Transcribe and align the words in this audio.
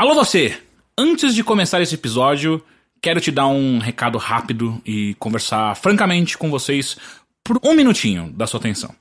Alô 0.00 0.14
você! 0.14 0.56
Antes 0.96 1.34
de 1.34 1.44
começar 1.44 1.82
esse 1.82 1.94
episódio, 1.94 2.64
quero 3.02 3.20
te 3.20 3.30
dar 3.30 3.48
um 3.48 3.78
recado 3.78 4.16
rápido 4.16 4.80
e 4.82 5.14
conversar 5.18 5.76
francamente 5.76 6.38
com 6.38 6.50
vocês 6.50 6.96
por 7.44 7.60
um 7.62 7.74
minutinho 7.74 8.32
da 8.34 8.46
sua 8.46 8.58
atenção. 8.58 8.94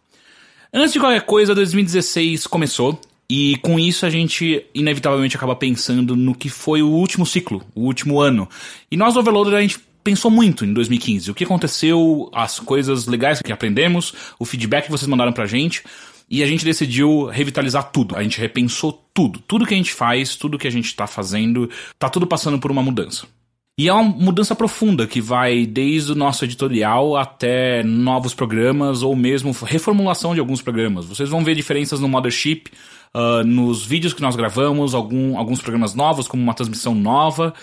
Antes 0.73 0.91
de 0.91 0.99
qualquer 0.99 1.21
coisa, 1.21 1.55
2016 1.55 2.47
começou 2.47 2.99
e 3.29 3.55
com 3.61 3.79
isso 3.79 4.05
a 4.05 4.09
gente 4.09 4.65
inevitavelmente 4.75 5.37
acaba 5.37 5.55
pensando 5.55 6.17
no 6.17 6.35
que 6.35 6.49
foi 6.49 6.81
o 6.81 6.89
último 6.89 7.25
ciclo, 7.25 7.65
o 7.73 7.83
último 7.83 8.19
ano. 8.19 8.49
E 8.91 8.97
nós, 8.97 9.15
Overloader, 9.15 9.53
a 9.53 9.61
gente 9.61 9.79
pensou 10.03 10.29
muito 10.29 10.65
em 10.65 10.73
2015. 10.73 11.31
O 11.31 11.33
que 11.33 11.45
aconteceu, 11.45 12.29
as 12.33 12.59
coisas 12.59 13.07
legais 13.07 13.41
que 13.41 13.53
aprendemos, 13.53 14.13
o 14.37 14.43
feedback 14.43 14.87
que 14.87 14.91
vocês 14.91 15.07
mandaram 15.07 15.31
pra 15.31 15.45
gente. 15.45 15.81
E 16.29 16.43
a 16.43 16.45
gente 16.45 16.63
decidiu 16.63 17.25
revitalizar 17.25 17.91
tudo. 17.91 18.15
A 18.15 18.21
gente 18.21 18.39
repensou 18.39 18.91
tudo. 19.13 19.39
Tudo 19.39 19.65
que 19.65 19.73
a 19.73 19.77
gente 19.77 19.93
faz, 19.93 20.35
tudo 20.35 20.57
que 20.57 20.67
a 20.67 20.71
gente 20.71 20.95
tá 20.95 21.07
fazendo, 21.07 21.69
tá 21.97 22.07
tudo 22.07 22.27
passando 22.27 22.59
por 22.59 22.69
uma 22.69 22.83
mudança. 22.83 23.25
E 23.79 23.87
é 23.87 23.93
uma 23.93 24.03
mudança 24.03 24.53
profunda 24.53 25.07
que 25.07 25.21
vai 25.21 25.65
desde 25.65 26.11
o 26.11 26.15
nosso 26.15 26.43
editorial 26.43 27.15
até 27.15 27.81
novos 27.81 28.33
programas 28.33 29.01
ou 29.01 29.15
mesmo 29.15 29.55
reformulação 29.63 30.33
de 30.33 30.41
alguns 30.41 30.61
programas. 30.61 31.05
Vocês 31.05 31.29
vão 31.29 31.45
ver 31.45 31.55
diferenças 31.55 32.01
no 32.01 32.09
Mothership, 32.09 32.65
uh, 33.15 33.41
nos 33.45 33.85
vídeos 33.85 34.13
que 34.13 34.21
nós 34.21 34.35
gravamos, 34.35 34.93
algum, 34.93 35.37
alguns 35.37 35.61
programas 35.61 35.95
novos, 35.95 36.27
como 36.27 36.43
uma 36.43 36.53
transmissão 36.53 36.93
nova. 36.93 37.53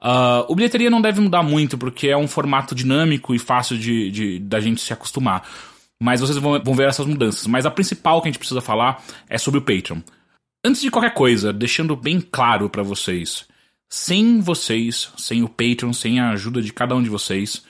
Uh, 0.00 0.46
o 0.46 0.54
bilheteria 0.54 0.90
não 0.90 1.02
deve 1.02 1.20
mudar 1.20 1.42
muito, 1.42 1.76
porque 1.76 2.06
é 2.06 2.16
um 2.16 2.28
formato 2.28 2.72
dinâmico 2.72 3.34
e 3.34 3.38
fácil 3.40 3.76
de, 3.76 4.12
de 4.12 4.38
da 4.38 4.60
gente 4.60 4.80
se 4.80 4.92
acostumar. 4.92 5.42
Mas 6.04 6.20
vocês 6.20 6.36
vão, 6.36 6.62
vão 6.62 6.74
ver 6.74 6.86
essas 6.86 7.06
mudanças. 7.06 7.46
Mas 7.46 7.64
a 7.64 7.70
principal 7.70 8.20
que 8.20 8.28
a 8.28 8.30
gente 8.30 8.38
precisa 8.38 8.60
falar 8.60 9.02
é 9.26 9.38
sobre 9.38 9.58
o 9.58 9.62
Patreon. 9.62 10.00
Antes 10.62 10.82
de 10.82 10.90
qualquer 10.90 11.14
coisa, 11.14 11.50
deixando 11.50 11.96
bem 11.96 12.20
claro 12.20 12.68
para 12.68 12.82
vocês, 12.82 13.46
sem 13.88 14.38
vocês, 14.38 15.10
sem 15.16 15.42
o 15.42 15.48
Patreon, 15.48 15.94
sem 15.94 16.20
a 16.20 16.32
ajuda 16.32 16.60
de 16.60 16.74
cada 16.74 16.94
um 16.94 17.02
de 17.02 17.08
vocês, 17.08 17.64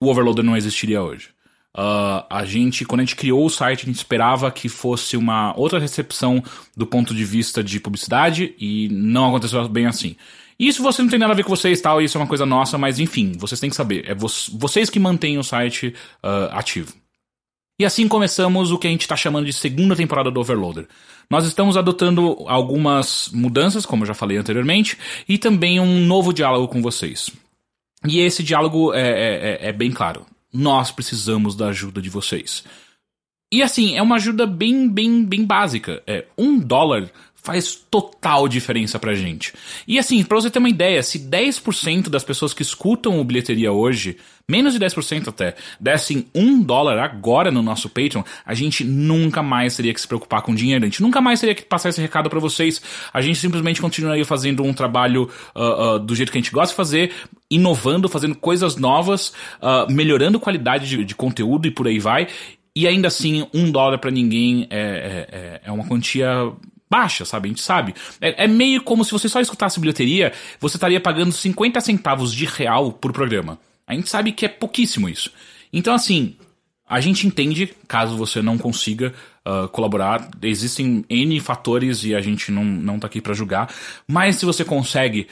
o 0.00 0.08
Overloader 0.08 0.42
não 0.42 0.56
existiria 0.56 1.02
hoje. 1.02 1.28
Uh, 1.76 2.24
a 2.30 2.46
gente, 2.46 2.86
quando 2.86 3.00
a 3.00 3.04
gente 3.04 3.14
criou 3.14 3.44
o 3.44 3.50
site, 3.50 3.82
a 3.82 3.86
gente 3.86 3.96
esperava 3.96 4.50
que 4.50 4.70
fosse 4.70 5.14
uma 5.14 5.54
outra 5.54 5.78
recepção 5.78 6.42
do 6.74 6.86
ponto 6.86 7.14
de 7.14 7.26
vista 7.26 7.62
de 7.62 7.78
publicidade 7.78 8.54
e 8.58 8.88
não 8.90 9.28
aconteceu 9.28 9.68
bem 9.68 9.84
assim. 9.84 10.16
Isso 10.58 10.82
você 10.82 11.02
não 11.02 11.10
tem 11.10 11.18
nada 11.18 11.34
a 11.34 11.36
ver 11.36 11.42
com 11.42 11.54
vocês 11.54 11.78
tal, 11.82 12.00
isso 12.00 12.16
é 12.16 12.20
uma 12.22 12.26
coisa 12.26 12.46
nossa, 12.46 12.78
mas 12.78 12.98
enfim, 12.98 13.32
vocês 13.36 13.60
têm 13.60 13.68
que 13.68 13.76
saber. 13.76 14.08
É 14.08 14.14
vo 14.14 14.28
vocês 14.54 14.88
que 14.88 14.98
mantêm 14.98 15.36
o 15.36 15.44
site 15.44 15.94
uh, 16.24 16.48
ativo. 16.52 16.94
E 17.78 17.84
assim 17.84 18.08
começamos 18.08 18.72
o 18.72 18.78
que 18.78 18.86
a 18.86 18.90
gente 18.90 19.02
está 19.02 19.16
chamando 19.16 19.44
de 19.44 19.52
segunda 19.52 19.94
temporada 19.94 20.30
do 20.30 20.40
Overloader. 20.40 20.88
Nós 21.28 21.44
estamos 21.44 21.76
adotando 21.76 22.44
algumas 22.46 23.28
mudanças, 23.32 23.84
como 23.84 24.02
eu 24.02 24.06
já 24.06 24.14
falei 24.14 24.38
anteriormente, 24.38 24.96
e 25.28 25.36
também 25.36 25.78
um 25.78 26.06
novo 26.06 26.32
diálogo 26.32 26.68
com 26.68 26.80
vocês. 26.80 27.30
E 28.06 28.20
esse 28.20 28.42
diálogo 28.42 28.94
é, 28.94 29.00
é, 29.00 29.66
é, 29.66 29.68
é 29.68 29.72
bem 29.72 29.90
claro. 29.90 30.24
Nós 30.52 30.90
precisamos 30.90 31.54
da 31.54 31.68
ajuda 31.68 32.00
de 32.00 32.08
vocês. 32.08 32.64
E 33.52 33.62
assim, 33.62 33.96
é 33.96 34.02
uma 34.02 34.16
ajuda 34.16 34.46
bem, 34.46 34.88
bem, 34.88 35.24
bem 35.24 35.44
básica. 35.44 36.02
É 36.06 36.24
um 36.36 36.58
dólar 36.58 37.10
faz 37.46 37.76
total 37.76 38.48
diferença 38.48 38.98
pra 38.98 39.14
gente. 39.14 39.52
E 39.86 40.00
assim, 40.00 40.24
pra 40.24 40.34
você 40.34 40.50
ter 40.50 40.58
uma 40.58 40.68
ideia, 40.68 41.00
se 41.00 41.20
10% 41.20 42.08
das 42.08 42.24
pessoas 42.24 42.52
que 42.52 42.60
escutam 42.60 43.20
o 43.20 43.24
bilheteria 43.24 43.70
hoje, 43.70 44.16
menos 44.48 44.74
de 44.74 44.80
10% 44.80 45.28
até, 45.28 45.54
dessem 45.78 46.26
um 46.34 46.60
dólar 46.60 46.98
agora 46.98 47.52
no 47.52 47.62
nosso 47.62 47.88
Patreon, 47.88 48.24
a 48.44 48.52
gente 48.52 48.82
nunca 48.82 49.44
mais 49.44 49.76
teria 49.76 49.94
que 49.94 50.00
se 50.00 50.08
preocupar 50.08 50.42
com 50.42 50.56
dinheiro, 50.56 50.84
a 50.84 50.88
gente 50.88 51.00
nunca 51.00 51.20
mais 51.20 51.38
teria 51.38 51.54
que 51.54 51.62
passar 51.62 51.90
esse 51.90 52.00
recado 52.00 52.28
para 52.28 52.40
vocês, 52.40 52.82
a 53.12 53.20
gente 53.20 53.38
simplesmente 53.38 53.80
continuaria 53.80 54.24
fazendo 54.24 54.64
um 54.64 54.74
trabalho 54.74 55.30
uh, 55.54 55.94
uh, 55.94 55.98
do 56.00 56.16
jeito 56.16 56.32
que 56.32 56.38
a 56.38 56.40
gente 56.40 56.50
gosta 56.50 56.72
de 56.72 56.76
fazer, 56.76 57.12
inovando, 57.48 58.08
fazendo 58.08 58.34
coisas 58.34 58.74
novas, 58.74 59.28
uh, 59.62 59.88
melhorando 59.88 60.40
qualidade 60.40 60.88
de, 60.88 61.04
de 61.04 61.14
conteúdo 61.14 61.68
e 61.68 61.70
por 61.70 61.86
aí 61.86 62.00
vai. 62.00 62.26
E 62.74 62.88
ainda 62.88 63.06
assim, 63.06 63.46
um 63.54 63.70
dólar 63.70 63.98
para 63.98 64.10
ninguém 64.10 64.66
é, 64.68 65.60
é, 65.62 65.68
é 65.68 65.72
uma 65.72 65.86
quantia 65.86 66.52
baixa, 66.96 67.26
sabe? 67.26 67.48
A 67.48 67.50
gente 67.50 67.62
sabe. 67.62 67.94
É, 68.20 68.44
é, 68.44 68.46
meio 68.46 68.82
como 68.82 69.04
se 69.04 69.12
você 69.12 69.28
só 69.28 69.38
escutasse 69.38 69.78
bilheteria, 69.78 70.32
você 70.58 70.78
estaria 70.78 71.00
pagando 71.00 71.30
50 71.30 71.78
centavos 71.82 72.32
de 72.32 72.46
real 72.46 72.90
por 72.90 73.12
programa. 73.12 73.58
A 73.86 73.94
gente 73.94 74.08
sabe 74.08 74.32
que 74.32 74.46
é 74.46 74.48
pouquíssimo 74.48 75.06
isso. 75.06 75.30
Então, 75.70 75.94
assim, 75.94 76.36
a 76.88 76.98
gente 77.00 77.26
entende, 77.26 77.74
caso 77.86 78.16
você 78.16 78.40
não 78.40 78.56
consiga 78.56 79.12
uh, 79.44 79.68
colaborar, 79.68 80.30
existem 80.42 81.04
N 81.10 81.38
fatores 81.40 82.02
e 82.02 82.14
a 82.14 82.20
gente 82.22 82.50
não, 82.50 82.64
não 82.64 82.98
tá 82.98 83.06
aqui 83.06 83.20
para 83.20 83.34
julgar, 83.34 83.72
mas 84.08 84.36
se 84.36 84.46
você 84.46 84.64
consegue 84.64 85.28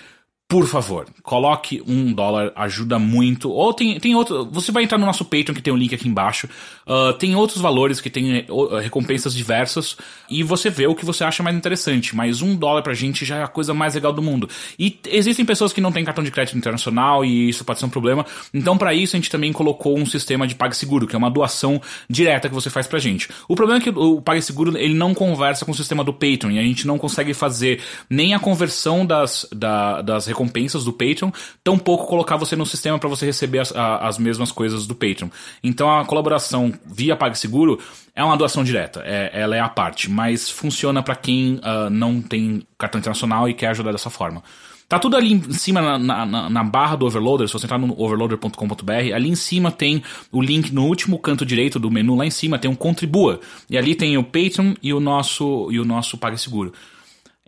por 0.46 0.66
favor, 0.66 1.06
coloque 1.22 1.82
um 1.86 2.12
dólar, 2.12 2.52
ajuda 2.54 2.98
muito. 2.98 3.50
Ou 3.50 3.72
tem, 3.72 3.98
tem 3.98 4.14
outro. 4.14 4.44
Você 4.52 4.70
vai 4.70 4.84
entrar 4.84 4.98
no 4.98 5.06
nosso 5.06 5.24
Patreon, 5.24 5.54
que 5.54 5.62
tem 5.62 5.72
o 5.72 5.76
um 5.76 5.78
link 5.78 5.94
aqui 5.94 6.06
embaixo. 6.06 6.48
Uh, 6.86 7.14
tem 7.14 7.34
outros 7.34 7.60
valores 7.60 7.98
que 7.98 8.10
tem 8.10 8.44
uh, 8.50 8.76
recompensas 8.76 9.34
diversas. 9.34 9.96
E 10.28 10.42
você 10.42 10.68
vê 10.68 10.86
o 10.86 10.94
que 10.94 11.04
você 11.04 11.24
acha 11.24 11.42
mais 11.42 11.56
interessante. 11.56 12.14
Mas 12.14 12.42
um 12.42 12.54
dólar 12.54 12.82
pra 12.82 12.92
gente 12.92 13.24
já 13.24 13.38
é 13.38 13.42
a 13.42 13.48
coisa 13.48 13.72
mais 13.72 13.94
legal 13.94 14.12
do 14.12 14.20
mundo. 14.20 14.48
E 14.78 15.00
existem 15.08 15.46
pessoas 15.46 15.72
que 15.72 15.80
não 15.80 15.90
têm 15.90 16.04
cartão 16.04 16.22
de 16.22 16.30
crédito 16.30 16.58
internacional 16.58 17.24
e 17.24 17.48
isso 17.48 17.64
pode 17.64 17.78
ser 17.78 17.86
um 17.86 17.90
problema. 17.90 18.26
Então, 18.52 18.76
para 18.76 18.92
isso, 18.92 19.16
a 19.16 19.18
gente 19.18 19.30
também 19.30 19.50
colocou 19.50 19.98
um 19.98 20.04
sistema 20.04 20.46
de 20.46 20.54
PagSeguro, 20.54 21.06
que 21.06 21.16
é 21.16 21.18
uma 21.18 21.30
doação 21.30 21.80
direta 22.08 22.50
que 22.50 22.54
você 22.54 22.68
faz 22.68 22.86
pra 22.86 22.98
gente. 22.98 23.30
O 23.48 23.56
problema 23.56 23.80
é 23.80 23.82
que 23.82 23.90
o 23.90 24.20
PagSeguro 24.20 24.76
ele 24.76 24.94
não 24.94 25.14
conversa 25.14 25.64
com 25.64 25.72
o 25.72 25.74
sistema 25.74 26.04
do 26.04 26.12
Patreon. 26.12 26.50
E 26.50 26.58
a 26.58 26.62
gente 26.62 26.86
não 26.86 26.98
consegue 26.98 27.32
fazer 27.32 27.80
nem 28.10 28.34
a 28.34 28.38
conversão 28.38 29.06
das, 29.06 29.48
da, 29.50 30.02
das 30.02 30.33
recompensas 30.34 30.84
do 30.84 30.92
Patreon, 30.92 31.30
tampouco 31.62 32.06
colocar 32.06 32.36
você 32.36 32.56
no 32.56 32.66
sistema 32.66 32.98
para 32.98 33.08
você 33.08 33.24
receber 33.24 33.60
as, 33.60 33.74
a, 33.74 34.06
as 34.06 34.18
mesmas 34.18 34.50
coisas 34.52 34.86
do 34.86 34.94
Patreon. 34.94 35.28
Então 35.62 35.98
a 35.98 36.04
colaboração 36.04 36.72
via 36.84 37.16
PagSeguro 37.16 37.78
é 38.14 38.22
uma 38.22 38.36
doação 38.36 38.62
direta, 38.64 39.02
é, 39.04 39.30
ela 39.32 39.56
é 39.56 39.60
a 39.60 39.68
parte, 39.68 40.10
mas 40.10 40.50
funciona 40.50 41.02
para 41.02 41.16
quem 41.16 41.54
uh, 41.54 41.88
não 41.90 42.20
tem 42.20 42.66
cartão 42.78 42.98
internacional 42.98 43.48
e 43.48 43.54
quer 43.54 43.68
ajudar 43.68 43.92
dessa 43.92 44.10
forma. 44.10 44.42
Tá 44.88 44.98
tudo 44.98 45.16
ali 45.16 45.32
em 45.32 45.52
cima 45.52 45.98
na, 45.98 46.26
na, 46.26 46.50
na, 46.50 46.64
barra 46.64 46.94
do 46.94 47.06
Overloader, 47.06 47.48
se 47.48 47.54
você 47.54 47.64
entrar 47.64 47.78
no 47.78 47.98
overloader.com.br, 47.98 49.14
ali 49.14 49.30
em 49.30 49.34
cima 49.34 49.72
tem 49.72 50.02
o 50.30 50.42
link 50.42 50.72
no 50.72 50.84
último 50.84 51.18
canto 51.18 51.44
direito 51.44 51.78
do 51.78 51.90
menu, 51.90 52.14
lá 52.14 52.26
em 52.26 52.30
cima 52.30 52.58
tem 52.58 52.70
um 52.70 52.74
Contribua. 52.74 53.40
E 53.70 53.78
ali 53.78 53.94
tem 53.94 54.18
o 54.18 54.22
Patreon 54.22 54.74
e 54.82 54.92
o 54.92 55.00
nosso, 55.00 55.68
e 55.72 55.80
o 55.80 55.84
nosso 55.84 56.18
PagSeguro. 56.18 56.72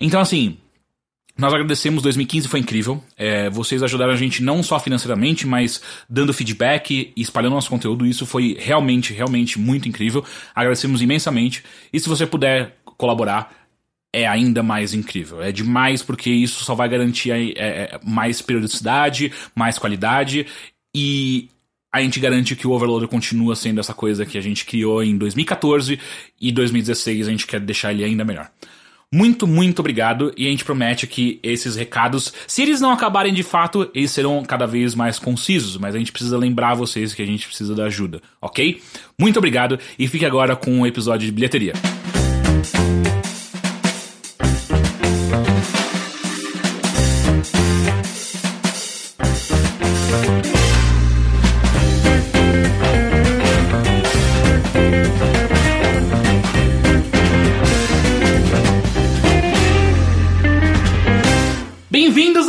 Então 0.01 0.21
assim, 0.21 0.57
nós 1.39 1.53
agradecemos, 1.53 2.03
2015 2.03 2.49
foi 2.49 2.61
incrível. 2.61 3.03
É, 3.17 3.51
vocês 3.51 3.83
ajudaram 3.83 4.13
a 4.13 4.17
gente 4.17 4.43
não 4.43 4.63
só 4.63 4.81
financeiramente, 4.81 5.47
mas 5.47 5.83
dando 6.09 6.33
feedback 6.33 7.13
e 7.15 7.21
espalhando 7.21 7.53
nosso 7.53 7.69
conteúdo. 7.69 8.07
Isso 8.07 8.25
foi 8.25 8.57
realmente, 8.59 9.13
realmente 9.13 9.59
muito 9.59 9.89
incrível. 9.89 10.25
Agradecemos 10.55 11.03
imensamente. 11.03 11.63
E 11.93 12.01
se 12.01 12.09
você 12.09 12.27
puder 12.27 12.77
colaborar, 12.97 13.53
é 14.13 14.27
ainda 14.27 14.63
mais 14.63 14.95
incrível. 14.95 15.43
É 15.43 15.53
demais 15.53 16.03
porque 16.03 16.31
isso 16.31 16.65
só 16.65 16.75
vai 16.75 16.89
garantir 16.89 17.31
é, 17.31 17.53
é, 17.59 18.01
mais 18.03 18.41
periodicidade, 18.41 19.31
mais 19.55 19.79
qualidade 19.79 20.47
e 20.95 21.51
a 21.93 22.01
gente 22.01 22.19
garante 22.19 22.57
que 22.57 22.67
o 22.67 22.71
Overloader 22.71 23.09
continua 23.09 23.55
sendo 23.55 23.81
essa 23.81 23.93
coisa 23.93 24.25
que 24.25 24.39
a 24.39 24.41
gente 24.41 24.65
criou 24.65 25.03
em 25.03 25.17
2014 25.17 26.01
e 26.41 26.53
2016 26.53 27.29
a 27.29 27.31
gente 27.31 27.47
quer 27.47 27.61
deixar 27.61 27.93
ele 27.93 28.05
ainda 28.05 28.25
melhor. 28.25 28.51
Muito, 29.15 29.47
muito 29.47 29.79
obrigado 29.79 30.33
e 30.37 30.47
a 30.47 30.51
gente 30.51 30.65
promete 30.65 31.07
que 31.07 31.39
esses 31.43 31.77
recados, 31.77 32.33
se 32.47 32.63
eles 32.63 32.81
não 32.81 32.91
acabarem 32.91 33.33
de 33.33 33.45
fato, 33.45 33.89
eles 33.95 34.11
serão 34.11 34.45
cada 34.45 34.67
vez 34.67 34.97
mais 34.97 35.17
concisos, 35.19 35.77
mas 35.77 35.95
a 35.95 35.99
gente 35.99 36.11
precisa 36.11 36.37
lembrar 36.37 36.75
vocês 36.75 37.15
que 37.15 37.23
a 37.23 37.27
gente 37.27 37.47
precisa 37.47 37.75
da 37.75 37.85
ajuda, 37.85 38.21
ok? 38.43 38.83
Muito 39.19 39.39
obrigado 39.39 39.79
e 39.97 40.09
fique 40.09 40.27
agora 40.27 40.57
com 40.57 40.81
o 40.81 40.87
episódio 40.87 41.25
de 41.25 41.33
bilheteria. 41.33 41.73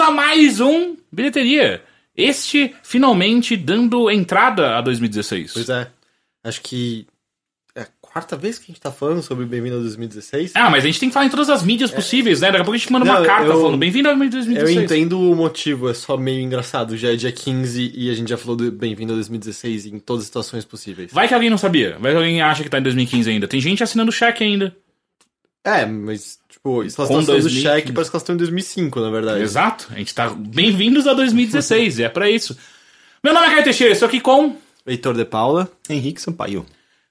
A 0.07 0.12
mais 0.12 0.62
um 0.62 0.95
Bilheteria. 1.12 1.83
Este 2.15 2.74
finalmente 2.81 3.57
dando 3.57 4.09
entrada 4.09 4.77
a 4.77 4.81
2016. 4.81 5.51
Pois 5.54 5.69
é. 5.69 5.88
Acho 6.44 6.62
que 6.62 7.06
é 7.75 7.81
a 7.81 7.88
quarta 8.00 8.38
vez 8.38 8.57
que 8.57 8.63
a 8.63 8.68
gente 8.68 8.80
tá 8.80 8.89
falando 8.89 9.21
sobre 9.21 9.45
Bem-vindo 9.45 9.75
a 9.75 9.80
2016. 9.80 10.54
Ah, 10.56 10.69
mas 10.69 10.86
a 10.86 10.88
gente 10.88 11.00
tem 11.01 11.09
que 11.09 11.13
falar 11.13 11.25
em 11.25 11.30
todas 11.30 11.50
as 11.50 11.62
mídias 11.62 11.92
é. 11.92 11.95
possíveis, 11.95 12.39
né? 12.39 12.48
Daqui 12.48 12.62
a 12.62 12.63
pouco 12.63 12.75
a 12.75 12.77
gente 12.77 12.92
manda 12.92 13.04
Não, 13.04 13.18
uma 13.18 13.25
carta 13.25 13.48
eu... 13.48 13.59
falando 13.59 13.77
Bem-vindo 13.77 14.07
a 14.07 14.13
2016. 14.13 14.77
Eu 14.77 14.83
entendo 14.83 15.19
o 15.19 15.36
motivo, 15.36 15.89
é 15.89 15.94
só 15.94 16.15
meio 16.15 16.39
engraçado. 16.39 16.95
Já 16.95 17.12
é 17.12 17.18
dia 17.18 17.31
15 17.31 17.92
e 17.94 18.09
a 18.09 18.13
gente 18.13 18.30
já 18.30 18.38
falou 18.38 18.56
do 18.56 18.71
Bem-vindo 18.71 19.12
a 19.12 19.15
2016 19.15 19.88
em 19.88 20.00
todas 20.00 20.21
as 20.21 20.27
situações 20.27 20.63
possíveis. 20.63 21.12
Vai 21.12 21.27
que 21.27 21.33
alguém 21.33 21.50
não 21.50 21.57
sabia. 21.57 21.98
Vai 22.00 22.13
que 22.13 22.18
alguém 22.18 22.42
acha 22.42 22.63
que 22.63 22.69
tá 22.69 22.80
em 22.80 22.83
2015 22.83 23.30
ainda. 23.30 23.45
Tem 23.45 23.59
gente 23.59 23.83
assinando 23.83 24.12
cheque 24.12 24.42
ainda. 24.42 24.74
É, 25.69 25.85
mas, 25.85 26.39
tipo, 26.49 26.75
se 26.75 26.79
elas 26.79 26.91
estão 26.91 27.05
saindo 27.07 27.25
do 27.25 27.31
2015. 27.41 27.61
cheque, 27.61 27.91
parece 27.91 28.09
que 28.09 28.15
elas 28.15 28.21
estão 28.23 28.35
em 28.35 28.37
2005, 28.37 28.99
na 29.01 29.09
verdade. 29.09 29.41
Exato. 29.41 29.87
A 29.91 29.97
gente 29.97 30.13
tá 30.15 30.29
bem-vindos 30.29 31.05
a 31.07 31.13
2016, 31.13 31.99
e 31.99 32.03
é 32.03 32.09
pra 32.09 32.29
isso. 32.29 32.57
Meu 33.23 33.33
nome 33.33 33.47
é 33.47 33.49
Caio 33.49 33.63
Teixeira, 33.65 33.91
estou 33.93 34.07
aqui 34.07 34.19
com... 34.21 34.55
Heitor 34.85 35.13
de 35.13 35.25
Paula. 35.25 35.69
Henrique 35.89 36.21
Sampaio. 36.21 36.65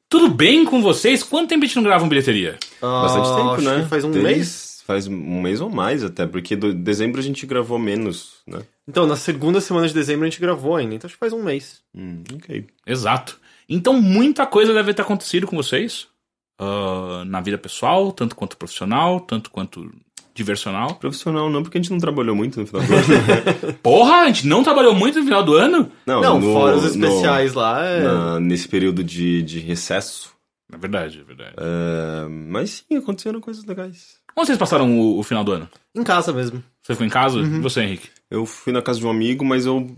Tudo 0.09 0.29
bem 0.31 0.65
com 0.65 0.81
vocês? 0.81 1.23
Quanto 1.23 1.49
tempo 1.51 1.65
a 1.65 1.67
gente 1.67 1.77
não 1.77 1.83
grava 1.83 2.03
um 2.05 2.09
bilheteria? 2.09 2.59
Bastante 2.81 3.29
Ah, 3.29 3.37
tempo, 3.37 3.51
acho 3.51 3.63
né? 3.63 3.83
que 3.83 3.89
Faz 3.91 4.05
um 4.05 4.11
Desde- 4.11 4.33
mês? 4.33 4.83
Faz 4.87 5.07
um 5.09 5.41
mês 5.43 5.61
ou 5.61 5.69
mais 5.69 6.03
até, 6.05 6.25
porque 6.27 6.55
do 6.57 6.73
dezembro 6.73 7.21
a 7.21 7.23
gente 7.23 7.45
gravou 7.45 7.77
menos, 7.79 8.35
né? 8.47 8.61
Então, 8.89 9.05
na 9.05 9.17
segunda 9.17 9.61
semana 9.61 9.89
de 9.89 9.93
dezembro 9.93 10.25
a 10.25 10.31
gente 10.31 10.41
gravou 10.41 10.77
ainda, 10.77 10.95
então 10.95 11.09
acho 11.09 11.15
que 11.17 11.21
faz 11.21 11.33
um 11.33 11.43
mês. 11.43 11.81
Hum, 11.93 12.23
ok. 12.37 12.65
Exato. 12.87 13.39
Então 13.69 14.01
muita 14.01 14.47
coisa 14.47 14.73
deve 14.73 14.95
ter 14.95 15.03
acontecido 15.03 15.45
com 15.47 15.57
vocês. 15.57 16.07
Ah, 16.59 17.25
na 17.27 17.41
vida 17.41 17.59
pessoal, 17.59 18.13
tanto 18.13 18.35
quanto 18.37 18.57
profissional, 18.57 19.21
tanto 19.21 19.51
quanto 19.51 19.91
diversional. 20.35 20.95
Profissional 20.97 21.49
não, 21.51 21.63
porque 21.63 21.79
a 21.79 21.81
gente 21.83 21.91
não 21.91 21.99
trabalhou 21.99 22.37
muito 22.37 22.61
no 22.61 22.67
final 22.67 22.83
do 22.83 22.93
ano. 22.95 23.75
Porra, 23.83 24.15
a 24.23 24.27
gente 24.27 24.47
não 24.47 24.63
trabalhou 24.63 24.95
muito 24.95 25.19
no 25.19 25.25
final 25.25 25.43
do 25.43 25.55
ano? 25.55 25.91
Não, 26.07 26.21
Não, 26.21 26.41
no- 26.41 26.53
fora 26.53 26.77
os 26.77 26.95
no- 26.95 27.07
especiais 27.07 27.55
lá, 27.55 27.85
é... 27.85 28.03
na- 28.03 28.41
nesse 28.41 28.69
período 28.69 29.03
de, 29.03 29.43
de 29.43 29.59
recesso. 29.61 30.35
É 30.73 30.77
verdade, 30.77 31.21
é 31.21 31.25
verdade. 31.25 31.55
Ah, 31.57 32.27
mas 32.29 32.85
sim, 32.89 32.97
aconteceram 32.99 33.41
coisas 33.41 33.65
legais. 33.65 34.17
Onde 34.37 34.49
vocês 34.49 34.59
passaram 34.59 34.99
o, 34.99 35.19
o 35.19 35.23
final 35.23 35.43
do 35.43 35.53
ano? 35.53 35.69
em 35.95 36.03
casa 36.05 36.31
mesmo. 36.33 36.63
Você 36.83 36.93
ficou 36.93 37.07
em 37.07 37.11
casa? 37.11 37.39
E 37.39 37.61
você, 37.61 37.81
Henrique? 37.83 38.11
Eu 38.31 38.45
fui 38.45 38.71
na 38.73 38.83
casa 38.83 38.99
de 38.99 39.07
um 39.07 39.11
amigo, 39.11 39.43
mas 39.45 39.65
eu. 39.65 39.97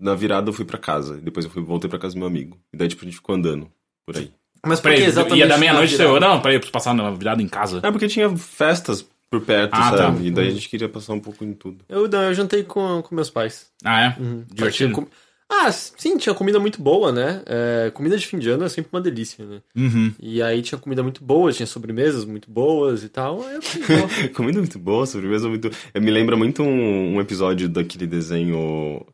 Na 0.00 0.14
virada 0.14 0.48
eu 0.50 0.52
fui 0.52 0.64
pra 0.64 0.78
casa. 0.78 1.16
Depois 1.16 1.44
eu 1.44 1.50
fui, 1.50 1.62
voltei 1.62 1.88
pra 1.90 1.98
casa 1.98 2.14
do 2.14 2.18
meu 2.18 2.28
amigo. 2.28 2.56
E 2.72 2.76
daí, 2.76 2.86
tipo, 2.86 3.02
a 3.02 3.04
gente 3.06 3.16
ficou 3.16 3.34
andando 3.34 3.68
por 4.06 4.16
aí. 4.16 4.30
Mas 4.66 4.80
por 4.80 4.92
que 4.94 5.02
exatamente 5.02 5.38
ia 5.40 5.46
da 5.46 5.58
meia-noite, 5.58 5.96
você... 5.96 6.04
Não, 6.20 6.40
peraí, 6.40 6.56
eu 6.56 6.60
preciso 6.60 6.72
passar 6.72 6.94
na 6.94 7.10
virada 7.10 7.42
em 7.42 7.48
casa. 7.48 7.80
É 7.82 7.90
porque 7.90 8.08
tinha 8.08 8.34
festas 8.36 9.06
por 9.30 9.40
perto, 9.40 9.74
Ah, 9.74 9.90
tá. 9.90 9.96
sabe? 9.98 10.26
E 10.26 10.30
daí 10.30 10.48
a 10.48 10.50
gente 10.52 10.68
queria 10.68 10.88
passar 10.88 11.12
um 11.12 11.20
pouco 11.20 11.44
em 11.44 11.52
tudo. 11.52 11.84
Eu, 11.88 12.08
não, 12.08 12.22
eu 12.22 12.34
jantei 12.34 12.62
com, 12.62 13.02
com 13.02 13.14
meus 13.14 13.30
pais. 13.30 13.66
Ah, 13.84 14.02
é? 14.16 14.20
Uhum. 14.22 14.44
Divertido? 14.52 14.92
Com- 14.94 15.06
Ah, 15.50 15.70
sim, 15.72 16.16
tinha 16.16 16.34
comida 16.34 16.58
muito 16.58 16.80
boa, 16.80 17.12
né? 17.12 17.42
É, 17.46 17.90
comida 17.92 18.16
de 18.16 18.26
fim 18.26 18.38
de 18.38 18.48
ano 18.48 18.64
é 18.64 18.68
sempre 18.68 18.88
uma 18.92 19.00
delícia, 19.00 19.44
né? 19.44 19.60
Uhum. 19.76 20.12
E 20.20 20.42
aí 20.42 20.62
tinha 20.62 20.78
comida 20.78 21.02
muito 21.02 21.22
boa, 21.22 21.52
tinha 21.52 21.66
sobremesas 21.66 22.24
muito 22.24 22.50
boas 22.50 23.04
e 23.04 23.08
tal. 23.08 23.42
Eu 23.50 23.60
falei, 23.60 23.86
"Pô, 24.00 24.08
Comida 24.34 24.58
muito 24.58 24.78
boa, 24.78 25.04
sobremesa 25.04 25.48
muito. 25.48 25.70
É, 25.92 26.00
me 26.00 26.10
lembra 26.10 26.34
muito 26.36 26.62
um, 26.62 27.16
um 27.16 27.20
episódio 27.20 27.68
daquele 27.68 28.06
desenho. 28.06 29.04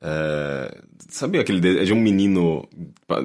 É, 0.00 0.78
Sabe 1.08 1.38
aquele 1.38 1.60
de... 1.60 1.78
é 1.78 1.84
de 1.84 1.92
um 1.92 2.00
menino. 2.00 2.68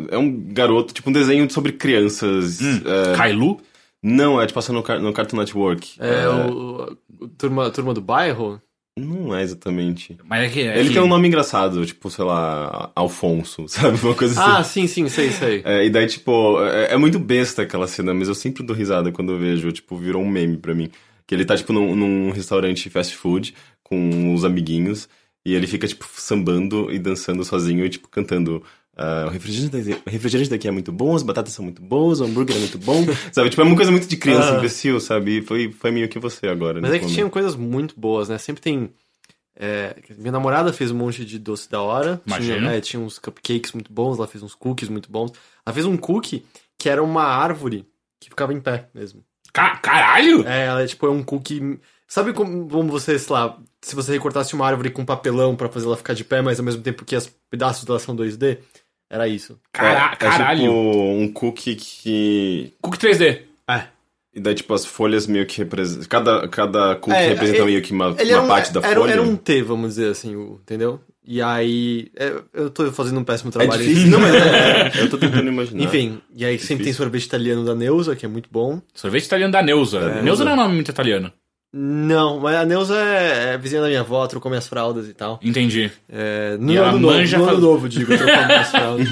É 0.10 0.18
um 0.18 0.32
garoto, 0.54 0.94
tipo 0.94 1.10
um 1.10 1.14
desenho 1.14 1.50
sobre 1.52 1.74
crianças. 1.74 2.60
é, 2.62 3.16
Kailu? 3.16 3.60
Não, 4.02 4.40
é 4.42 4.46
de 4.46 4.54
passar 4.54 4.74
no, 4.74 4.84
Car- 4.84 5.00
no 5.00 5.14
Cartoon 5.14 5.38
Network. 5.38 5.96
é, 6.00 6.28
o, 6.28 6.98
o 7.22 7.28
turma, 7.30 7.70
turma 7.72 7.94
do 7.94 8.02
bairro? 8.02 8.62
Não 8.98 9.36
é 9.36 9.42
exatamente. 9.42 10.16
Mas 10.24 10.44
é 10.46 10.50
que... 10.50 10.62
é 10.62 10.78
Ele 10.80 10.90
que- 10.90 10.94
tem 10.94 11.04
um 11.04 11.08
nome 11.08 11.28
engraçado, 11.28 11.84
tipo, 11.86 12.10
sei 12.12 12.24
lá, 12.26 12.92
Alfonso, 12.96 13.66
sabe? 13.70 13.98
Uma 14.04 14.14
coisa 14.14 14.40
assim. 14.40 14.52
Ah, 14.52 14.64
sim, 14.64 14.88
sim, 14.88 15.08
sei, 15.10 15.32
sei. 15.32 15.62
É, 15.66 15.86
e 15.86 15.90
daí, 15.90 16.06
tipo, 16.06 16.62
é, 16.64 16.94
é 16.94 16.98
muito 16.98 17.18
besta 17.18 17.64
aquela 17.64 17.88
cena, 17.88 18.14
mas 18.14 18.28
eu 18.28 18.36
sempre 18.36 18.62
dou 18.64 18.76
risada 18.76 19.12
quando 19.12 19.32
eu 19.34 19.40
vejo, 19.40 19.72
tipo, 19.72 19.96
virou 19.98 20.22
um 20.22 20.30
meme 20.30 20.58
pra 20.58 20.76
mim. 20.76 20.90
Que 21.26 21.34
ele 21.34 21.44
tá, 21.46 21.56
tipo, 21.58 21.74
num, 21.74 21.96
num 21.96 22.30
restaurante 22.32 22.90
fast 22.90 23.16
food 23.16 23.56
com 23.84 24.34
os 24.34 24.44
amiguinhos, 24.46 25.08
e 25.46 25.54
ele 25.54 25.68
fica, 25.68 25.88
tipo, 25.88 26.06
sambando 26.16 26.92
e 26.92 26.98
dançando 27.00 27.44
sozinho 27.44 27.86
e, 27.86 27.90
tipo, 27.90 28.08
cantando. 28.10 28.64
ah, 28.96 29.26
o, 29.28 29.30
refrigerante 29.30 30.02
refrigerante 30.06 30.50
daqui 30.50 30.68
é 30.68 30.72
muito 30.72 30.92
bom, 30.92 31.16
as 31.16 31.24
batatas 31.24 31.54
são 31.54 31.64
muito 31.66 31.82
boas, 31.82 32.20
o 32.22 32.26
hambúrguer 32.26 32.56
é 32.56 32.60
muito 32.60 32.78
bom, 32.78 33.04
sabe? 33.34 33.50
Tipo, 33.50 33.62
é 33.62 33.66
uma 33.66 33.76
coisa 33.76 33.92
muito 33.92 34.08
de 34.08 34.16
criança 34.18 34.54
Ah. 34.56 34.58
imbecil, 34.60 35.00
sabe? 35.00 35.40
E 35.40 35.42
foi, 35.42 35.72
foi 35.72 35.92
meio 35.92 36.08
que 36.10 36.20
você 36.20 36.48
agora. 36.48 36.80
Mas 36.82 36.90
é 36.90 36.94
nesse 36.94 37.00
que 37.00 37.04
momento. 37.06 37.16
tinham 37.16 37.30
coisas 37.30 37.56
muito 37.56 38.00
boas, 38.00 38.30
né? 38.30 38.38
Sempre 38.38 38.62
tem. 38.62 38.90
é, 39.60 39.96
minha 40.18 40.32
namorada 40.32 40.72
fez 40.74 40.92
um 40.92 40.96
monte 40.96 41.24
de 41.26 41.38
doce 41.40 41.70
da 41.70 41.82
hora. 41.82 42.22
Tinha, 42.40 42.56
é, 42.72 42.82
tinha 42.82 43.02
uns 43.02 43.20
cupcakes 43.20 43.72
muito 43.74 43.92
bons, 43.94 44.18
ela 44.18 44.28
fez 44.28 44.44
uns 44.44 44.56
cookies 44.56 44.90
muito 44.90 45.12
bons. 45.12 45.32
Ela 45.66 45.74
fez 45.74 45.86
um 45.86 45.98
cookie 45.98 46.46
que 46.78 46.90
era 46.90 47.04
uma 47.04 47.24
árvore 47.24 47.86
que 48.20 48.30
ficava 48.30 48.54
em 48.54 48.60
pé 48.62 48.88
mesmo. 48.94 49.24
Ca- 49.52 49.78
Caralho! 49.78 50.48
É, 50.48 50.66
ela 50.66 50.82
é 50.84 50.88
tipo 50.88 51.06
é 51.06 51.10
um 51.12 51.22
cookie. 51.24 51.80
Sabe 52.14 52.32
como, 52.32 52.70
como 52.70 52.92
você, 52.92 53.18
sei 53.18 53.34
lá, 53.34 53.58
se 53.82 53.96
você 53.96 54.12
recortasse 54.12 54.54
uma 54.54 54.68
árvore 54.68 54.92
com 54.92 55.04
papelão 55.04 55.56
pra 55.56 55.68
fazer 55.68 55.88
ela 55.88 55.98
ficar 55.98 56.14
de 56.14 56.24
pé, 56.24 56.44
mas 56.44 56.60
ao 56.60 56.66
mesmo 56.66 56.84
tempo 56.84 57.04
que 57.04 57.16
os 57.16 57.28
pedaços 57.50 57.84
dela 57.86 57.98
são 57.98 58.16
2D? 58.16 58.60
Era 59.10 59.28
isso. 59.28 59.60
Cara- 59.72 60.12
É, 60.12 60.14
é 60.14 60.16
caralho! 60.16 60.60
tipo 60.62 60.74
um 60.74 61.28
cookie 61.34 61.76
que 61.76 62.74
Cookie 62.80 63.00
3D. 63.00 63.40
É. 63.68 63.86
E 64.32 64.40
daí, 64.40 64.54
tipo, 64.54 64.72
as 64.76 64.86
folhas 64.86 65.26
meio 65.26 65.48
que 65.48 65.58
representam. 65.58 66.08
Cada, 66.08 66.48
cada 66.50 66.96
cookie 66.98 67.16
É, 67.18 67.30
representa 67.30 67.58
ele- 67.58 67.66
meio 67.66 67.82
que 67.82 67.92
uma, 67.94 68.16
Ele 68.20 68.30
uma 68.32 68.38
era 68.38 68.42
um, 68.44 68.48
parte 68.48 68.72
da 68.72 68.80
era, 68.82 69.00
folha. 69.00 69.12
era 69.14 69.22
um 69.24 69.36
T, 69.36 69.64
vamos 69.64 69.90
dizer 69.96 70.12
assim, 70.12 70.36
o- 70.36 70.60
entendeu? 70.62 71.00
E 71.26 71.42
aí. 71.42 72.12
é, 72.16 72.32
eu 72.54 72.70
tô 72.70 72.92
fazendo 72.92 73.20
um 73.20 73.24
péssimo 73.24 73.50
É 73.50 73.54
trabalho. 73.54 73.82
difícil, 73.84 74.10
não, 74.12 74.20
mas 74.20 74.36
é, 74.36 74.38
é, 74.38 74.92
eu 75.02 75.10
tô 75.10 75.18
tentando 75.18 75.48
imaginar. 75.48 75.82
Enfim, 75.84 76.22
e 76.36 76.46
aí 76.46 76.60
sempre 76.60 76.68
tem 76.68 76.78
Difícil. 76.78 76.98
sorvete 77.06 77.24
italiano 77.26 77.66
da 77.66 77.74
Neuza, 77.74 78.16
que 78.16 78.24
é 78.24 78.30
muito 78.30 78.50
bom. 78.52 78.80
Sorvete 78.94 79.26
italiano 79.26 79.52
da 79.52 79.64
Neuza. 79.64 79.98
É, 80.00 80.22
Neuza 80.22 80.44
não 80.46 80.52
é 80.52 80.54
um 80.54 80.58
nome 80.58 80.76
muito 80.76 80.90
italiano. 80.92 81.32
Não, 81.76 82.40
mas 82.40 82.56
a 82.56 82.66
Neuza 82.66 82.96
é, 82.96 83.54
é 83.54 83.58
vizinha 83.58 83.82
da 83.82 83.88
minha 83.88 84.02
avó, 84.02 84.26
trocou 84.28 84.48
minhas 84.50 84.68
fraldas 84.68 85.08
e 85.08 85.14
tal. 85.14 85.40
Entendi. 85.44 85.92
É, 86.08 86.56
no 86.60 86.72
E 86.72 86.78
ano 86.78 87.00
novo, 87.00 87.16
manja 87.18 87.38
no 87.40 87.50
ano 87.50 87.60
novo, 87.60 87.90
digo, 87.90 88.16
trocou 88.16 88.46
minhas 88.46 88.70
fraldas. 88.72 89.08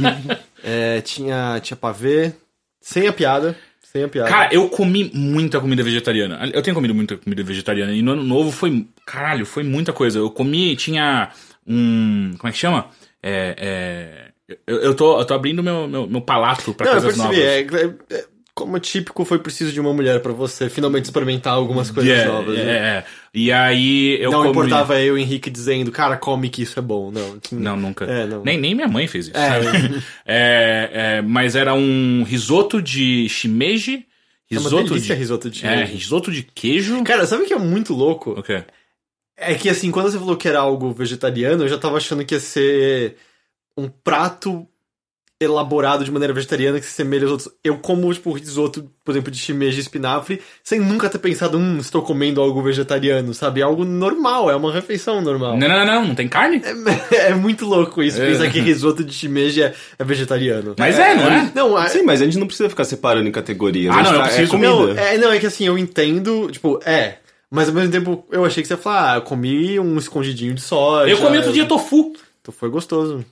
É, 0.63 1.01
tinha, 1.01 1.59
tinha 1.59 1.75
pavê, 1.75 2.33
sem 2.79 3.07
a 3.07 3.13
piada, 3.13 3.57
sem 3.81 4.03
a 4.03 4.07
piada. 4.07 4.29
Cara, 4.29 4.53
eu 4.53 4.69
comi 4.69 5.09
muita 5.11 5.59
comida 5.59 5.81
vegetariana. 5.81 6.51
Eu 6.53 6.61
tenho 6.61 6.75
comido 6.75 6.93
muita 6.93 7.17
comida 7.17 7.41
vegetariana. 7.43 7.93
E 7.93 8.01
no 8.03 8.11
ano 8.11 8.23
novo 8.23 8.51
foi. 8.51 8.85
Caralho, 9.07 9.43
foi 9.45 9.63
muita 9.63 9.91
coisa. 9.91 10.19
Eu 10.19 10.29
comi, 10.29 10.75
tinha 10.75 11.29
um. 11.65 12.33
Como 12.37 12.47
é 12.47 12.51
que 12.51 12.59
chama? 12.59 12.89
É. 13.23 13.55
é 13.57 14.31
eu, 14.67 14.77
eu, 14.81 14.93
tô, 14.93 15.17
eu 15.19 15.25
tô 15.25 15.33
abrindo 15.33 15.63
meu, 15.63 15.87
meu, 15.87 16.05
meu 16.07 16.19
palato 16.21 16.73
pra 16.73 16.85
Não, 16.85 16.93
eu 16.95 17.01
coisas 17.01 17.21
percebi, 17.21 17.71
novas. 17.71 18.11
é, 18.11 18.15
é- 18.17 18.25
como 18.61 18.79
típico 18.79 19.25
foi 19.25 19.39
preciso 19.39 19.71
de 19.71 19.79
uma 19.79 19.93
mulher 19.93 20.21
pra 20.21 20.31
você 20.31 20.69
finalmente 20.69 21.05
experimentar 21.05 21.53
algumas 21.53 21.89
coisas 21.91 22.11
É, 22.19 22.25
novas. 22.25 22.57
é, 22.59 22.63
né? 22.63 22.71
é. 22.71 23.03
E 23.33 23.51
aí 23.51 24.17
eu 24.21 24.29
não 24.31 24.39
comi. 24.39 24.51
importava 24.51 24.99
eu 25.01 25.17
Henrique 25.17 25.49
dizendo, 25.49 25.91
cara, 25.91 26.17
come 26.17 26.49
que 26.49 26.61
isso 26.61 26.77
é 26.77 26.81
bom. 26.81 27.11
Não, 27.11 27.39
Não, 27.51 27.75
nunca. 27.77 28.05
É, 28.05 28.25
não. 28.27 28.43
Nem, 28.43 28.57
nem 28.59 28.75
minha 28.75 28.87
mãe 28.87 29.07
fez 29.07 29.27
isso. 29.27 29.37
É. 29.37 29.59
É, 30.25 30.89
é, 30.93 31.21
mas 31.21 31.55
era 31.55 31.73
um 31.73 32.23
risoto 32.23 32.81
de 32.81 33.27
shimeji. 33.29 34.05
É 34.49 34.55
Risoto 34.55 34.99
de. 34.99 35.13
risoto 35.13 35.49
de 35.49 35.65
É, 35.65 35.71
shimeji. 35.85 35.93
risoto 35.93 36.31
de 36.31 36.43
queijo. 36.43 37.03
Cara, 37.03 37.25
sabe 37.25 37.43
o 37.43 37.47
que 37.47 37.53
é 37.53 37.57
muito 37.59 37.93
louco? 37.93 38.31
O? 38.39 38.43
É 39.37 39.55
que 39.55 39.69
assim, 39.69 39.89
quando 39.91 40.11
você 40.11 40.19
falou 40.19 40.37
que 40.37 40.47
era 40.47 40.59
algo 40.59 40.91
vegetariano, 40.91 41.63
eu 41.63 41.67
já 41.69 41.77
tava 41.77 41.97
achando 41.97 42.23
que 42.23 42.35
ia 42.35 42.39
ser 42.39 43.15
um 43.77 43.87
prato 43.89 44.67
elaborado 45.43 46.03
de 46.05 46.11
maneira 46.11 46.33
vegetariana 46.33 46.79
que 46.79 46.85
se 46.85 46.91
semelha 46.93 47.23
aos 47.23 47.31
outros. 47.31 47.49
Eu 47.63 47.77
como, 47.79 48.13
tipo, 48.13 48.31
risoto, 48.31 48.89
por 49.03 49.11
exemplo, 49.11 49.31
de 49.31 49.37
shimeji 49.37 49.77
e 49.77 49.81
espinafre, 49.81 50.41
sem 50.63 50.79
nunca 50.79 51.09
ter 51.09 51.17
pensado, 51.19 51.57
hum, 51.57 51.77
estou 51.79 52.01
comendo 52.01 52.39
algo 52.41 52.61
vegetariano, 52.61 53.33
sabe? 53.33 53.61
É 53.61 53.63
algo 53.63 53.83
normal, 53.83 54.49
é 54.51 54.55
uma 54.55 54.71
refeição 54.71 55.21
normal. 55.21 55.57
Não, 55.57 55.67
não, 55.67 55.77
não, 55.79 55.85
não, 55.85 56.07
não 56.09 56.15
tem 56.15 56.27
carne? 56.27 56.61
É, 57.11 57.15
é 57.31 57.33
muito 57.35 57.65
louco 57.65 58.01
isso, 58.03 58.21
É. 58.21 58.27
pensar 58.31 58.49
que 58.51 58.59
risoto 58.61 59.03
de 59.03 59.13
shimeji 59.13 59.63
é, 59.63 59.73
é 59.97 60.03
vegetariano. 60.03 60.75
Mas 60.77 60.97
é, 60.99 61.15
não 61.15 61.27
é? 61.31 61.51
Não, 61.55 61.75
a- 61.77 61.87
Sim, 61.89 62.03
mas 62.03 62.21
a 62.21 62.25
gente 62.25 62.37
não 62.37 62.47
precisa 62.47 62.69
ficar 62.69 62.83
separando 62.85 63.27
em 63.27 63.31
categorias. 63.31 63.95
Ah, 63.95 64.03
não, 64.03 64.11
eu 64.13 64.17
tá- 64.19 64.23
preciso- 64.25 64.43
É 64.43 64.47
comida. 64.47 64.93
Não, 64.93 65.03
é, 65.03 65.17
não, 65.17 65.31
é 65.31 65.39
que 65.39 65.45
assim, 65.47 65.65
eu 65.65 65.77
entendo, 65.77 66.49
tipo, 66.51 66.79
é. 66.85 67.17
Mas 67.49 67.67
ao 67.67 67.73
mesmo 67.75 67.91
tempo, 67.91 68.25
eu 68.31 68.45
achei 68.45 68.63
que 68.63 68.67
você 68.67 68.75
ia 68.75 68.77
falar, 68.77 69.11
ah, 69.13 69.15
eu 69.17 69.21
comi 69.23 69.77
um 69.77 69.97
escondidinho 69.97 70.53
de 70.53 70.61
soja. 70.61 71.11
Eu 71.11 71.17
comi 71.17 71.35
outro 71.37 71.51
dia 71.51 71.65
tofu. 71.65 72.13
Então 72.41 72.53
foi 72.57 72.69
gostoso. 72.69 73.25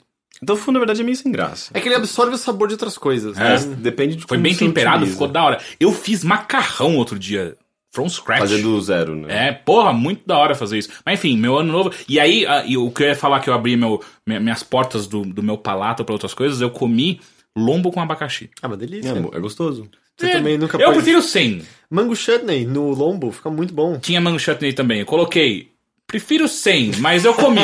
Tofu, 0.46 0.72
na 0.72 0.80
verdade, 0.80 1.02
é 1.02 1.04
meio 1.04 1.16
sem 1.18 1.32
graça. 1.32 1.72
É 1.74 1.80
que 1.80 1.88
ele 1.88 1.96
absorve 1.96 2.34
o 2.36 2.38
sabor 2.38 2.68
de 2.68 2.74
outras 2.76 2.98
coisas. 2.98 3.38
É. 3.38 3.40
né? 3.44 3.50
Mas 3.52 3.66
depende 3.66 4.16
de 4.16 4.24
Foi 4.26 4.38
bem 4.38 4.56
temperado, 4.56 4.98
utiliza. 4.98 5.14
ficou 5.14 5.28
da 5.28 5.44
hora. 5.44 5.60
Eu 5.80 5.92
fiz 5.92 6.24
macarrão 6.24 6.96
outro 6.98 7.18
dia. 7.20 7.56
From 7.92 8.08
scratch. 8.08 8.40
Fazer 8.42 8.62
do 8.62 8.80
zero, 8.80 9.16
né? 9.16 9.48
É, 9.48 9.52
porra, 9.52 9.92
muito 9.92 10.22
da 10.26 10.38
hora 10.38 10.54
fazer 10.54 10.78
isso. 10.78 10.90
Mas 11.04 11.18
enfim, 11.20 11.36
meu 11.36 11.58
ano 11.58 11.72
novo. 11.72 11.92
E 12.08 12.20
aí, 12.20 12.46
o 12.78 12.92
que 12.92 13.02
eu 13.02 13.08
ia 13.08 13.16
falar 13.16 13.40
que 13.40 13.50
eu 13.50 13.54
abri 13.54 13.76
meu, 13.76 14.00
minha- 14.28 14.40
minhas 14.40 14.62
portas 14.62 15.08
do, 15.08 15.24
do 15.24 15.42
meu 15.42 15.58
palato 15.58 16.06
pra 16.06 16.14
outras 16.14 16.36
coisas, 16.36 16.62
eu 16.62 16.70
comi 16.70 17.20
lombo 17.58 17.92
com 17.92 18.00
abacaxi. 18.00 18.52
Ah, 18.62 18.68
uma 18.68 18.78
delícia. 18.78 19.10
É, 19.10 19.38
é 19.38 19.40
gostoso. 19.40 19.90
Você 20.16 20.30
também 20.30 20.56
nunca 20.58 20.78
Eu 20.80 20.92
prefiro 20.94 21.20
sem. 21.22 21.64
Mango 21.90 22.16
chutney 22.16 22.64
no 22.66 22.92
lombo, 22.92 23.32
fica 23.32 23.50
muito 23.50 23.74
bom. 23.74 23.98
Tinha 23.98 24.22
mango 24.22 24.38
chutney 24.38 24.72
também. 24.72 25.00
Eu 25.00 25.06
coloquei. 25.08 25.72
Prefiro 26.10 26.48
sem, 26.48 26.92
mas 26.98 27.24
eu 27.24 27.34
comi. 27.36 27.62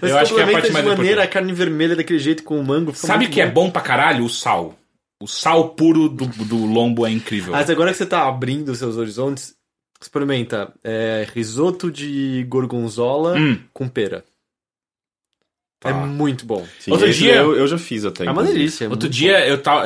Mas 0.00 0.10
eu 0.10 0.18
acho 0.18 0.34
que 0.34 0.40
é 0.40 0.44
a 0.44 0.50
parte 0.50 0.66
de 0.68 0.72
mais 0.72 0.86
maneira 0.86 1.22
a 1.22 1.26
carne 1.28 1.52
vermelha 1.52 1.94
daquele 1.94 2.18
jeito 2.18 2.42
com 2.42 2.58
o 2.58 2.64
mango. 2.64 2.94
Sabe 2.94 3.28
que 3.28 3.40
é 3.42 3.46
bom 3.46 3.70
pra 3.70 3.82
caralho? 3.82 4.24
O 4.24 4.28
sal. 4.28 4.74
O 5.22 5.26
sal 5.28 5.68
puro 5.74 6.08
do, 6.08 6.26
do 6.26 6.64
lombo 6.64 7.06
é 7.06 7.10
incrível. 7.10 7.52
Mas 7.52 7.68
agora 7.68 7.90
que 7.92 7.98
você 7.98 8.06
tá 8.06 8.26
abrindo 8.26 8.70
os 8.72 8.78
seus 8.78 8.96
horizontes, 8.96 9.54
experimenta 10.00 10.72
é, 10.82 11.26
risoto 11.34 11.90
de 11.92 12.44
gorgonzola 12.48 13.36
Hum. 13.38 13.58
com 13.72 13.86
pera. 13.86 14.24
É 15.84 15.90
Tá. 15.92 15.94
muito 16.06 16.46
bom. 16.46 16.66
Sim, 16.80 16.90
Outro 16.92 17.12
dia- 17.12 17.34
eu, 17.36 17.54
eu 17.54 17.66
já 17.66 17.76
fiz 17.76 18.04
até. 18.06 18.24
É 18.24 18.30
uma 18.30 18.42
delícia. 18.44 18.86
é 18.86 18.88
Outro 18.88 19.08
dia 19.10 19.46
eu 19.46 19.60
tava. 19.60 19.84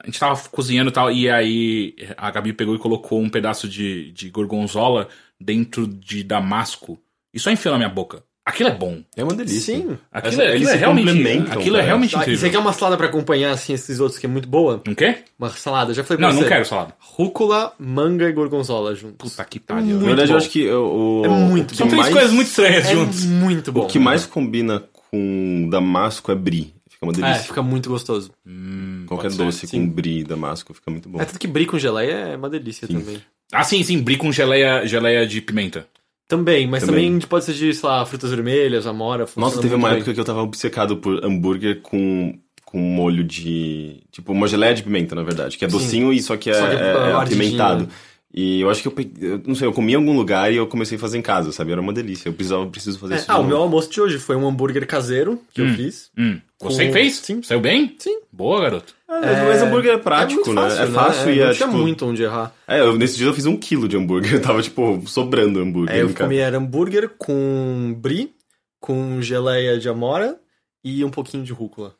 É, 0.00 0.02
a 0.02 0.06
gente 0.06 0.18
tava 0.18 0.40
cozinhando 0.50 0.90
e 0.90 0.92
tal, 0.92 1.10
e 1.10 1.28
aí 1.30 1.94
a 2.16 2.30
Gabi 2.30 2.52
pegou 2.52 2.74
e 2.74 2.78
colocou 2.78 3.20
um 3.20 3.28
pedaço 3.28 3.68
de, 3.68 4.10
de 4.12 4.30
gorgonzola 4.30 5.08
dentro 5.40 5.86
de 5.86 6.22
damasco 6.22 6.98
e 7.32 7.38
só 7.38 7.50
enfiou 7.50 7.72
na 7.72 7.78
minha 7.78 7.88
boca. 7.90 8.22
Aquilo 8.44 8.70
é 8.70 8.74
bom. 8.74 9.02
É 9.16 9.22
uma 9.22 9.34
delícia. 9.34 9.76
Sim. 9.76 9.98
Aquilo, 10.10 10.32
Essa- 10.32 10.42
é, 10.42 10.54
aquilo 10.54 10.70
é 10.70 10.74
realmente. 10.74 11.52
Aquilo 11.52 11.76
é 11.76 11.82
realmente 11.82 12.16
Ah, 12.16 12.20
incrível. 12.20 12.40
você 12.40 12.50
quer 12.50 12.58
uma 12.58 12.72
salada 12.72 12.96
pra 12.96 13.06
acompanhar, 13.06 13.52
assim, 13.52 13.74
esses 13.74 14.00
outros 14.00 14.18
que 14.18 14.26
é 14.26 14.28
muito 14.28 14.48
boa? 14.48 14.82
Não 14.86 14.94
quer? 14.94 15.24
Uma 15.38 15.50
salada, 15.50 15.92
já 15.94 16.02
falei 16.02 16.18
pra 16.18 16.26
Não, 16.28 16.34
você. 16.34 16.40
não 16.42 16.48
quero 16.48 16.64
salada. 16.64 16.94
Rúcula, 16.98 17.72
manga 17.78 18.28
e 18.28 18.32
gorgonzola 18.32 18.94
juntos. 18.96 19.30
Puta 19.30 19.44
que 19.44 19.60
pariu. 19.60 20.00
Na 20.00 20.06
verdade, 20.06 20.28
bom. 20.28 20.34
eu 20.34 20.38
acho 20.38 20.50
que 20.50 20.68
o, 20.68 21.22
É 21.24 21.28
muito 21.28 21.72
o 21.72 21.74
São 21.76 21.86
que 21.86 21.90
três 21.92 22.06
mais- 22.06 22.14
coisas 22.14 22.32
muito 22.32 22.48
estranhas 22.48 22.86
É 22.86 22.92
juntos. 22.94 23.24
muito 23.26 23.70
bom. 23.72 23.82
O 23.82 23.86
que 23.86 23.98
mais 23.98 24.26
combina 24.26 24.82
com 25.10 25.68
damasco 25.70 26.32
é 26.32 26.34
brie. 26.34 26.72
Fica 27.00 27.06
uma 27.06 27.12
É, 27.12 27.16
delícia. 27.30 27.44
fica 27.48 27.62
muito 27.62 27.88
gostoso. 27.88 28.30
Hum, 28.46 29.04
Qualquer 29.06 29.30
ser. 29.30 29.38
doce 29.38 29.66
sim. 29.66 29.86
com 29.86 29.88
brie 29.90 30.18
e 30.20 30.24
damasco 30.24 30.74
fica 30.74 30.90
muito 30.90 31.08
bom. 31.08 31.18
É 31.20 31.24
tanto 31.24 31.38
que 31.38 31.46
brie 31.46 31.64
com 31.66 31.78
geleia 31.78 32.12
é 32.12 32.36
uma 32.36 32.50
delícia 32.50 32.86
também. 32.86 33.20
Ah, 33.50 33.64
sim, 33.64 33.82
sim. 33.82 34.00
Brie 34.02 34.16
com 34.18 34.30
geleia, 34.30 34.86
geleia 34.86 35.26
de 35.26 35.40
pimenta. 35.40 35.86
Também, 36.28 36.66
mas 36.66 36.84
Também. 36.84 37.06
também, 37.10 37.26
pode 37.26 37.44
ser 37.46 37.54
de, 37.54 37.74
sei 37.74 37.88
lá, 37.88 38.04
frutas 38.06 38.30
vermelhas, 38.30 38.86
amora. 38.86 39.26
Nossa, 39.34 39.56
teve 39.56 39.68
muito 39.70 39.78
uma 39.82 39.88
bem. 39.88 39.96
época 39.98 40.14
que 40.14 40.20
eu 40.20 40.24
tava 40.24 40.42
obcecado 40.42 40.96
por 40.98 41.24
hambúrguer 41.24 41.80
com, 41.80 42.38
com 42.64 42.78
molho 42.78 43.24
de. 43.24 44.02
Tipo, 44.12 44.32
uma 44.32 44.46
geleia 44.46 44.74
de 44.74 44.82
pimenta, 44.84 45.14
na 45.16 45.22
verdade. 45.24 45.56
Que 45.58 45.64
é 45.64 45.68
Sim. 45.68 45.76
docinho 45.76 46.12
e 46.12 46.20
só 46.22 46.36
que 46.36 46.50
é, 46.50 46.54
Só 46.54 46.68
que 46.68 46.76
é 46.76 46.78
é- 46.78 47.10
é 47.10 47.12
apimentado. 47.14 47.88
Né? 48.32 48.40
E 48.42 48.60
eu 48.60 48.70
acho 48.70 48.80
que 48.82 48.88
eu 48.88 48.92
peguei. 48.92 49.30
eu 49.32 49.42
Não 49.44 49.54
sei, 49.54 49.66
eu 49.66 49.72
comi 49.72 49.92
em 49.92 49.96
algum 49.96 50.14
lugar 50.16 50.52
e 50.52 50.56
eu 50.56 50.66
comecei 50.66 50.96
a 50.96 51.00
fazer 51.00 51.18
em 51.18 51.22
casa, 51.22 51.50
sabe? 51.50 51.72
Era 51.72 51.80
uma 51.80 51.92
delícia. 51.92 52.28
Eu 52.28 52.32
precisava, 52.32 52.64
preciso 52.66 52.98
fazer 52.98 53.14
É, 53.14 53.16
isso. 53.16 53.26
de 53.26 53.32
ah, 53.32 53.38
o 53.38 53.44
meu 53.44 53.56
almoço 53.56 53.90
de 53.90 54.00
hoje 54.00 54.18
foi 54.18 54.36
um 54.36 54.46
hambúrguer 54.46 54.86
caseiro 54.86 55.40
que 55.52 55.60
eu 55.60 55.68
fiz. 55.74 56.10
Hum. 56.16 56.40
Você 56.60 56.86
Com- 56.86 56.92
fez? 56.92 57.16
Sim. 57.16 57.42
Saiu 57.42 57.60
bem? 57.60 57.96
Sim. 57.98 58.20
Boa, 58.32 58.60
garoto. 58.60 58.94
É, 59.08 59.48
mas 59.48 59.60
hambúrguer 59.62 59.94
é 59.94 59.98
prático, 59.98 60.42
muito 60.46 60.52
né? 60.52 60.62
fácil, 60.68 60.82
é 60.82 60.86
fácil 60.86 61.26
né? 61.26 61.34
e 61.34 61.40
é 61.40 61.46
Não 61.46 61.54
tinha 61.54 61.66
tipo. 61.68 61.78
muito 61.78 62.06
onde 62.06 62.22
errar. 62.22 62.54
É, 62.68 62.78
eu, 62.80 62.96
nesse 62.96 63.16
dia 63.16 63.26
eu 63.26 63.34
fiz 63.34 63.46
um 63.46 63.56
quilo 63.56 63.88
de 63.88 63.96
hambúrguer. 63.96 64.38
Tava, 64.42 64.62
tipo, 64.62 65.02
sobrando 65.06 65.58
hambúrguer. 65.58 65.96
É, 65.96 66.02
eu 66.02 66.14
comi 66.14 66.36
era 66.36 66.56
hambúrguer 66.56 67.08
com 67.18 67.92
brie, 67.98 68.32
com 68.78 69.20
geleia 69.20 69.76
de 69.78 69.88
amora 69.88 70.38
e 70.84 71.04
um 71.04 71.10
pouquinho 71.10 71.42
de 71.42 71.52
rúcula. 71.52 71.96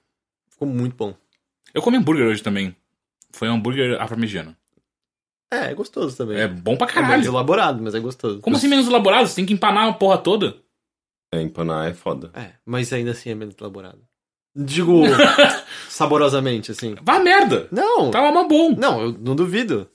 Ficou 0.48 0.68
muito 0.68 0.94
bom. 0.94 1.12
Eu 1.74 1.82
comi 1.82 1.96
hambúrguer 1.96 2.26
hoje 2.28 2.42
também. 2.42 2.76
Foi 3.32 3.48
um 3.48 3.54
hambúrguer 3.54 4.00
afro-americano. 4.00 4.54
É, 5.52 5.70
é 5.70 5.74
gostoso 5.74 6.16
também. 6.16 6.38
É 6.38 6.46
bom 6.46 6.76
pra 6.76 6.86
É 6.88 6.94
menos 6.94 7.06
caralho. 7.08 7.26
elaborado, 7.26 7.82
mas 7.82 7.94
é 7.94 8.00
gostoso. 8.00 8.40
Como 8.40 8.56
assim 8.56 8.68
menos 8.68 8.86
elaborado? 8.86 9.26
Você 9.26 9.34
tem 9.36 9.46
que 9.46 9.52
empanar 9.52 9.88
a 9.88 9.92
porra 9.92 10.18
toda? 10.18 10.56
É, 11.34 11.40
empanar 11.42 11.88
é 11.88 11.94
foda. 11.94 12.30
É, 12.34 12.52
mas 12.64 12.92
ainda 12.92 13.10
assim 13.12 13.30
é 13.30 13.34
menos 13.34 13.54
elaborado. 13.58 14.00
Digo, 14.56 15.02
saborosamente, 15.88 16.70
assim. 16.72 16.94
Vá 17.02 17.18
merda. 17.18 17.68
Não, 17.70 18.10
Tava 18.10 18.32
mó 18.32 18.46
bom. 18.48 18.74
não, 18.76 19.00
eu 19.00 19.12
não 19.18 19.36
duvido. 19.36 19.88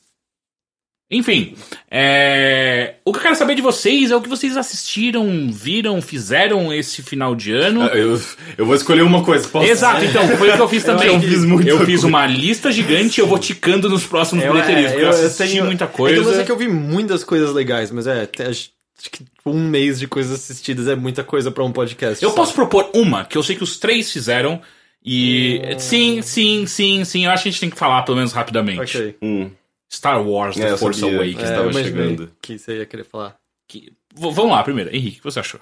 Enfim, 1.10 1.56
é... 1.90 2.96
o 3.06 3.12
que 3.12 3.20
eu 3.20 3.22
quero 3.22 3.36
saber 3.36 3.54
de 3.54 3.62
vocês 3.62 4.10
é 4.10 4.16
o 4.16 4.22
que 4.22 4.28
vocês 4.28 4.58
assistiram, 4.58 5.50
viram, 5.52 6.02
fizeram 6.02 6.74
esse 6.74 7.04
final 7.04 7.36
de 7.36 7.54
ano. 7.54 7.84
Ah, 7.84 7.96
Eu, 7.96 8.20
eu 8.58 8.66
vou 8.66 8.76
escolher 8.76 9.04
uma 9.04 9.24
coisa. 9.24 9.48
Posso? 9.48 9.70
Exato, 9.70 10.04
então, 10.04 10.28
foi 10.38 10.50
o 10.50 10.56
que 10.56 10.62
eu 10.62 10.68
fiz 10.68 10.84
também. 10.86 11.08
eu 11.14 11.20
fiz 11.22 11.46
muita 11.46 11.70
Eu 11.70 11.86
fiz 11.86 12.04
uma 12.04 12.26
lista 12.26 12.72
gigante 12.72 13.20
e 13.20 13.22
eu 13.22 13.28
vou 13.28 13.38
ticando 13.38 13.88
nos 13.88 14.04
próximos 14.04 14.44
Eu- 14.44 14.52
bilheterias, 14.54 14.92
porque 14.94 15.06
eu, 15.06 15.10
assisti 15.10 15.54
tenho- 15.54 15.66
muita 15.66 15.86
É 15.86 15.88
coisa. 15.88 16.42
é 16.42 16.44
que 16.44 16.52
eu 16.52 16.58
vi 16.58 16.68
muitas 16.68 17.24
coisas 17.24 17.54
legais, 17.54 17.92
mas 17.92 18.08
é, 18.08 18.24
até 18.24 18.48
acho 18.48 18.72
que 19.12 19.24
um 19.46 19.70
mês 19.70 20.00
de 20.00 20.08
coisas 20.08 20.34
assistidas 20.34 20.88
é 20.88 20.96
muita 20.96 21.24
coisa 21.24 21.52
pra 21.52 21.64
um 21.64 21.72
podcast. 21.72 22.24
Eu 22.24 22.32
só. 22.32 22.36
posso 22.36 22.54
propor 22.56 22.90
uma, 22.96 23.26
que 23.26 23.38
eu 23.38 23.44
sei 23.44 23.56
que 23.56 23.64
os 23.64 23.78
três 23.78 24.12
fizeram, 24.12 24.60
e... 25.06 25.62
Hum. 25.64 25.78
Sim, 25.80 26.22
sim, 26.24 26.66
sim, 26.66 27.06
sim, 27.06 27.26
eu 27.26 27.32
acho 27.32 27.44
que 27.44 27.50
a 27.50 27.52
gente 27.52 27.62
tem 27.62 27.70
que 27.70 27.78
falar 27.78 28.02
pelo 28.02 28.18
menos 28.18 28.32
rapidamente. 28.34 28.98
Ok. 28.98 29.16
Hum, 29.22 29.52
Star 29.96 30.22
Wars, 30.28 30.58
É, 30.58 30.66
The 30.66 30.72
eu 30.74 30.78
Force. 30.78 31.04
Awakens. 31.04 31.36
que 31.36 31.42
É, 31.42 31.46
estava 31.46 31.74
chegando. 31.74 32.32
que 32.42 32.58
você 32.60 32.78
ia 32.80 32.86
querer 32.86 33.04
falar. 33.06 33.36
Que- 33.68 33.92
Vamos 34.16 34.50
lá, 34.52 34.64
primeiro. 34.64 34.96
Henrique, 34.96 35.18
o 35.18 35.22
que 35.22 35.24
você 35.32 35.40
achou? 35.40 35.60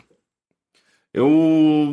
eu 1.15 1.29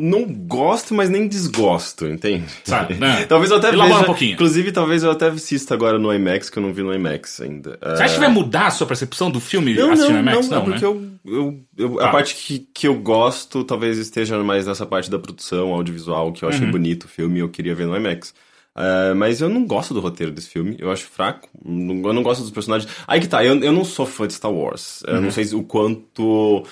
não 0.01 0.25
gosto, 0.25 0.95
mas 0.95 1.07
nem 1.07 1.27
desgosto, 1.27 2.07
entende? 2.07 2.45
Sabe, 2.63 2.95
né? 2.97 3.23
talvez 3.27 3.51
eu 3.51 3.57
até 3.57 3.67
Elabora 3.67 3.89
veja, 3.89 4.01
um 4.01 4.05
pouquinho. 4.05 4.33
Inclusive, 4.33 4.71
talvez 4.71 5.03
eu 5.03 5.11
até 5.11 5.27
assista 5.27 5.75
agora 5.75 5.99
no 5.99 6.11
IMAX, 6.11 6.49
que 6.49 6.57
eu 6.57 6.63
não 6.63 6.73
vi 6.73 6.81
no 6.81 6.91
IMAX 6.91 7.39
ainda. 7.39 7.77
Você 7.83 8.01
acha 8.03 8.13
que 8.15 8.19
vai 8.19 8.29
mudar 8.29 8.65
a 8.65 8.71
sua 8.71 8.87
percepção 8.87 9.29
do 9.29 9.39
filme 9.39 9.75
Não, 9.75 9.91
assistindo 9.91 10.13
não, 10.15 10.21
IMAX? 10.21 10.49
não, 10.49 10.57
Não, 10.57 10.61
é 10.61 10.65
porque 10.79 10.85
né? 10.85 10.87
eu, 11.23 11.33
eu, 11.35 11.59
eu- 11.77 11.95
Tá. 11.97 12.07
a 12.07 12.11
parte 12.11 12.33
que, 12.35 12.59
que 12.73 12.87
eu 12.87 12.95
gosto 12.95 13.63
talvez 13.63 13.99
esteja 13.99 14.41
mais 14.43 14.65
nessa 14.65 14.87
parte 14.87 15.07
da 15.11 15.19
produção 15.19 15.71
audiovisual, 15.71 16.31
que 16.33 16.43
eu 16.43 16.49
achei 16.49 16.65
Uhum. 16.65 16.71
bonito 16.71 17.03
o 17.03 17.07
filme 17.07 17.37
e 17.37 17.41
eu 17.41 17.49
queria 17.49 17.75
ver 17.75 17.85
no 17.85 17.95
IMAX. 17.95 18.33
É, 18.75 19.13
mas 19.13 19.41
eu 19.41 19.49
não 19.49 19.65
gosto 19.65 19.93
do 19.93 19.99
roteiro 19.99 20.31
desse 20.31 20.47
filme, 20.49 20.77
eu 20.79 20.89
acho 20.91 21.05
fraco, 21.05 21.49
não- 21.63 22.07
eu 22.07 22.13
não 22.13 22.23
gosto 22.23 22.41
dos 22.41 22.51
personagens. 22.51 22.89
Aí 23.05 23.19
que 23.19 23.27
tá, 23.27 23.43
eu, 23.43 23.61
eu 23.61 23.71
não 23.71 23.83
sou 23.83 24.05
fã 24.05 24.25
de 24.27 24.33
Star 24.33 24.51
Wars, 24.51 25.03
eu 25.07 25.15
Uhum. 25.15 25.21
não 25.23 25.31
sei 25.31 25.43
se 25.45 25.55
o 25.55 25.63
quanto 25.63 26.63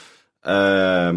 é, 0.45 1.11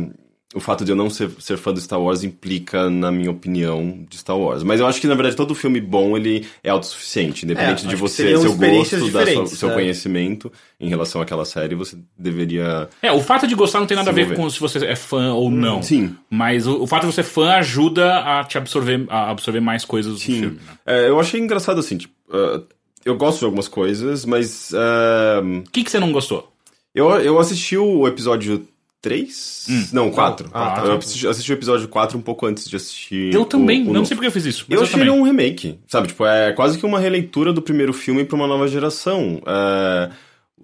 o 0.55 0.61
fato 0.61 0.85
de 0.85 0.93
eu 0.93 0.97
não 0.97 1.09
ser, 1.09 1.31
ser 1.39 1.57
fã 1.57 1.73
do 1.73 1.81
Star 1.81 2.01
Wars 2.01 2.23
implica 2.23 2.91
na 2.91 3.11
minha 3.11 3.31
opinião 3.31 4.05
de 4.09 4.19
Star 4.19 4.37
Wars. 4.37 4.63
Mas 4.63 4.81
eu 4.81 4.87
acho 4.87 5.01
que, 5.01 5.07
na 5.07 5.15
verdade, 5.15 5.35
todo 5.35 5.55
filme 5.55 5.81
bom, 5.81 6.17
ele 6.17 6.47
é 6.63 6.71
autossuficiente, 6.71 7.45
independente 7.45 7.87
É, 7.87 7.89
de 7.89 7.97
você, 7.97 8.37
seu 8.39 8.55
gosto, 8.55 9.11
da 9.11 9.27
sua, 9.27 9.47
seu 9.47 9.69
né? 9.69 9.75
conhecimento 9.75 10.53
em 10.79 10.89
relação 10.89 11.21
àquela 11.23 11.45
série, 11.45 11.75
você 11.75 11.97
deveria... 12.19 12.89
É, 13.01 13.11
o 13.13 13.21
fato 13.21 13.47
de 13.47 13.55
gostar 13.55 13.81
não 13.81 13.87
tem 13.87 13.97
nada 13.97 14.11
a 14.11 14.13
ver 14.13 14.35
com 14.35 14.49
se 14.51 14.61
você 14.61 14.85
é 14.85 14.97
fã 14.97 15.33
ou 15.33 15.51
não. 15.51 15.83
Sim. 15.83 16.15
Mas 16.29 16.67
o, 16.67 16.83
o 16.83 16.87
fato 16.87 17.07
de 17.07 17.13
você 17.13 17.23
ser 17.23 17.29
fã 17.29 17.53
ajuda 17.53 18.17
a 18.19 18.45
te 18.45 18.59
absorver, 18.59 19.07
a 19.09 19.31
absorver 19.31 19.61
mais 19.61 19.85
coisas 19.85 20.13
do 20.13 20.19
Sim. 20.19 20.41
filme. 20.41 20.57
Né? 20.57 20.79
É, 20.87 21.09
eu 21.09 21.19
achei 21.19 21.41
engraçado 21.41 21.81
assim, 21.81 21.97
tipo, 21.97 22.15
ah, 22.31 22.61
eu 23.05 23.17
gosto 23.17 23.39
de 23.39 23.45
algumas 23.45 23.69
coisas, 23.69 24.25
mas 24.25 24.73
ah, 24.75 25.41
O 25.43 25.71
que, 25.71 25.85
que 25.85 25.91
você 25.91 25.99
não 25.99 26.13
gostou? 26.13 26.53
eu, 26.95 27.09
eu 27.21 27.39
assisti 27.39 27.77
o 27.77 28.07
episódio 28.07 28.67
3? 29.03 29.67
Hum. 29.69 29.87
Não, 29.93 30.11
4. 30.11 30.49
Ah, 30.55 30.71
tá. 30.71 30.85
Eu 30.87 30.97
assisti, 30.97 31.27
assisti 31.27 31.53
o 31.53 31.55
episódio 31.55 31.89
4 31.89 32.17
um 32.17 32.23
pouco 32.23 32.47
antes 32.47 32.69
de 32.71 32.77
assistir. 32.77 33.35
Eu 33.35 33.45
também, 33.45 33.81
o, 33.81 33.83
o 33.83 33.87
não 33.89 33.95
novo. 33.95 34.07
sei 34.07 34.15
porque 34.17 34.29
eu 34.29 34.33
fiz 34.33 34.47
isso. 34.47 34.65
Eu 34.71 34.79
eu, 34.79 34.83
achei 34.85 35.11
um 35.11 35.23
remake, 35.23 35.79
sabe? 35.89 36.09
Tipo, 36.09 36.25
é 36.25 36.53
quase 36.53 36.79
que 36.79 36.87
uma 36.87 37.01
releitura 37.01 37.53
do 37.53 37.61
primeiro 37.61 37.93
filme 37.93 38.25
pra 38.25 38.37
uma 38.37 38.47
nova 38.47 38.69
geração. 38.69 39.43
É, 39.45 40.11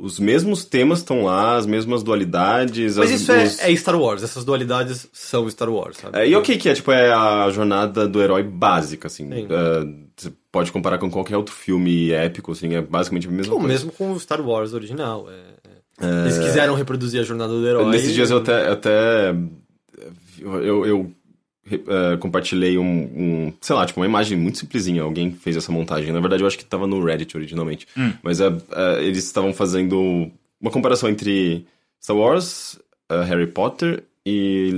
os 0.00 0.21
mesmos 0.21 0.64
temas 0.64 1.00
estão 1.00 1.25
lá, 1.25 1.57
as 1.57 1.66
mesmas 1.66 2.04
dualidades. 2.04 2.97
Mas 2.97 3.11
as- 3.12 3.21
isso 3.21 3.33
é, 3.33 3.42
os- 3.45 3.59
é 3.61 3.75
Star 3.75 4.00
Wars, 4.00 4.23
essas 4.23 4.45
dualidades 4.45 5.09
são 5.12 5.50
Star 5.50 5.68
Wars, 5.68 5.97
sabe? 5.97 6.16
É, 6.21 6.28
e 6.28 6.37
ok 6.37 6.57
que 6.57 6.68
é, 6.68 6.75
tipo, 6.75 6.92
é 6.92 7.12
a 7.12 7.50
jornada 7.50 8.07
do 8.07 8.23
herói 8.23 8.45
básica, 8.45 9.09
assim. 9.09 9.28
Sim. 9.28 9.49
É, 9.50 10.09
você 10.16 10.33
pode 10.52 10.71
comparar 10.71 10.99
com 10.99 11.11
qualquer 11.11 11.37
outro 11.37 11.52
filme 11.54 12.12
épico, 12.12 12.52
assim, 12.52 12.75
é 12.75 12.80
basicamente 12.80 13.26
a 13.26 13.30
mesma 13.33 13.52
Ou 13.54 13.59
coisa. 13.59 13.73
mesmo 13.75 13.90
com 13.90 14.12
o 14.12 14.21
Star 14.21 14.40
Wars 14.40 14.73
original. 14.73 15.26
é. 15.28 15.67
Eles 16.00 16.38
quiseram 16.38 16.75
reproduzir 16.75 17.21
a 17.21 17.25
jornada 17.25 17.52
do 17.52 17.67
herói. 17.67 17.90
Nesses 17.90 18.12
dias 18.14 18.31
eu 18.31 18.38
até... 18.38 18.69
até 18.71 19.35
eu, 20.40 20.62
eu, 20.62 20.87
eu, 20.87 21.12
eh, 21.71 22.17
compartilhei 22.19 22.78
um, 22.78 22.85
um, 22.85 23.52
sei 23.61 23.75
lá, 23.76 23.85
tipo, 23.85 24.00
uma 24.00 24.07
imagem 24.07 24.38
muito 24.38 24.59
simplesinha. 24.59 25.02
Alguém 25.02 25.33
fez 25.33 25.57
essa 25.57 25.73
montagem. 25.73 26.12
Na 26.12 26.21
verdade, 26.21 26.43
eu 26.43 26.47
acho 26.47 26.57
que 26.57 26.64
tava 26.64 26.87
no 26.87 27.05
Reddit 27.05 27.37
originalmente. 27.37 27.87
Hum. 27.97 28.12
Mas 28.23 28.40
eh, 28.40 28.50
eh, 28.73 29.05
eles 29.05 29.25
estavam 29.25 29.52
fazendo 29.52 30.31
uma 30.61 30.71
comparação 30.71 31.09
entre 31.09 31.67
Star 32.02 32.17
Wars, 32.17 32.78
Harry 33.26 33.47
Potter 33.49 34.05
e 34.25 34.71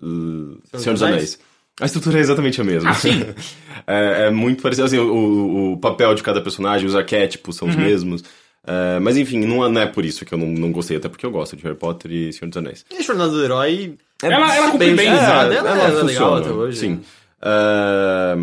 dos 0.00 0.82
Senhor 0.82 0.94
dos 0.94 1.02
Anéis? 1.02 1.14
Anéis. 1.16 1.38
A 1.80 1.86
estrutura 1.86 2.18
é 2.18 2.20
exatamente 2.20 2.60
a 2.60 2.64
mesma. 2.64 2.90
Ah, 2.90 2.94
sim? 2.94 3.22
é, 3.86 4.26
é 4.26 4.30
muito 4.30 4.62
parecido. 4.62 4.86
Assim, 4.86 4.98
o, 4.98 5.72
o- 5.74 5.78
papel 5.78 6.14
de 6.14 6.22
cada 6.22 6.40
personagem, 6.40 6.86
os 6.86 6.94
arquétipos 6.96 7.56
são 7.56 7.68
os 7.68 7.74
Uhum. 7.76 7.82
mesmos. 7.82 8.24
É, 8.70 9.00
mas 9.00 9.16
enfim, 9.16 9.38
não 9.46 9.64
é, 9.64 9.68
não 9.70 9.80
é 9.80 9.86
por 9.86 10.04
isso 10.04 10.24
que 10.26 10.34
eu 10.34 10.38
não, 10.38 10.46
não 10.48 10.70
gostei, 10.70 10.98
até 10.98 11.08
porque 11.08 11.24
eu 11.24 11.30
gosto 11.30 11.56
de 11.56 11.62
Harry 11.62 11.74
Potter 11.76 12.12
e 12.12 12.32
Senhor 12.32 12.48
dos 12.50 12.56
Anéis. 12.58 12.84
E 12.90 13.02
jornada 13.02 13.30
do 13.30 13.42
herói. 13.42 13.94
Ela- 14.22 14.54
ela 14.56 14.70
cumpre 14.72 14.94
bem, 14.94 15.10
usada, 15.12 15.54
é, 15.54 15.56
ela, 15.58 15.70
ela 15.70 15.82
é 15.82 15.86
legal 15.88 16.00
funciona, 16.02 16.40
até 16.40 16.50
hoje. 16.50 16.78
Sim. 16.78 17.00
É, 17.40 18.36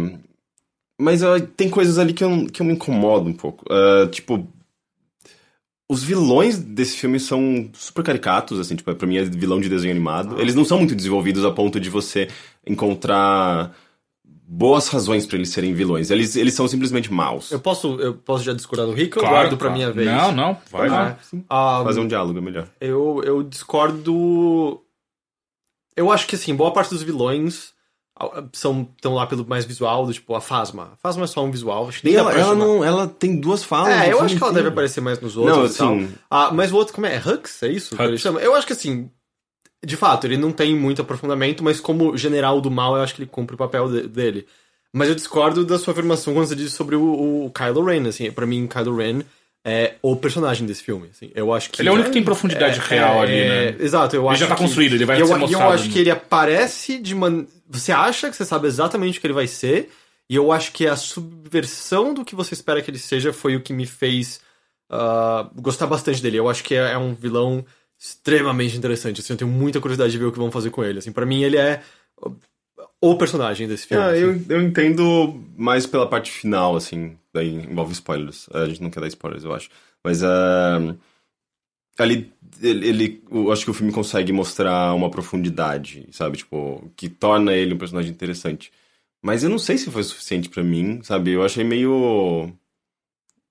mas 1.00 1.22
ó, 1.22 1.38
tem 1.39 1.70
coisas 1.70 1.98
ali 2.00 2.13
que 2.13 2.24
eu, 2.24 2.48
que 2.51 2.62
eu 2.62 2.65
me 2.65 2.74
incomodo 2.74 3.29
um 3.29 3.34
pouco. 3.34 3.65
É, 3.72 4.08
tipo, 4.08 4.48
os 5.88 6.03
vilões 6.03 6.58
desse 6.58 6.98
filme 6.98 7.20
são 7.20 7.70
super 7.74 8.03
caricatos, 8.03 8.60
assim, 8.60 8.75
tipo, 8.75 8.96
pra 8.96 9.08
mim 9.08 9.17
é 9.17 9.24
vilão 9.24 9.60
de 9.62 9.70
desenho 9.70 9.91
animado. 9.91 10.39
Eles 10.41 10.55
não 10.55 10.65
são 10.65 10.79
muito 10.79 10.96
desenvolvidos 10.96 11.46
a 11.46 11.51
ponto 11.51 11.79
de 11.79 11.89
você 11.89 12.27
encontrar 12.65 13.75
boas 14.47 14.87
razões 14.87 15.25
pra 15.25 15.37
eles 15.37 15.49
serem 15.49 15.73
vilões. 15.73 16.11
Eles, 16.11 16.35
eles 16.35 16.53
são 16.53 16.67
simplesmente 16.67 17.11
maus. 17.11 17.51
Eu 17.51 17.59
posso, 17.59 17.99
eu 17.99 18.13
posso 18.13 18.43
já 18.43 18.53
discordar 18.53 18.85
do 18.85 18.93
Rico? 18.93 19.17
eu 19.17 19.21
Claro, 19.21 19.35
guardo 19.35 19.57
pra 19.57 19.67
claro. 19.69 19.73
minha 19.75 19.91
vez. 19.91 20.07
Não, 20.07 20.31
não, 20.31 20.53
vai 20.71 20.87
Vai 20.87 20.89
lá. 20.89 21.03
lá. 21.03 21.17
Ah, 21.49 21.81
Fazer 21.83 21.99
um 21.99 22.07
diálogo 22.07 22.37
é 22.37 22.41
melhor. 22.41 22.67
eu, 22.79 23.21
eu 23.25 23.41
discordo. 23.43 24.81
Eu 25.95 26.11
acho 26.11 26.27
que, 26.27 26.35
assim, 26.35 26.53
boa 26.53 26.71
parte 26.71 26.89
dos 26.89 27.01
vilões 27.03 27.73
ah, 28.19 28.43
são 28.53 28.87
estão 28.95 29.13
lá 29.15 29.25
pelo 29.25 29.45
mais 29.47 29.65
visual, 29.65 30.05
do 30.05 30.13
tipo 30.13 30.35
a 30.35 30.41
Fasma. 30.41 30.91
A 30.93 30.97
Fasma 30.97 31.23
é 31.23 31.27
só 31.27 31.43
um 31.43 31.51
visual. 31.51 31.87
Acho 31.87 32.01
que 32.01 32.15
ela, 32.15 32.31
ela 32.33 32.53
não, 32.55 32.83
ela 32.83 33.07
tem 33.07 33.39
duas 33.39 33.63
falas. 33.63 33.93
É, 33.93 34.11
eu 34.11 34.21
acho 34.21 34.35
que 34.35 34.43
ela 34.43 34.51
inteiro. 34.51 34.53
deve 34.53 34.67
aparecer 34.69 35.01
mais 35.01 35.19
nos 35.19 35.35
outros. 35.37 35.57
Não, 35.57 35.65
e 35.65 35.69
tal. 35.73 35.95
assim, 35.95 36.13
Ah, 36.29 36.51
mas 36.53 36.71
o 36.71 36.75
outro, 36.75 36.93
como 36.93 37.07
é? 37.07 37.17
Hux? 37.17 37.63
É 37.63 37.69
isso 37.69 37.95
Hux. 37.95 38.23
Eu 38.25 38.55
acho 38.55 38.67
que 38.67 38.73
assim. 38.73 39.09
De 39.86 39.96
fato, 39.96 40.25
ele 40.25 40.38
não 40.38 40.51
tem 40.51 40.75
muito 40.75 41.01
aprofundamento, 41.01 41.63
mas 41.63 41.80
como 41.80 42.18
general 42.18 42.60
do 42.60 42.72
mal, 42.72 42.96
eu 42.98 43.04
acho 43.04 43.13
que 43.15 43.22
ele 43.22 43.30
cumpre 43.32 43.54
o 43.56 43.58
papel 43.58 43.88
de- 43.89 44.08
dele. 44.08 44.48
Mas 44.92 45.10
eu 45.10 45.15
discordo 45.15 45.63
da 45.65 45.77
sua 45.77 45.92
afirmação 45.92 46.34
quando 46.34 46.48
você 46.48 46.56
disse 46.56 46.75
sobre 46.75 46.96
o, 46.96 47.46
o 47.46 47.51
Kylo 47.51 47.84
Ren, 47.84 48.08
assim, 48.08 48.32
pra 48.32 48.46
mim, 48.46 48.65
Kylo 48.68 48.96
Ren 48.98 49.22
é 49.68 49.96
o 50.01 50.15
personagem 50.15 50.65
desse 50.65 50.84
filme, 50.84 51.10
assim. 51.12 51.32
Eu 51.36 51.54
acho 51.54 51.70
que... 51.70 51.82
Ele 51.82 51.89
é 51.89 51.92
o 51.92 51.96
único 51.96 52.10
que 52.10 52.13
tem 52.13 52.24
profundidade 52.24 52.80
real 52.80 53.22
ali, 53.22 53.34
né? 53.48 53.75
Exato, 53.80 54.15
eu 54.15 54.22
Ele 54.24 54.30
acho 54.30 54.39
já 54.42 54.48
tá 54.48 54.56
que- 54.56 54.62
construído, 54.62 54.94
ele 54.94 55.06
vai 55.06 55.20
eu, 55.22 55.25
ser 55.27 55.32
e 55.34 55.36
eu 55.36 55.39
mostrado, 55.39 55.74
acho 55.74 55.86
né? 55.88 55.92
que 55.94 56.00
ele 56.00 56.12
aparece 56.12 56.98
de 57.00 57.13
man... 57.15 57.46
Você 57.70 57.92
acha 57.92 58.30
que 58.30 58.36
você 58.36 58.46
sabe 58.46 58.68
exatamente 58.68 59.18
o 59.18 59.22
que 59.22 59.27
ele 59.27 59.34
vai 59.34 59.48
ser, 59.48 59.89
e 60.30 60.36
eu 60.36 60.51
acho 60.51 60.72
que 60.72 60.88
a 60.88 60.96
subversão 60.96 62.13
do 62.13 62.24
que 62.24 62.36
você 62.36 62.54
espera 62.54 62.82
que 62.82 62.89
ele 62.89 63.00
seja 63.00 63.34
foi 63.34 63.56
o 63.56 63.62
que 63.62 63.74
me 63.74 63.86
fez 63.86 64.39
ah, 64.89 65.50
gostar 65.56 65.88
bastante 65.88 66.22
dele. 66.22 66.38
Eu 66.38 66.48
acho 66.50 66.63
que 66.63 66.75
é, 66.75 66.92
é 66.94 66.98
um 66.98 67.13
vilão 67.15 67.65
extremamente 67.97 68.77
interessante, 68.77 69.21
assim, 69.21 69.33
eu 69.33 69.37
tenho 69.37 69.51
muita 69.51 69.79
curiosidade 69.79 70.11
de 70.11 70.17
ver 70.17 70.25
o 70.25 70.31
que 70.31 70.37
vão 70.37 70.51
fazer 70.51 70.69
com 70.69 70.83
ele, 70.83 70.99
assim. 70.99 71.11
Pra 71.11 71.25
mim, 71.25 71.41
ele 71.43 71.57
é 71.57 71.81
o- 73.01 73.15
personagem 73.15 73.67
desse 73.67 73.87
filme. 73.87 74.03
Ah, 74.03 74.09
assim. 74.11 74.21
eu, 74.49 74.57
eu 74.57 74.61
entendo 74.61 75.43
mais 75.57 75.85
pela 75.85 76.07
parte 76.07 76.31
final, 76.31 76.75
assim, 76.75 77.17
daí 77.33 77.49
envolve 77.55 77.93
spoilers. 77.93 78.47
A 78.53 78.65
gente 78.65 78.81
não 78.81 78.89
quer 78.89 78.99
dar 78.99 79.07
spoilers, 79.07 79.43
eu 79.43 79.53
acho. 79.53 79.69
Mas 80.03 80.23
ah, 80.23 80.95
ali, 81.97 82.31
ele, 82.61 82.87
ele- 82.87 83.23
eu 83.31 83.51
acho 83.51 83.63
que 83.65 83.71
o 83.71 83.73
filme 83.73 83.91
consegue 83.91 84.31
mostrar 84.31 84.93
uma 84.93 85.09
profundidade, 85.09 86.07
sabe? 86.11 86.37
Tipo, 86.37 86.91
que 86.95 87.07
torna 87.09 87.53
ele 87.53 87.73
um 87.73 87.77
personagem 87.77 88.11
interessante. 88.11 88.71
Mas 89.23 89.43
eu 89.43 89.49
não 89.49 89.57
sei 89.57 89.77
se 89.77 89.89
foi 89.89 90.03
suficiente 90.03 90.49
pra 90.49 90.63
mim, 90.63 91.01
sabe? 91.03 91.31
Eu 91.31 91.43
achei 91.43 91.63
meio. 91.63 92.51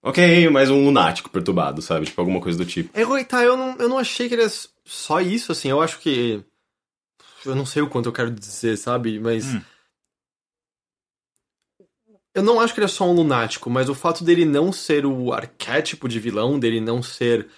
Ok, 0.07 0.51
mais 0.51 0.69
um 0.69 0.85
lunático 0.85 1.31
perturbado, 1.31 1.81
sabe? 1.81 2.05
Tipo, 2.05 2.21
alguma 2.21 2.39
coisa 2.39 2.59
do 2.59 2.67
tipo. 2.67 2.91
É, 2.93 3.25
tá, 3.25 3.43
eu 3.43 3.57
não, 3.57 3.75
eu 3.79 3.89
não 3.89 3.99
achei 3.99 4.29
que 4.29 4.35
ele 4.35 4.45
é 4.45 4.51
só 4.85 5.19
isso, 5.19 5.51
assim, 5.51 5.71
eu 5.71 5.81
acho 5.81 5.99
que. 5.99 6.45
Eu 7.43 7.55
não 7.55 7.65
sei 7.65 7.81
o 7.81 7.89
quanto 7.89 8.11
eu 8.11 8.13
quero 8.13 8.31
dizer, 8.31 8.77
sabe? 8.77 9.19
Mas. 9.19 9.47
Hum. 9.47 9.63
Eu 12.35 12.43
não 12.43 12.61
acho 12.61 12.75
que 12.75 12.81
ele 12.81 12.85
é 12.85 12.89
só 12.89 13.09
um 13.09 13.15
lunático, 13.15 13.71
mas 13.71 13.89
o 13.89 13.95
fato 13.95 14.23
dele 14.23 14.45
não 14.45 14.73
ser 14.73 15.07
o 15.07 15.33
arquétipo 15.33 16.07
de 16.07 16.21
vilão, 16.21 16.59
dele 16.59 16.83
não 16.83 17.03
ser. 17.03 17.49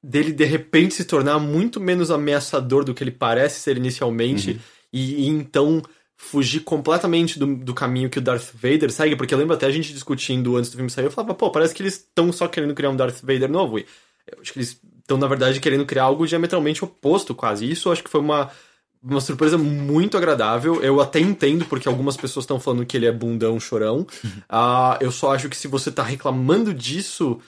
dele 0.00 0.30
de 0.30 0.44
repente 0.44 0.94
se 0.94 1.04
tornar 1.04 1.40
muito 1.40 1.80
menos 1.80 2.12
ameaçador 2.12 2.84
do 2.84 2.94
que 2.94 3.02
ele 3.02 3.10
parece 3.10 3.58
ser 3.58 3.76
inicialmente, 3.76 4.60
e, 4.92 5.24
e 5.24 5.26
então 5.26 5.82
fugir 6.22 6.60
completamente 6.60 7.38
do, 7.38 7.56
do 7.56 7.72
caminho 7.72 8.10
que 8.10 8.18
o 8.18 8.20
Darth 8.20 8.52
Vader 8.52 8.92
segue, 8.92 9.16
porque 9.16 9.32
eu 9.32 9.38
lembro 9.38 9.54
até 9.54 9.64
a 9.64 9.70
gente 9.70 9.90
discutindo 9.92 10.54
antes 10.54 10.70
do 10.70 10.76
filme 10.76 10.90
sair, 10.90 11.06
eu 11.06 11.10
falava, 11.10 11.34
pô, 11.34 11.50
parece 11.50 11.74
que 11.74 11.82
eles 11.82 11.94
estão 11.94 12.30
só 12.30 12.46
querendo 12.46 12.74
criar 12.74 12.90
um 12.90 12.96
Darth 12.96 13.22
Vader 13.22 13.50
novo. 13.50 13.78
E 13.78 13.86
eu 14.30 14.38
acho 14.40 14.52
que 14.52 14.58
eles 14.58 14.78
estão, 14.98 15.16
na 15.16 15.26
verdade, 15.26 15.58
querendo 15.60 15.86
criar 15.86 16.04
algo 16.04 16.26
diametralmente 16.26 16.84
oposto, 16.84 17.34
quase. 17.34 17.68
Isso 17.68 17.88
eu 17.88 17.92
acho 17.92 18.04
que 18.04 18.10
foi 18.10 18.20
uma, 18.20 18.50
uma 19.02 19.20
surpresa 19.20 19.56
muito 19.56 20.18
agradável. 20.18 20.82
Eu 20.82 21.00
até 21.00 21.18
entendo, 21.18 21.64
porque 21.64 21.88
algumas 21.88 22.18
pessoas 22.18 22.44
estão 22.44 22.60
falando 22.60 22.84
que 22.84 22.98
ele 22.98 23.06
é 23.06 23.12
bundão, 23.12 23.58
chorão. 23.58 24.06
Ah, 24.46 24.98
eu 25.00 25.10
só 25.10 25.34
acho 25.34 25.48
que 25.48 25.56
se 25.56 25.68
você 25.68 25.90
tá 25.90 26.02
reclamando 26.02 26.74
disso, 26.74 27.40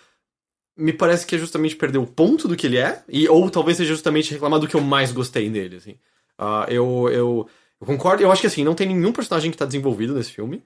me 0.75 0.95
parece 0.95 1.27
que 1.27 1.35
é 1.35 1.39
justamente 1.39 1.77
perder 1.77 1.99
o 1.99 2.07
ponto 2.07 2.49
do 2.49 2.57
que 2.57 2.67
ele 2.67 2.79
é, 2.79 3.03
e, 3.07 3.29
ou 3.29 3.51
talvez 3.51 3.77
seja 3.77 3.93
justamente 3.93 4.33
reclamar 4.33 4.59
do 4.59 4.67
que 4.67 4.75
eu 4.75 4.81
mais 4.81 5.13
gostei 5.13 5.51
nele, 5.51 5.77
assim. 5.77 5.97
Ah, 6.39 6.67
eu, 6.69 7.09
eu, 7.13 7.49
eu 7.83 7.87
concordo, 7.87 8.23
eu 8.23 8.31
acho 8.31 8.41
que 8.41 8.47
assim, 8.47 8.63
não 8.63 8.75
tem 8.77 8.87
nenhum 8.87 9.13
personagem 9.13 9.51
que 9.51 9.57
tá 9.57 9.65
desenvolvido 9.65 10.15
nesse 10.15 10.31
filme. 10.31 10.63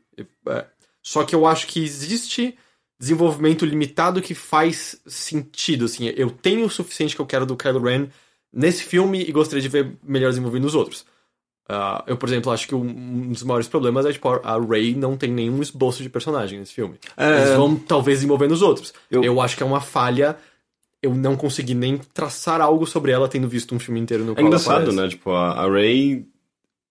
É, 0.46 0.66
só 1.02 1.24
que 1.24 1.34
eu 1.34 1.46
acho 1.46 1.66
que 1.66 1.82
existe 1.82 2.54
desenvolvimento 3.00 3.64
limitado 3.64 4.20
que 4.20 4.34
faz 4.34 5.00
sentido, 5.06 5.86
assim. 5.86 6.12
Eu 6.14 6.30
tenho 6.30 6.66
o 6.66 6.70
suficiente 6.70 7.16
que 7.16 7.20
eu 7.22 7.26
quero 7.26 7.46
do 7.46 7.56
Kylo 7.56 7.82
Ren 7.82 8.08
nesse 8.52 8.84
filme 8.84 9.24
e 9.26 9.32
gostaria 9.32 9.62
de 9.62 9.68
ver 9.68 9.96
melhor 10.02 10.28
desenvolvido 10.28 10.64
nos 10.64 10.74
outros. 10.74 11.06
Ah, 11.66 12.04
eu, 12.06 12.18
por 12.18 12.28
exemplo, 12.28 12.52
acho 12.52 12.68
que 12.68 12.74
um, 12.74 13.32
dos 13.32 13.42
maiores 13.42 13.66
problemas 13.66 14.04
é, 14.04 14.12
tipo, 14.12 14.28
a 14.28 14.60
Rey 14.60 14.94
não 14.94 15.16
tem 15.16 15.32
nenhum 15.32 15.62
esboço 15.62 16.02
de 16.02 16.10
personagem 16.10 16.58
nesse 16.58 16.74
filme. 16.74 16.96
É. 17.16 17.38
Eles 17.38 17.56
vão, 17.56 17.76
talvez, 17.76 18.18
desenvolver 18.18 18.46
nos 18.46 18.60
outros. 18.60 18.92
Eu- 19.10 19.24
Eu... 19.24 19.40
acho 19.40 19.56
que 19.56 19.62
é 19.62 19.66
uma 19.66 19.80
falha 19.80 20.36
eu 21.02 21.14
não 21.14 21.36
consegui 21.36 21.74
nem 21.74 21.98
traçar 21.98 22.60
algo 22.60 22.86
sobre 22.86 23.12
ela 23.12 23.28
tendo 23.28 23.48
visto 23.48 23.74
um 23.74 23.78
filme 23.78 24.00
inteiro 24.00 24.24
no 24.24 24.32
É 24.32 24.34
qual 24.34 24.46
ela 24.46 24.48
engraçado, 24.48 24.92
né? 24.92 25.08
Tipo, 25.08 25.30
a, 25.30 25.70
Rey 25.70 26.26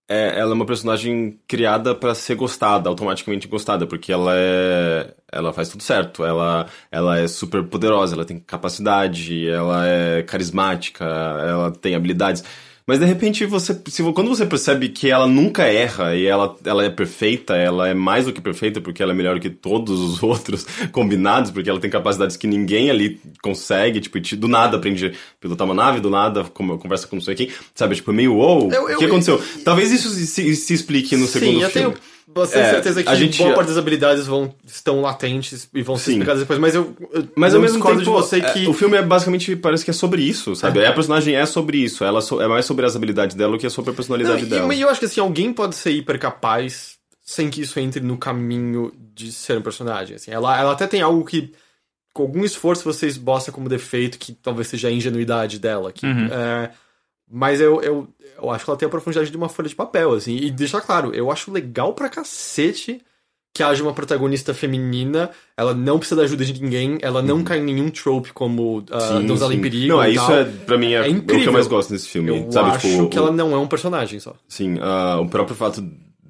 é, 0.08 0.38
ela 0.38 0.52
é 0.52 0.54
uma 0.54 0.66
personagem 0.66 1.38
criada 1.48 1.94
pra 1.94 2.14
ser 2.14 2.36
gostada, 2.36 2.88
automaticamente 2.88 3.48
gostada, 3.48 3.86
porque 3.86 4.12
ela 4.12 4.32
é. 4.34 5.14
Ela 5.32 5.52
faz 5.52 5.68
tudo 5.68 5.82
certo. 5.82 6.24
Ela, 6.24 6.66
ela 6.90 7.18
é 7.18 7.26
super 7.26 7.64
poderosa, 7.64 8.14
ela 8.14 8.24
tem 8.24 8.38
capacidade, 8.38 9.48
ela 9.48 9.86
é 9.86 10.22
carismática, 10.22 11.04
ela 11.04 11.70
tem 11.72 11.94
habilidades. 11.94 12.44
Mas 12.86 13.00
de 13.00 13.04
repente 13.04 13.44
você. 13.44 13.76
Se, 13.88 14.02
quando 14.12 14.28
você 14.28 14.46
percebe 14.46 14.88
que 14.90 15.10
ela 15.10 15.26
nunca 15.26 15.64
erra 15.64 16.14
e 16.14 16.24
ela, 16.24 16.54
ela 16.64 16.84
é 16.84 16.88
perfeita, 16.90 17.56
ela 17.56 17.88
é 17.88 17.94
mais 17.94 18.26
do 18.26 18.32
que 18.32 18.40
perfeita, 18.40 18.80
porque 18.80 19.02
ela 19.02 19.10
é 19.12 19.14
melhor 19.14 19.40
que 19.40 19.50
todos 19.50 19.98
os 20.00 20.22
outros 20.24 20.64
combinados, 20.92 21.50
porque 21.50 21.68
ela 21.68 21.80
tem 21.80 21.90
capacidades 21.90 22.36
que 22.36 22.46
ninguém 22.46 22.88
ali 22.88 23.20
consegue, 23.42 24.00
tipo, 24.00 24.20
te- 24.20 24.36
do 24.36 24.46
nada 24.46 24.76
aprende 24.76 25.06
a 25.06 25.12
pilotar 25.40 25.64
uma 25.66 25.74
nave, 25.74 25.98
do 26.00 26.10
nada 26.10 26.44
como, 26.44 26.78
conversa 26.78 27.08
com 27.08 27.16
não 27.16 27.22
sei 27.22 27.34
quem, 27.34 27.50
sabe? 27.74 27.96
Tipo, 27.96 28.12
meio, 28.12 28.34
uou, 28.36 28.70
Eu- 28.72 28.84
o 28.84 28.88
eu- 28.90 28.98
que 28.98 29.04
aconteceu? 29.06 29.42
Talvez 29.64 29.90
isso 29.90 30.08
se, 30.10 30.54
se 30.54 30.72
explique 30.72 31.16
no 31.16 31.26
segundo 31.26 31.56
Sim, 31.58 31.62
eu 31.64 31.70
filme. 31.70 31.94
tenho 31.96 32.15
bastante 32.40 32.66
É, 32.66 32.70
certeza 32.70 33.02
que 33.02 33.08
a 33.08 33.14
gente- 33.14 33.38
boa 33.42 33.54
parte 33.54 33.68
das 33.68 33.76
habilidades 33.76 34.26
vão, 34.26 34.54
estão 34.64 35.00
latentes 35.00 35.68
e 35.74 35.82
vão 35.82 35.96
ser 35.96 36.04
Sim. 36.04 36.10
explicadas 36.12 36.40
depois, 36.42 36.58
mas 36.58 36.74
eu, 36.74 36.94
eu 37.12 37.28
Mas 37.34 37.52
não 37.52 37.58
ao 37.60 37.62
mesmo 37.62 37.82
tempo, 37.84 37.98
de 37.98 38.04
você 38.04 38.38
é, 38.38 38.52
que... 38.52 38.66
o 38.68 38.72
filme 38.72 38.96
é 38.96 39.02
basicamente, 39.02 39.56
parece 39.56 39.84
que 39.84 39.90
é 39.90 39.94
sobre 39.94 40.22
isso, 40.22 40.54
sabe? 40.54 40.84
A 40.84 40.92
personagem 40.92 41.34
é 41.34 41.44
sobre 41.46 41.78
isso, 41.78 42.04
ela 42.04 42.20
so- 42.20 42.40
é 42.40 42.46
mais 42.46 42.64
sobre 42.64 42.84
as 42.86 42.94
habilidades 42.94 43.34
dela 43.36 43.52
do 43.52 43.58
que 43.58 43.66
é 43.66 43.70
sobre 43.70 43.90
a 43.90 43.92
Não, 43.92 43.96
personalidade 43.96 44.44
e, 44.44 44.46
dela. 44.46 44.74
e 44.74 44.80
eu 44.80 44.88
acho 44.88 45.00
que 45.00 45.06
assim, 45.06 45.20
alguém 45.20 45.52
pode 45.52 45.74
ser 45.74 45.90
hiper 45.92 46.18
capaz 46.18 46.96
sem 47.22 47.50
que 47.50 47.60
isso 47.62 47.80
entre 47.80 48.00
no 48.00 48.16
caminho 48.16 48.92
de 49.14 49.32
ser 49.32 49.58
um 49.58 49.62
personagem. 49.62 50.14
Assim. 50.16 50.30
Ela, 50.30 50.58
ela 50.60 50.72
até 50.72 50.86
tem 50.86 51.00
algo 51.02 51.24
que, 51.24 51.52
com 52.12 52.22
algum 52.22 52.44
esforço, 52.44 52.84
você 52.84 53.06
esboça 53.08 53.50
como 53.50 53.68
defeito, 53.68 54.16
que 54.18 54.32
talvez 54.32 54.68
seja 54.68 54.86
a 54.88 54.92
ingenuidade 54.92 55.58
dela. 55.58 55.90
Que, 55.92 56.06
Uhum. 56.06 56.26
é, 56.30 56.70
mas 57.28 57.60
eu, 57.60 57.82
eu, 57.82 58.08
eu 58.40 58.50
acho 58.50 58.64
que 58.64 58.70
ela 58.70 58.78
tem 58.78 58.86
a 58.86 58.90
profundidade 58.90 59.30
de 59.30 59.36
uma 59.36 59.48
folha 59.48 59.68
de 59.68 59.74
papel, 59.74 60.12
assim. 60.12 60.36
E 60.36 60.50
deixar 60.50 60.80
claro, 60.80 61.14
eu 61.14 61.30
acho 61.30 61.50
legal 61.52 61.92
pra 61.94 62.08
cacete 62.08 63.00
que 63.54 63.62
haja 63.62 63.82
uma 63.82 63.94
protagonista 63.94 64.52
feminina, 64.52 65.30
ela 65.56 65.72
não 65.72 65.98
precisa 65.98 66.16
da 66.20 66.24
ajuda 66.24 66.44
de 66.44 66.60
ninguém, 66.62 66.98
ela 67.00 67.22
não 67.22 67.42
cai 67.42 67.58
em 67.58 67.62
nenhum 67.64 67.88
trope 67.88 68.30
como 68.34 68.80
uh, 68.80 68.84
Sim, 69.00 69.26
Donzela 69.26 69.54
em. 69.54 69.60
Perigo 69.62 69.88
Não, 69.94 70.02
é 70.02 70.10
isso 70.10 70.30
é, 70.30 70.44
pra 70.44 70.76
mim, 70.76 70.92
é, 70.92 71.08
É 71.08 71.10
o 71.10 71.22
que 71.22 71.46
eu 71.48 71.52
mais 71.52 71.66
gosto 71.66 71.90
nesse 71.90 72.06
filme. 72.06 72.28
Eu 72.36 72.52
sabe? 72.52 72.68
acho 72.72 72.86
tipo, 72.86 73.08
que 73.08 73.18
o- 73.18 73.22
ela 73.22 73.30
não 73.30 73.52
é 73.54 73.58
um 73.58 73.66
personagem 73.66 74.20
só. 74.20 74.34
Sim, 74.46 74.76
ah, 74.82 75.18
o 75.22 75.26
próprio 75.30 75.56
fato 75.56 75.82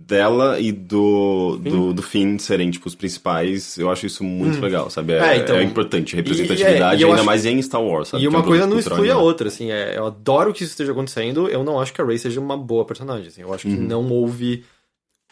dela 0.06 0.60
e 0.60 0.70
do, 0.70 1.56
do, 1.56 1.92
do 1.92 2.02
Finn 2.02 2.38
serem, 2.38 2.70
tipo, 2.70 2.86
os 2.86 2.94
principais, 2.94 3.76
eu 3.76 3.90
acho 3.90 4.06
isso 4.06 4.22
muito 4.22 4.60
legal, 4.60 4.88
sabe? 4.88 5.14
É, 5.14 5.18
É, 5.18 5.36
então- 5.38 5.56
é 5.56 5.62
importante, 5.64 6.12
e- 6.12 6.16
representatividade, 6.16 7.00
e 7.00 7.02
eu 7.02 7.08
ainda 7.08 7.18
acho- 7.20 7.26
mais 7.26 7.44
em 7.44 7.60
Star 7.60 7.82
Wars, 7.82 8.08
sabe? 8.08 8.22
E 8.22 8.28
Que 8.28 8.34
é 8.34 8.38
uma 8.38 8.44
um 8.44 8.48
coisa 8.48 8.66
não 8.66 8.78
exclui 8.78 9.10
a 9.10 9.18
outra, 9.18 9.48
assim, 9.48 9.70
é, 9.72 9.98
eu 9.98 10.06
adoro 10.06 10.52
que 10.52 10.62
isso 10.62 10.72
esteja 10.72 10.92
acontecendo, 10.92 11.48
eu 11.48 11.64
não 11.64 11.80
acho 11.80 11.92
que 11.92 12.00
a 12.00 12.04
Rey 12.04 12.18
seja 12.18 12.40
uma 12.40 12.56
boa 12.56 12.84
personagem, 12.84 13.26
assim, 13.26 13.42
eu 13.42 13.52
acho 13.52 13.66
que 13.66 13.74
Uhum. 13.74 13.82
não 13.82 14.08
houve... 14.08 14.62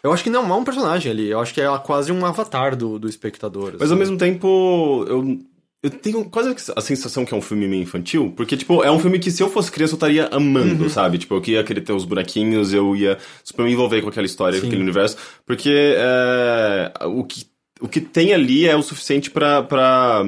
Eu 0.02 0.12
acho 0.12 0.22
que 0.24 0.28
não 0.28 0.52
há 0.52 0.56
um 0.56 0.64
personagem 0.64 1.10
ali, 1.10 1.30
eu 1.30 1.38
acho 1.40 1.54
que 1.54 1.60
é 1.62 1.78
quase 1.78 2.10
um 2.12 2.26
avatar 2.26 2.76
do, 2.76 2.98
do 2.98 3.08
espectador. 3.08 3.70
Mas 3.74 3.82
assim. 3.84 3.92
ao 3.92 3.98
mesmo 3.98 4.18
tempo, 4.18 5.04
eu, 5.08 5.38
eu 5.84 5.90
tenho 5.90 6.24
quase 6.24 6.56
a 6.74 6.80
sensação 6.80 7.26
que 7.26 7.34
é 7.34 7.36
um 7.36 7.42
filme 7.42 7.68
meio 7.68 7.82
infantil, 7.82 8.32
porque, 8.34 8.56
tipo, 8.56 8.82
é 8.82 8.90
um 8.90 8.98
filme 8.98 9.18
que 9.18 9.30
se 9.30 9.42
eu 9.42 9.50
fosse 9.50 9.70
criança 9.70 9.92
eu 9.92 9.96
estaria 9.96 10.26
amando, 10.32 10.88
sabe? 10.88 11.18
Tipo, 11.18 11.34
eu 11.34 11.42
ia 11.44 11.62
querer 11.62 11.82
ter 11.82 11.92
os 11.92 12.06
bonequinhos, 12.06 12.72
eu 12.72 12.96
ia 12.96 13.18
super 13.44 13.66
me 13.66 13.72
envolver 13.72 14.00
com 14.00 14.08
aquela 14.08 14.24
história, 14.24 14.58
com 14.58 14.62
Sim. 14.62 14.68
aquele 14.68 14.82
universo, 14.82 15.18
porque 15.44 15.94
é, 15.94 16.90
o, 17.04 17.22
que, 17.22 17.44
o 17.82 17.86
que 17.86 18.00
tem 18.00 18.32
ali 18.32 18.66
é 18.66 18.74
o 18.74 18.82
suficiente 18.82 19.30
pra. 19.30 19.62
pra 19.62 20.24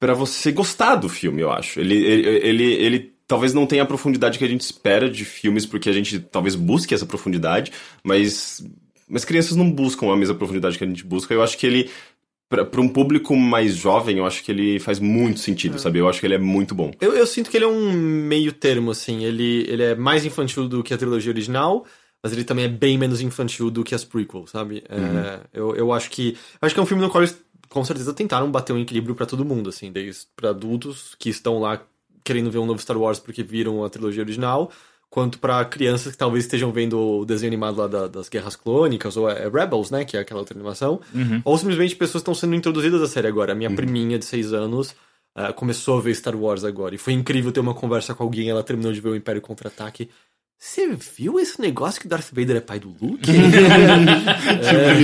para 0.00 0.14
você 0.14 0.52
gostar 0.52 0.94
do 0.94 1.08
filme, 1.08 1.42
eu 1.42 1.50
acho. 1.50 1.80
Ele, 1.80 1.96
ele, 1.96 2.28
ele, 2.28 2.64
ele 2.74 3.14
talvez 3.26 3.52
não 3.52 3.66
tenha 3.66 3.82
a 3.82 3.86
profundidade 3.86 4.38
que 4.38 4.44
a 4.44 4.48
gente 4.48 4.60
espera 4.60 5.10
de 5.10 5.24
filmes, 5.24 5.66
porque 5.66 5.90
a 5.90 5.92
gente 5.92 6.20
talvez 6.20 6.54
busque 6.54 6.94
essa 6.94 7.04
profundidade, 7.04 7.72
mas, 8.04 8.64
mas 9.08 9.24
crianças 9.24 9.56
não 9.56 9.68
buscam 9.68 10.12
a 10.12 10.16
mesma 10.16 10.36
profundidade 10.36 10.78
que 10.78 10.84
a 10.84 10.86
gente 10.86 11.04
busca. 11.04 11.34
Eu 11.34 11.42
acho 11.42 11.58
que 11.58 11.66
ele, 11.66 11.90
para 12.48 12.80
um 12.80 12.88
público 12.88 13.36
mais 13.36 13.76
jovem, 13.76 14.18
eu 14.18 14.26
acho 14.26 14.42
que 14.42 14.50
ele 14.50 14.78
faz 14.80 14.98
muito 14.98 15.38
sentido, 15.40 15.78
sabe? 15.78 15.98
Eu 15.98 16.08
acho 16.08 16.18
que 16.18 16.26
ele 16.26 16.34
é 16.34 16.38
muito 16.38 16.74
bom. 16.74 16.90
Eu, 17.00 17.12
eu 17.12 17.26
sinto 17.26 17.50
que 17.50 17.56
ele 17.58 17.64
é 17.64 17.68
um 17.68 17.92
meio 17.92 18.52
termo, 18.52 18.90
assim, 18.90 19.22
ele, 19.24 19.66
ele 19.68 19.82
é 19.82 19.94
mais 19.94 20.24
infantil 20.24 20.66
do 20.66 20.82
que 20.82 20.94
a 20.94 20.98
trilogia 20.98 21.30
original, 21.30 21.84
mas 22.22 22.32
ele 22.32 22.44
também 22.44 22.64
é 22.64 22.68
bem 22.68 22.96
menos 22.96 23.20
infantil 23.20 23.70
do 23.70 23.84
que 23.84 23.94
as 23.94 24.02
prequels, 24.02 24.50
sabe? 24.50 24.82
É, 24.88 24.96
Uhum. 24.98 25.40
eu, 25.52 25.76
eu 25.76 25.92
acho 25.92 26.10
que. 26.10 26.36
Acho 26.60 26.74
que 26.74 26.80
é 26.80 26.82
um 26.82 26.86
filme 26.86 27.02
no 27.02 27.10
qual 27.10 27.22
eles 27.22 27.38
com 27.68 27.84
certeza 27.84 28.14
tentaram 28.14 28.50
bater 28.50 28.72
um 28.72 28.78
equilíbrio 28.78 29.14
pra 29.14 29.26
todo 29.26 29.44
mundo, 29.44 29.68
assim, 29.68 29.92
desde 29.92 30.22
pra 30.34 30.48
adultos 30.50 31.14
que 31.18 31.28
estão 31.28 31.60
lá 31.60 31.82
querendo 32.24 32.50
ver 32.50 32.58
um 32.58 32.66
novo 32.66 32.80
Star 32.80 32.96
Wars 32.96 33.18
porque 33.18 33.42
viram 33.42 33.84
a 33.84 33.90
trilogia 33.90 34.22
original, 34.22 34.70
quanto 35.10 35.38
pra 35.38 35.64
crianças 35.64 36.12
que 36.12 36.18
talvez 36.18 36.44
estejam 36.44 36.70
vendo 36.70 36.98
o 37.00 37.24
desenho 37.24 37.48
animado 37.50 37.78
lá 37.78 37.86
da- 37.86 38.08
das 38.08 38.28
Guerras 38.28 38.56
Clônicas, 38.56 39.16
ou 39.16 39.28
é 39.30 39.48
Rebels, 39.48 39.90
né, 39.90 40.04
que 40.04 40.16
é 40.16 40.20
aquela 40.20 40.40
outra 40.40 40.54
animação, 40.56 41.00
Uhum. 41.14 41.40
ou 41.44 41.56
simplesmente 41.56 41.96
pessoas 41.96 42.20
estão 42.20 42.34
sendo 42.34 42.54
introduzidas 42.54 43.00
à 43.00 43.06
série 43.06 43.26
agora. 43.26 43.52
A 43.52 43.54
minha 43.54 43.70
priminha 43.74 44.18
de 44.18 44.24
seis 44.24 44.52
anos 44.52 44.94
ah, 45.34 45.52
começou 45.52 45.98
a 45.98 46.00
ver 46.00 46.14
Star 46.14 46.36
Wars 46.36 46.64
agora, 46.64 46.94
e 46.94 46.98
foi 46.98 47.12
incrível 47.12 47.52
ter 47.52 47.60
uma 47.60 47.74
conversa 47.74 48.14
com 48.14 48.22
alguém, 48.24 48.50
ela 48.50 48.62
terminou 48.62 48.92
de 48.92 49.00
ver 49.00 49.08
o 49.10 49.16
Império 49.16 49.40
Contra-Ataque, 49.40 50.08
Você 50.60 50.88
viu 51.16 51.38
esse 51.38 51.60
negócio 51.60 52.00
que 52.00 52.08
Darth 52.08 52.30
Vader 52.32 52.56
é 52.56 52.60
pai 52.60 52.80
do 52.80 52.88
Luke? 52.88 53.30
é, 54.58 54.98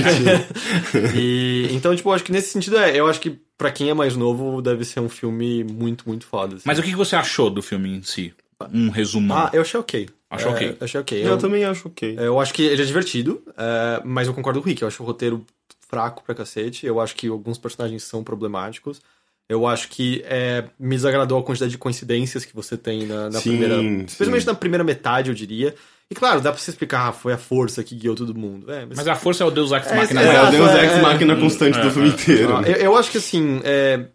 e, 1.17 1.67
então, 1.71 1.95
tipo, 1.95 2.09
eu 2.09 2.13
acho 2.13 2.23
que 2.23 2.31
nesse 2.31 2.49
sentido, 2.49 2.77
é, 2.77 2.99
eu 2.99 3.07
acho 3.07 3.19
que 3.21 3.39
pra 3.57 3.71
quem 3.71 3.89
é 3.89 3.93
mais 3.93 4.15
novo, 4.15 4.61
deve 4.61 4.83
ser 4.83 4.99
um 4.99 5.09
filme 5.09 5.63
muito, 5.63 6.03
muito 6.07 6.25
foda. 6.25 6.55
assim. 6.55 6.63
Mas 6.65 6.79
o 6.79 6.83
que 6.83 6.95
você 6.95 7.15
achou 7.15 7.49
do 7.49 7.61
filme 7.61 7.95
em 7.97 8.01
si? 8.03 8.33
Um 8.73 8.89
resumão. 8.89 9.37
Ah, 9.37 9.49
eu 9.53 9.61
achei 9.61 9.79
ok. 9.79 10.09
Achou 10.29 10.51
É, 10.51 10.55
ok? 10.55 10.67
Eu 10.79 10.85
achei 10.85 10.99
ok. 11.01 11.23
Eu, 11.23 11.27
Eu, 11.27 11.37
também 11.37 11.65
acho 11.65 11.87
ok. 11.87 12.15
eu 12.19 12.39
acho 12.39 12.53
que 12.53 12.63
ele 12.63 12.81
é 12.81 12.85
divertido, 12.85 13.43
é, 13.57 14.01
mas 14.03 14.27
eu 14.27 14.33
concordo 14.33 14.59
com 14.61 14.65
o 14.65 14.69
Rick. 14.69 14.81
Eu 14.81 14.87
acho 14.87 15.03
o 15.03 15.05
roteiro 15.05 15.45
fraco 15.87 16.23
pra 16.23 16.33
cacete. 16.35 16.85
Eu 16.85 16.99
acho 16.99 17.15
que 17.15 17.27
alguns 17.27 17.57
personagens 17.57 18.03
são 18.03 18.23
problemáticos. 18.23 19.01
Eu 19.47 19.67
acho 19.67 19.89
que 19.89 20.23
é, 20.25 20.65
me 20.79 20.95
desagradou 20.95 21.37
a 21.37 21.43
quantidade 21.43 21.71
de 21.71 21.77
coincidências 21.77 22.43
que 22.43 22.55
você 22.55 22.75
tem 22.75 23.05
na, 23.05 23.29
na 23.29 23.39
Sim, 23.39 23.49
primeira. 23.51 23.75
sim. 23.79 24.03
Especialmente 24.07 24.47
na 24.47 24.55
primeira 24.55 24.83
metade, 24.83 25.29
eu 25.29 25.35
diria. 25.35 25.75
E 26.09 26.15
claro, 26.15 26.41
dá 26.41 26.51
pra 26.51 26.59
você 26.59 26.71
explicar, 26.71 27.07
ah, 27.09 27.11
foi 27.11 27.33
a 27.33 27.37
força 27.37 27.83
que 27.83 27.95
guiou 27.95 28.15
todo 28.15 28.33
mundo. 28.33 28.71
É, 28.71 28.85
mas, 28.85 28.97
Mas 28.97 29.07
a 29.07 29.15
força 29.15 29.43
é 29.43 29.47
o 29.47 29.51
Deus 29.51 29.71
Ex 29.71 29.85
É, 29.87 29.95
Machina. 29.95 30.21
é, 30.23 30.35
É, 30.35 30.41
o 30.43 30.51
Deus 30.51 30.69
é, 30.71 30.83
Ex 30.85 30.91
é. 30.93 31.01
Máquina 31.01 31.35
constante 31.35 31.77
É, 31.77 31.81
do 31.81 31.91
filme 31.91 32.09
é. 32.09 32.11
inteiro. 32.13 32.57
Ah, 32.57 32.61
eu, 32.63 32.75
eu 32.75 32.95
acho 32.97 33.11
que 33.11 33.17
assim, 33.19 33.61
é, 33.63 34.05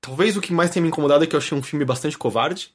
talvez 0.00 0.36
o 0.36 0.40
que 0.40 0.52
mais 0.52 0.70
tenha 0.70 0.82
me 0.82 0.88
incomodado 0.88 1.24
é 1.24 1.26
que 1.26 1.34
eu 1.36 1.38
achei 1.38 1.56
um 1.56 1.62
filme 1.62 1.84
bastante 1.84 2.16
covarde. 2.16 2.70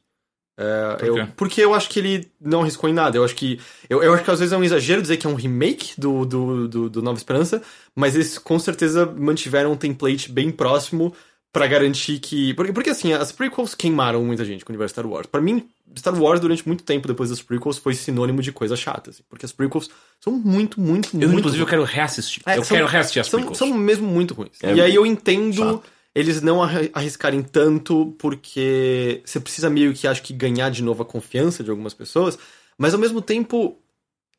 É, 0.58 0.96
Por 0.98 1.06
eu- 1.08 1.28
porque 1.36 1.62
eu 1.62 1.74
acho 1.74 1.90
que 1.90 2.00
ele 2.00 2.32
não 2.40 2.62
arriscou 2.62 2.90
em 2.90 2.94
nada. 2.94 3.18
Eu 3.18 3.26
acho 3.26 3.36
que. 3.36 3.60
Eu, 3.90 4.02
eu 4.02 4.14
acho 4.14 4.24
que 4.24 4.32
às 4.32 4.40
vezes 4.40 4.54
é 4.54 4.58
um 4.58 4.64
exagero 4.64 5.02
dizer 5.02 5.18
que 5.18 5.28
é 5.28 5.30
um 5.30 5.36
remake 5.36 6.00
do, 6.00 6.26
do, 6.26 6.68
do, 6.68 6.90
do 6.90 7.02
Nova 7.02 7.18
Esperança, 7.18 7.62
mas 7.96 8.16
eles 8.16 8.38
com 8.38 8.58
certeza 8.58 9.06
mantiveram 9.06 9.74
um 9.74 9.76
template 9.76 10.32
bem 10.32 10.50
próximo 10.52 11.14
pra 11.52 11.68
garantir 11.68 12.20
que. 12.20 12.54
Porque, 12.54 12.72
porque 12.72 12.90
assim, 12.90 13.12
as 13.14 13.32
prequels 13.34 13.76
queimaram 13.76 14.24
muita 14.24 14.46
gente 14.46 14.64
com 14.64 14.72
o 14.72 14.74
universo 14.74 14.94
Star 14.94 15.06
Wars. 15.06 15.28
Pra 15.28 15.42
mim, 15.42 15.68
Star 15.98 16.14
Wars, 16.18 16.40
durante 16.40 16.66
muito 16.66 16.84
tempo 16.86 17.06
depois 17.08 17.30
das 17.30 17.42
prequels, 17.42 17.78
foi 17.78 17.94
sinônimo 17.94 18.42
de 18.42 18.52
coisa 18.54 18.78
chata. 18.78 19.10
assim, 19.10 19.24
porque 19.30 19.46
as 19.46 19.52
prequels 19.52 19.90
são 20.22 20.32
muito, 20.34 20.80
muito, 20.80 21.10
Eu, 21.16 21.20
muito. 21.28 21.40
inclusive, 21.40 21.62
eu 21.64 21.68
quero 21.68 21.84
reassistir. 21.84 22.42
É, 22.46 22.58
eu 22.58 22.64
são- 22.64 22.78
quero 22.78 22.88
reassistir 22.88 23.20
as 23.22 23.28
são, 23.28 23.40
prequels. 23.42 23.58
são 23.58 23.74
mesmo 23.74 24.08
muito 24.08 24.34
ruins. 24.34 24.52
É 24.64 24.74
e 24.74 24.80
aí 24.82 24.96
eu 24.96 25.06
entendo 25.06 25.54
chato. 25.54 25.84
Eles 26.16 26.42
não 26.42 26.64
arri- 26.64 26.90
arriscarem 26.94 27.44
tanto, 27.44 28.16
porque 28.18 29.22
você 29.26 29.40
precisa 29.40 29.70
meio 29.70 29.94
que, 29.94 30.08
acho 30.08 30.24
que, 30.24 30.34
ganhar 30.34 30.70
de 30.72 30.82
novo 30.82 31.04
a 31.04 31.06
confiança 31.06 31.64
de 31.64 31.70
algumas 31.70 31.94
pessoas, 31.94 32.40
mas 32.78 32.94
ao 32.94 33.00
mesmo 33.00 33.22
tempo, 33.22 33.78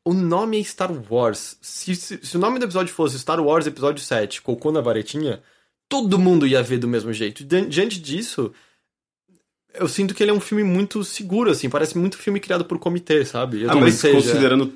o 0.03 0.13
nome 0.13 0.59
é 0.59 0.63
Star 0.63 0.91
Wars. 1.09 1.57
Se, 1.61 1.95
se, 1.95 2.19
se 2.23 2.35
o 2.35 2.39
nome 2.39 2.57
do 2.59 2.65
episódio 2.65 2.93
fosse 2.93 3.19
Star 3.19 3.39
Wars 3.39 3.67
Episódio 3.67 4.03
7, 4.03 4.41
Cocô 4.41 4.71
na 4.71 4.81
Varetinha, 4.81 5.41
todo 5.87 6.17
mundo 6.19 6.47
ia 6.47 6.63
ver 6.63 6.79
do 6.79 6.87
mesmo 6.87 7.13
jeito. 7.13 7.43
Di- 7.43 7.67
Diante 7.67 7.99
disso, 8.01 8.51
eu 9.73 9.87
sinto 9.87 10.13
que 10.15 10.23
ele 10.23 10.31
é 10.31 10.33
um 10.33 10.39
filme 10.39 10.63
muito 10.63 11.03
seguro, 11.03 11.51
assim, 11.51 11.69
parece 11.69 11.97
muito 11.97 12.17
filme 12.17 12.39
criado 12.39 12.65
por 12.65 12.79
comitê, 12.79 13.23
sabe? 13.23 13.61
Eu 13.61 13.69
Ah, 13.69 13.73
talvez 13.73 13.93
mas 13.95 14.01
seja. 14.01 14.15
considerando 14.17 14.73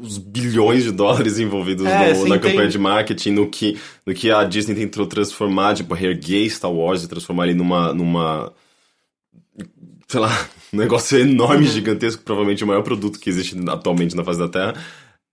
os 0.00 0.18
bilhões 0.18 0.82
de 0.84 0.90
dólares 0.90 1.38
envolvidos 1.38 1.86
É, 1.86 2.10
no- 2.12 2.22
sim, 2.22 2.28
na 2.28 2.38
tem- 2.38 2.50
campanha 2.50 2.68
de 2.68 2.78
marketing, 2.78 3.30
no 3.30 3.48
que, 3.48 3.78
no 4.04 4.12
que 4.12 4.30
a 4.30 4.42
Disney 4.44 4.74
tentou 4.74 5.06
transformar, 5.06 5.74
tipo, 5.74 5.94
reerguer 5.94 6.50
Star 6.50 6.72
Wars 6.72 7.04
e 7.04 7.08
transformar 7.08 7.44
ele 7.46 7.54
numa, 7.54 7.92
numa 7.94 8.52
sei 10.08 10.20
lá, 10.20 10.28
um 10.72 10.76
negócio 10.76 11.18
enorme, 11.18 11.66
Uhum. 11.66 11.72
gigantesco, 11.72 12.22
provavelmente 12.22 12.64
o 12.64 12.66
maior 12.66 12.82
produto 12.82 13.18
que 13.18 13.28
existe 13.30 13.56
atualmente 13.68 14.14
na 14.16 14.24
face 14.24 14.38
da 14.38 14.48
Terra. 14.48 14.74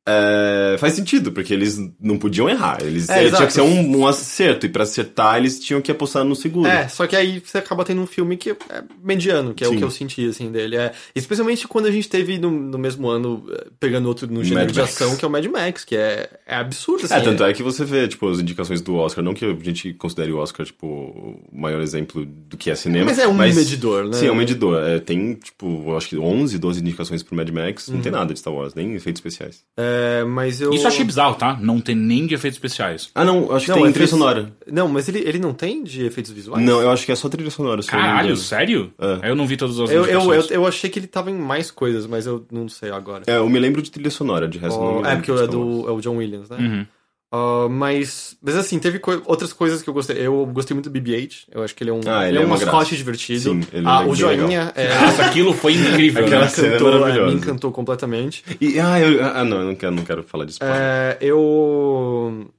É, 0.08 0.78
faz 0.80 0.94
sentido, 0.94 1.32
porque 1.32 1.54
eles 1.54 1.80
não 2.00 2.18
podiam 2.18 2.50
errar. 2.50 2.80
Eles 2.82 3.08
É, 3.10 3.28
é, 3.28 3.32
tinha 3.32 3.46
que 3.46 3.54
ser 3.54 3.62
um, 3.62 3.98
um 4.00 4.08
acerto, 4.08 4.66
e 4.66 4.70
pra 4.70 4.84
acertar 4.84 5.38
eles 5.38 5.60
tinham 5.60 5.80
que 5.82 5.92
apostar 5.92 6.24
no 6.24 6.36
seguro. 6.36 6.68
É, 6.68 6.88
só 6.88 7.06
que 7.06 7.16
aí 7.16 7.40
você 7.44 7.60
acaba 7.60 7.86
tendo 7.86 8.02
um 8.02 8.08
filme 8.08 8.36
que 8.36 8.50
é 8.52 8.56
mediano, 9.04 9.54
que 9.54 9.64
é 9.64 9.68
o 9.68 9.72
Sim. 9.72 9.78
que 9.78 9.84
eu 9.84 9.92
senti, 9.92 10.28
assim, 10.28 10.52
dele. 10.52 10.76
É, 10.76 10.92
especialmente 11.16 11.68
quando 11.68 11.86
a 11.86 11.92
gente 11.92 12.10
teve 12.10 12.40
no, 12.40 12.50
no 12.50 12.78
mesmo 12.80 13.08
ano, 13.10 13.46
eh, 13.52 13.68
pegando 13.80 14.08
outro 14.08 14.28
no 14.32 14.44
gênero 14.44 14.72
de 14.72 14.82
ação, 14.82 15.16
que 15.16 15.24
é 15.24 15.28
o 15.28 15.32
Mad 15.32 15.46
Max, 15.46 15.86
que 15.86 15.96
é, 15.96 16.30
é 16.48 16.56
absurdo, 16.56 17.06
assim. 17.06 17.14
É, 17.14 17.20
tanto 17.22 17.44
é 17.44 17.54
que 17.54 17.62
você 17.62 17.86
vê, 17.86 18.08
tipo, 18.08 18.28
as 18.28 18.40
indicações 18.40 18.82
do 18.82 18.96
Oscar, 18.96 19.24
não 19.24 19.34
que 19.36 19.46
a 19.46 19.54
gente 19.64 19.94
considere 19.94 20.32
o 20.32 20.38
Oscar, 20.38 20.66
tipo, 20.66 20.88
o 20.88 21.40
maior 21.54 21.80
exemplo 21.82 22.26
do 22.26 22.58
que 22.58 22.72
é 22.72 22.76
cinema. 22.76 23.06
Mas 23.06 23.20
é 23.20 23.28
um 23.28 23.34
medidor, 23.34 24.06
né? 24.06 24.14
Sim, 24.14 24.28
é 24.28 24.32
um 24.32 24.36
medidor. 24.36 24.82
É, 24.84 25.00
tem, 25.00 25.36
tipo, 25.36 25.84
eu 25.88 25.96
acho 25.98 26.10
que 26.10 26.18
11, 26.18 26.58
12 26.58 26.80
indicações 26.82 27.22
pro 27.22 27.36
Mad 27.36 27.50
Max, 27.50 27.88
não 27.88 27.98
Uhum. 27.98 28.02
tem 28.02 28.12
nada 28.12 28.34
de 28.34 28.40
Star 28.40 28.54
Wars, 28.54 28.74
nem 28.74 28.96
efeitos 28.96 29.20
especiais. 29.20 29.64
É, 29.78 29.91
mas 30.28 30.62
eu... 30.62 30.74
Isso 30.74 30.84
eu 30.84 30.88
achei 30.88 31.04
bizarro, 31.06 31.36
tá? 31.36 31.58
Não 31.62 31.80
tem 31.82 31.96
nem 31.96 32.26
de 32.28 32.34
efeitos 32.36 32.58
especiais. 32.58 33.10
Ah, 33.16 33.24
não, 33.26 33.52
acho 33.52 33.66
que 33.66 33.72
Não, 33.72 33.78
tem 33.78 33.84
efeitos- 33.90 33.94
trilha 33.94 34.08
sonora. 34.08 34.54
Não, 34.68 34.88
mas 34.88 35.08
ele, 35.10 35.20
ele 35.20 35.40
não 35.40 35.54
tem 35.54 35.84
de 35.84 36.06
efeitos 36.06 36.32
visuais? 36.32 36.64
Não, 36.66 36.82
eu 36.82 36.90
acho 36.92 37.06
que 37.06 37.12
é 37.12 37.16
só 37.16 37.28
trilha 37.30 37.50
sonora. 37.50 37.78
não 37.78 37.84
Caralho, 37.84 38.36
sério? 38.38 38.92
É. 39.00 39.30
Eu 39.32 39.36
não 39.36 39.46
vi 39.48 39.58
todas 39.58 39.80
as 39.80 39.90
Eu, 39.90 40.06
eu, 40.06 40.34
eu, 40.34 40.42
eu 40.50 40.66
achei 40.68 40.90
que 40.90 41.00
ele 41.00 41.08
tava 41.08 41.30
em 41.32 41.36
mais 41.38 41.70
coisas, 41.72 42.06
mas 42.08 42.26
eu 42.26 42.46
não 42.52 42.68
sei 42.70 42.92
agora. 42.92 43.24
É, 43.28 43.38
eu 43.38 43.50
me 43.50 43.60
lembro 43.60 43.82
de 43.82 43.90
trilha 43.92 44.10
sonora, 44.12 44.48
de 44.48 44.58
resto 44.58 44.80
não 44.80 44.88
Oh, 44.88 44.96
lembro. 44.98 45.10
é, 45.10 45.16
porque 45.16 45.32
é, 45.32 45.48
do, 45.48 45.88
é 45.88 45.92
o 45.92 46.00
John 46.02 46.18
Williams, 46.18 46.50
né? 46.50 46.58
Uhum. 46.60 46.86
Ah, 47.34 47.68
mas, 47.70 48.36
mas 48.42 48.58
assim, 48.58 48.78
teve 48.78 49.00
coi- 49.00 49.22
outras 49.26 49.54
coisas 49.54 49.82
que 49.82 49.90
eu 49.90 49.94
gostei. 49.94 50.18
Eu 50.18 50.46
gostei 50.48 50.76
muito 50.76 50.90
do 50.90 51.00
BB-8. 51.00 51.46
Eu 51.50 51.64
acho 51.64 51.74
que 51.74 51.82
ele 51.84 51.90
é 51.90 51.94
um, 51.94 52.02
Ah, 52.06 52.24
ele 52.28 52.32
ele 52.32 52.38
é 52.40 52.42
é 52.42 52.46
um 52.46 52.50
mascote 52.50 52.72
graça. 52.72 52.96
divertido. 52.98 53.40
Sim, 53.40 53.62
ele 53.72 53.88
ah, 53.88 54.04
é 54.04 54.06
o 54.06 54.14
joinha 54.14 54.74
é, 54.76 54.94
Nossa, 55.00 55.26
aquilo 55.26 55.54
foi 55.54 55.74
incrível, 55.76 56.26
Aquela 56.26 56.42
né? 56.44 56.50
cena 56.50 56.68
é 56.68 56.70
encantou, 56.72 56.90
é, 56.90 57.00
maravilhosa. 57.00 57.32
me 57.32 57.38
encantou 57.40 57.72
completamente. 57.72 58.44
E, 58.60 58.78
ah, 58.82 59.00
eu, 59.00 59.24
ah, 59.26 59.46
não, 59.46 59.60
eu 59.60 59.66
não 59.68 59.76
quero, 59.76 59.96
não 59.96 60.04
quero 60.04 60.24
falar 60.24 60.44
spoiler. 60.46 60.78
É, 60.78 61.18
eu. 61.22 62.52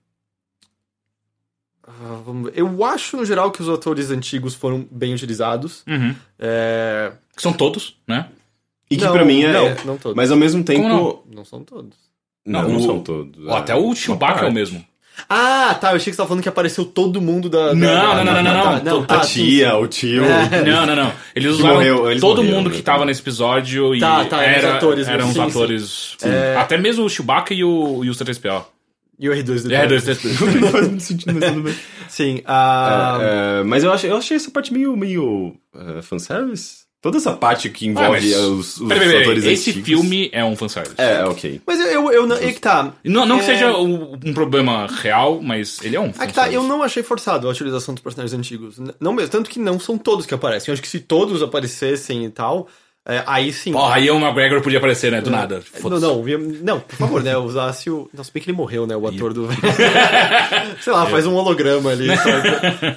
Ah. 1.87 2.23
Eu 2.55 2.85
acho, 2.85 3.17
no 3.17 3.25
geral, 3.25 3.51
que 3.51 3.61
os 3.61 3.69
atores 3.69 4.11
antigos 4.11 4.55
foram 4.55 4.87
bem 4.91 5.13
utilizados. 5.13 5.83
Uhum. 5.87 6.15
É, 6.39 7.13
Que 7.37 7.43
São 7.43 7.53
todos, 7.53 7.97
né? 8.07 8.29
E 8.91 8.97
que 8.97 9.05
não, 9.05 9.13
pra 9.13 9.25
mim 9.25 9.43
é. 9.43 9.53
Não, 9.53 9.67
é- 9.67 9.77
não 9.85 9.97
todos. 9.99 10.17
Mas 10.17 10.31
ao 10.31 10.37
mesmo 10.37 10.63
tempo. 10.65 10.83
Como 10.83 11.25
Não 11.31 11.45
são 11.45 11.63
todos. 11.65 11.97
Não, 12.45 12.63
Não, 12.63 12.69
não 12.71 12.77
o- 12.79 12.83
são 12.83 13.01
todos. 13.01 13.47
Ó, 13.47 13.55
é, 13.57 13.59
até 13.59 13.75
o 13.75 13.95
Chewbacca 13.95 14.47
é 14.47 14.49
o 14.49 14.53
mesmo. 14.53 14.85
Ah, 15.29 15.77
tá. 15.81 15.91
Eu 15.93 15.97
achei 15.97 16.07
que 16.07 16.13
você 16.13 16.17
tava 16.17 16.29
falando 16.29 16.43
que 16.43 16.49
apareceu 16.49 16.85
todo 16.85 17.21
mundo 17.21 17.49
da. 17.49 17.69
da- 17.69 17.75
Não, 17.75 18.15
não, 18.17 18.25
não, 18.25 18.43
não, 18.43 18.43
não, 18.43 18.83
não. 18.83 19.03
A 19.03 19.07
tá, 19.07 19.21
tia, 19.21 19.77
o 19.77 19.87
tio. 19.87 20.25
É. 20.25 20.65
Não, 20.65 20.87
não, 20.87 20.97
não. 20.97 21.13
Eles 21.37 21.53
usaram 21.53 21.75
morreu, 21.75 22.11
eles 22.11 22.21
todo 22.21 22.39
morreram, 22.39 22.57
mundo 22.59 22.71
né, 22.71 22.77
que 22.77 22.83
tava 22.83 22.99
também. 23.01 23.09
nesse 23.09 23.21
episódio 23.21 23.95
e 23.95 24.01
Tá, 24.01 24.25
tá, 24.25 24.43
eram 24.43 24.59
os 24.59 24.65
era, 24.65 24.77
atores 24.77 25.09
eram 25.09 25.29
os 25.31 25.39
atores. 25.39 26.15
sim. 26.19 26.29
É. 26.29 26.57
Até 26.57 26.79
mesmo 26.79 27.05
o 27.05 27.11
Chewbacca 27.11 27.53
e 27.55 27.63
o, 27.63 28.03
e 28.05 28.11
o 28.11 28.13
C3PO. 28.15 28.65
E 29.21 29.29
o 29.29 29.33
R2 29.33 29.63
do 29.63 29.73
É, 29.75 29.87
dois, 29.87 30.03
dois, 30.05 30.19
dois. 30.23 30.41
Não 30.61 30.69
faz 30.73 30.89
muito 30.89 31.03
sentido, 31.05 31.35
mas 31.35 31.45
tudo 31.53 31.63
bem. 31.63 31.75
Sim. 32.09 32.43
ah, 32.47 33.19
É, 33.21 33.63
mas 33.65 33.85
eu 33.85 33.93
achei, 33.93 34.11
eu 34.11 34.17
achei 34.17 34.37
essa 34.37 34.51
parte 34.51 34.73
meio, 34.73 34.97
meio 34.97 35.55
uh, 35.75 36.03
fanservice. 36.03 36.83
Toda 37.03 37.19
essa 37.19 37.33
parte 37.33 37.69
que 37.69 37.87
envolve 37.89 38.09
Ah, 38.09 38.11
mas- 38.13 38.33
uh, 38.37 38.53
os, 38.53 38.77
os 38.81 38.89
Peraí, 38.89 38.99
peraí, 39.01 39.09
peraí. 39.11 39.23
atores 39.23 39.45
Esse 39.45 39.71
antigos. 39.71 39.89
filme 39.89 40.31
é 40.33 40.45
um 40.45 40.55
fanservice. 40.55 40.95
É, 40.97 41.25
ok. 41.25 41.61
Mas 41.67 41.81
eu, 41.81 41.87
eu, 41.89 42.13
eu 42.13 42.27
não. 42.29 42.37
É 42.37 42.53
que 42.53 42.61
tá. 42.61 42.93
Não, 43.05 43.27
não 43.27 43.39
que 43.39 43.43
É. 43.43 43.47
seja 43.47 43.73
o- 43.77 44.15
um 44.25 44.33
problema 44.33 44.87
real, 44.87 45.41
mas 45.43 45.81
ele 45.83 45.97
é 45.97 46.01
um 46.01 46.05
É 46.07 46.13
que 46.13 46.19
tá, 46.19 46.27
fanservice. 46.43 46.55
eu 46.55 46.63
não 46.63 46.81
achei 46.81 47.03
forçado 47.03 47.49
a 47.49 47.51
utilização 47.51 47.93
dos 47.93 48.03
personagens 48.05 48.39
antigos. 48.39 48.77
Não 49.01 49.13
mesmo, 49.13 49.31
tanto 49.31 49.51
que 49.51 49.59
não 49.59 49.81
são 49.81 49.99
todos 49.99 50.25
que 50.27 50.33
aparecem. 50.33 50.71
Eu 50.71 50.75
acho 50.75 50.83
que 50.83 50.89
se 50.89 51.01
todos 51.01 51.43
aparecessem 51.43 52.25
e 52.25 52.31
tal, 52.31 52.69
é, 53.05 53.25
aí 53.27 53.53
sim. 53.53 53.73
Porra, 53.73 53.97
aí 53.97 54.09
o 54.09 54.17
McGregor 54.21 54.63
podia 54.63 54.79
aparecer, 54.79 55.11
né? 55.11 55.21
Do 55.21 55.29
nada. 55.29 55.57
Não, 55.57 55.81
Foda-se. 55.81 56.03
não, 56.03 56.23
via- 56.23 56.39
não, 56.39 56.79
por 56.79 56.95
favor, 56.95 57.21
né? 57.21 57.37
Usasse 57.37 57.91
o. 57.91 58.09
Não, 58.15 58.23
se 58.23 58.33
bem 58.33 58.41
que 58.41 58.49
ele 58.49 58.57
morreu, 58.57 58.87
né? 58.87 58.95
O 58.97 59.09
ator 59.09 59.35
do. 59.35 59.49
Sei 60.81 60.93
lá, 60.93 61.05
faz 61.07 61.27
um 61.27 61.35
holograma 61.35 61.91
ali, 61.91 62.07
sabe? 62.17 62.49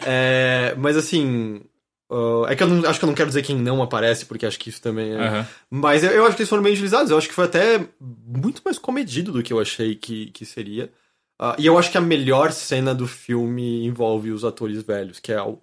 É, 0.05 0.75
mas 0.77 0.95
assim. 0.95 1.61
Ah, 2.09 2.45
é 2.49 2.55
que 2.55 2.63
eu 2.63 2.67
não, 2.67 2.87
acho 2.87 2.99
que 2.99 3.05
eu 3.05 3.07
não 3.07 3.15
quero 3.15 3.29
dizer 3.29 3.41
quem 3.41 3.57
não 3.57 3.81
aparece, 3.81 4.25
porque 4.25 4.45
acho 4.45 4.59
que 4.59 4.69
isso 4.69 4.81
também 4.81 5.11
é. 5.13 5.17
Aham. 5.17 5.47
Mas 5.69 6.03
eu, 6.03 6.11
eu 6.11 6.25
acho 6.25 6.35
que 6.35 6.41
eles 6.41 6.49
foram 6.49 6.63
bem 6.63 6.73
utilizados. 6.73 7.11
Eu 7.11 7.17
acho 7.17 7.27
que 7.27 7.33
foi 7.33 7.45
até 7.45 7.87
muito 7.99 8.61
mais 8.63 8.77
comedido 8.77 9.31
do 9.31 9.43
que 9.43 9.51
eu 9.51 9.59
achei 9.59 9.95
que, 9.95 10.27
que 10.27 10.45
seria. 10.45 10.91
Ah, 11.39 11.55
e 11.57 11.65
eu 11.65 11.77
acho 11.77 11.91
que 11.91 11.97
a 11.97 12.01
melhor 12.01 12.51
cena 12.51 12.93
do 12.93 13.07
filme 13.07 13.85
envolve 13.85 14.31
os 14.31 14.45
atores 14.45 14.81
velhos, 14.83 15.19
que 15.19 15.31
é 15.31 15.41
o, 15.41 15.59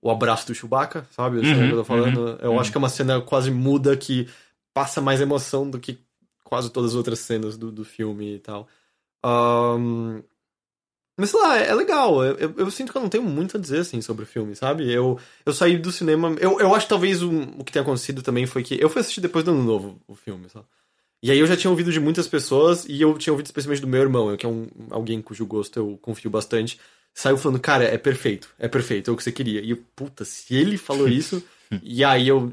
o 0.00 0.10
abraço 0.10 0.46
do 0.46 0.54
Chewbacca, 0.54 1.06
sabe? 1.10 1.38
Uhum, 1.38 1.70
eu 1.70 1.76
tô 1.78 1.84
falando. 1.84 2.38
eu 2.40 2.52
uhum. 2.52 2.60
acho 2.60 2.70
que 2.70 2.76
é 2.76 2.78
uma 2.78 2.88
cena 2.88 3.20
quase 3.20 3.50
muda 3.50 3.96
que 3.96 4.28
passa 4.72 5.00
mais 5.00 5.20
emoção 5.20 5.68
do 5.68 5.80
que 5.80 5.98
quase 6.44 6.70
todas 6.70 6.90
as 6.90 6.96
outras 6.96 7.18
cenas 7.20 7.56
do, 7.56 7.72
do 7.72 7.84
filme 7.84 8.36
e 8.36 8.38
tal. 8.38 8.68
Ahn, 9.24 10.22
mas 11.20 11.30
sei 11.30 11.40
lá, 11.40 11.58
é, 11.58 11.68
é 11.68 11.74
legal. 11.74 12.24
Eu, 12.24 12.36
eu- 12.36 12.54
eu 12.56 12.70
sinto 12.70 12.90
que 12.90 12.98
eu 12.98 13.02
não 13.02 13.08
tenho 13.08 13.22
muito 13.24 13.56
a 13.56 13.60
dizer 13.60 13.78
assim 13.78 14.00
sobre 14.00 14.24
o 14.24 14.26
filme, 14.26 14.56
sabe? 14.56 14.90
Eu, 14.92 15.18
eu 15.46 15.52
saí 15.52 15.76
do 15.78 15.92
cinema. 15.92 16.34
Eu, 16.40 16.58
eu 16.58 16.74
acho 16.74 16.86
que 16.86 16.90
talvez 16.90 17.22
o, 17.22 17.30
o 17.58 17.62
que 17.64 17.70
tenha 17.72 17.82
acontecido 17.82 18.22
também 18.22 18.46
foi 18.46 18.62
que 18.62 18.80
eu 18.80 18.88
fui 18.90 19.00
assistir 19.00 19.20
depois 19.20 19.44
do 19.44 19.52
ano 19.52 19.62
novo 19.62 20.00
o 20.08 20.14
filme, 20.14 20.48
sabe? 20.48 20.66
E 21.22 21.30
aí 21.30 21.38
eu 21.38 21.46
já 21.46 21.56
tinha 21.56 21.70
ouvido 21.70 21.92
de 21.92 22.00
muitas 22.00 22.26
pessoas, 22.26 22.86
e 22.88 23.00
eu 23.00 23.16
tinha 23.18 23.32
ouvido 23.32 23.44
especialmente 23.46 23.82
do 23.82 23.86
meu 23.86 24.00
irmão, 24.00 24.34
que 24.36 24.46
é 24.46 24.48
um, 24.48 24.66
alguém 24.90 25.20
cujo 25.20 25.44
gosto 25.44 25.78
eu 25.78 25.98
confio 26.00 26.30
bastante. 26.30 26.80
Saiu 27.12 27.36
falando, 27.36 27.60
cara, 27.60 27.84
é 27.84 27.98
perfeito, 27.98 28.48
é 28.58 28.68
perfeito, 28.68 29.10
é 29.10 29.12
o 29.12 29.16
que 29.16 29.22
você 29.22 29.30
queria. 29.30 29.60
E 29.60 29.70
eu, 29.70 29.78
puta, 29.94 30.24
se 30.24 30.54
ele 30.54 30.78
falou 30.78 31.06
isso, 31.12 31.42
e 31.82 32.02
aí 32.02 32.26
eu, 32.26 32.50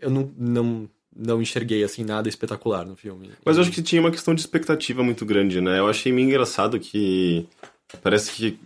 eu 0.00 0.10
não, 0.10 0.32
não, 0.36 0.90
não 1.14 1.40
enxerguei 1.40 1.84
assim 1.84 2.02
nada 2.02 2.28
espetacular 2.28 2.84
no 2.84 2.96
filme. 2.96 3.30
Mas 3.44 3.56
eu 3.56 3.62
acho 3.62 3.70
que 3.70 3.82
tinha 3.82 4.00
uma 4.00 4.10
questão 4.10 4.34
de 4.34 4.40
expectativa 4.40 5.02
muito 5.04 5.24
grande, 5.24 5.60
né? 5.60 5.78
Eu 5.78 5.86
achei 5.86 6.10
meio 6.10 6.26
engraçado 6.26 6.80
que. 6.80 7.46
Parece 8.02 8.30
que 8.32 8.58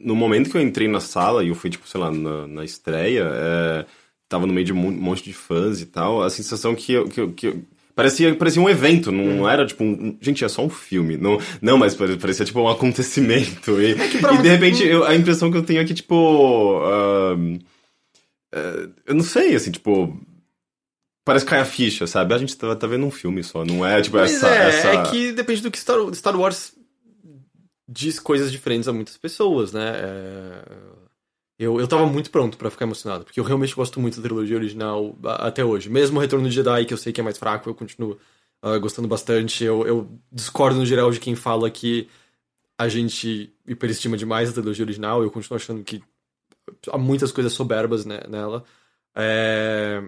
no 0.00 0.14
momento 0.16 0.50
que 0.50 0.56
eu 0.56 0.62
entrei 0.62 0.88
na 0.88 1.00
sala 1.00 1.44
e 1.44 1.48
eu 1.48 1.54
fui, 1.54 1.70
tipo, 1.70 1.86
sei 1.88 2.00
lá, 2.00 2.10
na, 2.10 2.46
na 2.46 2.64
estreia, 2.64 3.28
é, 3.32 3.86
tava 4.28 4.46
no 4.46 4.52
meio 4.52 4.66
de 4.66 4.72
um 4.72 4.76
monte 4.76 5.22
de 5.24 5.32
fãs 5.32 5.80
e 5.80 5.86
tal, 5.86 6.22
a 6.22 6.30
sensação 6.30 6.74
que 6.74 6.92
eu. 6.92 7.08
Que 7.08 7.20
eu, 7.20 7.32
que 7.32 7.46
eu- 7.48 7.62
Parecia, 7.94 8.32
parecia 8.36 8.62
um 8.62 8.70
evento, 8.70 9.10
não 9.10 9.50
era 9.50 9.66
tipo 9.66 9.82
um. 9.82 10.16
Gente, 10.20 10.44
é 10.44 10.48
só 10.48 10.64
um 10.64 10.70
filme. 10.70 11.16
Não, 11.16 11.36
não 11.60 11.76
mas 11.76 11.96
parecia 11.96 12.46
tipo 12.46 12.60
um 12.60 12.68
acontecimento. 12.68 13.80
E, 13.82 13.90
e 13.90 14.18
pra 14.20 14.34
de 14.36 14.48
repente, 14.48 14.86
eu- 14.86 15.04
a 15.04 15.16
impressão 15.16 15.50
que 15.50 15.56
eu 15.56 15.64
tenho 15.64 15.80
é 15.80 15.84
que, 15.84 15.94
tipo. 15.94 16.78
ahn, 16.84 17.58
é, 18.54 18.88
eu 19.04 19.14
não 19.16 19.24
sei, 19.24 19.56
assim, 19.56 19.72
tipo. 19.72 20.16
Parece 21.24 21.44
que 21.44 21.50
cai 21.50 21.58
a 21.60 21.64
ficha, 21.64 22.06
sabe? 22.06 22.32
A 22.34 22.38
gente 22.38 22.56
tá, 22.56 22.76
tá 22.76 22.86
vendo 22.86 23.04
um 23.04 23.10
filme 23.10 23.42
só, 23.42 23.64
não 23.64 23.84
é 23.84 24.00
tipo 24.00 24.16
Mas 24.16 24.32
essa. 24.36 24.48
é, 24.48 24.68
essa... 24.68 24.88
é 24.90 25.02
que 25.10 25.32
depende 25.32 25.60
do 25.60 25.70
que 25.70 25.78
Star, 25.78 25.98
Star 26.14 26.38
Wars 26.38 26.72
diz 27.88 28.20
coisas 28.20 28.52
diferentes 28.52 28.88
a 28.88 28.92
muitas 28.92 29.16
pessoas, 29.16 29.72
né? 29.72 29.92
É, 29.96 30.64
Eu, 31.58 31.80
eu 31.80 31.88
tava 31.88 32.06
muito 32.06 32.30
pronto 32.30 32.56
pra 32.56 32.70
ficar 32.70 32.84
emocionado, 32.84 33.24
porque 33.24 33.40
eu 33.40 33.44
realmente 33.44 33.74
gosto 33.74 33.98
muito 34.00 34.16
da 34.18 34.22
trilogia 34.22 34.56
original 34.56 35.16
até 35.24 35.64
hoje. 35.64 35.90
Mesmo 35.90 36.18
o 36.18 36.20
Retorno 36.20 36.48
de 36.48 36.54
Jedi, 36.54 36.84
que 36.86 36.94
eu 36.94 36.98
sei 36.98 37.12
que 37.12 37.20
é 37.20 37.24
mais 37.24 37.38
fraco, 37.38 37.68
eu 37.68 37.74
continuo 37.74 38.18
ah, 38.62 38.78
gostando 38.78 39.08
bastante. 39.08 39.64
Eu, 39.64 39.86
eu 39.86 40.08
discordo 40.32 40.78
no 40.78 40.86
geral 40.86 41.10
de 41.10 41.20
quem 41.20 41.34
fala 41.34 41.70
que 41.70 42.08
a 42.78 42.88
gente 42.88 43.52
hiperestima 43.66 44.16
demais 44.16 44.50
a 44.50 44.52
trilogia 44.52 44.84
original. 44.84 45.22
Eu 45.22 45.30
continuo 45.30 45.56
achando 45.56 45.82
que 45.84 46.02
há 46.90 46.98
muitas 46.98 47.32
coisas 47.32 47.52
soberbas 47.52 48.04
né, 48.06 48.20
nela. 48.28 48.64
É, 49.16 50.02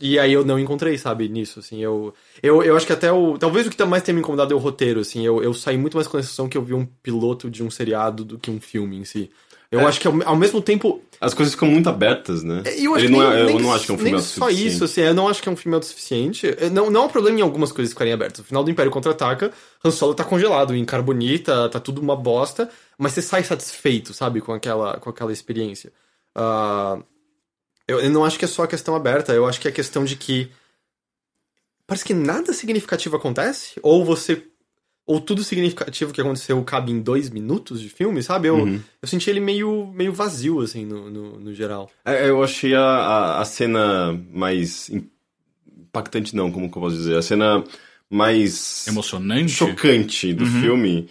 E 0.00 0.18
aí 0.18 0.32
eu 0.32 0.44
não 0.44 0.58
encontrei, 0.58 0.98
sabe, 0.98 1.28
nisso, 1.28 1.60
assim, 1.60 1.80
eu... 1.82 2.12
Eu, 2.42 2.62
eu 2.64 2.76
acho 2.76 2.84
que 2.84 2.92
até 2.92 3.12
o... 3.12 3.38
Talvez 3.38 3.66
o 3.66 3.70
que 3.70 3.76
tá 3.76 3.86
mais 3.86 4.02
tenha 4.02 4.14
me 4.14 4.20
incomodado 4.20 4.52
é 4.52 4.56
o 4.56 4.58
roteiro, 4.58 5.00
assim, 5.00 5.24
eu, 5.24 5.42
eu 5.42 5.54
saí 5.54 5.76
muito 5.78 5.96
mais 5.96 6.08
com 6.08 6.16
a 6.16 6.22
sensação 6.22 6.48
que 6.48 6.58
eu 6.58 6.62
vi 6.62 6.74
um 6.74 6.84
piloto 6.84 7.48
de 7.48 7.62
um 7.62 7.70
seriado 7.70 8.24
do 8.24 8.38
que 8.38 8.50
um 8.50 8.60
filme 8.60 8.96
em 8.98 9.04
si. 9.04 9.30
Eu 9.70 9.80
É. 9.80 9.84
acho 9.86 10.00
que 10.00 10.06
ao, 10.08 10.14
ao 10.24 10.36
mesmo 10.36 10.60
tempo... 10.60 11.00
As 11.20 11.32
coisas 11.32 11.54
ficam 11.54 11.68
muito 11.68 11.88
abertas, 11.88 12.42
né? 12.42 12.62
Eu 12.76 12.94
acho 12.94 13.04
Ele 13.04 13.12
que 13.14 13.18
não 13.20 13.30
nem, 13.30 13.38
é, 13.38 13.42
eu 13.42 13.46
nem 13.46 13.58
não 13.60 13.72
acho 13.72 13.86
que 13.86 13.92
é 13.92 13.94
um 13.94 13.98
filme 13.98 14.12
nem 14.12 14.20
só 14.20 14.44
autossuficiente. 14.44 14.74
isso, 14.74 14.84
assim, 14.84 15.00
eu 15.00 15.14
não 15.14 15.28
acho 15.28 15.42
que 15.42 15.48
é 15.48 15.52
um 15.52 15.56
filme 15.56 15.74
autossuficiente. 15.76 16.46
É, 16.58 16.68
Não, 16.68 16.90
não 16.90 17.04
há 17.04 17.08
problema 17.08 17.38
em 17.38 17.42
algumas 17.42 17.70
coisas 17.72 17.92
ficarem 17.92 18.12
abertas. 18.12 18.40
No 18.40 18.44
final 18.44 18.62
do 18.64 18.70
Império 18.70 18.90
Contra-Ataca, 18.92 19.52
Han 19.84 19.90
Solo 19.92 20.12
tá 20.14 20.24
congelado 20.24 20.74
em 20.74 20.84
carbonita, 20.84 21.68
tá 21.68 21.78
tudo 21.80 22.00
uma 22.00 22.16
bosta, 22.16 22.68
mas 22.98 23.12
você 23.12 23.22
sai 23.22 23.42
satisfeito, 23.44 24.12
sabe, 24.12 24.40
com 24.40 24.52
aquela, 24.52 24.98
com 24.98 25.08
aquela 25.08 25.32
experiência. 25.32 25.92
Ah, 26.34 26.98
eu, 27.88 28.00
eu 28.00 28.10
não 28.10 28.24
acho 28.24 28.38
que 28.38 28.44
é 28.44 28.48
só 28.48 28.62
a 28.64 28.68
questão 28.68 28.94
aberta, 28.94 29.32
eu 29.32 29.46
acho 29.46 29.60
que 29.60 29.68
é 29.68 29.70
a 29.70 29.74
questão 29.74 30.04
de 30.04 30.16
que 30.16 30.50
parece 31.86 32.04
que 32.04 32.14
nada 32.14 32.52
significativo 32.52 33.16
acontece, 33.16 33.78
ou 33.82 34.04
você... 34.04 34.42
Ou 35.06 35.20
tudo 35.20 35.44
significativo 35.44 36.14
que 36.14 36.20
aconteceu 36.22 36.64
cabe 36.64 36.90
em 36.90 36.98
dois 36.98 37.28
minutos 37.28 37.78
de 37.78 37.90
filme, 37.90 38.22
sabe? 38.22 38.48
Eu, 38.48 38.60
Uhum. 38.60 38.80
eu 39.02 39.06
senti 39.06 39.28
ele 39.28 39.38
meio, 39.38 39.86
meio 39.94 40.14
vazio, 40.14 40.60
assim, 40.60 40.86
no, 40.86 41.10
no, 41.10 41.38
no 41.40 41.52
geral. 41.52 41.90
É, 42.06 42.26
eu 42.30 42.42
achei 42.42 42.74
a, 42.74 42.80
a, 42.82 43.40
a 43.42 43.44
cena 43.44 44.18
mais 44.32 44.90
impactante, 45.68 46.34
não, 46.34 46.50
como 46.50 46.70
que 46.70 46.78
eu 46.78 46.80
posso 46.80 46.96
dizer? 46.96 47.18
A 47.18 47.22
cena 47.22 47.62
mais 48.08 48.86
Emocionante. 48.86 49.50
chocante 49.52 50.32
do 50.32 50.44
Uhum. 50.44 50.60
filme, 50.62 51.10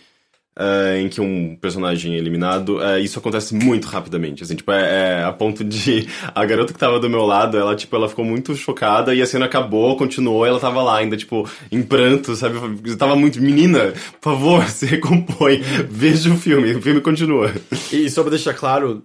é, 0.58 1.00
em 1.00 1.10
que 1.10 1.20
um 1.20 1.56
personagem 1.56 2.14
é 2.14 2.18
eliminado, 2.18 2.82
é, 2.82 3.00
isso 3.00 3.18
acontece 3.18 3.56
muito 3.56 3.88
rapidamente, 3.88 4.44
assim, 4.44 4.56
tipo, 4.56 4.72
é, 4.72 5.20
é 5.20 5.24
a 5.24 5.32
ponto 5.32 5.64
de 5.64 6.08
a 6.34 6.46
garota 6.46 6.74
que 6.74 6.80
tava 6.80 7.00
do 7.00 7.10
meu 7.10 7.26
lado, 7.26 7.58
ela, 7.58 7.76
tipo, 7.76 7.96
ela 7.96 8.08
ficou 8.08 8.24
muito 8.24 8.56
chocada 8.56 9.16
e 9.16 9.22
a 9.22 9.26
cena 9.26 9.46
acabou, 9.46 9.98
continuou, 9.98 10.46
e 10.46 10.50
ela 10.50 10.60
tava 10.60 10.82
lá 10.84 10.98
ainda, 10.98 11.18
tipo, 11.18 11.50
em 11.72 11.82
pranto, 11.82 12.36
sabe? 12.36 12.58
Eu 12.86 12.98
tava 12.98 13.16
muito, 13.16 13.42
menina, 13.42 13.94
por 14.22 14.34
favor, 14.34 14.64
se 14.70 14.86
recompõe, 14.86 15.62
veja 15.90 16.32
o 16.32 16.38
filme, 16.38 16.76
o 16.76 16.82
filme 16.82 17.02
continua. 17.02 17.52
E 17.92 18.10
só 18.10 18.22
pra 18.22 18.30
deixar 18.30 18.54
claro, 18.54 19.04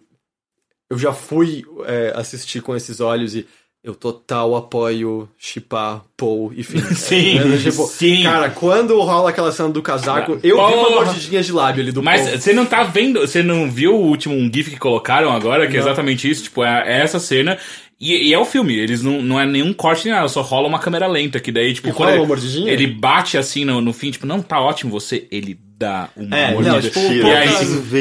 eu 0.91 0.99
já 0.99 1.13
fui 1.13 1.65
é, 1.87 2.13
assistir 2.15 2.61
com 2.61 2.77
esses 2.77 3.01
olhos 3.01 3.35
e 3.35 3.47
eu 3.88 3.94
total 3.94 4.55
apoio 4.55 5.29
chipar 5.38 6.03
Paul 6.16 6.53
e 6.55 6.62
Finn. 6.62 6.81
Sim, 6.94 7.38
É, 7.38 7.57
tipo, 7.59 7.87
sim. 7.87 8.22
Cara, 8.22 8.51
quando 8.51 9.01
rola 9.01 9.31
aquela 9.31 9.51
cena 9.51 9.70
do 9.70 9.81
casaco, 9.83 10.33
eu 10.42 10.57
vi 10.57 10.74
uma 10.74 10.85
Porra. 10.88 11.05
mordidinha 11.07 11.42
de 11.42 11.53
lábio 11.53 11.83
ali 11.83 11.90
do 11.92 12.03
Mas 12.03 12.22
Paul. 12.29 12.38
você 12.38 12.53
não 12.53 12.66
tá 12.66 12.83
vendo, 12.85 13.20
você 13.20 13.42
não 13.42 13.70
viu 13.70 13.94
o 13.94 14.07
último 14.07 14.35
um 14.35 14.51
GIF 14.53 14.70
que 14.70 14.79
colocaram 14.79 15.33
agora, 15.33 15.66
que 15.66 15.77
é 15.77 15.81
Não. 15.81 15.87
exatamente 15.87 16.29
isso, 16.31 16.44
tipo, 16.44 16.62
é, 16.62 16.85
é 16.87 17.01
essa 17.03 17.18
cena. 17.18 17.57
E, 18.01 18.29
e 18.29 18.33
é 18.35 18.38
o 18.38 18.44
filme, 18.44 18.77
eles 18.77 19.03
não, 19.03 19.20
não 19.20 19.40
é 19.40 19.44
nenhum 19.46 19.72
corte 19.72 20.05
nem 20.05 20.14
nada, 20.14 20.29
só 20.29 20.40
rola 20.40 20.68
uma 20.68 20.79
câmera 20.79 21.09
lenta, 21.09 21.40
que 21.40 21.51
daí, 21.51 21.74
tipo, 21.74 21.88
E 21.88 21.92
quando 21.92 21.98
rola 22.11 22.11
ele, 22.12 22.20
uma 22.20 22.27
mordidinha? 22.29 22.70
ele 22.72 22.87
bate 22.87 23.37
assim 23.37 23.64
no, 23.64 23.81
no 23.81 23.92
fim, 23.92 24.11
tipo, 24.12 24.24
não, 24.24 24.40
tá 24.40 24.61
ótimo 24.61 24.92
você, 24.92 25.27
ele 25.33 25.59
dá 25.77 26.09
uma 26.16 26.37
É, 26.37 26.51
mordida. 26.53 26.74
não, 26.74 26.81
tipo, 26.81 26.98
e 27.01 27.22
aí, 27.33 27.48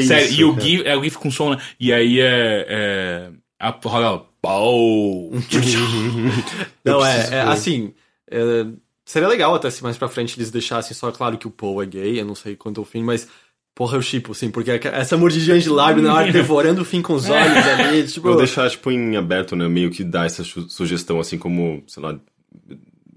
sério, 0.04 0.24
isso, 0.30 0.40
e 0.40 0.44
o. 0.44 0.60
GIF, 0.60 0.82
é 0.86 0.96
o 0.96 1.02
GIF 1.02 1.16
com 1.18 1.30
som, 1.32 1.50
né? 1.50 1.58
E 1.80 1.92
aí 1.92 2.20
é. 2.20 2.66
é 2.68 3.28
rola, 3.60 4.24
pau. 4.40 5.30
Não, 6.84 6.94
Eu 7.00 7.04
é, 7.04 7.28
é, 7.34 7.40
assim. 7.42 7.92
é, 8.30 8.66
seria 9.04 9.28
legal 9.28 9.54
até 9.54 9.70
se 9.70 9.82
mais 9.82 9.96
pra 9.96 10.08
frente 10.08 10.38
eles 10.38 10.50
deixassem 10.50 10.94
só 10.94 11.10
claro 11.10 11.36
que 11.38 11.46
o 11.46 11.50
Paul 11.50 11.82
é 11.82 11.86
gay, 11.86 12.20
eu 12.20 12.24
não 12.24 12.34
sei 12.34 12.56
quanto 12.56 12.80
ao 12.80 12.84
fim, 12.84 13.02
mas. 13.02 13.28
Porra, 13.74 13.96
eu 13.96 14.02
chipo, 14.02 14.32
assim, 14.32 14.50
porque 14.50 14.72
essa 14.72 15.16
mordidinha 15.16 15.56
de 15.56 15.68
lábio 15.70 16.02
na 16.02 16.12
hora 16.12 16.30
devorando 16.32 16.82
o 16.82 16.84
fim 16.84 17.00
com 17.00 17.12
os 17.14 17.28
olhos 17.30 17.56
ali, 17.78 18.04
tipo. 18.08 18.26
Vou 18.26 18.36
deixar, 18.36 18.68
tipo, 18.68 18.90
em 18.90 19.16
aberto, 19.16 19.54
né? 19.54 19.68
Meio 19.68 19.88
que 19.88 20.02
dar 20.02 20.26
essa 20.26 20.42
su- 20.42 20.68
sugestão, 20.68 21.20
assim 21.20 21.38
como, 21.38 21.84
sei 21.86 22.02
lá, 22.02 22.18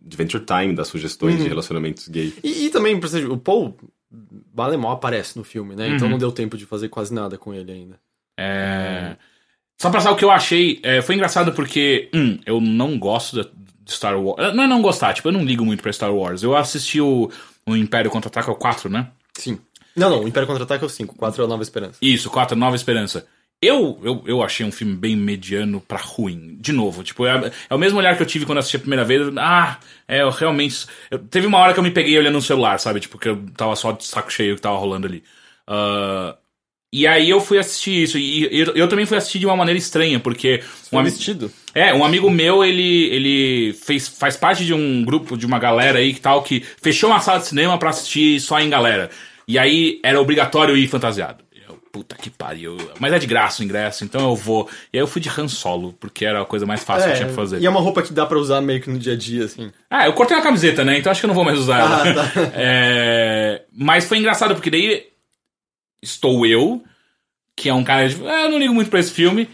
Adventure 0.06 0.46
Time 0.46 0.76
dá 0.76 0.86
sugestões 0.86 1.36
Uhum. 1.38 1.42
de 1.44 1.48
relacionamentos 1.50 2.08
gay. 2.08 2.32
E, 2.44 2.66
e 2.66 2.70
também, 2.70 3.00
por 3.00 3.08
exemplo, 3.08 3.34
o 3.34 3.40
Paul 3.40 3.76
Balemol 4.12 4.92
aparece 4.92 5.36
no 5.36 5.44
filme, 5.44 5.76
né? 5.76 5.90
Então 5.90 6.06
Uhum. 6.06 6.12
não 6.12 6.18
deu 6.20 6.32
tempo 6.32 6.56
de 6.56 6.66
fazer 6.68 6.90
quase 6.90 7.12
nada 7.12 7.40
com 7.40 7.52
ele 7.56 7.72
ainda. 7.72 8.00
É. 8.38 9.16
Só 9.82 9.90
pra 9.90 10.00
saber 10.00 10.14
o 10.14 10.18
que 10.18 10.24
eu 10.24 10.30
achei, 10.30 10.80
é, 10.84 11.02
foi 11.02 11.16
engraçado 11.16 11.54
porque, 11.54 12.08
um, 12.14 12.38
eu 12.46 12.62
não 12.62 13.00
gosto 13.00 13.42
de 13.84 13.92
Star 13.92 14.16
Wars. 14.22 14.54
Não 14.54 14.64
é 14.64 14.68
não 14.68 14.80
gostar, 14.80 15.12
tipo, 15.12 15.28
eu 15.28 15.32
não 15.32 15.44
ligo 15.44 15.66
muito 15.66 15.82
pra 15.82 15.92
Star 15.92 16.14
Wars. 16.14 16.44
Eu 16.44 16.56
assisti 16.56 17.02
o, 17.02 17.32
o 17.66 17.76
Império 17.76 18.12
Contra-Ataca, 18.12 18.52
o 18.52 18.56
4, 18.56 18.88
né? 18.92 19.08
Sim. 19.34 19.58
Não, 19.96 20.08
não, 20.08 20.24
o 20.24 20.28
Império 20.28 20.46
Contra-Ataque 20.46 20.84
é 20.84 20.88
o 20.88 20.90
5, 20.90 21.16
4 21.16 21.42
é 21.42 21.46
a 21.46 21.48
Nova 21.48 21.64
Esperança. 21.64 21.98
Isso, 22.00 22.30
4, 22.30 22.56
Nova 22.56 22.76
Esperança. 22.76 23.26
Eu, 23.60 24.00
eu, 24.04 24.24
eu 24.28 24.44
achei 24.44 24.64
um 24.66 24.72
filme 24.72 24.96
bem 24.96 25.16
mediano 25.16 25.82
pra 25.82 25.98
ruim. 25.98 26.58
De 26.60 26.72
novo, 26.72 27.04
tipo, 27.04 27.26
é, 27.26 27.52
é 27.68 27.74
o 27.74 27.78
mesmo 27.80 27.98
olhar 27.98 28.16
que 28.16 28.22
eu 28.22 28.28
tive 28.28 28.46
quando 28.46 28.60
assisti 28.60 28.78
a 28.78 28.80
primeira 28.82 29.04
vez. 29.04 29.36
Ah, 29.38 29.78
é, 30.08 30.22
eu 30.22 30.30
realmente. 30.30 30.86
eu- 31.10 31.18
teve 31.18 31.48
uma 31.48 31.58
hora 31.58 31.74
que 31.74 31.80
eu 31.80 31.84
me 31.84 31.90
peguei 31.92 32.18
olhando 32.20 32.36
no 32.36 32.42
celular, 32.42 32.80
sabe? 32.80 33.00
Tipo, 33.00 33.18
que 33.18 33.30
eu 33.30 33.44
tava 33.58 33.76
só 33.76 33.92
de 33.92 34.04
saco 34.06 34.32
cheio 34.32 34.56
que 34.56 34.62
tava 34.62 34.78
rolando 34.78 35.08
ali. 35.08 35.24
Ah, 35.68 36.36
e 36.94 37.08
aí 37.08 37.30
eu 37.30 37.40
fui 37.40 37.58
assistir 37.58 38.04
isso. 38.04 38.18
E 38.18 38.44
eu, 38.52 38.74
eu 38.76 38.88
também 38.88 39.06
fui 39.06 39.18
assistir 39.18 39.40
de 39.40 39.46
uma 39.46 39.56
maneira 39.56 39.78
estranha, 39.78 40.20
porque. 40.20 40.62
Um, 40.92 41.02
vestido. 41.02 41.50
é, 41.74 41.94
um 41.94 42.04
amigo 42.04 42.30
meu, 42.30 42.66
ele, 42.66 43.06
ele 43.06 43.74
fez, 43.74 44.10
faz 44.10 44.36
parte 44.36 44.66
de 44.66 44.74
um 44.74 45.04
grupo, 45.06 45.38
de 45.38 45.46
uma 45.46 45.58
galera 45.58 46.00
aí 46.00 46.14
que 46.14 46.20
tal, 46.20 46.44
que 46.44 46.64
fechou 46.82 47.10
uma 47.10 47.22
sala 47.22 47.40
de 47.40 47.48
cinema 47.48 47.78
pra 47.78 47.92
assistir 47.92 48.42
só 48.42 48.60
em 48.60 48.70
galera. 48.70 49.10
E 49.48 49.58
aí 49.58 50.00
era 50.04 50.20
obrigatório 50.20 50.76
ir 50.76 50.88
fantasiado. 50.88 51.44
Eu, 51.68 51.76
puta 51.94 52.16
que 52.16 52.30
pariu. 52.30 52.76
Mas 53.00 53.14
é 53.14 53.20
de 53.20 53.26
graça 53.28 53.62
o 53.62 53.66
ingresso, 53.66 54.04
então 54.04 54.30
eu 54.30 54.36
vou. 54.36 54.70
E 54.92 54.98
aí 54.98 55.02
eu 55.02 55.08
fui 55.08 55.22
de 55.22 55.30
Han 55.30 55.48
Solo, 55.48 55.94
porque 55.98 56.26
era 56.26 56.42
a 56.42 56.46
coisa 56.46 56.66
mais 56.66 56.84
fácil 56.84 57.06
que 57.06 57.12
eu 57.12 57.16
tinha 57.16 57.28
pra 57.28 57.36
fazer. 57.36 57.60
E 57.62 57.66
é 57.66 57.70
uma 57.70 57.80
roupa 57.80 58.02
que 58.02 58.12
dá 58.12 58.26
pra 58.26 58.38
usar 58.38 58.60
meio 58.60 58.82
que 58.82 58.90
no 58.90 59.00
dia 59.00 59.14
a 59.14 59.18
dia, 59.18 59.46
assim. 59.46 59.72
Ah, 59.90 60.08
eu 60.08 60.14
cortei 60.14 60.36
a 60.36 60.42
camiseta, 60.42 60.84
né? 60.84 60.98
Então 60.98 61.10
acho 61.10 61.22
que 61.22 61.26
eu 61.26 61.30
não 61.30 61.36
vou 61.36 61.46
mais 61.46 61.58
usar 61.58 61.80
ela. 61.80 62.02
Ah, 62.02 62.14
tá. 62.14 62.32
É, 62.54 63.62
Mas 63.74 64.06
foi 64.06 64.18
engraçado, 64.18 64.56
porque 64.56 64.70
daí 64.70 65.11
estou 66.02 66.46
eu, 66.46 66.84
que 67.56 67.70
é 67.70 67.74
um 67.74 67.84
cara 67.84 68.08
de. 68.10 68.16
"Ah, 68.28 68.44
eu 68.44 68.52
não 68.52 68.60
ligo 68.60 68.74
muito 68.74 68.90
pra 68.90 69.00
esse 69.00 69.12
filme, 69.12 69.48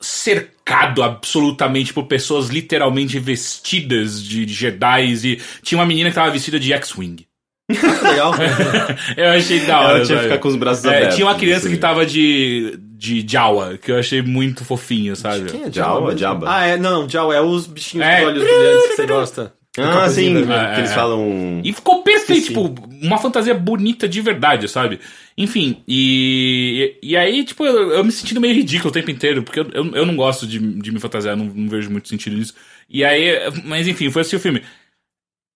cercado 0.00 1.02
absolutamente 1.02 1.92
por 1.92 2.04
pessoas 2.06 2.48
literalmente 2.48 3.18
vestidas 3.18 4.22
de 4.22 4.46
Jedi 4.46 5.12
e 5.24 5.36
tinha 5.62 5.78
uma 5.78 5.86
menina 5.86 6.08
que 6.10 6.14
tava 6.14 6.30
vestida 6.30 6.58
de 6.58 6.72
X-Wing. 6.72 7.26
Legal. 7.70 8.32
eu 9.16 9.30
achei 9.30 9.60
da 9.60 9.80
hora. 9.80 9.96
Ela 9.98 10.06
tinha 10.06 10.18
que 10.18 10.24
ficar 10.24 10.38
com 10.38 10.48
os 10.48 10.56
braços 10.56 10.84
É, 10.84 10.88
abertos. 10.88 11.14
tinha 11.14 11.26
uma 11.26 11.36
criança 11.36 11.68
que 11.68 11.76
tava 11.76 12.04
de, 12.04 12.76
de 12.96 13.24
Jawa, 13.28 13.78
que 13.78 13.92
eu 13.92 13.98
achei 13.98 14.22
muito 14.22 14.64
fofinho, 14.64 15.14
sabe? 15.14 15.50
Quem 15.50 15.64
é 15.64 15.72
Jawa? 15.72 16.16
Jabba. 16.16 16.46
Ah, 16.52 16.66
é, 16.66 16.76
não, 16.76 17.08
Jawa 17.08 17.34
é 17.36 17.40
os 17.40 17.66
bichinhos 17.68 18.04
É. 18.06 18.20
de 18.20 18.26
olhos 18.26 18.42
brilhantes 18.42 18.88
que 18.88 18.96
você 18.96 19.06
gosta. 19.06 19.54
Do 19.76 19.82
Ah, 19.84 20.08
sim, 20.08 20.34
vermelho. 20.34 20.52
É, 20.52 20.74
que 20.74 20.80
eles 20.80 20.90
é. 20.90 20.94
falam... 20.94 21.60
E 21.62 21.72
ficou 21.72 22.02
perfeito, 22.02 22.48
tipo, 22.48 22.74
uma 23.02 23.18
fantasia 23.18 23.54
bonita 23.54 24.08
de 24.08 24.20
verdade, 24.20 24.68
sabe? 24.68 24.98
Enfim, 25.38 25.82
e, 25.86 26.96
e 27.02 27.16
aí, 27.16 27.44
tipo, 27.44 27.64
eu, 27.64 27.92
eu 27.92 28.04
me 28.04 28.10
sentindo 28.10 28.40
meio 28.40 28.54
ridículo 28.54 28.90
o 28.90 28.92
tempo 28.92 29.10
inteiro, 29.10 29.42
porque 29.42 29.60
eu, 29.60 29.70
eu, 29.72 29.94
eu 29.94 30.06
não 30.06 30.16
gosto 30.16 30.46
de, 30.46 30.58
de 30.58 30.92
me 30.92 30.98
fantasiar, 30.98 31.36
não, 31.36 31.46
não 31.46 31.68
vejo 31.68 31.90
muito 31.90 32.08
sentido 32.08 32.36
nisso. 32.36 32.54
E 32.88 33.04
aí, 33.04 33.38
mas 33.64 33.86
enfim, 33.86 34.10
foi 34.10 34.22
assistir 34.22 34.36
o 34.36 34.40
filme. 34.40 34.62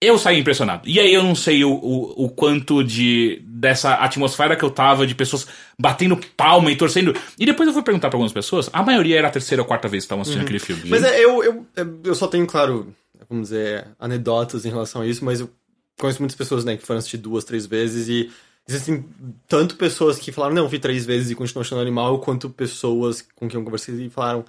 Eu 0.01 0.19
saí 0.19 0.39
impressionado. 0.39 0.89
E 0.89 1.01
aí 1.01 1.13
eu 1.13 1.23
não 1.23 1.35
sei 1.35 1.65
o, 1.65 1.73
o, 1.73 2.25
o 2.25 2.29
quanto 2.29 2.85
de 2.85 3.43
dessa 3.47 3.95
atmosfera 3.95 4.55
que 4.55 4.65
eu 4.65 4.71
tava, 4.71 5.07
de 5.07 5.15
pessoas 5.15 5.47
batendo 5.81 6.21
palma 6.37 6.71
e 6.71 6.77
torcendo. 6.77 7.17
E 7.39 7.47
depois 7.47 7.67
eu 7.67 7.73
fui 7.73 7.83
perguntar 7.83 8.11
pra 8.11 8.17
algumas 8.17 8.33
pessoas, 8.33 8.69
a 8.73 8.83
maioria 8.83 9.19
era 9.19 9.29
a 9.29 9.31
terceira 9.31 9.63
ou 9.63 9.67
quarta 9.67 9.89
vez 9.89 10.03
que 10.03 10.07
estavam 10.07 10.23
assistindo 10.23 10.43
aquele 10.43 10.59
filme. 10.59 10.83
Mas 10.87 11.03
é, 11.03 11.25
eu, 11.25 11.43
eu, 11.43 11.67
eu 12.05 12.15
só 12.15 12.27
tenho, 12.27 12.47
claro, 12.47 12.95
vamos 13.29 13.49
dizer, 13.49 13.87
anedotas 13.99 14.65
em 14.65 14.71
relação 14.71 15.03
a 15.03 15.07
isso, 15.07 15.25
mas 15.25 15.41
eu 15.41 15.51
conheço 15.99 16.21
muitas 16.21 16.37
pessoas, 16.37 16.65
né, 16.65 16.77
que 16.77 16.87
foram 16.87 16.99
assistir 16.99 17.19
duas, 17.19 17.45
três 17.45 17.67
vezes 17.67 18.09
e 18.09 18.31
existem 18.69 19.05
tanto 19.47 19.77
pessoas 19.77 20.19
que 20.19 20.33
falaram, 20.33 20.55
não, 20.55 20.69
vi 20.69 20.79
três 20.79 21.05
vezes 21.07 21.31
e 21.31 21.35
continuam 21.35 21.63
achando 21.63 21.81
animal, 21.83 22.19
quanto 22.21 22.49
pessoas 22.51 23.23
com 23.35 23.49
quem 23.49 23.59
eu 23.59 23.65
conversei 23.65 23.95
e 24.07 24.11
falaram, 24.11 24.45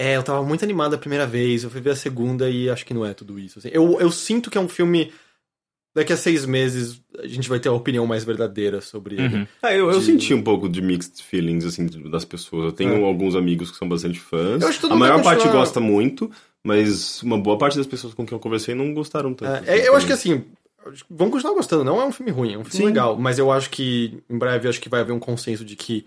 É, 0.00 0.16
eu 0.16 0.22
tava 0.22 0.44
muito 0.44 0.64
animado 0.64 0.94
a 0.94 0.98
primeira 0.98 1.26
vez, 1.26 1.64
eu 1.64 1.70
fui 1.70 1.80
ver 1.80 1.90
a 1.90 1.96
segunda 1.96 2.48
e 2.48 2.70
acho 2.70 2.86
que 2.86 2.94
não 2.94 3.04
é 3.04 3.12
tudo 3.12 3.36
isso. 3.38 3.58
assim. 3.58 3.68
Eu, 3.72 3.98
eu 4.00 4.12
sinto 4.12 4.48
que 4.48 4.56
é 4.56 4.60
um 4.60 4.68
filme. 4.68 5.12
Daqui 5.92 6.12
a 6.12 6.16
seis 6.16 6.46
meses 6.46 7.00
a 7.18 7.26
gente 7.26 7.48
vai 7.48 7.58
ter 7.58 7.68
a 7.68 7.72
opinião 7.72 8.06
mais 8.06 8.22
verdadeira 8.22 8.80
sobre 8.80 9.16
ele. 9.16 9.36
Uhum. 9.38 9.46
Ah, 9.60 9.74
eu, 9.74 9.90
eu 9.90 9.98
De- 9.98 10.04
senti 10.06 10.32
um 10.32 10.42
pouco 10.42 10.68
de 10.68 10.80
mixed 10.80 11.20
feelings, 11.24 11.64
assim, 11.64 11.86
das 12.08 12.24
pessoas. 12.24 12.66
Eu 12.66 12.72
tenho 12.72 12.92
É. 12.92 13.04
alguns 13.04 13.34
amigos 13.34 13.72
que 13.72 13.76
são 13.76 13.88
bastante 13.88 14.20
fãs. 14.20 14.62
Eu 14.62 14.68
acho 14.68 14.78
que 14.78 14.82
todo 14.82 14.92
a 14.94 14.96
maior 14.96 15.20
parte 15.20 15.38
continuar- 15.38 15.60
gosta 15.64 15.80
muito, 15.80 16.30
mas 16.64 17.22
uma 17.22 17.38
boa 17.38 17.56
parte 17.58 17.76
das 17.76 17.86
pessoas 17.86 18.14
com 18.14 18.26
quem 18.26 18.34
eu 18.36 18.40
conversei 18.40 18.74
não 18.74 18.92
gostaram 18.92 19.32
tanto. 19.34 19.68
É, 19.68 19.86
eu 19.86 19.96
acho 19.96 20.06
que 20.06 20.12
assim, 20.12 20.44
vão 21.08 21.30
continuar 21.30 21.54
gostando. 21.54 21.84
Não 21.84 22.00
é 22.00 22.04
um 22.04 22.12
filme 22.12 22.30
ruim, 22.32 22.54
é 22.54 22.58
um 22.58 22.64
filme 22.64 22.78
Sim. 22.78 22.86
legal. 22.86 23.16
Mas 23.16 23.38
eu 23.38 23.50
acho 23.50 23.70
que 23.70 24.22
em 24.28 24.38
breve 24.38 24.68
acho 24.68 24.80
que 24.80 24.88
vai 24.88 25.00
haver 25.00 25.12
um 25.12 25.18
consenso 25.18 25.64
de 25.64 25.76
que 25.76 26.06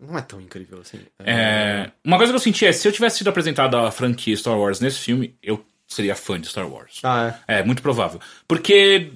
não 0.00 0.16
é 0.16 0.22
tão 0.22 0.40
incrível 0.40 0.80
assim. 0.80 0.98
É, 1.18 1.90
uma 2.04 2.16
coisa 2.16 2.32
que 2.32 2.36
eu 2.36 2.40
senti 2.40 2.64
é, 2.64 2.72
se 2.72 2.86
eu 2.88 2.92
tivesse 2.92 3.18
sido 3.18 3.28
apresentado 3.28 3.76
a 3.76 3.90
franquia 3.90 4.36
Star 4.36 4.58
Wars 4.58 4.80
nesse 4.80 4.98
filme, 5.00 5.34
eu 5.42 5.62
seria 5.86 6.14
fã 6.14 6.40
de 6.40 6.46
Star 6.48 6.70
Wars. 6.70 7.00
Ah, 7.02 7.34
é. 7.48 7.58
É, 7.58 7.64
muito 7.64 7.82
provável. 7.82 8.20
Porque 8.48 9.10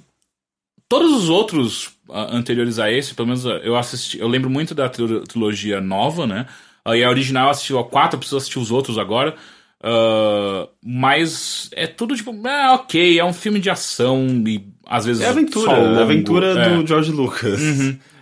todos 0.88 1.12
os 1.12 1.28
outros 1.28 1.92
anteriores 2.10 2.78
a 2.78 2.90
esse, 2.90 3.14
pelo 3.14 3.28
menos 3.28 3.44
eu 3.44 3.76
assisti, 3.76 4.18
eu 4.18 4.28
lembro 4.28 4.50
muito 4.50 4.74
da 4.74 4.88
trilo- 4.88 5.22
trilogia 5.24 5.80
nova, 5.80 6.26
né? 6.26 6.46
E 6.86 7.02
a 7.02 7.08
original 7.08 7.48
assistiu 7.48 7.78
a 7.78 7.84
quatro, 7.88 8.16
eu 8.16 8.18
preciso 8.18 8.36
assistir 8.36 8.58
os 8.58 8.70
outros 8.70 8.98
agora. 8.98 9.34
Ah, 9.86 10.66
mas 10.82 11.68
é 11.72 11.86
tudo 11.86 12.16
tipo, 12.16 12.34
ah, 12.46 12.72
ok, 12.74 13.18
é 13.18 13.24
um 13.24 13.34
filme 13.34 13.60
de 13.60 13.68
ação 13.68 14.26
e 14.46 14.64
às 14.86 15.04
vezes 15.04 15.22
É 15.22 15.28
aventura, 15.28 16.00
aventura 16.00 16.46
é. 16.58 16.70
Do 16.76 16.86
George 16.86 17.12
Lucas. 17.12 17.60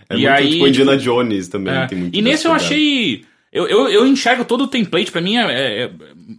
É 0.09 0.14
E 0.14 0.16
muito 0.16 0.29
aí, 0.29 0.53
tipo 0.55 0.66
Indiana 0.66 0.96
Jones 0.96 1.46
também. 1.48 1.72
É, 1.72 1.87
tem 1.87 1.96
muito 1.98 2.16
E 2.18 2.20
nesse 2.20 2.46
eu 2.46 2.53
achei. 2.53 3.25
Eu, 3.53 3.68
eu, 3.68 3.88
eu 3.88 4.07
enxergo 4.07 4.44
todo 4.44 4.64
o 4.64 4.66
template, 4.66 5.12
pra 5.12 5.20
mim, 5.20 5.37
é, 5.37 5.42
é- 5.42 5.83
é- 5.85 5.90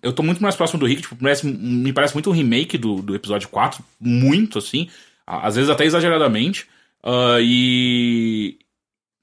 eu 0.01 0.11
tô 0.11 0.21
muito 0.23 0.41
mais 0.43 0.55
próximo 0.55 0.79
do 0.79 0.85
Rick, 0.85 1.03
tipo, 1.03 1.15
parece- 1.15 1.45
me 1.47 1.93
parece 1.93 2.13
muito 2.15 2.29
um 2.29 2.33
remake 2.33 2.77
do, 2.77 2.95
do 3.03 3.15
episódio 3.15 3.47
4, 3.49 3.83
muito 4.01 4.57
assim, 4.57 4.89
às 5.25 5.55
vezes 5.55 5.69
até 5.69 5.85
exageradamente. 5.85 6.65
ah, 7.03 7.37
e. 7.39 8.57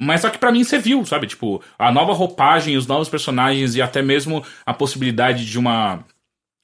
Mas 0.01 0.23
só 0.23 0.31
que 0.31 0.39
pra 0.39 0.51
mim 0.51 0.65
você 0.65 0.79
viu, 0.79 1.05
sabe? 1.05 1.27
Tipo, 1.27 1.63
a 1.79 1.93
nova 1.93 2.13
roupagem, 2.15 2.77
os 2.77 2.87
novos 2.87 3.09
personagens 3.09 3.75
e 3.77 3.83
até 3.83 4.01
mesmo 4.01 4.43
a 4.65 4.73
possibilidade 4.73 5.45
de 5.45 5.59
uma. 5.59 6.03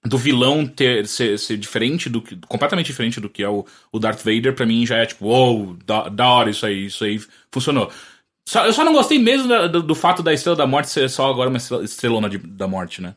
Do 0.05 0.17
vilão 0.17 0.65
ter, 0.67 1.07
ser, 1.09 1.37
ser 1.39 1.57
diferente 1.57 2.09
do 2.09 2.23
que. 2.23 2.37
completamente 2.49 2.87
diferente 2.87 3.21
do 3.21 3.29
que 3.29 3.43
é 3.43 3.49
o, 3.49 3.67
o 3.93 3.99
Darth 3.99 4.23
Vader, 4.25 4.55
pra 4.55 4.65
mim 4.65 4.87
já 4.87 4.99
é 4.99 5.07
tipo, 5.07 5.27
uou, 5.27 5.77
da, 5.85 6.09
da 6.09 6.29
hora 6.29 6.49
isso 6.49 6.65
aí, 6.65 6.87
isso 6.87 7.05
aí 7.05 7.21
funcionou. 7.53 7.91
Só- 8.49 8.65
eu 8.65 8.73
só 8.73 8.85
não 8.85 8.93
gostei 8.93 9.19
mesmo 9.19 9.49
da- 9.49 9.67
do, 9.67 9.83
do 9.83 9.95
fato 9.97 10.23
da 10.23 10.33
Estrela 10.33 10.57
da 10.57 10.67
Morte 10.67 10.89
ser 10.91 11.11
só 11.11 11.29
agora 11.29 11.49
uma 11.49 11.57
estrela- 11.59 11.83
estrelona 11.85 12.29
de- 12.31 12.39
da 12.39 12.69
morte, 12.69 13.03
né? 13.03 13.17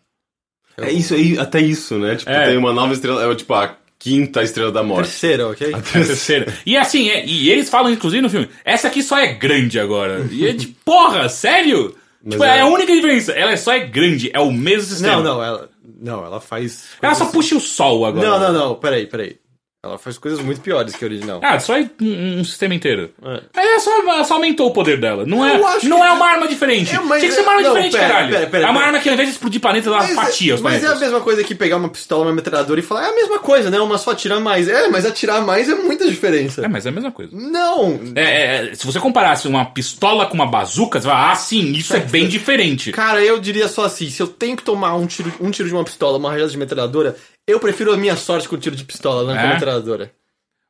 É 0.77 0.91
isso 0.91 1.13
aí, 1.13 1.37
até 1.37 1.59
isso, 1.61 1.97
né? 1.99 2.15
Tipo, 2.15 2.31
É. 2.31 2.47
tem 2.47 2.57
uma 2.57 2.73
nova 2.73 2.91
estrela, 2.93 3.23
é 3.31 3.35
tipo 3.35 3.53
a 3.53 3.77
quinta 3.99 4.41
estrela 4.41 4.71
da 4.71 4.81
morte. 4.81 5.07
Terceira, 5.09 5.47
ok? 5.49 5.73
A 5.73 5.79
terceira. 5.81 6.53
E 6.65 6.77
assim, 6.77 7.09
é- 7.09 7.25
e 7.25 7.49
eles 7.49 7.69
falam, 7.69 7.91
inclusive, 7.91 8.21
no 8.21 8.29
filme, 8.29 8.47
essa 8.63 8.87
aqui 8.87 9.03
só 9.03 9.17
é 9.19 9.27
grande 9.33 9.79
agora. 9.79 10.25
E 10.31 10.47
é 10.47 10.53
de 10.53 10.67
porra, 10.67 11.27
sério? 11.27 11.95
Tipo, 12.27 12.43
é... 12.43 12.57
é- 12.57 12.61
a 12.61 12.65
única 12.67 12.93
diferença. 12.93 13.33
Ela 13.33 13.55
só 13.57 13.73
é 13.73 13.79
grande, 13.79 14.31
é 14.33 14.39
o 14.39 14.51
mesmo 14.51 14.89
sistema. 14.89 15.17
Não, 15.17 15.23
não, 15.35 15.43
ela. 15.43 15.69
Não, 16.01 16.25
ela 16.25 16.39
faz. 16.39 16.85
Ela 17.01 17.13
só 17.13 17.25
coisas- 17.25 17.33
puxa 17.49 17.55
o 17.57 17.59
sol 17.59 18.05
agora. 18.05 18.25
Não, 18.27 18.39
não, 18.39 18.53
não, 18.53 18.75
peraí, 18.75 19.05
peraí. 19.05 19.35
Ela 19.81 19.97
faz 19.97 20.17
coisas 20.17 20.41
muito 20.41 20.59
piores 20.59 20.93
que 20.93 21.05
a 21.05 21.07
original. 21.07 21.39
Ah, 21.41 21.57
só 21.57 21.77
é 21.77 21.89
um, 22.01 22.39
um 22.39 22.43
sistema 22.43 22.75
inteiro. 22.75 23.11
É. 23.55 23.75
É, 23.75 23.79
só, 23.79 23.97
ela 24.01 24.25
só 24.25 24.33
aumentou 24.33 24.67
o 24.67 24.73
poder 24.73 24.99
dela. 24.99 25.25
Não 25.25 25.45
é, 25.45 25.57
não 25.57 25.79
que- 25.79 25.87
é 25.87 26.11
uma 26.11 26.25
arma 26.25 26.49
diferente. 26.49 26.93
É, 26.93 26.99
mas 26.99 27.21
Tinha 27.21 27.29
que 27.29 27.35
ser 27.37 27.41
uma 27.43 27.51
arma 27.53 27.61
é- 27.61 27.63
não, 27.63 27.71
diferente, 27.75 27.93
pera, 27.93 28.07
caralho. 28.13 28.29
pera, 28.33 28.47
pera, 28.47 28.67
é 28.67 28.69
uma 28.69 28.81
arma 28.83 28.99
que 28.99 29.07
ao 29.07 29.13
invés 29.13 29.29
de 29.29 29.35
explodir 29.35 29.61
planeta, 29.61 29.87
ela 29.87 29.99
Mas, 29.99 30.13
fatia 30.15 30.51
é, 30.51 30.55
os 30.55 30.59
mas 30.61 30.73
é 30.73 30.77
a 30.77 30.79
planetas. 30.81 31.01
mesma 31.01 31.21
coisa 31.21 31.43
que 31.45 31.55
pegar 31.55 31.77
uma 31.77 31.87
pistola, 31.87 32.25
uma 32.25 32.33
metralhadora 32.33 32.77
e 32.77 32.83
falar, 32.83 33.05
é 33.05 33.09
a 33.09 33.15
mesma 33.15 33.39
coisa, 33.39 33.69
né? 33.69 33.79
Uma 33.79 33.97
só 33.97 34.11
atirar 34.11 34.41
mais. 34.41 34.67
É, 34.67 34.89
mas 34.89 35.05
atirar 35.05 35.41
mais 35.45 35.69
é 35.69 35.75
muita 35.75 36.05
diferença. 36.09 36.65
É, 36.65 36.67
mas 36.67 36.85
é 36.85 36.89
a 36.89 36.91
mesma 36.91 37.11
coisa. 37.13 37.31
Não! 37.33 38.01
É, 38.17 38.71
é, 38.71 38.75
se 38.75 38.85
você 38.85 38.99
comparasse 38.99 39.47
uma 39.47 39.63
pistola 39.63 40.25
com 40.25 40.33
uma 40.33 40.45
bazuca, 40.45 40.99
você 40.99 41.07
vai, 41.07 41.31
ah, 41.31 41.35
sim, 41.35 41.71
isso 41.71 41.95
é 41.95 42.01
bem 42.01 42.27
diferente. 42.27 42.91
Cara, 42.91 43.23
eu 43.23 43.39
diria 43.39 43.69
só 43.69 43.85
assim: 43.85 44.09
se 44.09 44.21
eu 44.21 44.27
tenho 44.27 44.57
que 44.57 44.63
tomar 44.63 44.93
um 44.95 45.07
tiro, 45.07 45.31
um 45.39 45.49
tiro 45.49 45.69
de 45.69 45.73
uma 45.73 45.85
pistola, 45.85 46.17
uma 46.17 46.31
rajada 46.31 46.49
de 46.51 46.57
metralhadora, 46.57 47.15
eu 47.51 47.59
prefiro 47.59 47.91
a 47.93 47.97
minha 47.97 48.15
sorte 48.15 48.47
com 48.47 48.55
o 48.55 48.59
tiro 48.59 48.75
de 48.75 48.83
pistola, 48.83 49.23
não 49.23 49.33
com 49.33 49.39
É? 49.47 49.51
a 49.51 49.53
metralhadora. 49.53 50.11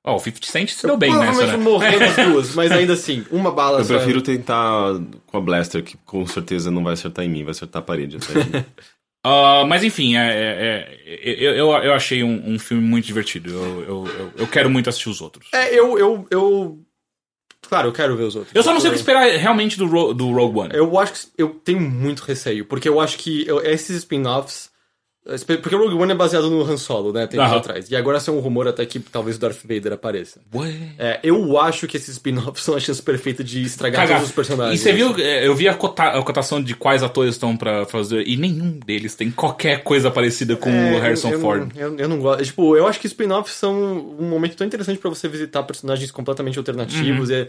Ó, 0.04 0.16
o 0.16 0.20
50 0.20 0.48
Cent 0.48 0.70
se 0.70 0.86
Eu 0.86 0.92
deu 0.92 0.98
bem 0.98 1.10
nessa, 1.12 1.24
provavelmente 1.26 1.58
né? 1.58 1.64
morrer 1.64 2.00
nas 2.00 2.16
duas, 2.28 2.56
mas 2.56 2.72
ainda 2.72 2.94
assim, 2.94 3.26
uma 3.30 3.52
bala 3.52 3.80
Eu 3.80 3.86
só. 3.86 3.96
prefiro 3.98 4.22
tentar 4.22 4.94
com 5.28 5.38
a 5.38 5.42
Blaster, 5.42 5.84
que 5.84 5.98
com 6.06 6.26
certeza 6.26 6.72
não 6.72 6.84
vai 6.84 6.94
acertar 6.94 7.26
em 7.26 7.30
mim, 7.30 7.44
vai 7.44 7.52
acertar 7.52 7.82
a 7.82 7.86
parede. 7.86 8.18
até. 8.18 8.66
Ah, 9.22 9.66
mas 9.68 9.84
enfim, 9.84 10.16
é, 10.16 10.22
é- 10.30 11.00
é- 11.06 11.36
eu, 11.44 11.54
eu, 11.54 11.72
eu 11.84 11.94
achei 11.94 12.24
um, 12.24 12.54
um 12.54 12.58
filme 12.58 12.82
muito 12.82 13.04
divertido. 13.06 13.50
Eu, 13.52 13.82
eu, 13.84 14.08
eu, 14.08 14.32
eu 14.38 14.48
quero 14.48 14.70
muito 14.70 14.90
assistir 14.90 15.10
os 15.10 15.20
outros. 15.20 15.50
É, 15.54 15.78
eu, 15.78 16.00
eu, 16.00 16.26
eu. 16.32 16.80
Claro, 17.68 17.90
eu 17.90 17.92
quero 17.92 18.16
ver 18.16 18.24
os 18.24 18.36
outros. 18.38 18.56
Eu 18.56 18.64
só 18.64 18.72
não 18.74 18.80
sei 18.80 18.90
o 18.90 18.94
que 18.94 19.00
esperar 19.00 19.30
realmente 19.32 19.78
do, 19.78 19.86
Ro- 19.88 20.14
do 20.14 20.32
Rogue 20.32 20.60
One. 20.60 20.70
Eu 20.74 20.98
acho 20.98 21.12
que 21.14 21.20
eu 21.38 21.50
tenho 21.50 21.82
muito 21.82 22.22
receio, 22.22 22.64
porque 22.64 22.88
eu 22.88 22.98
acho 23.02 23.18
que 23.18 23.46
eu- 23.46 23.60
esses 23.62 23.98
spin-offs. 23.98 24.70
Porque 25.62 25.76
o 25.76 25.80
Rogue 25.80 25.96
One 25.96 26.12
é 26.14 26.16
baseado 26.16 26.50
no 26.50 26.62
Han 26.64 26.78
Solo, 26.78 27.12
né? 27.14 27.28
Tem 27.28 27.40
Aham. 27.40 27.58
atrás. 27.58 27.92
E 27.92 27.96
agora 27.96 28.20
saiu 28.20 28.38
um 28.38 28.40
rumor 28.40 28.68
até 28.68 28.84
que 28.86 29.00
talvez 29.00 29.36
o 29.36 29.40
Darth 29.40 29.60
Vader 29.64 29.94
apareça. 29.94 30.42
Ué. 30.56 30.74
É, 30.98 31.20
eu 31.22 31.60
acho 31.60 31.88
que 31.88 31.98
esses 31.98 32.10
spin-offs 32.16 32.64
são 32.64 32.74
a 32.76 32.80
chance 32.80 33.02
perfeita 33.04 33.44
de 33.44 33.62
estragar 33.62 34.02
Cagar. 34.02 34.18
todos 34.20 34.30
os 34.30 34.36
personagens. 34.36 34.80
E 34.80 34.84
você 34.84 34.92
viu, 34.94 35.14
é, 35.20 35.46
eu 35.46 35.54
vi 35.56 35.68
a, 35.68 35.76
cota- 35.76 36.18
a 36.18 36.24
cotação 36.24 36.64
de 36.64 36.74
quais 36.74 37.04
atores 37.04 37.36
estão 37.36 37.56
pra 37.56 37.86
fazer, 37.86 38.28
e 38.28 38.38
nenhum 38.38 38.80
deles 38.80 39.14
tem 39.14 39.30
qualquer 39.30 39.84
coisa 39.84 40.10
parecida 40.10 40.56
com 40.56 40.70
É, 40.70 40.98
o 40.98 41.00
Harrison 41.02 41.28
eu, 41.30 41.34
eu 41.34 41.40
Ford. 41.42 41.72
Não, 41.76 41.82
eu, 41.82 41.98
eu 41.98 42.08
não 42.10 42.18
gosto. 42.20 42.44
Tipo, 42.46 42.76
eu 42.76 42.88
acho 42.88 43.00
que 43.00 43.06
spin-offs 43.08 43.54
são 43.56 43.76
um 44.20 44.28
momento 44.28 44.56
tão 44.56 44.66
interessante 44.66 44.98
pra 45.00 45.10
você 45.10 45.28
visitar 45.28 45.62
personagens 45.64 46.10
completamente 46.10 46.58
alternativos. 46.58 47.30
Uhum. 47.30 47.36
E, 47.36 47.48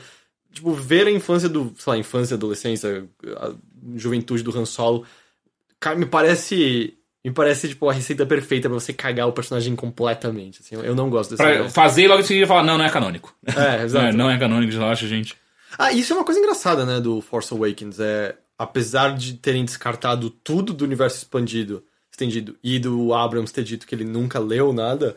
tipo, 0.53 0.73
ver 0.75 1.07
a 1.07 1.11
infância 1.11 1.49
do. 1.49 1.73
Sei 1.79 1.93
lá, 1.93 1.97
infância, 1.99 2.35
adolescência, 2.35 3.05
a 3.39 3.53
juventude 3.97 4.43
do 4.43 4.59
Han 4.59 4.67
Solo. 4.67 5.05
Cara, 5.79 5.97
me 5.97 6.05
parece. 6.05 6.95
Me 7.25 7.31
parece, 7.31 7.69
tipo, 7.69 7.89
a 7.89 7.93
receita 7.93 8.25
perfeita 8.25 8.69
pra 8.69 8.79
você 8.79 8.93
cagar 8.95 9.29
o 9.29 9.33
personagem 9.33 9.77
completamente. 9.77 10.61
Assim, 10.63 10.75
eu, 10.77 10.95
não 10.95 11.11
gosto 11.11 11.31
dessa 11.31 11.43
Pra 11.43 11.55
ideia. 11.55 11.69
fazer 11.71 12.05
e 12.05 12.09
logo 12.09 12.21
em 12.21 12.25
seguida 12.25 12.47
falar, 12.47 12.63
não, 12.63 12.79
não 12.79 12.85
é 12.85 12.91
canônico. 12.91 13.35
É, 13.47 13.83
exato. 13.85 14.07
É, 14.07 14.13
não 14.13 14.31
é 14.31 14.39
canônico, 14.39 14.73
relaxa, 14.73 15.07
gente. 15.07 15.37
Ah, 15.79 15.93
isso 15.93 16.13
é 16.13 16.17
uma 16.17 16.25
coisa 16.25 16.41
engraçada, 16.41 16.87
né, 16.87 16.99
do 16.99 17.21
Force 17.21 17.53
Awakens. 17.53 18.01
É, 18.01 18.37
apesar 18.59 19.15
de 19.15 19.35
terem 19.35 19.65
descartado 19.65 20.31
tudo 20.31 20.73
do 20.73 20.85
universo 20.85 21.19
expandido, 21.19 21.85
estendido, 22.11 22.57
e 22.65 22.79
do 22.79 23.13
Abrams 23.13 23.53
ter 23.53 23.65
dito 23.65 23.87
que 23.87 23.95
ele 23.95 24.05
nunca 24.05 24.39
leu 24.39 24.73
nada, 24.73 25.15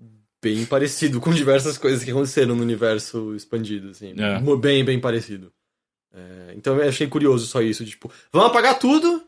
é 0.00 0.06
bem 0.42 0.66
parecido 0.66 1.20
com 1.20 1.30
diversas 1.30 1.78
coisas 1.78 2.02
que 2.02 2.10
aconteceram 2.10 2.56
no 2.56 2.62
universo 2.62 3.36
expandido, 3.36 3.90
assim. 3.90 4.14
É. 4.18 4.56
Bem, 4.56 4.84
bem 4.84 5.00
parecido. 5.00 5.52
É, 6.12 6.54
então 6.56 6.76
eu 6.76 6.88
achei 6.88 7.06
curioso 7.06 7.46
só 7.46 7.62
isso, 7.62 7.84
de, 7.84 7.90
tipo, 7.92 8.10
vamos 8.32 8.48
apagar 8.48 8.78
tudo 8.78 9.22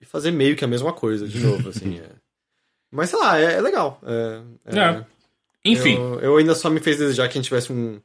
e 0.00 0.04
fazer 0.04 0.30
meio 0.30 0.56
que 0.56 0.64
a 0.64 0.68
mesma 0.68 0.92
coisa 0.92 1.26
de 1.26 1.38
novo, 1.40 1.68
assim. 1.70 1.98
é. 1.98 2.08
Mas 2.90 3.10
sei 3.10 3.18
lá, 3.18 3.38
é, 3.38 3.54
é 3.54 3.60
legal. 3.60 4.00
É, 4.04 4.40
é- 4.66 4.78
É. 4.78 5.06
Enfim. 5.64 5.96
eu, 5.96 6.20
eu 6.20 6.36
ainda 6.36 6.54
só 6.54 6.70
me 6.70 6.78
fez 6.80 6.96
desejar 6.98 7.28
que 7.28 7.32
a 7.36 7.40
gente 7.40 7.48
tivesse 7.48 7.72
um, 7.72 8.00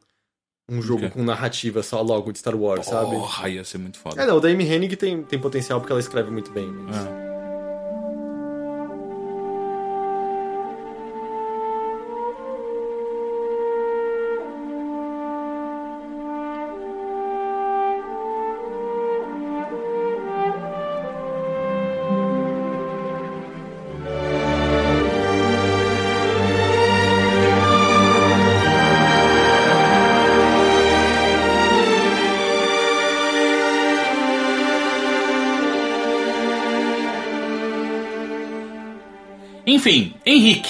um 0.68 0.82
jogo 0.82 1.02
quê? 1.02 1.10
com 1.12 1.24
narrativa 1.24 1.84
só 1.84 2.02
logo 2.02 2.32
de 2.32 2.40
Star 2.40 2.56
Wars, 2.56 2.88
sabe? 2.88 3.12
Porra, 3.12 3.50
ia 3.50 3.64
ser 3.64 3.78
muito 3.78 4.00
foda. 4.00 4.22
É, 4.22 4.26
não, 4.26 4.38
o 4.38 4.40
da 4.40 4.50
Amy 4.50 4.66
Hennig 4.66 4.96
tem, 4.96 5.22
tem 5.24 5.40
potencial 5.40 5.80
porque 5.80 5.92
ela 5.94 6.00
escreve 6.00 6.32
muito 6.32 6.52
bem. 6.52 6.68
Mas... 6.72 7.31
Enfim, 39.82 40.14
Henrique, 40.24 40.70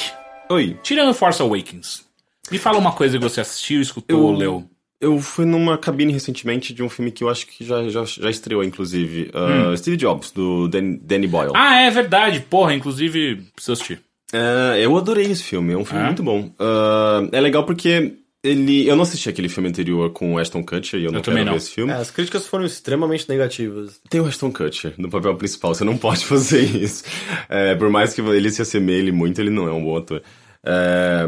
Oi, 0.49 0.77
tirando 0.81 1.13
Force 1.13 1.41
Awakens, 1.41 2.05
me 2.49 2.57
fala 2.57 2.77
uma 2.77 2.93
coisa 2.93 3.17
que 3.17 3.23
você 3.25 3.41
assistiu, 3.41 3.81
escutou 3.81 4.17
Eu- 4.17 4.23
ou 4.25 4.33
leu. 4.33 4.63
eu 5.01 5.19
fui 5.19 5.43
numa 5.43 5.77
cabine 5.77 6.13
recentemente 6.13 6.73
de 6.73 6.81
um 6.81 6.87
filme 6.87 7.11
que 7.11 7.21
eu 7.21 7.27
acho 7.27 7.45
que 7.45 7.65
já, 7.65 7.89
já, 7.89 8.05
já 8.05 8.29
estreou, 8.29 8.63
inclusive. 8.63 9.29
Hum. 9.35 9.73
uh, 9.73 9.77
Steve 9.77 9.97
Jobs, 9.97 10.31
do 10.31 10.69
Dan- 10.69 10.97
Danny 11.01 11.27
Boyle. 11.27 11.51
Ah, 11.53 11.81
é 11.81 11.89
verdade. 11.91 12.39
Porra, 12.49 12.73
inclusive, 12.73 13.35
preciso 13.53 13.73
assistir. 13.73 13.99
É, 14.31 14.79
eu 14.79 14.95
adorei 14.95 15.25
esse 15.25 15.43
filme, 15.43 15.73
é 15.73 15.77
um 15.77 15.83
filme 15.83 16.03
É? 16.03 16.05
muito 16.05 16.23
bom. 16.23 16.49
Ah, 16.57 17.27
é 17.33 17.41
legal 17.41 17.65
porque 17.65 18.13
ele. 18.43 18.87
Eu 18.87 18.95
não 18.95 19.03
assisti 19.03 19.29
aquele 19.29 19.49
filme 19.49 19.69
anterior 19.69 20.09
com 20.11 20.33
o 20.33 20.37
Ashton 20.39 20.63
Kutcher 20.63 20.99
e 20.99 21.05
eu 21.05 21.11
não 21.11 21.19
Eu 21.19 21.23
quero 21.23 21.35
também 21.35 21.43
ver 21.43 21.49
não. 21.51 21.57
esse 21.57 21.71
filme. 21.71 21.91
É, 21.91 21.95
as 21.95 22.11
críticas 22.11 22.47
foram 22.47 22.65
extremamente 22.65 23.27
negativas. 23.29 23.99
Tem 24.09 24.19
o 24.21 24.25
Ashton 24.25 24.51
Kutcher 24.51 24.93
no 24.97 25.09
papel 25.09 25.35
principal, 25.35 25.73
você 25.75 25.83
não 25.83 25.97
pode 25.97 26.25
fazer 26.25 26.61
isso. 26.61 27.03
É, 27.49 27.75
por 27.75 27.89
mais 27.89 28.13
que 28.13 28.21
ele 28.21 28.51
se 28.51 28.61
assemelhe 28.61 29.11
muito, 29.11 29.39
ele 29.39 29.49
não 29.49 29.67
é 29.67 29.71
um 29.71 29.83
bom 29.83 29.97
ator. 29.97 30.21
É, 30.63 31.25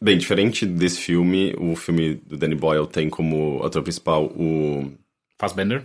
bem, 0.00 0.18
diferente 0.18 0.64
desse 0.66 0.98
filme, 1.00 1.54
o 1.58 1.74
filme 1.76 2.14
do 2.26 2.36
Danny 2.36 2.54
Boyle 2.54 2.86
tem 2.86 3.08
como 3.08 3.62
ator 3.64 3.82
principal 3.82 4.24
o 4.26 4.90
Fassbender. 5.38 5.82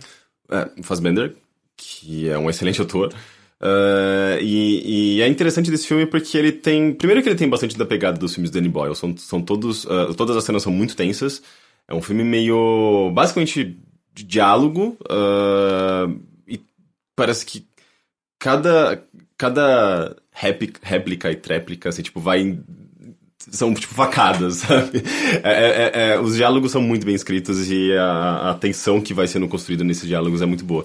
é, 0.50 0.82
Fassbender, 0.82 1.34
que 1.76 2.28
é 2.28 2.38
um 2.38 2.48
excelente 2.48 2.80
ator. 2.80 3.12
Uh, 3.62 4.40
e, 4.40 5.16
e 5.18 5.22
é 5.22 5.28
interessante 5.28 5.70
desse 5.70 5.86
filme 5.86 6.04
porque 6.04 6.36
ele 6.36 6.50
tem. 6.50 6.92
Primeiro 6.92 7.22
que 7.22 7.28
ele 7.28 7.38
tem 7.38 7.48
bastante 7.48 7.78
da 7.78 7.86
pegada 7.86 8.18
dos 8.18 8.34
filmes 8.34 8.50
do 8.50 8.54
Danny 8.54 8.68
Boyle. 8.68 8.96
São, 8.96 9.16
são 9.16 9.40
todos. 9.40 9.84
uh, 9.84 10.12
todas 10.16 10.36
as 10.36 10.42
cenas 10.44 10.62
são 10.62 10.72
muito 10.72 10.96
tensas. 10.96 11.42
É 11.86 11.94
um 11.94 12.02
filme 12.02 12.24
meio. 12.24 13.10
basicamente 13.14 13.76
de 14.14 14.24
diálogo. 14.24 14.96
uh, 15.10 16.20
e 16.46 16.60
parece 17.14 17.46
que 17.46 17.64
cada. 18.38 19.02
cada 19.38 20.16
réplica, 20.32 20.80
réplica 20.82 21.30
e 21.30 21.36
tréplica, 21.36 21.88
assim, 21.88 22.02
tipo, 22.02 22.18
vai. 22.20 22.58
São 23.38 23.72
tipo 23.74 23.94
facadas, 23.94 24.56
sabe? 24.66 25.02
É, 25.42 25.50
é- 25.52 26.10
é- 26.14 26.20
os 26.20 26.36
diálogos 26.36 26.70
são 26.72 26.80
muito 26.82 27.04
bem 27.04 27.14
escritos 27.14 27.70
e 27.70 27.92
a, 27.92 28.50
a 28.50 28.54
tensão 28.54 29.00
que 29.00 29.12
vai 29.14 29.26
sendo 29.26 29.48
construída 29.48 29.82
nesses 29.84 30.06
diálogos 30.08 30.42
é 30.42 30.46
muito 30.46 30.64
boa. 30.64 30.84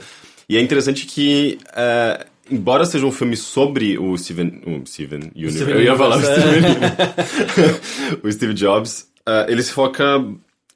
E 0.50 0.58
é 0.58 0.62
interessante 0.62 1.06
que, 1.06 1.60
é, 1.76 2.26
embora 2.50 2.86
seja 2.86 3.06
um 3.06 3.12
filme 3.12 3.36
sobre 3.38 3.98
o 3.98 4.18
Steven, 4.18 4.62
o 4.66 4.86
Steven 4.86 5.32
Universe, 5.36 5.58
Steven 5.58 5.74
eu 5.76 5.82
ia 5.84 5.96
falar 5.96 6.18
o 6.18 6.22
Steven 6.22 6.48
Universe, 6.48 8.20
o 8.24 8.32
Steve 8.32 8.54
Jobs, 8.54 9.08
é, 9.26 9.52
ele 9.52 9.64
se 9.64 9.72
foca 9.72 10.04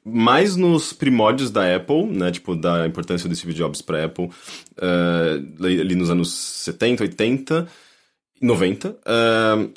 mais 0.04 0.56
nos 0.56 0.92
primórdios 0.92 1.50
da 1.50 1.76
Apple, 1.76 2.04
né, 2.06 2.30
tipo, 2.32 2.56
da 2.56 2.86
importância 2.86 3.28
do 3.28 3.34
Steve 3.36 3.54
Jobs 3.54 3.80
para 3.82 4.04
Apple, 4.04 4.28
é, 4.80 5.40
ali 5.60 5.94
nos 5.94 6.10
anos 6.10 6.32
70, 6.32 7.04
80, 7.04 7.68
90, 8.40 8.96
é, 9.06 9.68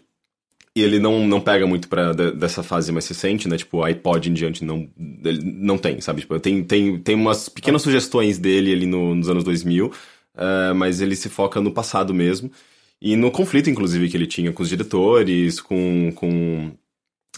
e 0.77 0.81
ele 0.81 0.99
não, 0.99 1.25
não 1.25 1.39
pega 1.39 1.65
muito 1.65 1.87
de- 2.17 2.31
dessa 2.33 2.61
fase 2.61 2.91
mais 2.91 3.07
recente, 3.07 3.47
né? 3.47 3.55
Tipo, 3.55 3.81
iPod 3.81 4.29
em 4.29 4.33
diante 4.33 4.65
não, 4.65 4.89
ele 5.23 5.39
não 5.41 5.77
tem, 5.77 6.01
sabe? 6.01 6.19
Tipo, 6.19 6.37
tem, 6.37 6.65
tem, 6.65 6.99
tem 6.99 7.15
umas 7.15 7.47
pequenas 7.47 7.81
sugestões 7.81 8.37
dele 8.37 8.73
ali 8.73 8.85
no- 8.85 9.15
nos 9.15 9.29
anos 9.29 9.45
2000, 9.45 9.89
eh, 10.37 10.73
mas 10.73 11.01
ele 11.01 11.15
se 11.15 11.29
foca 11.29 11.61
no 11.61 11.71
passado 11.71 12.13
mesmo. 12.13 12.51
E 13.01 13.15
no 13.15 13.29
conflito, 13.31 13.69
inclusive, 13.69 14.09
que 14.09 14.17
ele 14.17 14.27
tinha 14.27 14.51
com 14.51 14.63
os 14.63 14.69
diretores, 14.69 15.59
com, 15.61 16.11
com 16.15 16.71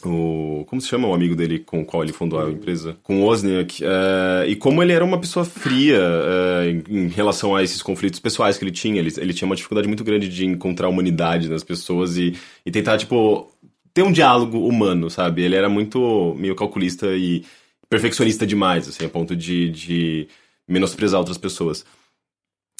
o... 0.05 0.63
Como 0.67 0.79
se 0.79 0.87
chama 0.87 1.07
o 1.07 1.13
amigo 1.13 1.35
dele 1.35 1.59
com 1.59 1.81
o 1.81 1.85
qual 1.85 2.03
ele 2.03 2.13
fundou 2.13 2.39
a 2.39 2.49
empresa? 2.51 2.97
Com 3.03 3.21
o 3.21 3.25
Wozniak. 3.25 3.83
eh, 3.83 4.45
e 4.49 4.55
como 4.55 4.83
ele 4.83 4.93
era 4.93 5.03
uma 5.03 5.19
pessoa 5.19 5.43
fria 5.43 5.99
eh, 5.99 6.81
em, 6.87 7.05
em 7.05 7.07
relação 7.07 7.55
a 7.55 7.63
esses 7.63 7.81
conflitos 7.81 8.19
pessoais 8.19 8.57
que 8.57 8.63
ele 8.63 8.71
tinha. 8.71 8.99
Ele, 8.99 9.11
ele 9.17 9.33
tinha 9.33 9.47
uma 9.47 9.55
dificuldade 9.55 9.87
muito 9.87 10.03
grande 10.03 10.29
de 10.29 10.45
encontrar 10.45 10.87
humanidade 10.89 11.49
nas 11.49 11.63
pessoas 11.63 12.17
e, 12.17 12.35
e 12.65 12.71
tentar, 12.71 12.97
tipo, 12.97 13.51
ter 13.93 14.03
um 14.03 14.11
diálogo 14.11 14.67
humano, 14.67 15.09
sabe? 15.09 15.41
Ele 15.41 15.55
era 15.55 15.67
muito 15.67 16.35
meio 16.37 16.55
calculista 16.55 17.07
e 17.15 17.43
perfeccionista 17.89 18.45
demais, 18.45 18.87
assim, 18.87 19.05
a 19.05 19.09
ponto 19.09 19.35
de, 19.35 19.69
de 19.71 20.27
menosprezar 20.67 21.19
outras 21.19 21.37
pessoas. 21.39 21.83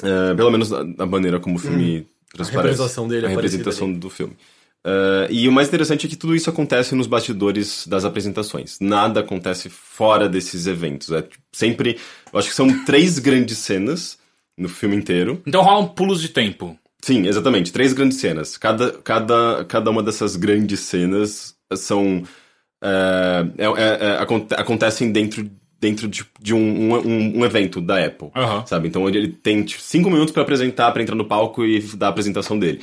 Eh, 0.03 0.33
pelo 0.35 0.51
menos 0.51 0.69
da, 0.69 1.05
maneira 1.05 1.39
como 1.39 1.55
o 1.55 1.59
filme 1.59 2.07
transparece. 2.31 2.67
representação 2.69 3.07
dele 3.07 3.27
A 3.27 3.31
é 3.31 3.35
parecida 3.35 3.57
representação 3.63 3.93
do 3.93 4.09
filme. 4.09 4.33
Uh, 4.85 5.27
e 5.29 5.49
o 5.49 5.51
mais 5.51 5.67
interessante 5.67 6.05
é 6.05 6.09
que 6.09 6.15
tudo 6.15 6.33
isso 6.33 6.49
acontece 6.49 6.95
nos 6.95 7.07
bastidores 7.07 7.85
das 7.87 8.05
apresentações. 8.05 8.77
Nada 8.79 9.19
acontece 9.19 9.67
fora 9.69 10.29
desses 10.29 10.65
eventos. 10.65 11.11
É 11.11 11.23
tipo, 11.23 11.43
sempre. 11.51 11.97
Eu 12.31 12.39
acho 12.39 12.47
que 12.49 12.55
são 12.55 12.85
três 12.85 13.19
grandes 13.19 13.57
cenas 13.57 14.17
no 14.57 14.69
filme 14.69 14.95
inteiro. 14.95 15.41
Então 15.45 15.61
rolam 15.61 15.87
pulos 15.87 16.21
de 16.21 16.29
tempo. 16.29 16.77
Sim, 17.01 17.27
exatamente. 17.27 17.71
Três 17.73 17.91
grandes 17.91 18.17
cenas. 18.19 18.55
Cada, 18.55 18.91
cada, 19.03 19.65
cada 19.65 19.89
uma 19.89 20.01
dessas 20.01 20.35
grandes 20.37 20.79
cenas 20.81 21.55
são. 21.75 22.23
uh, 22.81 23.51
é- 23.57 23.65
é- 23.65 24.05
é- 24.09 24.17
aconte- 24.19 24.53
acontecem 24.53 25.11
dentro, 25.11 25.49
dentro 25.79 26.07
de, 26.07 26.25
de 26.41 26.53
um, 26.53 26.93
um, 26.95 27.39
um 27.39 27.45
evento 27.45 27.79
da 27.81 28.03
Apple. 28.05 28.29
Aham. 28.35 28.65
Sabe? 28.65 28.87
Então 28.87 29.07
ele 29.07 29.27
tem 29.29 29.63
tipo, 29.63 29.81
cinco 29.81 30.09
minutos 30.09 30.33
pra 30.33 30.43
apresentar, 30.43 30.91
pra 30.91 31.01
entrar 31.01 31.15
no 31.15 31.25
palco 31.25 31.65
e 31.65 31.79
dar 31.95 32.07
a 32.07 32.09
apresentação 32.09 32.57
dele. 32.57 32.81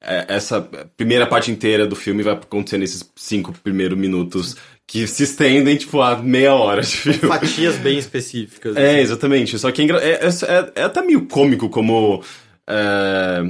É, 0.00 0.26
Essa 0.28 0.60
primeira 0.96 1.26
parte 1.26 1.50
inteira 1.50 1.86
do 1.86 1.96
filme 1.96 2.22
vai 2.22 2.34
acontecer 2.34 2.76
nesses 2.78 3.10
cinco 3.16 3.52
primeiros 3.62 3.96
minutos 3.98 4.54
que 4.86 5.06
se 5.06 5.22
estendem, 5.22 5.76
tipo, 5.78 6.02
a 6.02 6.16
meia 6.16 6.54
hora 6.54 6.82
de 6.82 6.88
filme. 6.94 7.18
Fatias 7.20 7.76
bem 7.78 7.96
específicas. 7.98 8.76
É, 8.76 9.00
exatamente. 9.00 9.58
Só 9.58 9.72
que 9.72 9.80
é, 9.80 9.84
engra- 9.84 10.02
é, 10.04 10.20
é, 10.26 10.72
é 10.74 10.82
até 10.82 11.00
meio 11.00 11.26
cômico 11.26 11.70
como. 11.70 12.22
é, 12.68 13.44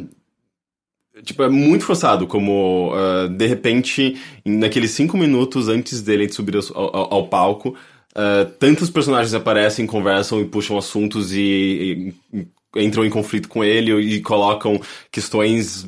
Tipo, 1.23 1.45
é 1.45 1.49
muito 1.49 1.85
forçado, 1.85 2.27
como 2.27 2.93
é, 2.97 3.29
de 3.29 3.47
repente, 3.47 4.17
naqueles 4.45 4.91
cinco 4.91 5.17
minutos 5.17 5.69
antes 5.69 6.03
dele 6.03 6.31
subir 6.33 6.57
ao, 6.57 6.97
ao- 6.97 7.15
ao 7.15 7.29
palco, 7.29 7.77
é, 8.15 8.45
tantos 8.45 8.91
personagens 8.91 9.35
aparecem, 9.35 9.87
conversam 9.87 10.41
e 10.41 10.45
puxam 10.47 10.79
assuntos 10.79 11.33
e, 11.33 12.15
e- 12.33 12.47
entram 12.77 13.05
em 13.05 13.11
conflito 13.11 13.49
com 13.49 13.63
ele 13.65 13.93
e 13.93 14.21
colocam 14.21 14.81
questões 15.13 15.87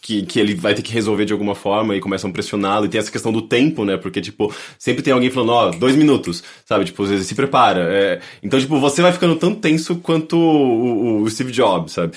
que, 0.00 0.22
que 0.24 0.38
ele 0.38 0.54
vai 0.54 0.74
ter 0.74 0.82
que 0.82 0.92
resolver 0.92 1.24
de 1.24 1.32
alguma 1.32 1.54
forma 1.54 1.94
e 1.96 2.00
começam 2.00 2.30
a 2.30 2.32
pressioná-lo. 2.32 2.86
E 2.86 2.88
tem 2.88 2.98
essa 2.98 3.10
questão 3.10 3.32
do 3.32 3.42
tempo, 3.42 3.84
né? 3.84 3.96
Porque, 3.96 4.20
tipo, 4.20 4.52
sempre 4.78 5.02
tem 5.02 5.12
alguém 5.12 5.30
falando, 5.30 5.52
ó, 5.52 5.70
dois 5.70 5.96
minutos, 5.96 6.42
sabe? 6.64 6.84
Tipo, 6.84 7.02
às 7.04 7.10
vezes 7.10 7.26
se 7.26 7.34
prepara. 7.34 7.80
É, 7.92 8.20
Então, 8.42 8.58
tipo, 8.60 8.78
você 8.80 9.02
vai 9.02 9.12
ficando 9.12 9.36
tão 9.36 9.54
tenso 9.54 9.96
quanto 9.96 10.36
o- 10.36 11.22
o 11.22 11.30
Steve 11.30 11.52
Jobs, 11.52 11.92
sabe? 11.92 12.16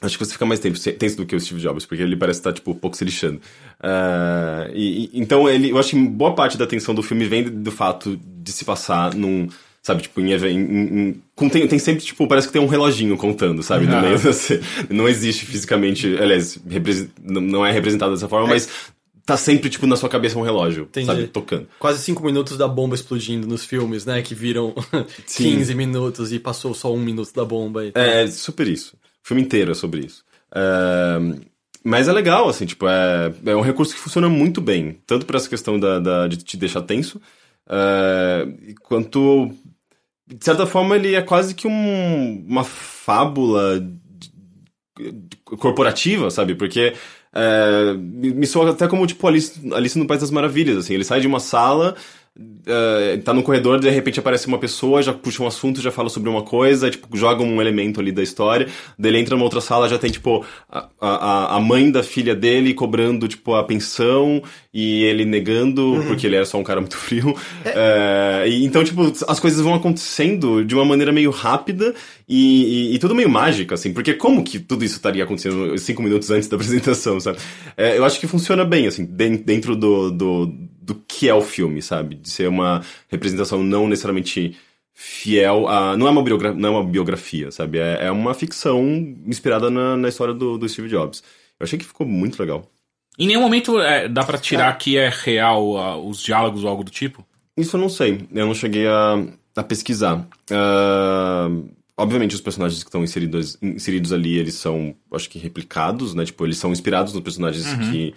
Acho 0.00 0.16
que 0.16 0.24
você 0.24 0.32
fica 0.32 0.46
mais 0.46 0.60
tempo, 0.60 0.78
tenso 0.78 1.16
do 1.16 1.26
que 1.26 1.34
o 1.34 1.40
Steve 1.40 1.60
Jobs, 1.60 1.84
porque 1.84 2.02
ele 2.02 2.14
parece 2.16 2.38
estar, 2.38 2.52
tipo, 2.52 2.70
um 2.70 2.74
pouco 2.74 2.96
se 2.96 3.04
lixando. 3.04 3.40
Ah, 3.80 4.68
e, 4.72 5.04
e- 5.06 5.10
então, 5.14 5.48
ele, 5.48 5.70
eu 5.70 5.78
acho 5.78 5.90
que 5.90 5.96
boa 5.96 6.34
parte 6.34 6.56
da 6.56 6.64
atenção 6.64 6.94
do 6.94 7.02
filme 7.02 7.24
vem 7.26 7.42
do 7.44 7.72
fato 7.72 8.16
de 8.22 8.52
se 8.52 8.64
passar 8.64 9.12
num, 9.14 9.48
sabe, 9.82 10.02
tipo, 10.02 10.20
em, 10.20 10.32
em, 10.32 11.10
em- 11.36 11.48
tem, 11.48 11.66
tem 11.66 11.78
sempre, 11.80 12.04
tipo, 12.04 12.26
parece 12.28 12.46
que 12.46 12.52
tem 12.52 12.62
um 12.62 12.66
reloginho 12.66 13.16
contando, 13.16 13.62
sabe, 13.62 13.86
no 13.86 14.00
meio. 14.00 14.18
Não 14.90 15.08
existe 15.08 15.44
fisicamente, 15.46 16.16
aliás, 16.16 16.58
não 17.20 17.64
é 17.66 17.72
representado 17.72 18.12
dessa 18.14 18.28
forma, 18.28 18.46
mas 18.48 18.68
tá 19.26 19.36
sempre, 19.36 19.68
tipo, 19.68 19.86
na 19.86 19.94
sua 19.96 20.08
cabeça 20.08 20.38
um 20.38 20.42
relógio, 20.42 20.84
Entendi. 20.84 21.06
sabe, 21.06 21.26
tocando. 21.26 21.66
Quase 21.78 22.02
cinco 22.02 22.24
minutos 22.24 22.56
da 22.56 22.66
bomba 22.66 22.94
explodindo 22.94 23.46
nos 23.46 23.62
filmes, 23.64 24.06
né? 24.06 24.22
Que 24.22 24.34
viram 24.34 24.74
Sim. 25.26 25.56
15 25.56 25.74
minutos 25.74 26.32
e 26.32 26.38
passou 26.38 26.72
só 26.72 26.94
um 26.94 26.98
minuto 27.00 27.34
da 27.34 27.44
bomba. 27.44 27.84
E 27.84 27.92
tal. 27.92 28.02
É, 28.02 28.22
é 28.22 28.26
super 28.28 28.66
isso. 28.66 28.96
Filme 29.28 29.42
inteiro 29.42 29.72
é 29.72 29.74
sobre 29.74 30.00
isso. 30.06 30.24
Mas 31.84 32.08
é 32.08 32.12
legal, 32.12 32.48
assim, 32.48 32.66
tipo, 32.66 32.86
é, 32.88 33.32
é 33.46 33.56
um 33.56 33.60
recurso 33.60 33.94
que 33.94 34.00
funciona 34.00 34.28
muito 34.28 34.60
bem. 34.60 34.98
Tanto 35.06 35.24
para 35.26 35.36
essa 35.36 35.48
questão 35.48 35.78
da, 35.78 35.98
da- 35.98 36.26
de 36.28 36.38
te 36.38 36.56
deixar 36.56 36.82
tenso, 36.82 37.20
quanto. 38.82 39.50
De 40.26 40.44
certa 40.44 40.66
forma, 40.66 40.96
ele 40.96 41.14
é 41.14 41.22
quase 41.22 41.54
que 41.54 41.66
um- 41.66 42.44
uma 42.46 42.64
fábula 42.64 43.80
corporativa, 45.44 46.30
sabe? 46.30 46.54
Porque. 46.54 46.94
me 47.96 48.30
me 48.34 48.46
soa 48.46 48.70
até 48.70 48.88
como, 48.88 49.06
tipo, 49.06 49.26
Alice, 49.26 49.60
Alice 49.72 49.98
no 49.98 50.06
País 50.06 50.20
das 50.20 50.30
Maravilhas, 50.30 50.76
assim. 50.78 50.94
Ele 50.94 51.04
sai 51.04 51.20
de 51.20 51.26
uma 51.26 51.40
sala, 51.40 51.94
é, 52.66 53.16
tá 53.18 53.34
no 53.34 53.42
corredor, 53.42 53.80
de 53.80 53.90
repente 53.90 54.20
aparece 54.20 54.46
uma 54.46 54.58
pessoa, 54.58 55.02
já 55.02 55.12
puxa 55.12 55.42
um 55.42 55.46
assunto, 55.46 55.80
já 55.80 55.90
fala 55.90 56.08
sobre 56.08 56.28
uma 56.30 56.42
coisa, 56.42 56.90
tipo, 56.90 57.08
joga 57.16 57.42
um 57.42 57.60
elemento 57.60 58.00
ali 58.00 58.12
da 58.12 58.22
história, 58.22 58.68
daí 58.98 59.10
ele 59.10 59.18
entra 59.18 59.34
numa 59.34 59.44
outra 59.44 59.60
sala, 59.60 59.88
já 59.88 59.98
tem, 59.98 60.10
tipo, 60.10 60.44
a, 60.70 60.88
a, 61.00 61.56
a 61.56 61.60
mãe 61.60 61.90
da 61.90 62.02
filha 62.02 62.34
dele 62.34 62.74
cobrando, 62.74 63.26
tipo, 63.26 63.54
a 63.54 63.64
pensão, 63.64 64.40
e 64.72 65.02
ele 65.04 65.24
negando, 65.24 66.04
porque 66.06 66.26
ele 66.26 66.36
era 66.36 66.44
só 66.44 66.58
um 66.58 66.62
cara 66.62 66.80
muito 66.80 66.96
frio. 66.98 67.34
É, 67.64 68.44
e, 68.46 68.64
então, 68.64 68.84
tipo, 68.84 69.02
as 69.26 69.40
coisas 69.40 69.60
vão 69.60 69.74
acontecendo 69.74 70.64
de 70.64 70.74
uma 70.74 70.84
maneira 70.84 71.10
meio 71.12 71.30
rápida 71.30 71.94
e, 72.28 72.92
e- 72.92 72.94
e 72.94 72.98
tudo 72.98 73.14
meio 73.14 73.28
mágica, 73.28 73.74
assim, 73.74 73.92
porque 73.92 74.14
como 74.14 74.44
que 74.44 74.58
tudo 74.58 74.84
isso 74.84 74.96
estaria 74.96 75.24
acontecendo 75.24 75.76
cinco 75.78 76.02
minutos 76.02 76.30
antes 76.30 76.48
da 76.48 76.54
apresentação, 76.56 77.18
sabe? 77.18 77.38
É, 77.76 77.98
eu 77.98 78.04
acho 78.04 78.20
que 78.20 78.26
funciona 78.26 78.64
bem, 78.64 78.86
assim, 78.86 79.04
den- 79.04 79.36
dentro 79.42 79.74
do, 79.74 80.10
do, 80.10 80.46
do 80.88 80.94
que 81.06 81.28
é 81.28 81.34
o 81.34 81.42
filme, 81.42 81.82
sabe? 81.82 82.14
De 82.14 82.30
ser 82.30 82.48
uma 82.48 82.82
representação 83.10 83.62
não 83.62 83.86
necessariamente 83.86 84.56
fiel 84.94 85.68
a. 85.68 85.94
Não 85.98 86.08
é 86.08 86.10
uma, 86.10 86.22
biogra 86.22 86.54
não 86.54 86.68
é 86.70 86.72
uma 86.72 86.84
biografia, 86.84 87.50
sabe? 87.50 87.78
É, 87.78 88.06
é 88.06 88.10
uma 88.10 88.32
ficção 88.32 88.82
inspirada 89.26 89.70
na, 89.70 89.98
na 89.98 90.08
história 90.08 90.32
do, 90.32 90.56
do 90.56 90.66
Steve 90.66 90.88
Jobs. 90.88 91.22
Eu 91.60 91.64
achei 91.64 91.78
que 91.78 91.84
ficou 91.84 92.06
muito 92.06 92.40
legal. 92.40 92.66
Em 93.18 93.26
nenhum 93.26 93.42
momento 93.42 93.78
é, 93.78 94.08
dá 94.08 94.24
pra 94.24 94.38
tirar 94.38 94.72
que 94.78 94.96
é 94.96 95.10
real 95.10 95.76
ah, 95.76 95.98
os 95.98 96.22
diálogos 96.22 96.64
ou 96.64 96.70
algo 96.70 96.82
do 96.82 96.90
tipo? 96.90 97.22
Isso 97.54 97.76
eu 97.76 97.80
não 97.80 97.90
sei. 97.90 98.26
Eu 98.32 98.46
não 98.46 98.54
cheguei 98.54 98.86
a, 98.86 99.22
a 99.56 99.62
pesquisar. 99.62 100.26
Ah, 100.50 101.48
obviamente, 101.98 102.34
os 102.34 102.40
personagens 102.40 102.82
que 102.82 102.88
estão 102.88 103.04
inseridos, 103.04 103.58
inseridos 103.60 104.10
ali, 104.10 104.38
eles 104.38 104.54
são, 104.54 104.94
acho 105.12 105.28
que, 105.28 105.38
replicados, 105.38 106.14
né? 106.14 106.24
Tipo, 106.24 106.46
eles 106.46 106.56
são 106.56 106.72
inspirados 106.72 107.12
nos 107.12 107.22
personagens 107.22 107.66
que 107.90 108.14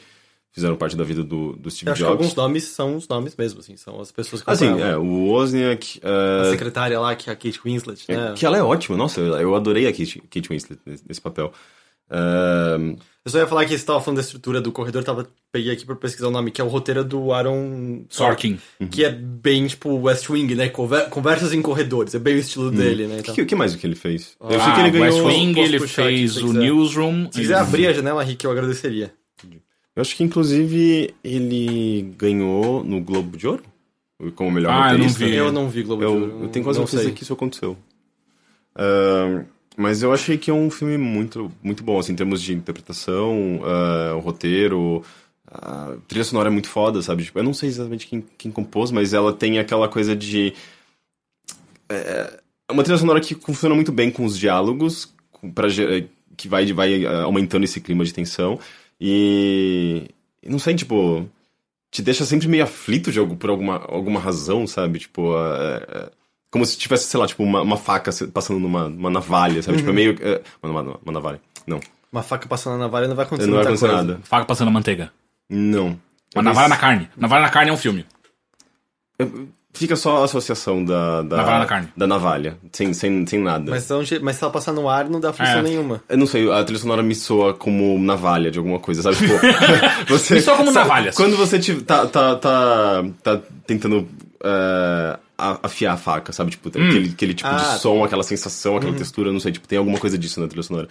fizeram 0.52 0.76
parte 0.76 0.96
da 0.96 1.04
vida 1.04 1.24
do, 1.24 1.54
do 1.54 1.72
Steve 1.72 1.88
Eu 1.90 1.94
acho 1.94 2.02
Jobs. 2.04 2.16
que 2.18 2.24
alguns 2.24 2.36
nomes 2.36 2.64
são 2.66 2.96
os 2.98 3.08
nomes 3.08 3.36
mesmo, 3.38 3.60
assim, 3.62 3.78
são 3.78 4.00
as 4.02 4.12
pessoas 4.12 4.42
que 4.44 4.50
Assim, 4.50 4.80
é, 4.82 4.98
o 4.98 5.26
Wozniak. 5.28 6.02
A 6.04 6.48
é, 6.48 6.52
secretária 6.52 7.00
lá, 7.00 7.16
que 7.16 7.30
é 7.30 7.34
a 7.34 7.36
Kate 7.36 7.60
Winslet, 7.64 8.04
né? 8.10 8.34
que 8.36 8.46
ela 8.46 8.58
é 8.58 8.64
ótima, 8.64 8.98
nossa, 8.98 9.22
eu, 9.22 9.56
adorei 9.56 9.88
a 9.88 9.92
Kate, 9.92 10.22
Kate 10.30 10.50
Winslet 10.50 10.80
nesse, 10.86 11.22
papel. 11.22 11.52
É, 12.10 12.76
Eu 13.24 13.32
só 13.32 13.38
ia 13.38 13.48
falar 13.48 13.66
que 13.66 13.78
você 13.78 13.86
tava 13.86 14.02
falando 14.02 14.18
da 14.18 14.24
estrutura 14.24 14.60
do 14.60 14.72
corredor, 14.72 15.02
tava, 15.04 15.26
peguei 15.50 15.72
aqui 15.72 15.86
pra 15.86 15.96
pesquisar 15.96 16.28
o 16.28 16.32
nome, 16.32 16.52
que 16.52 16.60
é 16.60 16.64
o 16.64 16.68
roteiro 16.68 17.06
do 17.06 17.32
Aaron 17.32 18.04
Sorkin. 18.10 18.60
Que 18.90 19.06
é 19.06 19.10
bem, 19.10 19.66
tipo, 19.68 19.90
West 19.96 20.30
Wing, 20.30 20.54
né? 20.56 20.68
Conver- 20.68 21.08
Conversas 21.10 21.54
em 21.54 21.62
corredores, 21.62 22.14
é 22.14 22.20
bem 22.20 22.36
o 22.36 22.40
estilo 22.40 22.70
dele, 22.72 23.08
né? 23.08 23.16
o 23.16 23.20
Então, 23.20 23.34
que, 23.36 23.46
que 23.46 23.56
mais 23.56 23.74
o 23.74 23.78
que 23.78 23.88
ele 23.88 23.96
fez? 23.96 24.36
eu 24.42 24.50
sei 24.50 24.60
Ah, 24.60 24.74
que 24.74 24.80
ele 24.82 24.92
ganhou. 24.92 25.26
West 25.26 25.38
Wing, 25.38 25.60
ele 25.60 25.80
fez 25.88 26.36
o 26.38 26.48
quiser. 26.48 26.60
Newsroom. 26.60 27.32
se 27.32 27.40
quiser 27.40 27.56
abrir 27.56 27.88
a 27.88 27.94
janela, 27.94 28.22
Rick, 28.24 28.44
eu 28.44 28.52
agradeceria. 28.52 29.14
Eu 29.96 30.02
acho 30.02 30.16
que 30.16 30.24
inclusive 30.24 31.14
ele 31.24 32.14
ganhou 32.18 32.84
no 32.84 33.02
Globo 33.02 33.36
de 33.38 33.48
Ouro 33.48 33.64
como 34.36 34.52
melhor 34.52 34.72
Ah, 34.72 34.94
eu 34.94 35.00
não 35.00 35.08
roteirista. 35.08 35.26
vi. 35.26 35.36
Eu 35.36 35.52
não 35.52 35.70
vi 35.70 35.84
Globo 35.84 36.00
de 36.02 36.06
Eu, 36.06 36.14
Ouro. 36.14 36.40
eu 36.44 36.48
tenho 36.50 36.64
quase 36.64 36.80
não 36.80 36.88
certeza 36.88 37.10
sei. 37.10 37.14
que 37.14 37.24
isso 37.24 37.34
aconteceu. 37.34 37.78
Ahn, 38.76 39.44
mas 39.76 40.02
eu 40.04 40.14
achei 40.14 40.38
que 40.38 40.50
é 40.50 40.54
um 40.54 40.70
filme 40.70 40.98
muito, 40.98 41.52
muito 41.64 41.84
bom, 41.84 42.00
assim, 42.00 42.14
em 42.14 42.16
termos 42.16 42.42
de 42.42 42.54
interpretação, 42.54 43.60
o 44.16 44.20
roteiro, 44.20 45.04
a 45.48 45.96
trilha 46.08 46.24
sonora 46.24 46.50
é 46.50 46.52
muito 46.52 46.70
foda, 46.70 47.02
sabe? 47.02 47.24
Tipo, 47.24 47.40
eu 47.40 47.44
não 47.44 47.54
sei 47.54 47.70
exatamente 47.70 48.08
quem, 48.08 48.24
quem 48.38 48.52
compôs, 48.52 48.92
mas 48.92 49.14
ela 49.14 49.34
tem 49.34 49.60
aquela 49.60 49.88
coisa 49.90 50.16
de... 50.16 50.54
É 51.90 52.40
é 52.70 52.74
uma 52.74 52.84
trilha 52.84 52.98
sonora 52.98 53.20
que 53.20 53.36
funciona 53.36 53.76
muito 53.76 53.92
bem 53.92 54.10
com 54.10 54.24
os 54.24 54.38
diálogos, 54.40 55.14
com- 55.30 55.52
pra, 55.52 55.68
que 56.38 56.48
vai, 56.48 56.72
vai 56.72 57.06
ah, 57.06 57.24
aumentando 57.24 57.66
esse 57.66 57.82
clima 57.82 58.06
de 58.06 58.14
tensão. 58.14 58.58
E... 59.02 60.08
não 60.46 60.60
sei, 60.60 60.76
tipo... 60.76 61.28
Te 61.90 62.02
deixa 62.02 62.24
sempre 62.24 62.48
meio 62.48 62.64
aflito 62.64 63.12
de 63.12 63.20
algo, 63.20 63.36
por 63.36 63.50
alguma, 63.50 63.84
alguma 63.86 64.20
razão, 64.20 64.66
sabe? 64.66 65.00
Tipo, 65.00 65.36
ah, 65.36 65.82
é- 65.90 66.12
como 66.50 66.66
se 66.66 66.78
tivesse, 66.78 67.06
sei 67.08 67.20
lá, 67.20 67.26
tipo, 67.28 67.44
uma, 67.44 67.62
uma 67.62 67.76
faca 67.78 68.12
passando 68.34 68.60
numa, 68.60 68.88
numa 68.88 69.10
navalha, 69.10 69.62
sabe? 69.62 69.78
Tipo, 69.80 69.90
é 69.90 69.94
meio. 69.94 70.18
É, 70.22 70.42
uma, 70.64 70.82
uma, 70.82 71.00
uma 71.04 71.12
navalha. 71.12 71.42
Não. 71.68 71.80
Uma 72.12 72.22
faca 72.24 72.48
passando 72.48 72.74
na 72.74 72.80
navalha 72.86 73.08
não 73.08 73.16
vai 73.16 73.26
acontecer 73.26 73.48
Não 73.50 73.56
vai 73.58 73.66
acontecer 73.66 73.88
nada. 73.88 74.20
Faca 74.24 74.46
passando 74.46 74.70
manteiga. 74.72 75.12
Não. 75.50 75.88
Uma 75.88 76.00
Eu 76.36 76.44
navalha 76.44 76.68
na 76.70 76.78
carne. 76.78 77.10
Navalha 77.18 77.42
na 77.42 77.50
carne 77.50 77.72
é 77.72 77.74
um 77.74 77.78
filme. 77.78 78.06
eu- 79.18 79.50
Fica 79.74 79.96
só 79.96 80.18
a 80.22 80.26
associação 80.26 80.84
da. 80.84 81.22
da 81.22 81.38
Navalha 81.38 81.60
na 81.60 81.66
carne. 81.66 81.88
Da 81.96 82.06
navalha. 82.08 82.58
Sem, 82.74 82.94
sem, 82.94 83.26
sem 83.26 83.40
nada. 83.40 83.72
Mas, 83.72 83.90
onde, 83.90 84.20
mas 84.20 84.36
se 84.36 84.44
ela 84.44 84.52
passar 84.52 84.74
no 84.74 84.88
ar, 84.90 85.10
não 85.10 85.20
dá 85.20 85.32
função 85.32 85.60
É. 85.60 85.62
nenhuma. 85.62 86.04
Eu 86.10 86.18
não 86.18 86.28
sei, 86.28 86.52
a 86.52 86.64
trilha 86.64 86.80
sonora 86.80 87.02
me 87.02 87.16
soa 87.16 87.54
como 87.54 87.98
navalha 87.98 88.52
de 88.52 88.58
alguma 88.60 88.80
coisa, 88.80 89.02
sabe? 89.02 89.16
Tipo, 89.16 89.34
você, 90.10 90.36
Me 90.36 90.42
soa 90.42 90.58
como 90.58 90.72
sabe, 90.74 90.88
navalhas. 90.90 91.16
Quando 91.16 91.38
você 91.38 91.58
te- 91.58 91.82
tá, 91.82 92.06
tá, 92.06 92.36
tá, 92.36 93.04
tá 93.24 93.40
tentando 93.66 94.08
a- 94.44 95.20
afiar 95.64 95.94
a 95.94 95.98
faca, 95.98 96.32
sabe? 96.34 96.52
Tipo, 96.52 96.70
tem 96.70 96.88
aquele, 96.88 97.10
aquele 97.10 97.34
tipo 97.34 97.50
Ah, 97.50 97.56
de 97.56 97.80
som, 97.80 98.04
aquela 98.04 98.24
sensação, 98.24 98.78
aquela 98.78 98.94
textura, 98.94 99.32
não 99.32 99.40
sei, 99.40 99.52
tipo, 99.54 99.68
tem 99.68 99.78
alguma 99.78 99.98
coisa 99.98 100.18
disso 100.18 100.40
na 100.42 100.48
trilha 100.48 100.64
sonora. 100.64 100.88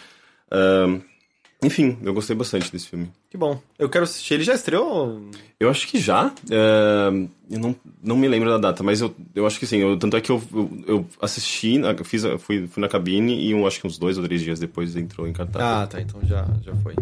Ahn, 0.50 1.00
enfim, 1.62 1.98
eu 2.02 2.14
gostei 2.14 2.34
bastante 2.34 2.72
desse 2.72 2.88
filme. 2.88 3.10
Que 3.28 3.36
bom. 3.36 3.60
Eu 3.78 3.88
quero 3.88 4.04
assistir. 4.04 4.34
Ele 4.34 4.44
já 4.44 4.54
estreou? 4.54 5.20
Eu 5.58 5.68
acho 5.68 5.86
que 5.86 5.98
já. 5.98 6.32
é, 6.50 7.08
eu 7.50 7.58
não, 7.58 7.76
não 8.02 8.16
me 8.16 8.26
lembro 8.28 8.48
da 8.48 8.56
data, 8.58 8.82
mas 8.82 9.00
eu, 9.00 9.14
eu 9.34 9.46
acho 9.46 9.58
que 9.58 9.66
sim. 9.66 9.78
Eu- 9.78 9.96
tanto 9.98 10.16
é 10.16 10.20
que 10.20 10.30
eu, 10.30 10.42
eu, 10.54 10.70
eu 10.86 11.06
assisti, 11.20 11.78
fiz, 12.04 12.24
a- 12.24 12.38
fui, 12.38 12.66
fui 12.66 12.80
na 12.80 12.88
cabine 12.88 13.34
e 13.38 13.50
eu 13.50 13.66
acho 13.66 13.80
que 13.80 13.86
uns 13.86 13.98
dois 13.98 14.16
ou 14.16 14.24
três 14.24 14.40
dias 14.40 14.58
depois 14.58 14.96
entrou 14.96 15.28
em 15.28 15.32
cartaz. 15.32 15.64
Ah, 15.64 15.86
tá. 15.86 16.00
Então 16.00 16.20
já, 16.24 16.46
já 16.64 16.74
foi. 16.76 16.94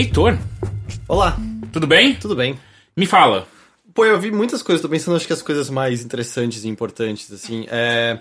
Heitor, 0.00 0.38
Olá, 1.06 1.36
tudo 1.74 1.86
bem? 1.86 2.14
tudo 2.14 2.34
bem? 2.34 2.58
Me 2.96 3.04
fala. 3.04 3.46
Pô, 3.92 4.02
eu 4.06 4.18
vi 4.18 4.30
muitas 4.30 4.62
coisas, 4.62 4.80
tô 4.80 4.88
pensando 4.88 5.14
acho 5.14 5.26
que 5.26 5.32
as 5.34 5.42
coisas 5.42 5.68
mais 5.68 6.02
interessantes 6.02 6.64
e 6.64 6.68
importantes, 6.68 7.30
assim, 7.30 7.66
é... 7.68 8.18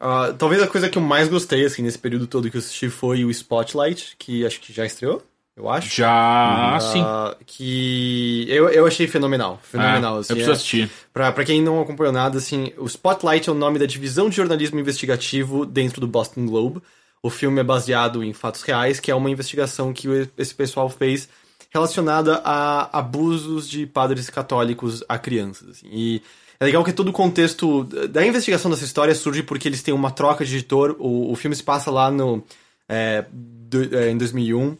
ah, 0.00 0.34
talvez 0.36 0.60
a 0.60 0.66
coisa 0.66 0.88
que 0.88 0.98
eu 0.98 1.02
mais 1.02 1.28
gostei, 1.28 1.64
assim, 1.64 1.82
nesse 1.82 2.00
período 2.00 2.26
todo 2.26 2.50
que 2.50 2.56
eu 2.56 2.58
assisti 2.58 2.90
foi 2.90 3.24
o 3.24 3.30
Spotlight, 3.30 4.16
que 4.18 4.44
acho 4.44 4.58
que 4.58 4.72
já 4.72 4.84
estreou, 4.84 5.22
eu 5.56 5.70
acho. 5.70 5.94
Já. 5.94 6.78
sim. 6.80 7.00
Ah, 7.00 7.36
que 7.46 8.44
eu, 8.48 8.68
eu 8.68 8.84
achei 8.84 9.06
fenomenal, 9.06 9.60
fenomenal, 9.62 10.16
Ah, 10.16 10.18
assim. 10.18 10.32
eu 10.32 10.36
preciso 10.36 10.50
é- 10.50 10.54
assistir. 10.54 10.90
Pra, 11.12 11.30
pra 11.30 11.44
quem 11.44 11.62
não 11.62 11.80
acompanhou 11.80 12.12
nada, 12.12 12.38
assim, 12.38 12.72
o 12.76 12.86
Spotlight 12.86 13.48
é 13.48 13.52
o 13.52 13.54
nome 13.54 13.78
da 13.78 13.86
divisão 13.86 14.28
de 14.28 14.34
jornalismo 14.34 14.80
investigativo 14.80 15.64
dentro 15.64 16.00
do 16.00 16.08
Boston 16.08 16.44
Globe. 16.44 16.82
O 17.22 17.30
filme 17.30 17.60
é 17.60 17.64
baseado 17.64 18.22
em 18.22 18.32
fatos 18.32 18.62
reais, 18.62 19.00
que 19.00 19.10
é 19.10 19.14
uma 19.14 19.30
investigação 19.30 19.92
que 19.92 20.06
esse 20.36 20.54
pessoal 20.54 20.88
fez 20.88 21.28
relacionada 21.70 22.40
a 22.44 22.98
abusos 22.98 23.68
de 23.68 23.86
padres 23.86 24.30
católicos 24.30 25.04
a 25.08 25.18
crianças. 25.18 25.68
assim. 25.70 25.86
E 25.90 26.22
é 26.60 26.64
legal 26.64 26.82
que 26.84 26.92
todo 26.92 27.08
o 27.08 27.12
contexto 27.12 27.84
da 27.84 28.24
investigação 28.26 28.70
dessa 28.70 28.84
história 28.84 29.14
surge 29.14 29.42
porque 29.42 29.68
eles 29.68 29.82
têm 29.82 29.92
uma 29.94 30.10
troca 30.10 30.44
de 30.44 30.54
editor. 30.56 30.96
O, 30.98 31.30
o 31.32 31.36
filme 31.36 31.54
se 31.54 31.62
passa 31.62 31.90
lá 31.90 32.10
no, 32.10 32.42
é, 32.88 33.24
do- 33.30 33.94
é, 33.96 34.10
em 34.10 34.16
2001. 34.16 34.76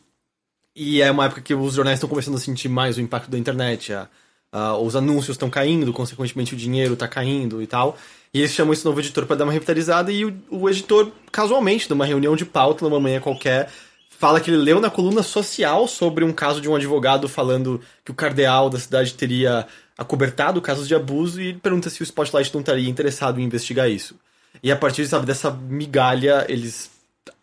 E 0.75 1.03
é 1.03 1.11
uma 1.11 1.25
época 1.27 1.41
que 1.41 1.55
os 1.55 1.75
jornais 1.75 1.97
estão 1.99 2.09
começando 2.09 2.37
a 2.37 2.41
sentir 2.41 2.69
mais 2.69 2.97
o 2.97 3.01
impacto 3.01 3.31
da 3.31 3.39
internet. 3.39 3.93
a- 3.93 4.09
a- 4.51 4.79
os 4.79 4.97
anúncios 4.97 5.35
estão 5.35 5.51
caindo, 5.51 5.93
consequentemente 5.93 6.55
o 6.55 6.57
dinheiro 6.57 6.95
está 6.95 7.07
caindo 7.07 7.61
e 7.61 7.67
tal. 7.67 7.99
E 8.33 8.41
eles 8.41 8.53
chamam 8.53 8.73
esse 8.73 8.85
novo 8.85 9.01
editor 9.01 9.27
para 9.27 9.37
dar 9.37 9.45
uma 9.45 9.53
revitalizada. 9.53 10.13
E 10.13 10.25
o, 10.25 10.37
o 10.51 10.69
editor, 10.69 11.11
casualmente, 11.33 11.89
numa 11.89 12.05
reunião 12.05 12.37
de 12.37 12.45
pauta, 12.45 12.85
numa 12.85 13.01
manhã 13.01 13.21
qualquer, 13.21 13.71
fala 14.09 14.41
que 14.41 14.51
ele 14.51 14.59
leu 14.59 14.81
na 14.81 14.91
coluna 14.91 15.23
social 15.23 15.87
sobre 15.89 16.25
um 16.25 16.33
caso 16.33 16.61
de 16.61 16.69
um 16.69 16.75
advogado 16.75 17.29
falando 17.29 17.81
que 18.05 18.11
o 18.11 18.15
cardeal 18.15 18.69
da 18.69 18.79
cidade 18.79 19.15
teria 19.15 19.67
acobertado 19.97 20.61
casos 20.61 20.87
de 20.87 20.95
abuso. 20.95 21.41
E 21.41 21.55
pergunta 21.55 21.89
se 21.89 22.03
o 22.03 22.05
Spotlight 22.05 22.53
não 22.53 22.61
estaria 22.61 22.89
interessado 22.89 23.41
em 23.41 23.45
investigar 23.45 23.89
isso. 23.89 24.15
E 24.63 24.73
a 24.73 24.77
partir, 24.77 25.07
sabe, 25.07 25.27
dessa 25.27 25.51
migalha, 25.51 26.45
eles 26.49 26.91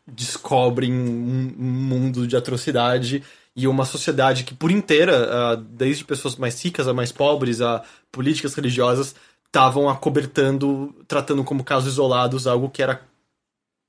descobrem 0.07 0.93
um, 0.93 1.55
um 1.57 1.63
mundo 1.63 2.27
de 2.27 2.35
atrocidade 2.35 3.23
e 3.55 3.67
uma 3.67 3.85
sociedade 3.85 4.43
que 4.43 4.53
por 4.53 4.69
inteira, 4.69 5.29
ah, 5.31 5.55
desde 5.55 6.03
pessoas 6.03 6.35
mais 6.35 6.61
ricas 6.61 6.87
a 6.87 6.93
mais 6.93 7.11
pobres, 7.11 7.61
a 7.61 7.83
políticas 8.11 8.53
religiosas, 8.53 9.15
estavam 9.55 9.87
acobertando, 9.87 10.93
tratando 11.07 11.41
como 11.45 11.63
casos 11.63 11.93
isolados 11.93 12.45
algo 12.45 12.69
que 12.69 12.83
era 12.83 13.01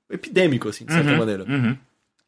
epidêmico, 0.09 0.69
assim, 0.69 0.85
de 0.85 0.93
certa 0.93 1.11
Uhum, 1.11 1.17
maneira. 1.17 1.43
uhum. 1.43 1.77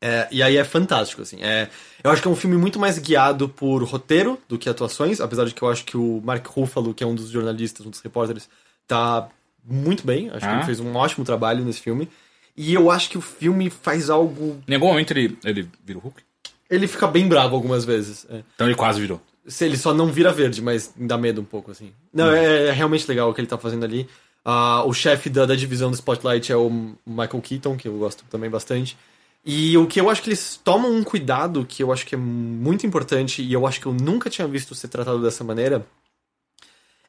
É, 0.01 0.27
e 0.31 0.41
aí 0.43 0.55
é 0.57 0.63
fantástico, 0.63 1.21
assim. 1.21 1.37
É, 1.41 1.69
eu 2.03 2.11
acho 2.11 2.21
que 2.21 2.27
é 2.27 2.31
um 2.31 2.35
filme 2.35 2.57
muito 2.57 2.77
mais 2.79 2.97
guiado 2.99 3.47
por 3.49 3.81
roteiro 3.83 4.37
do 4.47 4.57
que 4.57 4.69
atuações, 4.69 5.19
apesar 5.21 5.45
de 5.45 5.53
que 5.53 5.61
eu 5.61 5.69
acho 5.69 5.83
que 5.85 5.95
o 5.97 6.21
Mark 6.23 6.45
Ruffalo, 6.47 6.93
que 6.93 7.03
é 7.03 7.07
um 7.07 7.15
dos 7.15 7.29
jornalistas, 7.29 7.85
um 7.85 7.89
dos 7.89 7.99
repórteres, 8.01 8.49
tá 8.87 9.27
muito 9.63 10.05
bem. 10.05 10.29
Acho 10.29 10.39
que 10.39 10.45
Ah. 10.45 10.55
ele 10.57 10.65
fez 10.65 10.79
um 10.79 10.93
ótimo 10.95 11.25
trabalho 11.25 11.63
nesse 11.63 11.81
filme. 11.81 12.09
E 12.55 12.73
eu 12.73 12.89
acho 12.91 13.09
que 13.09 13.17
o 13.17 13.21
filme 13.21 13.69
faz 13.69 14.09
algo. 14.09 14.61
Em 14.67 14.73
algum 14.73 14.87
momento 14.87 15.11
ele, 15.11 15.37
ele 15.45 15.69
vira 15.85 15.99
o 15.99 16.01
Hulk? 16.01 16.21
Ele 16.69 16.87
fica 16.87 17.07
bem 17.07 17.27
bravo 17.27 17.55
algumas 17.55 17.83
vezes. 17.85 18.25
é. 18.29 18.41
Então 18.55 18.67
ele 18.67 18.75
quase 18.75 18.99
virou. 19.01 19.21
Se 19.47 19.65
ele 19.65 19.77
só 19.77 19.93
não 19.93 20.07
vira 20.11 20.31
verde, 20.31 20.61
mas 20.61 20.93
dá 20.95 21.17
medo 21.17 21.41
um 21.41 21.45
pouco, 21.45 21.71
assim. 21.71 21.91
Não, 22.13 22.31
é, 22.31 22.67
é 22.67 22.71
realmente 22.71 23.07
legal 23.07 23.29
o 23.29 23.33
que 23.33 23.41
ele 23.41 23.47
tá 23.47 23.57
fazendo 23.57 23.83
ali. 23.83 24.07
Ah, 24.45 24.83
o 24.85 24.93
chefe 24.93 25.29
da, 25.29 25.45
da 25.45 25.55
divisão 25.55 25.89
do 25.89 25.95
Spotlight 25.95 26.51
é 26.51 26.55
o 26.55 26.69
Michael 27.05 27.41
Keaton, 27.41 27.75
que 27.77 27.87
eu 27.87 27.97
gosto 27.97 28.23
também 28.29 28.49
bastante. 28.49 28.97
E 29.45 29.77
o 29.77 29.87
que 29.87 29.99
eu 29.99 30.09
acho 30.09 30.21
que 30.21 30.29
eles 30.29 30.59
tomam 30.63 30.91
um 30.93 31.03
cuidado, 31.03 31.65
que 31.65 31.81
eu 31.81 31.91
acho 31.91 32.05
que 32.05 32.13
é 32.15 32.17
muito 32.17 32.85
importante, 32.85 33.41
e 33.41 33.51
eu 33.51 33.65
acho 33.65 33.79
que 33.79 33.85
eu 33.85 33.93
nunca 33.93 34.29
tinha 34.29 34.47
visto 34.47 34.75
ser 34.75 34.87
tratado 34.89 35.21
dessa 35.21 35.43
maneira, 35.43 35.85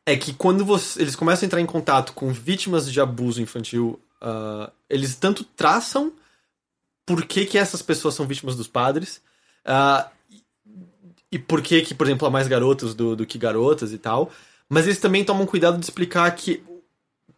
é 0.06 0.16
que 0.16 0.32
quando 0.32 0.64
você- 0.64 1.02
eles 1.02 1.14
começam 1.16 1.44
a 1.44 1.46
entrar 1.46 1.60
em 1.60 1.66
contato 1.66 2.12
com 2.12 2.32
vítimas 2.32 2.90
de 2.90 3.00
abuso 3.00 3.42
infantil, 3.42 4.00
ah, 4.20 4.70
eles 4.88 5.14
tanto 5.16 5.44
traçam 5.44 6.12
por 7.06 7.24
que, 7.24 7.44
que 7.46 7.58
essas 7.58 7.82
pessoas 7.82 8.14
são 8.14 8.26
vítimas 8.26 8.56
dos 8.56 8.68
padres, 8.68 9.20
ah, 9.64 10.08
e 11.30 11.38
por 11.38 11.62
que 11.62 11.82
que, 11.82 11.94
por 11.94 12.06
exemplo, 12.06 12.26
há 12.26 12.30
mais 12.30 12.48
garotos 12.48 12.94
do, 12.94 13.14
do 13.14 13.26
que 13.26 13.38
garotas 13.38 13.92
e 13.92 13.98
tal. 13.98 14.30
Mas 14.68 14.86
eles 14.86 14.98
também 14.98 15.24
tomam 15.24 15.46
cuidado 15.46 15.78
de 15.78 15.84
explicar 15.84 16.30
que 16.34 16.62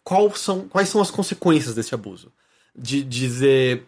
qual 0.04 0.34
são, 0.34 0.68
quais 0.68 0.88
são 0.88 1.00
as 1.00 1.10
consequências 1.10 1.74
desse 1.74 1.94
abuso. 1.94 2.32
De 2.76 3.02
dizer 3.02 3.86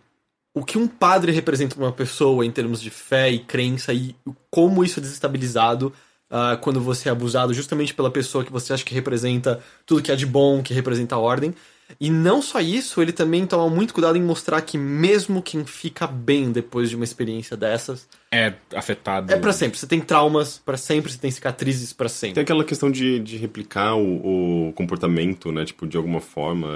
o 0.54 0.64
que 0.64 0.78
um 0.78 0.86
padre 0.86 1.32
representa 1.32 1.74
para 1.74 1.84
uma 1.84 1.92
pessoa 1.92 2.44
em 2.46 2.50
termos 2.50 2.80
de 2.80 2.90
fé 2.90 3.30
e 3.30 3.40
crença 3.40 3.92
e 3.92 4.14
como 4.50 4.84
isso 4.84 5.00
é 5.00 5.02
desestabilizado 5.02 5.92
ah, 6.30 6.56
quando 6.60 6.80
você 6.80 7.08
é 7.08 7.12
abusado 7.12 7.52
justamente 7.52 7.92
pela 7.92 8.10
pessoa 8.10 8.44
que 8.44 8.52
você 8.52 8.72
acha 8.72 8.84
que 8.84 8.94
representa 8.94 9.60
tudo 9.84 10.02
que 10.02 10.12
é 10.12 10.16
de 10.16 10.26
bom, 10.26 10.62
que 10.62 10.72
representa 10.72 11.16
a 11.16 11.18
ordem. 11.18 11.54
E 12.00 12.10
não 12.10 12.40
só 12.42 12.60
isso, 12.60 13.00
ele 13.00 13.12
também 13.12 13.46
toma 13.46 13.68
muito 13.72 13.92
cuidado 13.94 14.16
em 14.16 14.22
mostrar 14.22 14.60
que 14.62 14.76
mesmo 14.78 15.42
quem 15.42 15.64
fica 15.64 16.06
bem 16.06 16.50
depois 16.50 16.88
de 16.90 16.96
uma 16.96 17.04
experiência 17.04 17.56
dessas 17.56 18.08
É 18.32 18.54
afetado. 18.74 19.32
é 19.32 19.36
pra 19.36 19.52
sempre. 19.52 19.78
Você 19.78 19.86
tem 19.86 20.00
traumas 20.00 20.58
pra 20.64 20.76
sempre, 20.76 21.12
você 21.12 21.18
tem 21.18 21.30
cicatrizes 21.30 21.92
pra 21.92 22.08
sempre. 22.08 22.34
Tem 22.34 22.42
aquela 22.42 22.64
questão 22.64 22.90
de, 22.90 23.20
de 23.20 23.36
replicar 23.36 23.94
o, 23.96 24.68
o 24.68 24.72
comportamento, 24.72 25.52
né? 25.52 25.64
Tipo, 25.64 25.86
de 25.86 25.96
alguma 25.96 26.20
forma. 26.20 26.68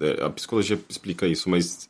é- 0.00 0.16
é- 0.20 0.24
a 0.24 0.30
psicologia 0.30 0.78
explica 0.88 1.26
isso, 1.26 1.50
mas 1.50 1.88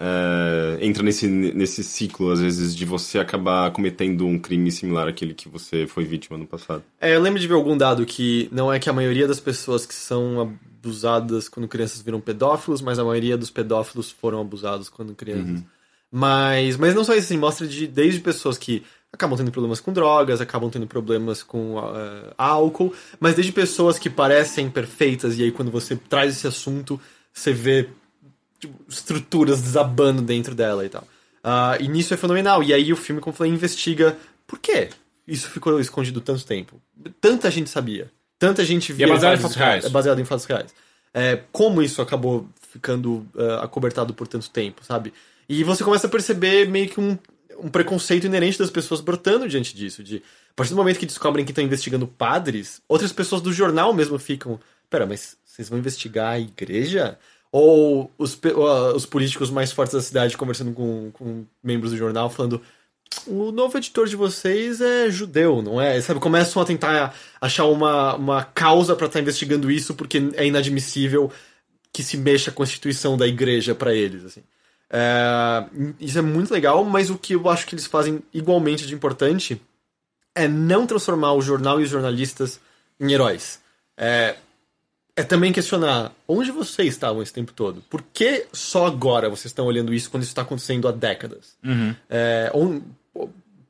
é, 0.00 0.78
entra 0.80 1.02
nesse, 1.02 1.26
nesse 1.26 1.82
ciclo, 1.82 2.30
às 2.30 2.40
vezes, 2.40 2.74
de 2.74 2.84
você 2.84 3.18
acabar 3.18 3.72
cometendo 3.72 4.24
um 4.26 4.38
crime 4.38 4.70
similar 4.70 5.08
àquele 5.08 5.34
que 5.34 5.48
você 5.48 5.88
foi 5.88 6.04
vítima 6.04 6.38
no 6.38 6.46
passado. 6.46 6.84
É, 7.00 7.16
eu 7.16 7.20
lembro 7.20 7.40
de 7.40 7.48
ver 7.48 7.54
algum 7.54 7.76
dado 7.76 8.06
que 8.06 8.48
não 8.52 8.72
é 8.72 8.78
que 8.78 8.88
a 8.88 8.92
maioria 8.92 9.26
das 9.26 9.40
pessoas 9.40 9.84
que 9.84 9.94
são 9.94 10.40
abusadas 10.40 11.48
quando 11.48 11.66
crianças 11.66 12.00
viram 12.00 12.20
pedófilos, 12.20 12.80
mas 12.80 13.00
a 13.00 13.04
maioria 13.04 13.36
dos 13.36 13.50
pedófilos 13.50 14.08
foram 14.08 14.40
abusados 14.40 14.88
quando 14.88 15.16
crianças. 15.16 15.64
Mas, 16.10 16.76
mas 16.76 16.94
não 16.94 17.02
só 17.02 17.14
isso, 17.14 17.26
assim, 17.26 17.36
mostra 17.36 17.66
de, 17.66 17.88
desde 17.88 18.20
pessoas 18.20 18.56
que 18.56 18.84
acabam 19.12 19.36
tendo 19.36 19.50
problemas 19.50 19.80
com 19.80 19.92
drogas, 19.92 20.40
acabam 20.40 20.70
tendo 20.70 20.86
problemas 20.86 21.42
com 21.42 21.78
eh, 21.78 22.32
álcool, 22.38 22.94
mas 23.18 23.34
desde 23.34 23.52
pessoas 23.52 23.98
que 23.98 24.08
parecem 24.08 24.70
perfeitas, 24.70 25.38
e 25.38 25.42
aí 25.42 25.50
quando 25.50 25.70
você 25.70 25.96
traz 25.96 26.36
esse 26.36 26.46
assunto, 26.46 27.00
você 27.32 27.52
vê 27.52 27.88
tipo, 28.58 28.74
estruturas 28.88 29.62
desabando 29.62 30.22
dentro 30.22 30.54
dela 30.54 30.84
e 30.84 30.88
tal. 30.88 31.06
Ah, 31.42 31.76
e 31.80 31.88
nisso 31.88 32.12
é 32.12 32.16
fenomenal. 32.16 32.62
E 32.62 32.74
aí 32.74 32.92
o 32.92 32.96
filme, 32.96 33.20
como 33.20 33.32
eu 33.32 33.36
falei, 33.36 33.52
investiga 33.52 34.16
por 34.46 34.58
que 34.58 34.88
isso 35.26 35.48
ficou 35.50 35.78
escondido 35.80 36.20
tanto 36.20 36.44
tempo. 36.44 36.80
Tanta 37.20 37.50
gente 37.50 37.70
sabia. 37.70 38.10
Tanta 38.38 38.64
gente 38.64 38.92
via. 38.92 39.06
é 39.06 39.08
baseado 39.08 39.38
em 39.38 39.40
fatos 39.40 39.56
reais. 39.56 39.84
É 39.84 39.88
baseado 39.88 40.20
em 40.20 40.24
fatos 40.24 40.44
reais. 40.46 40.74
É, 41.12 41.40
como 41.50 41.82
isso 41.82 42.00
acabou 42.00 42.48
ficando 42.70 43.26
ah, 43.36 43.64
acobertado 43.64 44.14
por 44.14 44.28
tanto 44.28 44.48
tempo, 44.50 44.84
sabe? 44.84 45.12
E 45.48 45.64
você 45.64 45.82
começa 45.82 46.06
a 46.06 46.10
perceber 46.10 46.68
meio 46.68 46.88
que 46.88 47.00
um, 47.00 47.18
um 47.58 47.68
preconceito 47.68 48.26
inerente 48.26 48.58
das 48.58 48.70
pessoas 48.70 49.00
brotando 49.00 49.48
diante 49.48 49.74
disso. 49.74 50.02
De, 50.02 50.22
a 50.50 50.54
partir 50.54 50.72
do 50.72 50.76
momento 50.76 50.98
que 50.98 51.06
descobrem 51.06 51.44
que 51.44 51.50
estão 51.50 51.64
investigando 51.64 52.06
padres, 52.06 52.80
outras 52.88 53.12
pessoas 53.12 53.40
do 53.40 53.52
jornal 53.52 53.92
mesmo 53.92 54.18
ficam. 54.18 54.60
Pera, 54.90 55.06
mas 55.06 55.36
vocês 55.44 55.68
vão 55.68 55.78
investigar 55.78 56.34
a 56.34 56.38
igreja? 56.38 57.18
Ou 57.50 58.10
os, 58.18 58.38
ou, 58.54 58.96
os 58.96 59.06
políticos 59.06 59.50
mais 59.50 59.72
fortes 59.72 59.94
da 59.94 60.02
cidade 60.02 60.36
conversando 60.36 60.72
com, 60.72 61.10
com 61.12 61.44
membros 61.62 61.92
do 61.92 61.98
jornal, 61.98 62.28
falando. 62.30 62.60
O 63.26 63.50
novo 63.50 63.78
editor 63.78 64.06
de 64.06 64.16
vocês 64.16 64.82
é 64.82 65.10
judeu, 65.10 65.62
não 65.62 65.80
é? 65.80 65.98
Sabe, 66.00 66.20
começam 66.20 66.60
a 66.60 66.64
tentar 66.64 67.14
achar 67.40 67.64
uma, 67.64 68.14
uma 68.16 68.44
causa 68.44 68.94
pra 68.94 69.06
estar 69.06 69.18
investigando 69.18 69.70
isso 69.70 69.94
porque 69.94 70.30
é 70.34 70.46
inadmissível 70.46 71.32
que 71.90 72.02
se 72.02 72.18
mexa 72.18 72.50
a 72.50 72.54
constituição 72.54 73.16
da 73.16 73.26
igreja 73.26 73.74
pra 73.74 73.94
eles, 73.94 74.24
assim. 74.24 74.42
É, 74.90 75.64
isso 76.00 76.18
é 76.18 76.22
muito 76.22 76.52
legal, 76.52 76.84
mas 76.84 77.10
o 77.10 77.18
que 77.18 77.34
eu 77.34 77.48
acho 77.48 77.66
que 77.66 77.74
eles 77.74 77.86
fazem 77.86 78.22
igualmente 78.32 78.86
de 78.86 78.94
importante 78.94 79.60
é 80.34 80.46
não 80.46 80.86
transformar 80.86 81.32
o 81.32 81.42
jornal 81.42 81.80
e 81.80 81.84
os 81.84 81.90
jornalistas 81.90 82.60
em 83.00 83.12
heróis. 83.12 83.60
É, 83.96 84.36
é 85.20 85.22
também 85.24 85.52
questionar 85.52 86.12
onde 86.26 86.50
vocês 86.50 86.88
estavam 86.88 87.22
esse 87.22 87.32
tempo 87.32 87.52
todo. 87.52 87.82
Por 87.90 88.02
que 88.12 88.46
só 88.52 88.86
agora 88.86 89.28
vocês 89.28 89.46
estão 89.46 89.66
olhando 89.66 89.92
isso 89.92 90.10
quando 90.10 90.22
isso 90.22 90.30
está 90.32 90.42
acontecendo 90.42 90.86
há 90.88 90.92
décadas? 90.92 91.56
É, 92.08 92.50
on- 92.54 92.80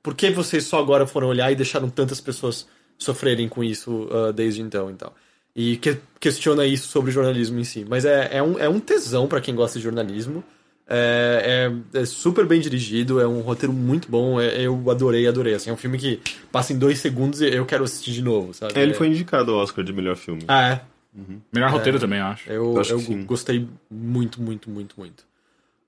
por 0.03 0.15
que 0.15 0.31
vocês 0.31 0.65
só 0.65 0.79
agora 0.79 1.07
foram 1.07 1.29
olhar 1.29 1.51
e 1.51 1.57
deixaram 1.57 1.89
tantas 1.91 2.21
pessoas 2.21 2.67
sofrerem 2.97 3.49
com 3.49 3.63
isso 3.65 4.09
ah, 4.13 4.33
desde 4.33 4.61
então 4.63 4.91
e 4.91 4.95
tal? 4.95 5.15
E 5.57 5.77
que- 5.79 5.99
questiona 6.21 6.65
isso 6.65 6.89
sobre 6.89 7.11
o 7.11 7.13
jornalismo 7.13 7.59
em 7.59 7.65
si. 7.65 7.85
Mas 7.89 8.05
é, 8.05 8.29
é, 8.33 8.43
um, 8.43 8.59
é 8.59 8.69
um 8.69 8.79
tesão 8.79 9.27
para 9.27 9.41
quem 9.41 9.55
gosta 9.55 9.79
de 9.79 9.83
jornalismo. 9.85 10.45
É, 10.91 11.71
é- 11.95 12.01
é 12.01 12.05
super 12.07 12.47
bem 12.47 12.61
dirigido, 12.61 13.21
é 13.21 13.27
um 13.29 13.41
roteiro 13.41 13.73
muito 13.75 14.09
bom. 14.11 14.41
é- 14.41 14.61
eu 14.63 14.91
adorei, 14.91 15.27
adorei. 15.27 15.55
Assim, 15.55 15.69
é 15.69 15.73
um 15.73 15.77
filme 15.77 15.99
que 15.99 16.21
passa 16.51 16.73
em 16.73 16.79
dois 16.79 16.99
segundos 16.99 17.41
e 17.43 17.47
eu 17.55 17.67
quero 17.67 17.85
assistir 17.85 18.13
de 18.13 18.23
novo, 18.23 18.55
sabe? 18.55 18.73
É, 18.79 18.83
ele 18.83 18.93
É- 18.93 18.95
foi 18.95 19.09
indicado 19.09 19.53
ao 19.53 19.59
Oscar 19.59 19.85
de 19.85 19.93
melhor 19.93 20.17
filme. 20.17 20.45
Ah, 20.49 20.69
é. 20.71 20.81
Melhor 21.53 21.71
roteiro 21.71 21.99
também, 21.99 22.19
eu 22.21 22.27
acho. 22.27 22.51
Eu, 22.51 22.75
Eu 22.75 22.81
acho 22.81 22.93
eu 22.93 23.01
gostei 23.25 23.67
muito, 23.91 24.41
muito, 24.41 24.71
muito, 24.71 24.95
muito. 24.99 25.25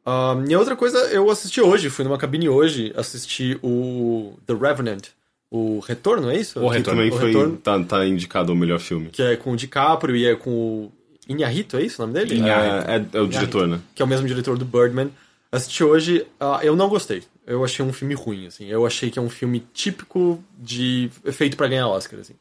Ahn, 0.04 0.44
e 0.48 0.54
a 0.54 0.58
outra 0.58 0.74
coisa, 0.76 0.98
eu 1.12 1.30
assisti 1.30 1.60
hoje, 1.60 1.90
fui 1.90 2.04
numa 2.04 2.16
cabine 2.18 2.48
hoje, 2.48 2.92
assisti 2.96 3.58
o 3.62 4.32
The 4.46 4.54
Revenant, 4.54 5.08
o 5.50 5.78
Retorno, 5.80 6.30
é 6.30 6.36
isso? 6.36 6.58
O 6.58 6.68
Que 6.70 6.78
Retorno. 6.78 7.00
também 7.00 7.12
O 7.12 7.20
foi, 7.20 7.26
Retorno, 7.28 7.56
tá, 7.58 7.78
tá 7.84 8.06
indicado 8.06 8.50
ao 8.50 8.56
melhor 8.56 8.78
filme. 8.80 9.10
que 9.10 9.22
é 9.22 9.36
com 9.36 9.52
o 9.52 9.56
DiCaprio 9.56 10.16
e 10.16 10.26
é 10.26 10.34
com 10.34 10.50
o 10.50 10.92
Inharito, 11.28 11.76
é 11.76 11.82
isso 11.82 12.02
o 12.02 12.06
nome 12.06 12.18
dele? 12.18 12.36
Inharrito. 12.38 12.90
É, 12.90 12.96
é, 12.96 13.06
é 13.12 13.20
o 13.20 13.28
diretor, 13.28 13.68
né? 13.68 13.78
que 13.94 14.00
é 14.02 14.04
o 14.04 14.08
mesmo 14.08 14.26
diretor 14.26 14.56
do 14.56 14.64
Birdman. 14.64 15.10
Assisti 15.52 15.82
hoje, 15.84 16.26
ah, 16.38 16.60
eu 16.62 16.74
não 16.76 16.88
gostei. 16.88 17.22
Eu 17.46 17.64
achei 17.64 17.84
um 17.84 17.92
filme 17.92 18.14
ruim, 18.14 18.46
assim. 18.46 18.66
Eu 18.66 18.86
achei 18.86 19.10
que 19.10 19.18
é 19.18 19.22
um 19.22 19.28
filme 19.28 19.66
típico 19.74 20.42
de 20.56 21.10
feito 21.32 21.56
pra 21.56 21.66
ganhar 21.66 21.88
Oscar, 21.88 22.20
assim. 22.20 22.34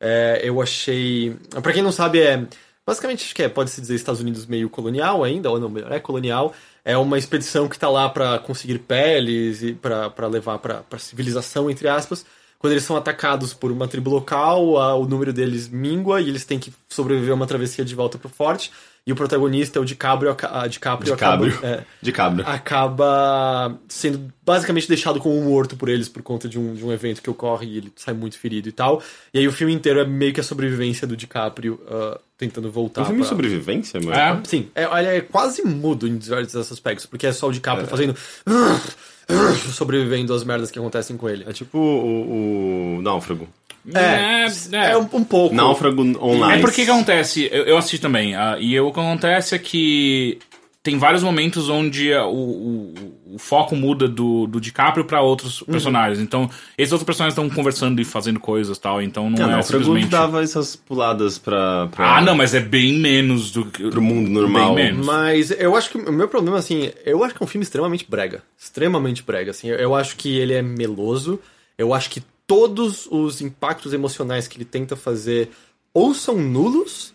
É, 0.00 0.40
eu 0.44 0.60
achei, 0.62 1.36
Pra 1.62 1.72
quem 1.72 1.82
não 1.82 1.90
sabe, 1.92 2.20
é 2.20 2.46
basicamente 2.86 3.24
acho 3.24 3.34
que 3.34 3.42
é, 3.42 3.48
pode 3.48 3.70
se 3.70 3.80
dizer 3.80 3.94
Estados 3.96 4.20
Unidos 4.20 4.46
meio 4.46 4.70
colonial 4.70 5.22
ainda, 5.24 5.50
ou 5.50 5.58
não, 5.60 5.68
melhor, 5.68 5.92
é 5.92 6.00
colonial. 6.00 6.52
É 6.84 6.96
uma 6.96 7.18
expedição 7.18 7.68
que 7.68 7.78
tá 7.78 7.88
lá 7.88 8.08
pra 8.08 8.38
conseguir 8.38 8.78
peles 8.78 9.62
e 9.62 9.72
pra 9.74 10.26
levar 10.26 10.58
pra 10.58 10.82
pra 10.82 10.98
civilização 10.98 11.70
entre 11.70 11.88
aspas. 11.88 12.24
Quando 12.58 12.72
eles 12.72 12.82
são 12.84 12.96
atacados 12.96 13.52
por 13.54 13.70
uma 13.70 13.86
tribo 13.86 14.10
local, 14.10 14.78
a- 14.78 14.94
o 14.96 15.06
número 15.06 15.32
deles 15.32 15.68
mingua 15.68 16.20
e 16.20 16.28
eles 16.28 16.44
têm 16.44 16.58
que 16.58 16.72
sobreviver 16.88 17.30
a 17.32 17.34
uma 17.34 17.46
travessia 17.46 17.84
de 17.84 17.94
volta 17.94 18.18
pro 18.18 18.28
forte. 18.28 18.72
E 19.08 19.12
o 19.12 19.16
protagonista, 19.16 19.80
o 19.80 19.86
DiCaprio, 19.86 20.30
aca- 20.30 20.60
a 20.60 20.66
DiCaprio, 20.66 21.14
DiCaprio. 21.14 21.54
acaba, 21.54 21.66
é, 21.66 21.84
De 22.02 22.12
cabra. 22.12 22.44
acaba 22.46 23.78
sendo 23.88 24.30
basicamente 24.44 24.86
deixado 24.86 25.18
como 25.18 25.40
morto 25.40 25.76
por 25.76 25.88
eles 25.88 26.10
por 26.10 26.22
conta 26.22 26.46
de 26.46 26.58
um, 26.58 26.74
de 26.74 26.84
um 26.84 26.92
evento 26.92 27.22
que 27.22 27.30
ocorre 27.30 27.66
e 27.66 27.78
ele 27.78 27.92
sai 27.96 28.12
muito 28.12 28.38
ferido 28.38 28.68
e 28.68 28.72
tal. 28.72 29.02
E 29.32 29.38
aí 29.38 29.48
o 29.48 29.52
filme 29.52 29.72
inteiro 29.72 29.98
é 30.00 30.04
meio 30.04 30.34
que 30.34 30.40
a 30.40 30.42
sobrevivência 30.44 31.06
do 31.06 31.16
DiCaprio 31.16 31.80
ah, 31.90 32.20
tentando 32.36 32.70
voltar. 32.70 33.00
É 33.00 33.04
um 33.04 33.06
filme 33.06 33.22
de 33.22 33.26
pra- 33.26 33.34
sobrevivência, 33.36 33.98
mano. 33.98 34.12
É. 34.14 34.40
Sim, 34.44 34.68
é, 34.74 34.86
olha, 34.86 35.08
é 35.16 35.20
quase 35.22 35.62
mudo 35.62 36.06
em 36.06 36.18
diversos 36.18 36.70
aspectos, 36.70 37.06
porque 37.06 37.26
é 37.26 37.32
só 37.32 37.48
o 37.48 37.52
DiCaprio 37.52 37.86
É. 37.86 37.88
fazendo. 37.88 38.14
sobrevivendo 39.72 40.32
às 40.34 40.44
merdas 40.44 40.70
que 40.70 40.78
acontecem 40.78 41.16
com 41.16 41.28
ele. 41.28 41.44
É 41.48 41.52
tipo 41.52 41.78
o, 41.78 42.98
o 42.98 43.02
Náufrago. 43.02 43.48
É, 43.94 44.46
é. 44.72 44.90
é 44.92 44.98
um, 44.98 45.08
um 45.12 45.24
pouco. 45.24 45.54
Náufrago 45.54 46.02
online. 46.22 46.58
É 46.58 46.60
porque 46.60 46.84
que 46.84 46.90
acontece, 46.90 47.48
eu, 47.52 47.64
eu 47.64 47.78
assisti 47.78 47.98
também, 47.98 48.34
ah, 48.34 48.56
e 48.58 48.78
o 48.78 48.92
que 48.92 49.00
acontece 49.00 49.54
é 49.54 49.58
que 49.58 50.38
tem 50.82 50.96
vários 50.96 51.22
momentos 51.22 51.68
onde 51.68 52.14
ah, 52.14 52.24
o, 52.24 52.34
o, 52.34 52.94
o 53.34 53.38
foco 53.38 53.76
muda 53.76 54.08
do, 54.08 54.46
do 54.46 54.60
DiCaprio 54.60 55.04
pra 55.04 55.20
outros 55.20 55.60
Uhum. 55.60 55.66
personagens. 55.66 56.18
Então, 56.18 56.48
esses 56.78 56.92
outros 56.92 57.04
personagens 57.04 57.36
estão 57.36 57.50
conversando 57.54 58.00
e 58.00 58.04
fazendo 58.04 58.40
coisas 58.40 58.78
e 58.78 58.80
tal, 58.80 59.02
então 59.02 59.28
não 59.28 59.38
É, 59.38 59.42
é, 59.42 59.52
Náufrago 59.52 59.84
simplesmente... 59.84 60.10
dava 60.10 60.42
essas 60.42 60.76
puladas 60.76 61.36
pra, 61.36 61.88
pra... 61.88 62.16
Ah, 62.16 62.20
não, 62.22 62.34
mas 62.34 62.54
é 62.54 62.60
bem 62.60 62.94
menos 62.94 63.50
do 63.50 63.66
que... 63.66 63.90
Pro 63.90 64.00
mundo 64.00 64.30
normal. 64.30 64.74
Bem 64.74 64.92
menos. 64.92 65.04
Mas 65.06 65.50
eu 65.50 65.76
acho 65.76 65.90
que 65.90 65.98
o 65.98 66.12
meu 66.12 66.28
problema, 66.28 66.56
assim, 66.58 66.90
eu 67.04 67.22
acho 67.22 67.34
que 67.34 67.42
é 67.42 67.44
um 67.44 67.48
filme 67.48 67.64
extremamente 67.64 68.06
brega. 68.08 68.42
Extremamente 68.58 69.22
brega, 69.22 69.50
assim. 69.50 69.68
Eu 69.68 69.94
acho 69.94 70.16
que 70.16 70.38
ele 70.38 70.54
é 70.54 70.62
meloso. 70.62 71.38
Eu 71.76 71.92
acho 71.92 72.08
que 72.08 72.22
todos 72.48 73.06
os 73.10 73.40
impactos 73.40 73.92
emocionais 73.92 74.48
que 74.48 74.56
ele 74.56 74.64
tenta 74.64 74.96
fazer 74.96 75.50
ou 75.94 76.12
são 76.14 76.36
nulos, 76.38 77.14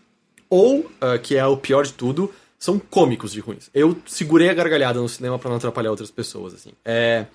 ou, 0.49 0.89
ah, 1.01 1.17
que 1.17 1.35
é 1.35 1.45
o 1.45 1.57
pior 1.57 1.83
de 1.85 1.91
tudo, 1.93 2.31
são 2.59 2.79
cômicos 2.79 3.33
de 3.33 3.39
ruins. 3.41 3.69
Eu 3.73 3.97
segurei 4.05 4.47
a 4.49 4.53
gargalhada 4.53 5.01
no 5.01 5.09
cinema 5.09 5.37
pra 5.37 5.49
não 5.49 5.57
atrapalhar 5.57 5.89
outras 5.89 6.11
pessoas, 6.11 6.53
assim. 6.53 6.71
É... 6.85 7.25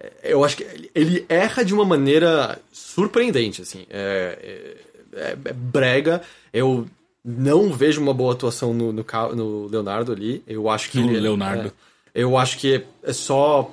é, 0.00 0.12
Eu 0.24 0.42
acho 0.44 0.56
que 0.56 0.66
ele- 0.94 1.24
erra 1.28 1.62
de 1.64 1.72
uma 1.74 1.84
maneira 1.84 2.58
surpreendente, 2.72 3.62
assim. 3.62 3.86
É, 3.90 4.76
é, 5.12 5.20
é- 5.20 5.38
é 5.44 5.52
brega. 5.52 6.22
Eu 6.52 6.86
não 7.24 7.72
vejo 7.72 8.00
uma 8.00 8.14
boa 8.14 8.32
atuação 8.32 8.72
no, 8.72 8.92
no, 8.92 9.04
no 9.34 9.66
Leonardo 9.68 10.10
ali. 10.12 10.42
Eu 10.46 10.68
acho 10.70 10.90
que 10.90 10.98
No 11.00 11.10
ele- 11.10 11.20
Leonardo. 11.20 11.68
é, 12.14 12.22
eu 12.22 12.36
acho 12.38 12.58
que 12.58 12.82
é 13.02 13.12
só 13.12 13.70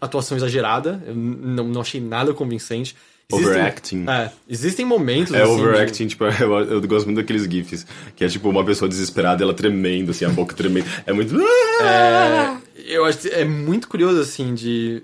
atuação 0.00 0.36
exagerada. 0.36 1.02
Eu 1.06 1.14
não, 1.14 1.68
não 1.68 1.80
achei 1.80 2.00
nada 2.00 2.32
convincente. 2.34 2.94
Overacting. 3.30 4.06
É, 4.08 4.30
existem 4.48 4.86
momentos. 4.86 5.34
É 5.34 5.42
assim, 5.42 5.56
de- 5.56 5.62
overacting, 5.62 6.06
tipo, 6.06 6.24
eu, 6.40 6.60
eu 6.60 6.80
gosto 6.82 7.06
muito 7.06 7.18
daqueles 7.18 7.44
gifs, 7.44 7.86
que 8.16 8.24
é 8.24 8.28
tipo 8.28 8.48
uma 8.48 8.64
pessoa 8.64 8.88
desesperada, 8.88 9.42
ela 9.42 9.52
tremendo, 9.52 10.12
assim, 10.12 10.24
a 10.24 10.30
boca 10.30 10.54
tremendo. 10.54 10.86
É 11.06 11.12
muito... 11.12 11.38
É, 11.82 12.56
eu 12.86 13.04
acho 13.04 13.18
que 13.18 13.28
é 13.28 13.44
muito 13.44 13.88
curioso, 13.88 14.20
assim, 14.20 14.54
de. 14.54 15.02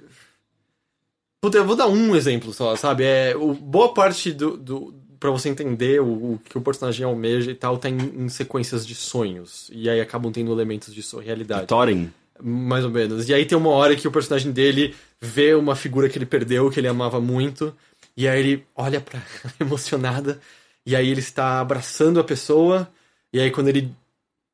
Puta, 1.43 1.59
eu 1.59 1.67
vou 1.67 1.77
dar 1.77 1.87
um 1.87 2.17
exemplo 2.17 2.53
só, 2.55 2.75
sabe? 2.77 3.05
É, 3.05 3.37
o, 3.37 3.53
boa 3.53 3.93
parte 3.93 4.33
do. 4.33 4.57
do 4.57 4.95
pra 5.21 5.31
você 5.31 5.49
entender 5.49 6.01
o, 6.03 6.35
o 6.35 6.41
que 6.45 6.57
o 6.59 6.61
personagem 6.61 7.05
almeja 7.05 7.51
e 7.51 7.55
tal, 7.55 7.79
tá 7.79 7.89
em, 7.89 7.97
em 7.97 8.29
sequências 8.29 8.87
de 8.87 8.95
sonhos. 8.95 9.71
E 9.73 9.89
aí 9.89 10.01
acabam 10.01 10.31
tendo 10.31 10.53
elementos 10.53 10.95
de 10.95 11.03
surrealidade. 11.03 11.67
Thorin. 11.67 12.11
Mais 12.43 12.85
ou 12.85 12.91
menos. 12.91 13.29
E 13.29 13.35
aí 13.35 13.45
tem 13.47 13.57
uma 13.57 13.71
hora 13.71 13.95
que 13.97 14.07
o 14.09 14.11
personagem 14.11 14.51
dele 14.53 14.95
vê 15.21 15.55
uma 15.55 15.77
figura 15.77 16.09
que 16.09 16.19
ele 16.19 16.27
perdeu, 16.27 16.71
que 16.71 16.81
ele 16.81 16.89
amava 16.89 17.21
muito, 17.21 17.75
e 18.17 18.27
aí 18.29 18.41
ele 18.41 18.65
olha 18.77 19.01
pra 19.01 19.21
emocionada, 19.61 20.41
e 20.85 20.95
aí 20.97 21.09
ele 21.09 21.21
está 21.21 21.61
abraçando 21.61 22.19
a 22.21 22.25
pessoa, 22.25 22.89
e 23.33 23.41
aí 23.41 23.51
quando 23.51 23.69
ele 23.69 23.91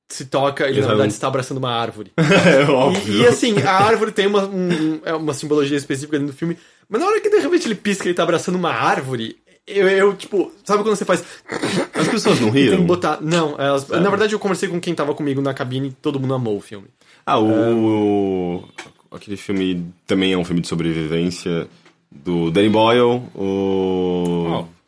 se 0.08 0.24
toca, 0.26 0.68
ele 0.68 0.80
na 0.80 0.88
verdade 0.88 1.12
está 1.12 1.28
abraçando 1.28 1.58
uma 1.58 1.70
árvore. 1.72 2.12
É 2.20 2.62
E, 2.62 2.70
óbvio. 2.70 3.22
e, 3.22 3.26
assim, 3.26 3.60
a 3.62 3.72
árvore 3.72 4.12
tem 4.12 4.26
uma, 4.26 4.44
um- 4.44 5.00
é 5.04 5.14
uma 5.14 5.32
simbologia 5.34 5.76
específica 5.76 6.18
dentro 6.18 6.32
do 6.34 6.36
filme, 6.38 6.58
mas 6.88 7.00
na 7.00 7.06
hora 7.06 7.20
que 7.20 7.30
de 7.30 7.38
repente 7.38 7.66
ele 7.66 7.74
pisca 7.76 8.04
e 8.04 8.08
ele 8.08 8.14
tá 8.14 8.22
abraçando 8.24 8.56
uma 8.56 8.72
árvore, 8.72 9.38
eu, 9.66 9.88
eu, 9.88 10.14
tipo, 10.16 10.52
sabe 10.64 10.82
quando 10.82 10.96
você 10.96 11.04
faz. 11.04 11.22
As 11.94 12.08
pessoas 12.08 12.40
não 12.40 12.50
Tem 12.50 12.62
que 12.64 12.70
riram? 12.70 12.84
botar. 12.86 13.20
Não, 13.20 13.56
elas- 13.60 13.86
na 13.88 14.10
verdade 14.10 14.32
eu 14.34 14.38
conversei 14.38 14.68
com 14.68 14.80
quem 14.80 14.94
tava 14.94 15.14
comigo 15.14 15.40
na 15.40 15.54
cabine 15.54 15.88
e 15.88 15.92
todo 15.92 16.18
mundo 16.18 16.34
amou 16.34 16.56
o 16.56 16.60
filme. 16.60 16.88
Ah, 17.32 17.40
o. 17.40 18.64
Aquele 19.10 19.36
filme 19.36 19.86
também 20.06 20.32
é 20.32 20.38
um 20.38 20.44
filme 20.44 20.60
de 20.60 20.68
sobrevivência 20.68 21.68
do 22.10 22.50
Danny 22.50 22.68
Boyle, 22.68 23.22
o. 23.34 24.64
Oh. 24.64 24.80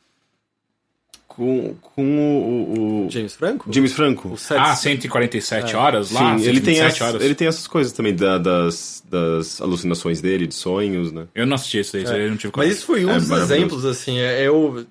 Com, 1.27 1.75
com 1.81 2.05
o, 2.05 3.07
o- 3.07 3.11
James 3.11 3.33
Franco? 3.35 3.73
James 3.73 3.95
Franco. 3.95 4.29
O 4.29 4.37
Sete- 4.37 4.61
Ah, 4.61 4.77
147 4.77 5.75
horas 5.75 6.11
lá? 6.11 6.37
Sim, 6.39 6.45
ele 6.45 6.61
tem, 6.61 6.75
127 6.75 7.03
as- 7.03 7.09
horas. 7.09 7.23
ele 7.25 7.35
tem 7.35 7.49
essas 7.49 7.67
coisas 7.67 7.93
também 7.95 8.15
da- 8.15 8.37
das, 8.37 9.03
das 9.09 9.59
alucinações 9.59 10.21
dele, 10.21 10.47
de 10.47 10.55
sonhos, 10.55 11.11
né? 11.11 11.27
Eu 11.35 11.47
não 11.47 11.55
assisti 11.55 11.77
daí, 11.79 12.03
esse 12.03 12.13
daí 12.13 12.23
eu 12.25 12.31
não 12.31 12.37
tive 12.37 12.53
Mas 12.55 12.73
isso 12.73 12.85
foi 12.85 13.07
um 13.07 13.11
É 13.11 13.15
dos 13.19 13.31
exemplos, 13.31 13.87
assim. 13.87 14.19
é- 14.19 14.47
Eu. 14.47 14.85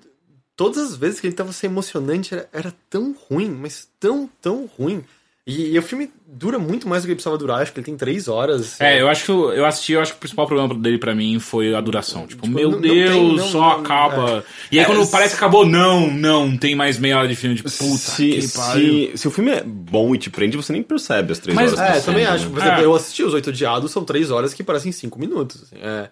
Todas 0.56 0.78
as 0.78 0.96
vezes 0.96 1.20
que 1.20 1.28
ele 1.28 1.34
tava 1.34 1.52
sendo 1.52 1.70
emocionante 1.74 2.34
era, 2.34 2.48
era 2.52 2.74
tão 2.90 3.14
ruim, 3.30 3.48
mas 3.48 3.88
tão, 4.00 4.28
tão 4.40 4.68
ruim. 4.76 5.02
E, 5.44 5.72
e 5.72 5.78
o 5.78 5.82
filme 5.82 6.08
dura 6.24 6.56
muito 6.56 6.86
mais 6.86 7.02
do 7.02 7.06
que 7.06 7.10
ele 7.10 7.16
precisava 7.16 7.36
durar, 7.36 7.60
acho 7.60 7.72
que 7.72 7.80
ele 7.80 7.84
tem 7.84 7.96
três 7.96 8.28
horas. 8.28 8.80
É, 8.80 9.00
eu 9.00 9.08
acho 9.08 9.24
que 9.24 9.30
eu, 9.32 9.52
eu 9.52 9.66
assisti, 9.66 9.92
eu 9.92 10.00
acho 10.00 10.12
que 10.12 10.18
o 10.18 10.20
principal 10.20 10.46
problema 10.46 10.72
dele 10.72 10.98
pra 10.98 11.16
mim 11.16 11.40
foi 11.40 11.74
a 11.74 11.80
duração. 11.80 12.28
Tipo, 12.28 12.42
Tipo, 12.44 12.54
meu 12.56 12.70
não- 12.70 12.76
não 12.76 12.80
Deus, 12.80 13.10
tem- 13.10 13.36
não- 13.36 13.48
só 13.48 13.58
não- 13.60 13.70
acaba. 13.80 14.44
E 14.70 14.78
aí 14.78 14.84
quando 14.86 15.04
parece 15.10 15.30
que 15.30 15.36
acabou, 15.38 15.66
não, 15.66 16.08
não, 16.08 16.56
tem 16.56 16.76
mais 16.76 16.96
meia 16.96 17.18
hora 17.18 17.26
de 17.26 17.34
filme. 17.34 17.56
Tipo, 17.56 17.70
puta 17.72 17.96
se, 17.98 18.40
se, 18.42 19.12
se 19.16 19.26
o 19.26 19.32
filme 19.32 19.50
é 19.50 19.64
bom 19.64 20.14
e 20.14 20.18
te 20.18 20.30
prende, 20.30 20.56
você 20.56 20.72
nem 20.72 20.82
percebe 20.82 21.32
as 21.32 21.40
três 21.40 21.56
Mas- 21.56 21.72
horas. 21.72 21.80
É, 21.80 21.88
passando, 21.94 22.04
também 22.04 22.24
né? 22.24 22.30
acho. 22.30 22.48
Por 22.48 22.58
exemplo, 22.60 22.80
É. 22.80 22.84
eu 22.84 22.94
assisti 22.94 23.24
Os 23.24 23.34
Oito 23.34 23.50
Odiados, 23.50 23.90
são 23.90 24.04
três 24.04 24.30
horas 24.30 24.54
que 24.54 24.62
parecem 24.62 24.92
cinco 24.92 25.18
minutos. 25.18 25.64
assim, 25.64 25.76
é. 25.82 26.08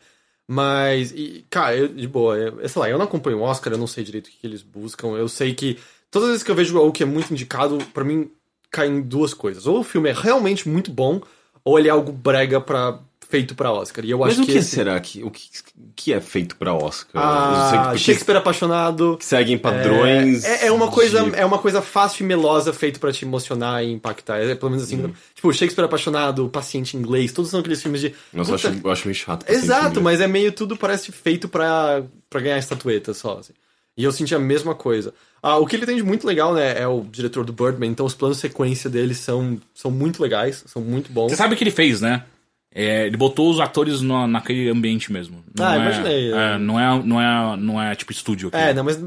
Mas, 0.49 1.13
e, 1.13 1.45
cara, 1.49 1.77
eu, 1.77 1.87
de 1.87 2.09
boa, 2.09 2.37
eu, 2.37 2.69
sei 2.69 2.83
lá, 2.83 2.91
eu 2.91 2.99
não 2.99 3.05
acompanho 3.05 3.39
o 3.39 3.43
Oscar, 3.43 3.73
eu 3.73 3.79
não 3.79 3.87
sei 3.87 4.03
direito 4.03 4.27
o 4.27 4.31
que, 4.31 4.39
que 4.39 4.47
eles 4.49 4.63
buscam. 4.63 5.11
Eu 5.11 5.29
sei 5.29 5.55
que 5.55 5.79
todas 6.11 6.27
as 6.27 6.33
vezes 6.33 6.43
que 6.45 6.51
eu 6.51 6.57
vejo 6.57 6.77
algo 6.77 6.91
que 6.91 7.05
é 7.05 7.07
muito 7.07 7.31
indicado, 7.33 7.79
pra 7.95 8.03
mim 8.03 8.29
cai 8.71 8.89
em 8.89 9.01
duas 9.01 9.35
coisas. 9.35 9.67
Ou 9.67 9.81
o 9.81 9.85
filme 9.85 10.09
é 10.11 10.13
realmente 10.13 10.69
muito 10.69 10.91
bom, 10.91 11.21
ou 11.65 11.79
ele 11.79 11.89
é 11.89 11.91
algo 11.91 12.13
brega 12.13 12.61
pra, 12.61 12.99
feito 13.29 13.55
pra 13.55 13.71
Oscar. 13.73 14.05
E 14.05 14.11
eu 14.11 14.19
Mas 14.19 14.33
acho 14.33 14.43
o 14.43 14.47
que, 14.47 14.53
que. 14.53 14.59
esse- 14.59 14.71
será 14.71 14.99
que, 14.99 15.23
o 15.23 15.31
que, 15.31 15.49
que 15.95 16.13
é 16.13 16.21
feito 16.21 16.57
pra 16.57 16.75
Oscar? 16.75 17.23
Ah, 17.23 17.83
Eu 17.87 17.93
que- 17.93 17.99
Shakespeare 17.99 18.37
apaixonado. 18.37 19.19
seguem 19.21 19.57
padrões. 19.59 20.45
É, 20.45 20.67
é 20.67 20.73
uma 20.73 20.89
coisa, 20.91 21.23
de- 21.23 21.37
é 21.37 21.45
uma 21.45 21.59
coisa 21.59 21.81
fácil 21.83 22.25
e 22.25 22.27
melosa 22.27 22.73
feito 22.73 22.99
pra 22.99 23.13
te 23.13 23.25
emocionar 23.25 23.85
e 23.85 23.93
impactar. 23.93 24.39
É 24.39 24.55
pelo 24.55 24.71
menos 24.71 24.85
assim, 24.87 25.13
tipo, 25.35 25.53
Shakespeare 25.53 25.85
apaixonado, 25.85 26.49
paciente 26.49 26.97
inglês, 26.97 27.33
todos 27.33 27.51
são 27.51 27.61
aqueles 27.61 27.81
filmes 27.83 28.01
de. 28.01 28.15
Nossa, 28.33 28.53
eu 28.53 28.57
Puta, 28.57 28.69
acho, 28.71 28.81
eu 28.85 28.91
acho 28.91 29.07
meio 29.07 29.15
chato. 29.15 29.49
Exato, 29.51 29.87
inglês. 29.99 30.05
mas 30.05 30.21
é 30.21 30.27
meio 30.27 30.51
tudo 30.53 30.77
parece 30.77 31.13
feito 31.13 31.49
pra, 31.49 32.03
pra 32.29 32.41
ganhar 32.41 32.59
estatueta 32.59 33.13
só. 33.15 33.39
assim. 33.39 33.53
E 33.97 34.05
eu 34.05 34.13
senti 34.13 34.35
a 34.35 34.39
mesma 34.39 34.75
coisa. 34.75 35.13
Ah, 35.43 35.59
o 35.59 35.67
que 35.67 35.77
ele 35.77 35.87
tem 35.87 35.97
de 35.97 36.03
muito 36.03 36.27
legal, 36.27 36.55
né, 36.55 36.79
é 36.79 36.87
o 36.87 37.03
diretor 37.03 37.45
do 37.45 37.53
Birdman, 37.53 37.91
então 37.91 38.05
os 38.07 38.15
planos 38.15 38.39
sequência 38.39 38.91
dele 38.91 39.15
são, 39.15 39.59
são 39.75 39.91
muito 39.91 40.23
legais, 40.23 40.65
são 40.67 40.83
muito 40.83 41.11
bons. 41.13 41.31
Você 41.31 41.37
sabe 41.37 41.55
o 41.55 41.57
que 41.57 41.65
ele 41.65 41.71
fez, 41.71 42.01
né? 42.01 42.25
É, 42.73 43.07
ele 43.09 43.17
botou 43.17 43.51
os 43.51 43.59
atores 43.59 44.01
no- 44.01 44.29
naquele 44.29 44.69
ambiente 44.71 45.11
mesmo. 45.13 45.43
Não 45.59 45.67
Ah, 45.67 45.75
é, 45.75 45.79
imaginei, 45.81 46.33
é, 46.33 46.37
é. 46.55 46.59
não, 46.59 46.79
é, 46.79 47.03
não, 47.05 47.21
é, 47.21 47.57
não 47.57 47.83
é 47.83 47.95
tipo 47.97 48.13
estúdio. 48.13 48.47
aquilo. 48.49 48.63
É, 48.63 48.73
não, 48.73 48.85
mas 48.85 49.03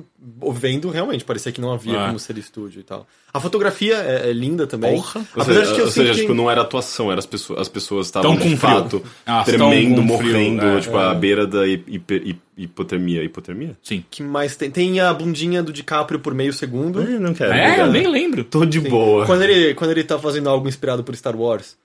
vendo 0.52 0.90
realmente 0.90 1.24
parecia 1.24 1.50
que 1.50 1.62
não 1.62 1.72
havia 1.72 1.98
Ah. 2.04 2.08
como 2.08 2.20
ser 2.20 2.38
estúdio 2.38 2.82
e 2.82 2.84
tal. 2.84 3.08
A 3.34 3.40
fotografia 3.40 3.96
é, 3.96 4.30
é 4.30 4.34
linda 4.34 4.68
também. 4.68 4.94
Porra. 4.96 5.22
Ou 5.36 5.42
Apesar 5.44 5.62
seja, 5.62 5.70
de 5.70 5.76
que 5.76 5.80
eu 5.82 5.86
ou 5.86 5.92
seja, 5.92 6.14
que... 6.14 6.20
tipo, 6.22 6.34
não 6.34 6.52
era 6.52 6.60
atuação, 6.62 7.10
era 7.10 7.20
as 7.20 7.26
pessoas, 7.26 7.60
as 7.62 7.70
pessoas 7.70 8.08
estavam 8.08 8.36
Tão 8.36 8.50
com 8.50 8.58
fato 8.58 9.02
Ah, 9.26 9.44
tremendo, 9.46 10.02
com 10.06 10.18
frio, 10.18 10.34
morrendo, 10.34 10.66
é. 10.66 10.80
tipo, 10.82 10.98
à 10.98 11.14
beira 11.14 11.48
da 11.48 11.66
hiper- 11.66 12.36
hipotermia. 12.58 13.24
Hipotermia? 13.24 13.78
Sim. 13.82 14.04
que 14.12 14.22
mais 14.22 14.58
tem? 14.58 14.70
Tem 14.70 15.00
a 15.00 15.14
bundinha 15.14 15.64
do 15.64 15.72
DiCaprio 15.72 16.20
por 16.20 16.34
meio 16.34 16.52
segundo. 16.52 17.02
não 17.20 17.34
quero. 17.34 17.54
É, 17.54 17.80
eu 17.80 17.88
nem 17.92 18.08
lembro. 18.08 18.44
Tô 18.44 18.66
de 18.66 18.82
boa. 18.82 19.26
Quando 19.26 19.42
ele, 19.44 19.74
quando 19.74 19.92
ele 19.92 20.04
tá 20.04 20.20
fazendo 20.20 20.50
algo 20.50 20.68
inspirado 20.68 21.02
por 21.04 21.16
Star 21.16 21.36
Wars. 21.36 21.82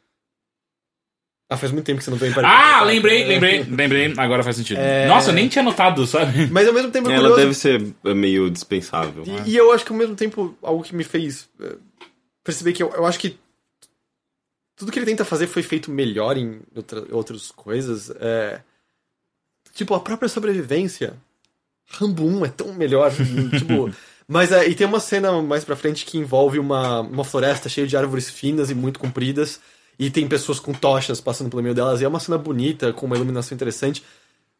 Ah, 1.50 1.56
faz 1.56 1.72
muito 1.72 1.86
tempo 1.86 1.98
que 1.98 2.04
você 2.04 2.10
não 2.10 2.18
vê 2.18 2.28
em 2.28 2.34
Ah, 2.44 2.82
lembrei, 2.84 3.24
lembrei, 3.24 3.62
lembrei. 3.62 4.12
Agora 4.18 4.42
faz 4.42 4.56
sentido. 4.56 4.78
É. 4.78 5.06
Nossa, 5.06 5.30
eu 5.30 5.34
nem 5.34 5.48
tinha 5.48 5.62
notado, 5.62 6.06
sabe? 6.06 6.46
Mas 6.48 6.68
ao 6.68 6.74
mesmo 6.74 6.90
tempo 6.90 7.08
é 7.08 7.14
Ela 7.14 7.30
curioso. 7.30 7.40
deve 7.40 7.54
ser 7.54 7.94
é, 8.04 8.14
meio 8.14 8.50
dispensável. 8.50 9.24
E, 9.46 9.52
e 9.52 9.56
eu 9.56 9.72
acho 9.72 9.82
que 9.82 9.90
ao 9.90 9.96
mesmo 9.96 10.14
tempo, 10.14 10.54
algo 10.62 10.82
que 10.82 10.94
me 10.94 11.04
fez 11.04 11.48
eh, 11.58 11.76
perceber 12.44 12.74
que 12.74 12.82
eu, 12.82 12.90
eu 12.90 13.06
acho 13.06 13.18
que 13.18 13.38
tudo 14.76 14.92
que 14.92 14.98
ele 14.98 15.06
tenta 15.06 15.24
fazer 15.24 15.46
foi 15.46 15.62
feito 15.62 15.90
melhor 15.90 16.36
em 16.36 16.60
outra, 16.76 17.04
outras 17.10 17.50
coisas. 17.50 18.10
É, 18.20 18.60
tipo, 19.72 19.94
a 19.94 20.00
própria 20.00 20.28
sobrevivência. 20.28 21.14
Rambo 21.90 22.26
1 22.26 22.44
é 22.44 22.48
tão 22.50 22.74
melhor. 22.74 23.10
tipo, 23.58 23.90
mas 24.26 24.52
é, 24.52 24.68
e 24.68 24.74
tem 24.74 24.86
uma 24.86 25.00
cena 25.00 25.40
mais 25.40 25.64
pra 25.64 25.74
frente 25.76 26.04
que 26.04 26.18
envolve 26.18 26.58
uma, 26.58 27.00
uma 27.00 27.24
floresta 27.24 27.70
cheia 27.70 27.86
de 27.86 27.96
árvores 27.96 28.28
finas 28.28 28.68
e 28.68 28.74
muito 28.74 29.00
compridas. 29.00 29.58
E 29.98 30.10
tem 30.10 30.28
pessoas 30.28 30.60
com 30.60 30.72
tochas 30.72 31.20
passando 31.20 31.50
pelo 31.50 31.62
meio 31.62 31.74
delas. 31.74 32.00
E 32.00 32.04
é 32.04 32.08
uma 32.08 32.20
cena 32.20 32.38
bonita, 32.38 32.92
com 32.92 33.06
uma 33.06 33.16
iluminação 33.16 33.54
interessante. 33.54 34.02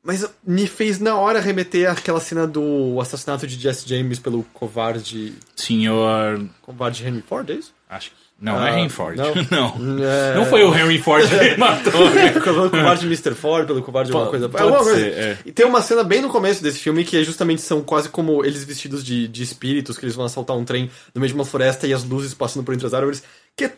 Mas 0.02 0.24
me 0.46 0.66
fez 0.66 0.98
na 1.00 1.16
hora 1.16 1.40
remeter 1.40 1.90
àquela 1.90 2.20
cena 2.20 2.46
do 2.46 2.98
assassinato 3.00 3.46
de 3.46 3.56
Jesse 3.58 3.88
James 3.88 4.18
pelo 4.18 4.42
covarde. 4.54 5.34
Senhor. 5.56 6.44
Covarde 6.62 7.06
Henry 7.06 7.22
Ford, 7.22 7.50
é 7.50 7.54
isso? 7.54 7.72
Acho 7.88 8.10
que. 8.10 8.16
Não, 8.40 8.52
não 8.52 8.64
é 8.66 8.70
Ah, 8.70 8.78
Henry 8.78 8.88
Ford. 8.88 9.16
não. 9.16 9.34
Não. 9.50 10.04
É... 10.04 10.34
Não 10.36 10.46
foi 10.46 10.62
o 10.62 10.72
Henry 10.72 10.98
Ford 11.02 11.24
que 11.28 11.54
matou. 11.58 11.92
Pelo 11.92 12.70
covarde 12.70 13.04
Mr. 13.06 13.34
Ford, 13.34 13.66
pelo 13.66 13.82
covarde 13.82 14.12
alguma 14.12 14.30
coisa. 14.30 14.48
pode 14.48 14.62
alguma 14.62 14.84
coisa. 14.84 15.00
ser, 15.00 15.12
é. 15.12 15.38
E 15.44 15.50
tem 15.50 15.66
uma 15.66 15.82
cena 15.82 16.04
bem 16.04 16.22
no 16.22 16.28
começo 16.28 16.62
desse 16.62 16.78
filme 16.78 17.04
que 17.04 17.16
é 17.16 17.24
justamente 17.24 17.62
são 17.62 17.82
quase 17.82 18.08
como 18.08 18.44
eles 18.44 18.62
vestidos 18.62 19.04
de, 19.04 19.26
de 19.26 19.42
espíritos, 19.42 19.98
que 19.98 20.04
eles 20.04 20.14
vão 20.14 20.24
assaltar 20.24 20.56
um 20.56 20.64
trem 20.64 20.88
no 21.12 21.20
meio 21.20 21.32
de 21.32 21.34
uma 21.34 21.44
floresta 21.44 21.88
e 21.88 21.92
as 21.92 22.04
luzes 22.04 22.32
passando 22.32 22.62
por 22.64 22.72
entre 22.72 22.86
as 22.86 22.94
árvores, 22.94 23.24
que 23.56 23.64
é 23.64 23.72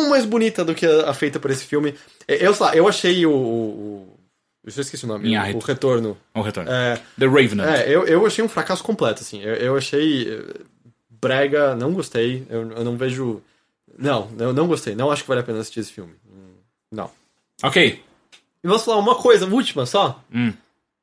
tão 0.00 0.08
mais 0.10 0.24
bonita 0.24 0.64
do 0.64 0.74
que 0.74 0.84
a, 0.86 1.10
a 1.10 1.14
feita 1.14 1.38
por 1.40 1.50
esse 1.50 1.64
filme. 1.64 1.94
É, 2.28 2.46
Eu, 2.46 2.54
sei 2.54 2.66
lá, 2.66 2.76
eu 2.76 2.86
achei 2.88 3.26
o. 3.26 3.30
o, 3.32 4.18
eu 4.64 4.70
já 4.72 4.82
esqueci 4.82 5.04
o 5.04 5.08
nome. 5.08 5.28
Inharito. 5.28 5.58
O 5.58 5.60
Retorno. 5.60 6.16
O 6.34 6.40
retorno. 6.40 6.70
É, 6.70 7.00
The 7.18 7.26
Ravenant. 7.26 7.68
É, 7.68 7.88
eu, 7.88 8.04
eu 8.06 8.26
achei 8.26 8.44
um 8.44 8.48
fracasso 8.48 8.82
completo, 8.82 9.22
assim. 9.22 9.40
Eu, 9.42 9.54
eu 9.54 9.76
achei 9.76 10.28
eh, 10.32 10.60
brega, 11.10 11.74
não 11.76 11.92
gostei. 11.92 12.44
Eu, 12.50 12.70
eu 12.72 12.84
não 12.84 12.96
vejo. 12.96 13.40
Não, 13.98 14.28
eu 14.38 14.52
não 14.52 14.66
gostei. 14.66 14.94
Não 14.94 15.10
acho 15.10 15.22
que 15.22 15.28
vale 15.28 15.40
a 15.40 15.44
pena 15.44 15.60
assistir 15.60 15.80
esse 15.80 15.92
filme. 15.92 16.12
Não. 16.90 17.10
Ok. 17.62 18.02
E 18.62 18.68
vou 18.68 18.78
falar 18.78 18.98
uma 18.98 19.14
coisa, 19.14 19.46
última 19.46 19.86
só. 19.86 20.20
Hum. 20.34 20.52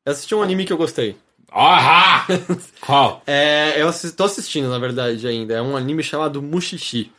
Eu 0.05 0.11
assisti 0.11 0.35
um 0.35 0.41
anime 0.41 0.65
que 0.65 0.73
eu 0.73 0.77
gostei. 0.77 1.15
Ahá! 1.49 2.25
Qual? 2.81 3.21
É, 3.25 3.81
eu 3.81 3.87
assi- 3.87 4.11
tô 4.11 4.25
assistindo, 4.25 4.69
na 4.69 4.77
verdade, 4.79 5.25
ainda. 5.27 5.53
É 5.53 5.61
um 5.61 5.77
anime 5.77 6.03
chamado 6.03 6.41
Mushishi. 6.41 7.11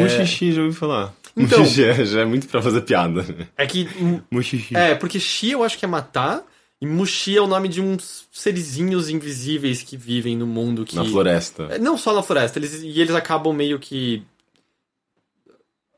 Mushishi, 0.00 0.52
já 0.52 0.62
ouvi 0.62 0.74
falar. 0.74 1.14
Então- 1.36 1.60
Mushishi 1.60 1.84
é- 1.84 2.04
já 2.04 2.20
é 2.20 2.24
muito 2.24 2.46
pra 2.48 2.60
fazer 2.62 2.80
piada. 2.82 3.24
É 3.56 3.66
que. 3.66 3.88
Mushishi. 4.30 4.76
É, 4.76 4.94
porque 4.94 5.18
Shi 5.20 5.50
eu 5.50 5.62
acho 5.64 5.78
que 5.78 5.84
é 5.84 5.88
matar. 5.88 6.42
E 6.80 6.86
Mushi 6.86 7.36
é 7.36 7.40
o 7.40 7.46
nome 7.46 7.68
de 7.68 7.80
uns 7.80 8.26
serizinhos 8.32 9.08
invisíveis 9.08 9.82
que 9.82 9.96
vivem 9.96 10.36
no 10.36 10.46
mundo 10.48 10.84
que. 10.84 10.96
Na 10.96 11.04
floresta. 11.04 11.68
É, 11.70 11.78
Não 11.78 11.96
só 11.96 12.12
na 12.12 12.22
floresta, 12.24 12.58
eles, 12.58 12.82
e 12.82 13.00
eles 13.00 13.14
acabam 13.14 13.54
meio 13.54 13.78
que 13.78 14.22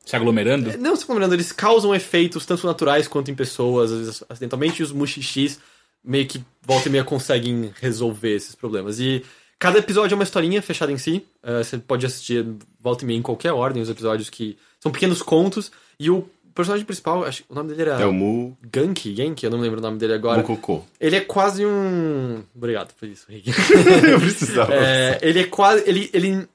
Se 0.05 0.15
aglomerando? 0.15 0.77
Não, 0.79 0.95
se 0.95 1.07
lembrando, 1.09 1.33
eles 1.33 1.51
causam 1.53 1.95
efeitos 1.95 2.45
tanto 2.45 2.67
naturais 2.67 3.09
quanto 3.09 3.31
em 3.31 3.35
pessoas, 3.35 3.91
às 3.93 3.99
vezes 3.99 4.25
acidentalmente, 4.29 4.81
e 4.81 4.83
os 4.83 4.93
mushishis 4.93 5.59
meio 6.05 6.27
que 6.27 6.45
volta 6.61 6.89
e 6.89 6.93
meia 6.93 7.03
conseguem 7.05 7.73
resolver 7.81 8.35
esses 8.35 8.55
problemas. 8.55 9.01
E 9.01 9.25
cada 9.65 9.79
episódio 9.79 10.15
é 10.15 10.17
uma 10.17 10.25
historinha 10.25 10.61
fechada 10.61 10.93
em 10.93 10.99
si. 10.99 11.25
eh, 11.43 11.65
você 11.65 11.79
pode 11.79 12.05
assistir 12.05 12.47
volta 12.79 13.03
e 13.03 13.07
meia 13.07 13.17
em 13.17 13.23
qualquer 13.23 13.51
ordem 13.51 13.83
os 13.83 13.89
episódios 13.89 14.29
que 14.29 14.59
são 14.79 14.93
pequenos 14.93 15.23
contos. 15.23 15.73
E 15.99 16.11
o 16.11 16.29
personagem 16.55 16.85
principal, 16.85 17.25
acho, 17.25 17.45
o 17.49 17.55
nome 17.55 17.71
dele 17.71 17.81
era 17.89 18.03
É 18.03 18.05
o 18.05 18.13
Mu... 18.13 18.55
Genki, 18.75 19.17
Genki, 19.17 19.47
eu 19.47 19.51
não 19.51 19.59
lembro 19.59 19.79
o 19.79 19.83
nome 19.83 19.97
dele 19.97 20.13
agora. 20.13 20.37
Mukoko. 20.43 20.87
Ele 21.01 21.17
é 21.17 21.21
quase 21.23 21.65
um. 21.65 22.43
Obrigado 22.55 22.93
por 22.93 23.09
isso, 23.09 23.25
Rick. 23.27 23.51
Eu 24.07 24.21
precisava. 24.21 24.75
É, 24.75 25.19
ele 25.23 25.41
é 25.41 25.45
quase. 25.45 25.83
Ele, 25.89 26.11
ele, 26.13 26.47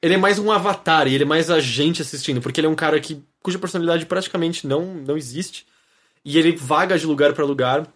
ele 0.00 0.14
é 0.14 0.18
mais 0.18 0.38
um 0.38 0.52
avatar 0.52 1.08
e 1.08 1.14
ele 1.16 1.24
é 1.24 1.26
mais 1.26 1.50
a 1.50 1.58
gente 1.58 2.00
assistindo, 2.00 2.40
porque 2.40 2.60
ele 2.60 2.68
é 2.68 2.70
um 2.70 2.76
cara 2.76 3.00
que, 3.00 3.20
cuja 3.42 3.58
personalidade 3.58 4.06
praticamente 4.06 4.68
não, 4.68 4.84
não 4.94 5.16
existe. 5.16 5.66
E 6.24 6.38
ele 6.38 6.54
vaga 6.54 6.96
de 6.96 7.06
lugar 7.06 7.32
pra 7.32 7.44
lugar, 7.44 7.88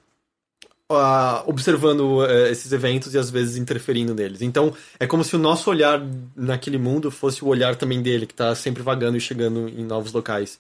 ah, 0.91 1.43
observando 1.47 2.25
eh, 2.25 2.51
esses 2.51 2.71
eventos 2.73 3.15
e 3.15 3.19
às 3.19 3.31
vezes 3.31 3.57
interferindo 3.57 4.15
neles. 4.15 4.43
Então 4.43 4.75
é 5.01 5.07
como 5.07 5.25
se 5.25 5.35
o 5.35 5.39
nosso 5.39 5.69
olhar 5.71 6.01
naquele 6.35 6.79
mundo 6.79 7.11
fosse 7.11 7.45
o 7.45 7.49
olhar 7.49 7.77
também 7.77 8.03
dele, 8.03 8.27
que 8.27 8.35
tá 8.35 8.55
sempre 8.55 8.83
vagando 8.83 9.17
e 9.17 9.21
chegando 9.21 9.69
em 9.69 9.85
novos 9.85 10.13
locais. 10.13 10.59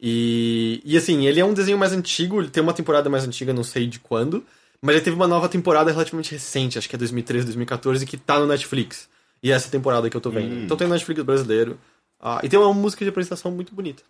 E, 0.00 0.80
e 0.84 0.96
assim, 0.96 1.26
ele 1.26 1.40
é 1.40 1.44
um 1.44 1.52
desenho 1.54 1.78
mais 1.78 1.92
antigo, 1.92 2.40
ele 2.40 2.48
tem 2.48 2.62
uma 2.62 2.72
temporada 2.72 3.10
mais 3.10 3.24
antiga, 3.24 3.52
não 3.52 3.62
sei 3.62 3.86
de 3.86 4.00
quando, 4.00 4.44
mas 4.80 4.96
ele 4.96 5.04
teve 5.04 5.16
uma 5.16 5.28
nova 5.28 5.48
temporada 5.48 5.90
relativamente 5.90 6.32
recente, 6.32 6.78
acho 6.78 6.88
que 6.88 6.96
é 6.96 6.98
2013, 6.98 7.44
2014, 7.46 8.06
que 8.06 8.16
tá 8.16 8.40
no 8.40 8.46
Netflix. 8.46 9.08
E 9.42 9.52
é 9.52 9.54
essa 9.54 9.70
temporada 9.70 10.08
que 10.08 10.16
eu 10.16 10.20
tô 10.20 10.30
vendo. 10.30 10.54
Hum. 10.54 10.64
Então 10.64 10.76
tem 10.76 10.86
no 10.86 10.94
Netflix 10.94 11.22
brasileiro. 11.22 11.78
Ah, 12.18 12.40
e 12.42 12.48
tem 12.48 12.58
uma 12.58 12.72
música 12.72 13.04
de 13.04 13.08
apresentação 13.08 13.50
muito 13.50 13.74
bonita. 13.74 14.02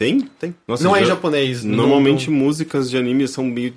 Tem? 0.00 0.20
Tem. 0.38 0.54
Nossa, 0.66 0.82
não 0.82 0.96
é 0.96 1.02
em 1.02 1.04
japonês. 1.04 1.62
Normalmente 1.62 2.30
não- 2.30 2.38
músicas 2.38 2.88
de 2.88 2.96
anime 2.96 3.28
são 3.28 3.44
meio 3.44 3.74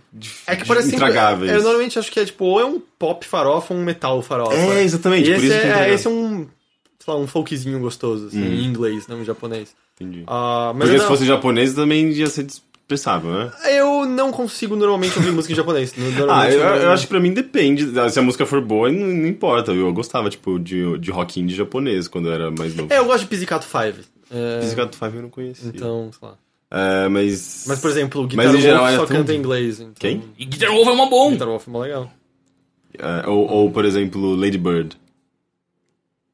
É 0.47 0.55
que 0.55 0.65
parece 0.65 0.95
intragáveis. 0.95 1.51
Eu 1.51 1.61
normalmente 1.61 1.99
acho 1.99 2.09
que 2.09 2.17
é 2.17 2.24
tipo, 2.26 2.45
ou 2.45 2.61
é 2.61 2.65
um 2.65 2.80
pop 2.97 3.26
farofa 3.28 3.74
ou 3.74 3.80
um 3.82 3.84
metal 3.84 4.21
farofa. 4.21 4.55
É, 4.55 4.82
exatamente, 4.84 5.30
E 5.30 5.34
por 5.34 5.38
esse, 5.39 5.45
isso 5.47 5.53
é, 5.53 5.57
intragável. 5.65 5.93
esse 5.93 6.07
é 6.07 6.09
um, 6.09 6.47
sei 6.97 7.13
lá, 7.13 7.17
um 7.19 7.28
folkzinho 7.28 7.78
gostoso, 7.82 8.28
assim, 8.28 8.41
Hum. 8.41 8.53
em 8.53 8.63
inglês, 8.63 9.05
não 9.05 9.19
em 9.21 9.26
japonês. 9.26 9.76
Entendi. 9.99 10.24
Ah, 10.26 10.71
mas 10.74 10.86
Porque 10.88 10.97
se 10.97 11.03
não- 11.03 11.11
fosse 11.11 11.26
japonês 11.26 11.74
também 11.74 12.09
ia 12.11 12.28
ser 12.28 12.47
né? 13.30 13.52
Eu 13.72 14.06
não 14.06 14.32
consigo 14.32 14.76
normalmente 14.76 15.18
ouvir 15.18 15.32
música 15.32 15.54
em 15.54 15.56
japonês. 15.56 15.94
Ah, 16.30 16.50
eu, 16.52 16.60
eu 16.60 16.91
acho 16.91 17.04
que 17.04 17.10
pra 17.10 17.20
mim 17.20 17.34
depende. 17.34 17.88
Se 18.12 18.20
a 18.20 18.22
música 18.22 18.46
for 18.46 18.62
boa, 18.62 18.91
não, 18.91 19.08
não 19.08 19.28
importa. 19.28 19.72
Eu 19.72 19.91
gostava, 19.94 20.30
tipo, 20.30 20.60
de, 20.60 20.98
de 21.00 21.12
rock 21.12 21.39
indie 21.39 21.56
japonês 21.56 22.08
quando 22.08 22.28
eu 22.30 22.34
era 22.34 22.52
mais 22.52 22.76
novo. 22.76 22.91
É, 22.94 22.98
eu 23.00 23.06
gosto 23.06 23.22
de 23.22 23.28
Pizzicato 23.28 23.66
5. 23.66 24.08
É, 24.32 24.60
Pizzicato 24.60 24.98
Five 24.98 25.16
eu 25.16 25.22
não 25.24 25.30
conhecia. 25.30 25.70
Então, 25.70 26.10
sei 26.18 26.28
lá. 26.28 26.38
É, 26.72 27.08
mas... 27.08 27.66
Mas, 27.68 27.80
por 27.80 27.89
exemplo, 27.91 28.22
o 28.22 28.24
Mas, 28.24 28.32
Guitar 28.32 28.46
em 28.46 28.52
Wolf 28.52 28.62
geral, 28.64 28.88
é 28.88 28.96
só 28.96 29.06
tão- 29.06 29.18
canta 29.18 29.34
em 29.34 29.38
inglês. 29.38 29.80
Então... 29.80 29.94
Quem? 30.00 30.24
E 30.39 30.46
Guitar 30.46 30.72
Wolf 30.72 30.88
é 30.88 30.91
uma 30.91 31.08
bom. 31.10 31.32
Guitar 31.32 31.48
Wolf 31.48 31.68
é 31.68 31.72
mó 31.72 31.80
legal. 31.82 32.12
É, 32.98 33.28
ou, 33.30 33.48
ou, 33.48 33.72
por 33.72 33.86
exemplo, 33.86 34.36
Lady 34.36 34.58
Bird. 34.58 34.98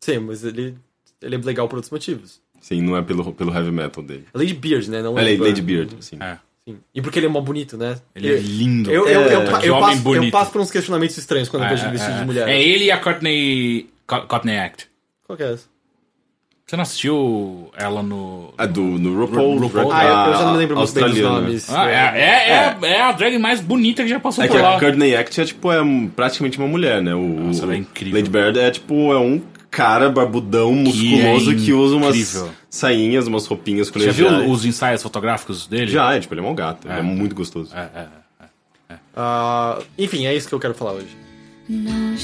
Sim, 0.02 0.20
mas 0.20 0.44
ele, 0.44 0.76
ele 1.22 1.36
é 1.36 1.38
legal 1.40 1.68
por 1.68 1.76
outros 1.78 1.92
motivos. 1.92 2.40
Sim, 2.62 2.82
não 2.82 2.96
é 2.98 3.02
pelo, 3.02 3.34
pelo 3.34 3.54
heavy 3.54 3.72
metal 3.72 4.04
dele. 4.04 4.26
Lady 4.34 4.54
Beard, 4.54 4.88
né? 4.88 5.02
Não 5.02 5.18
É 5.18 5.22
Lady, 5.24 5.38
Bird. 5.38 5.44
Lady 5.50 5.62
Beard, 5.62 5.96
sim. 6.02 6.18
É. 6.22 6.38
Sim. 6.74 6.78
E 6.94 7.02
porque 7.02 7.20
ele 7.20 7.26
é 7.26 7.30
mó 7.30 7.42
bonito, 7.42 7.78
né? 7.78 7.96
Ele 8.16 8.34
é 8.34 8.38
lindo. 8.38 8.92
Eu, 8.92 9.08
eu, 9.08 9.22
eu, 9.22 9.42
É, 9.42 9.60
que 9.60 9.68
eu 9.68 9.76
homem 9.76 9.98
passo, 9.98 10.16
eu 10.16 10.32
passo 10.32 10.52
por 10.52 10.62
uns 10.62 10.72
questionamentos 10.72 11.18
estranhos 11.18 11.50
quando 11.50 11.64
eu 11.64 11.70
vejo 11.70 11.84
ele 11.84 11.92
vestido 11.92 12.18
de 12.20 12.26
mulher. 12.26 12.48
É 12.48 12.62
ele 12.62 12.86
e 12.86 12.92
a 12.92 12.98
Courtney, 12.98 13.90
Co- 14.06 14.22
Courtney 14.28 14.58
Act. 14.58 14.88
Qual 15.26 15.36
que 15.38 15.44
é 15.44 15.54
essa? 15.54 15.68
Você 16.66 16.76
não 16.76 16.84
assistiu 16.84 17.72
ela 17.76 18.04
no... 18.04 18.54
A 18.56 18.68
do 18.68 18.82
no 18.84 19.20
RuPaul. 19.20 19.56
Ru- 19.58 19.62
RuPaul. 19.68 19.92
Ah, 19.92 20.04
eu, 20.04 20.32
eu 20.34 20.38
já 20.38 20.46
não 20.46 20.52
me 20.52 20.58
lembro 20.60 20.78
muito 20.78 20.94
bem 20.94 21.04
dos 21.06 21.20
nomes. 21.20 21.68
Ah, 21.74 21.90
é, 21.90 21.94
é, 21.96 22.78
é, 22.84 22.92
é 22.92 23.02
a 23.02 23.12
drag 23.12 23.40
mais 23.40 23.60
bonita 23.60 24.04
que 24.04 24.10
já 24.10 24.20
passou 24.20 24.44
É 24.44 24.48
por 24.48 24.56
que 24.56 24.62
lá. 24.62 24.76
a 24.76 24.80
Courtney 24.80 25.16
Act 25.16 25.42
é, 25.42 25.46
tipo, 25.46 25.72
é 25.72 25.82
um- 25.82 26.08
praticamente 26.08 26.60
uma 26.60 26.68
mulher, 26.68 27.02
né? 27.02 27.16
O, 27.16 27.22
Nossa, 27.28 27.62
o- 27.62 27.64
ela 27.64 27.74
é 27.74 27.78
incrível. 27.78 28.20
Lady 28.20 28.30
Bird 28.30 28.60
é, 28.60 28.70
tipo, 28.70 29.12
é 29.12 29.18
um 29.18 29.42
cara 29.70 30.10
barbudão, 30.10 30.74
musculoso, 30.74 31.56
que, 31.56 31.74
usa 31.74 31.96
umas 31.96 32.46
sainhas, 32.70 33.28
umas 33.28 33.46
roupinhas 33.46 33.90
Você 33.90 34.00
já 34.00 34.12
viu 34.12 34.26
colegiais. 34.26 34.52
os 34.52 34.66
ensaios 34.66 35.04
fotográficos 35.04 35.68
dele? 35.68 35.92
Já, 35.92 36.16
é, 36.16 36.20
tipo, 36.20 36.34
ele 36.34 36.42
é 36.42 36.44
um 36.44 36.56
gato. 36.56 36.88
Ele 36.88 37.00
é 37.00 37.02
muito 37.02 37.36
gostoso. 37.36 37.76
É, 37.76 37.90
é. 38.02 38.20
Ah, 39.16 39.80
enfim, 39.98 40.26
é 40.26 40.36
isso 40.36 40.48
que 40.48 40.56
eu 40.56 40.60
quero 40.60 40.74
falar 40.74 40.94
hoje. 40.94 41.16
No 41.68 42.18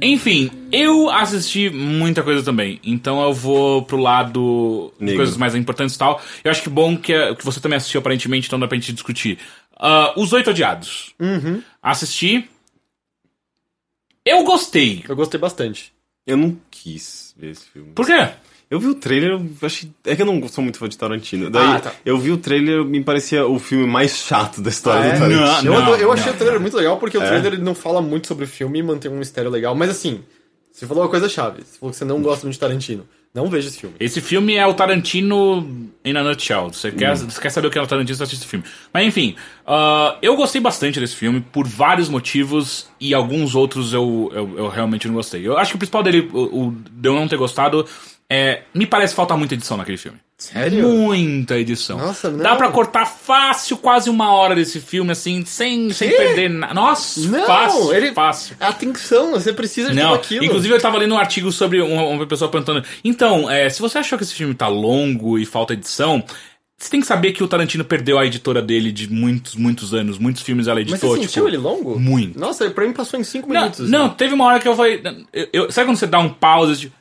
Enfim, 0.00 0.50
eu 0.70 1.10
assisti 1.10 1.70
muita 1.70 2.22
coisa 2.22 2.42
também. 2.44 2.80
Então 2.84 3.22
eu 3.22 3.32
vou 3.32 3.82
pro 3.82 3.96
lado 3.96 4.92
de 5.00 5.16
coisas 5.16 5.36
mais 5.36 5.54
importantes 5.54 5.96
e 5.96 5.98
tal. 5.98 6.20
Eu 6.44 6.50
acho 6.50 6.62
que 6.62 6.68
bom 6.68 6.96
que, 6.96 7.12
é- 7.12 7.34
que 7.34 7.44
você 7.44 7.60
também 7.60 7.76
assistiu 7.76 8.00
aparentemente, 8.00 8.46
então 8.46 8.58
dá 8.60 8.68
pra 8.68 8.76
gente 8.76 8.92
discutir. 8.92 9.38
Ah, 9.76 10.12
Os 10.16 10.32
Oito 10.32 10.50
Odiados. 10.50 11.14
Assisti. 11.82 12.48
Eu 14.24 14.44
gostei. 14.44 15.04
Eu 15.08 15.16
gostei 15.16 15.40
bastante. 15.40 15.92
Eu 16.26 16.36
não 16.36 16.56
quis 16.70 17.34
ver 17.38 17.50
esse 17.52 17.64
filme. 17.70 17.92
Por 17.92 18.04
quê? 18.06 18.28
Eu 18.70 18.78
vi 18.78 18.86
o 18.88 18.94
trailer, 18.94 19.30
eu 19.32 19.46
achei... 19.62 19.90
É 20.04 20.14
que 20.14 20.20
eu 20.20 20.26
não 20.26 20.46
sou 20.46 20.62
muito 20.62 20.78
fã 20.78 20.86
de 20.88 20.98
Tarantino. 20.98 21.48
Daí, 21.48 21.66
Ah, 21.76 21.80
tá. 21.80 21.92
eu 22.04 22.18
vi 22.18 22.30
o 22.30 22.36
trailer, 22.36 22.84
me 22.84 23.02
parecia 23.02 23.46
o 23.46 23.58
filme 23.58 23.86
mais 23.86 24.16
chato 24.18 24.60
da 24.60 24.68
história 24.68 25.00
Ah, 25.00 25.06
é? 25.06 25.12
do 25.14 25.18
Tarantino. 25.20 25.40
Não, 25.40 25.74
eu, 25.78 25.80
não, 25.86 25.92
ado- 25.94 26.02
eu 26.02 26.12
achei 26.12 26.26
não, 26.26 26.32
o 26.32 26.36
trailer 26.36 26.54
não. 26.56 26.60
muito 26.62 26.76
legal 26.76 26.96
porque 26.98 27.16
o 27.16 27.22
É? 27.22 27.26
trailer 27.26 27.54
ele 27.54 27.62
não 27.62 27.74
fala 27.74 28.02
muito 28.02 28.26
sobre 28.26 28.44
o 28.44 28.48
filme 28.48 28.78
e 28.78 28.82
mantém 28.82 29.10
um 29.10 29.16
mistério 29.18 29.50
legal. 29.50 29.74
Mas 29.74 29.88
assim, 29.90 30.20
você 30.70 30.86
falou 30.86 31.02
uma 31.02 31.08
coisa 31.08 31.28
chave. 31.30 31.62
Você 31.64 31.78
falou 31.78 31.92
que 31.92 31.96
você 31.98 32.04
não 32.04 32.20
gosta 32.20 32.44
muito 32.44 32.54
de 32.54 32.60
Tarantino. 32.60 33.08
Não 33.34 33.48
veja 33.48 33.68
esse 33.68 33.78
filme. 33.78 33.94
Esse 34.00 34.20
filme 34.20 34.54
é 34.56 34.66
o 34.66 34.74
Tarantino 34.74 35.90
in 36.04 36.16
a 36.16 36.22
nutshell. 36.24 36.70
Você, 36.72 36.90
quer, 36.90 37.12
Hum. 37.12 37.30
você 37.30 37.40
quer 37.40 37.50
saber 37.50 37.68
o 37.68 37.70
que 37.70 37.78
é 37.78 37.82
o 37.82 37.86
Tarantino, 37.86 38.16
você 38.16 38.22
assiste 38.22 38.40
esse 38.40 38.48
filme. 38.50 38.64
Mas 38.92 39.06
enfim, 39.06 39.34
ah, 39.66 40.16
eu 40.22 40.36
gostei 40.36 40.60
bastante 40.60 41.00
desse 41.00 41.14
filme 41.16 41.40
por 41.52 41.66
vários 41.66 42.08
motivos 42.08 42.86
e 43.00 43.14
alguns 43.14 43.54
outros 43.54 43.92
eu, 43.94 44.30
eu, 44.34 44.58
eu 44.58 44.68
realmente 44.68 45.06
não 45.06 45.14
gostei. 45.14 45.46
Eu 45.46 45.56
acho 45.58 45.70
que 45.72 45.76
o 45.76 45.78
principal 45.78 46.02
dele, 46.02 46.28
o, 46.32 46.68
o 46.68 46.74
de 46.90 47.08
eu 47.08 47.14
não 47.14 47.28
ter 47.28 47.36
gostado, 47.36 47.86
é. 48.30 48.62
Me 48.74 48.86
parece 48.86 49.14
faltar 49.14 49.36
muita 49.38 49.54
edição 49.54 49.76
naquele 49.76 49.96
filme. 49.98 50.18
Sério? 50.36 50.86
Muita 50.88 51.58
edição. 51.58 51.98
Nossa, 51.98 52.30
não. 52.30 52.38
Dá 52.38 52.54
pra 52.54 52.70
cortar 52.70 53.06
fácil 53.06 53.76
quase 53.76 54.08
uma 54.08 54.32
hora 54.32 54.54
desse 54.54 54.78
filme, 54.80 55.10
assim, 55.10 55.44
sem, 55.44 55.90
sem 55.90 56.10
perder 56.10 56.48
nada. 56.48 56.72
Nossa, 56.74 57.20
Não, 57.28 57.44
fácil, 57.44 57.92
ele- 57.92 58.12
fácil. 58.12 58.56
Atenção, 58.60 59.32
você 59.32 59.52
precisa 59.52 59.90
de 59.90 59.96
Não, 59.96 60.10
tudo 60.12 60.20
aquilo. 60.20 60.44
inclusive 60.44 60.72
eu 60.74 60.80
tava 60.80 60.96
lendo 60.98 61.14
um 61.14 61.18
artigo 61.18 61.50
sobre 61.50 61.80
uma, 61.80 62.02
uma 62.04 62.24
pessoa 62.26 62.48
perguntando. 62.48 62.84
Então, 63.02 63.50
é, 63.50 63.68
se 63.68 63.80
você 63.80 63.98
achou 63.98 64.16
que 64.16 64.22
esse 64.22 64.34
filme 64.34 64.54
tá 64.54 64.68
longo 64.68 65.36
e 65.40 65.44
falta 65.44 65.72
edição, 65.72 66.22
você 66.78 66.88
tem 66.88 67.00
que 67.00 67.06
saber 67.08 67.32
que 67.32 67.42
o 67.42 67.48
Tarantino 67.48 67.84
perdeu 67.84 68.16
a 68.16 68.24
editora 68.24 68.62
dele 68.62 68.92
de 68.92 69.12
muitos, 69.12 69.56
muitos 69.56 69.92
anos. 69.92 70.18
Muitos 70.18 70.42
filmes 70.42 70.68
ela 70.68 70.78
Mas 70.78 70.88
editou, 70.88 71.10
você 71.10 71.20
tipo. 71.22 71.32
sentiu 71.32 71.48
ele 71.48 71.56
longo? 71.56 71.98
muito. 71.98 72.38
Nossa, 72.38 72.70
pra 72.70 72.86
mim 72.86 72.92
passou 72.92 73.18
em 73.18 73.24
5 73.24 73.52
Não, 73.52 73.60
minutos. 73.62 73.90
não, 73.90 74.08
teve 74.10 74.34
uma 74.34 74.44
hora 74.44 74.60
que 74.60 74.68
eu 74.68 74.76
falei. 74.76 75.02
eu- 75.32 75.48
eu- 75.52 75.72
sabe 75.72 75.88
quando 75.88 75.96
você 75.96 76.06
dá 76.06 76.20
um 76.20 76.28
pause? 76.28 76.82
Tipo, 76.82 76.96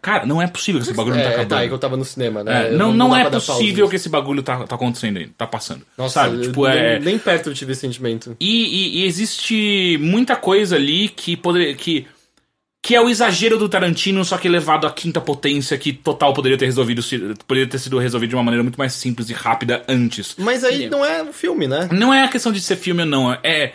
Cara, 0.00 0.24
não 0.24 0.40
é 0.40 0.46
possível 0.46 0.80
que 0.80 0.86
esse 0.86 0.96
bagulho 0.96 1.16
não 1.16 1.22
tá 1.22 1.28
É, 1.28 1.32
acabando. 1.32 1.48
tá, 1.50 1.62
é 1.62 1.68
que 1.68 1.74
eu 1.74 1.78
tava 1.78 1.96
no 1.98 2.04
cinema, 2.06 2.42
né? 2.42 2.68
É, 2.68 2.70
não, 2.70 2.90
não, 2.94 3.10
dá 3.10 3.20
é 3.20 3.28
possível 3.30 3.86
que 3.86 3.96
esse 3.96 4.08
bagulho 4.08 4.42
tá, 4.42 4.66
tá 4.66 4.76
acontecendo 4.76 5.18
aí, 5.18 5.26
tá 5.28 5.46
passando. 5.46 5.82
Nossa, 5.98 6.22
sabe? 6.22 6.40
Tipo, 6.40 6.66
nem, 6.66 6.78
é. 6.78 6.98
nem 6.98 7.18
perto 7.18 7.50
eu 7.50 7.54
tive 7.54 7.72
esse 7.72 7.82
sentimento. 7.82 8.34
E, 8.40 8.64
e- 8.64 8.98
e 9.00 9.04
existe 9.04 9.98
muita 10.00 10.36
coisa 10.36 10.76
ali 10.76 11.08
que 11.10 11.36
poderia. 11.36 11.74
Que, 11.74 12.06
que 12.82 12.94
é 12.94 13.00
o 13.00 13.08
exagero 13.10 13.58
do 13.58 13.68
Tarantino, 13.68 14.24
só 14.24 14.36
que 14.38 14.48
levado 14.48 14.86
à 14.86 14.90
quinta 14.90 15.18
potência, 15.20 15.76
que 15.76 15.92
total 15.92 16.32
poderia 16.32 16.56
ter 16.56 16.64
resolvido. 16.66 17.02
se- 17.02 17.34
Poderia 17.46 17.68
ter 17.68 17.78
sido 17.78 17.98
resolvido 17.98 18.30
de 18.30 18.36
uma 18.36 18.42
maneira 18.42 18.62
muito 18.62 18.76
mais 18.78 18.94
simples 18.94 19.28
e 19.28 19.34
rápida 19.34 19.82
antes. 19.86 20.34
Mas 20.38 20.64
aí 20.64 20.88
não 20.88 21.04
é 21.04 21.22
um 21.22 21.32
filme, 21.32 21.66
né? 21.66 21.90
Não 21.92 22.12
é 22.12 22.24
a 22.24 22.28
questão 22.28 22.52
de 22.52 22.60
ser 22.62 22.76
filme 22.76 23.02
ou 23.02 23.06
não, 23.06 23.32
é. 23.42 23.72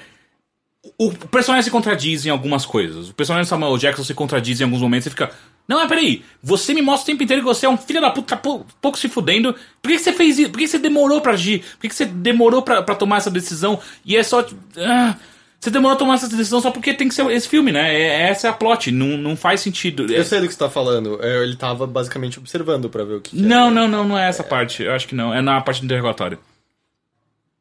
O 0.98 1.12
personagem 1.12 1.64
se 1.64 1.72
contradiz 1.72 2.26
em 2.26 2.30
algumas 2.30 2.66
coisas. 2.66 3.10
O 3.10 3.14
personagem 3.14 3.46
do 3.46 3.50
Samuel 3.50 3.78
Jackson 3.78 4.04
se 4.04 4.14
contradiz 4.14 4.62
em 4.62 4.64
alguns 4.64 4.82
momentos 4.82 5.08
e 5.08 5.10
fica. 5.10 5.30
Não, 5.68 5.78
mas 5.78 5.90
peraí, 5.90 6.24
você 6.42 6.74
me 6.74 6.82
mostra 6.82 7.04
o 7.04 7.06
tempo 7.08 7.24
inteiro 7.24 7.42
que 7.44 7.48
você 7.48 7.66
é 7.66 7.70
um 7.70 7.78
filho 7.78 8.02
da 8.02 8.10
puta, 8.10 8.36
tá 8.36 8.38
pou- 8.38 8.66
pouco 8.82 8.98
se 8.98 9.08
fudendo. 9.10 9.54
Por 9.82 9.90
que, 9.92 9.98
que 9.98 10.04
você 10.04 10.14
fez 10.14 10.40
isso? 10.40 10.50
Por 10.50 10.58
que, 10.58 10.64
que 10.66 10.72
você 10.72 10.80
demorou 10.80 11.20
pra 11.22 11.34
agir? 11.34 11.60
Por 11.74 11.82
que, 11.82 11.90
que 11.90 11.96
você 11.96 12.06
demorou 12.06 12.62
pra, 12.62 12.82
pra 12.82 12.96
tomar 12.96 13.18
essa 13.18 13.30
decisão? 13.30 13.80
E 14.06 14.16
é 14.16 14.24
só. 14.24 14.44
ah, 14.78 15.16
você 15.60 15.70
demorou 15.70 15.96
a 15.96 16.00
tomar 16.00 16.14
essa 16.16 16.30
decisão 16.30 16.62
só 16.62 16.72
porque 16.72 16.94
tem 16.94 17.10
que 17.10 17.14
ser 17.14 17.30
esse 17.30 17.48
filme, 17.48 17.72
né? 17.74 17.94
É- 17.94 18.30
essa 18.30 18.48
é 18.48 18.50
a 18.50 18.54
plot, 18.54 18.90
não, 18.90 19.18
não 19.18 19.36
faz 19.36 19.60
sentido. 19.60 20.12
Eu 20.12 20.24
sei 20.24 20.40
do 20.40 20.48
que 20.48 20.54
você 20.54 20.60
tá 20.60 20.70
falando. 20.70 21.20
É, 21.22 21.44
Ele 21.44 21.58
tava 21.58 21.86
basicamente 21.86 22.40
observando 22.40 22.90
pra 22.90 23.04
ver 23.04 23.16
o 23.16 23.22
que. 23.22 23.32
que 23.32 23.42
Não, 23.42 23.70
não, 23.70 23.86
não, 23.88 24.08
não 24.08 24.18
é 24.18 24.30
essa 24.30 24.44
parte. 24.44 24.82
Eu 24.84 24.94
acho 24.94 25.08
que 25.08 25.14
não. 25.14 25.34
É 25.34 25.42
na 25.42 25.60
parte 25.62 25.82
do 25.82 25.86
interrogatório. 25.86 26.40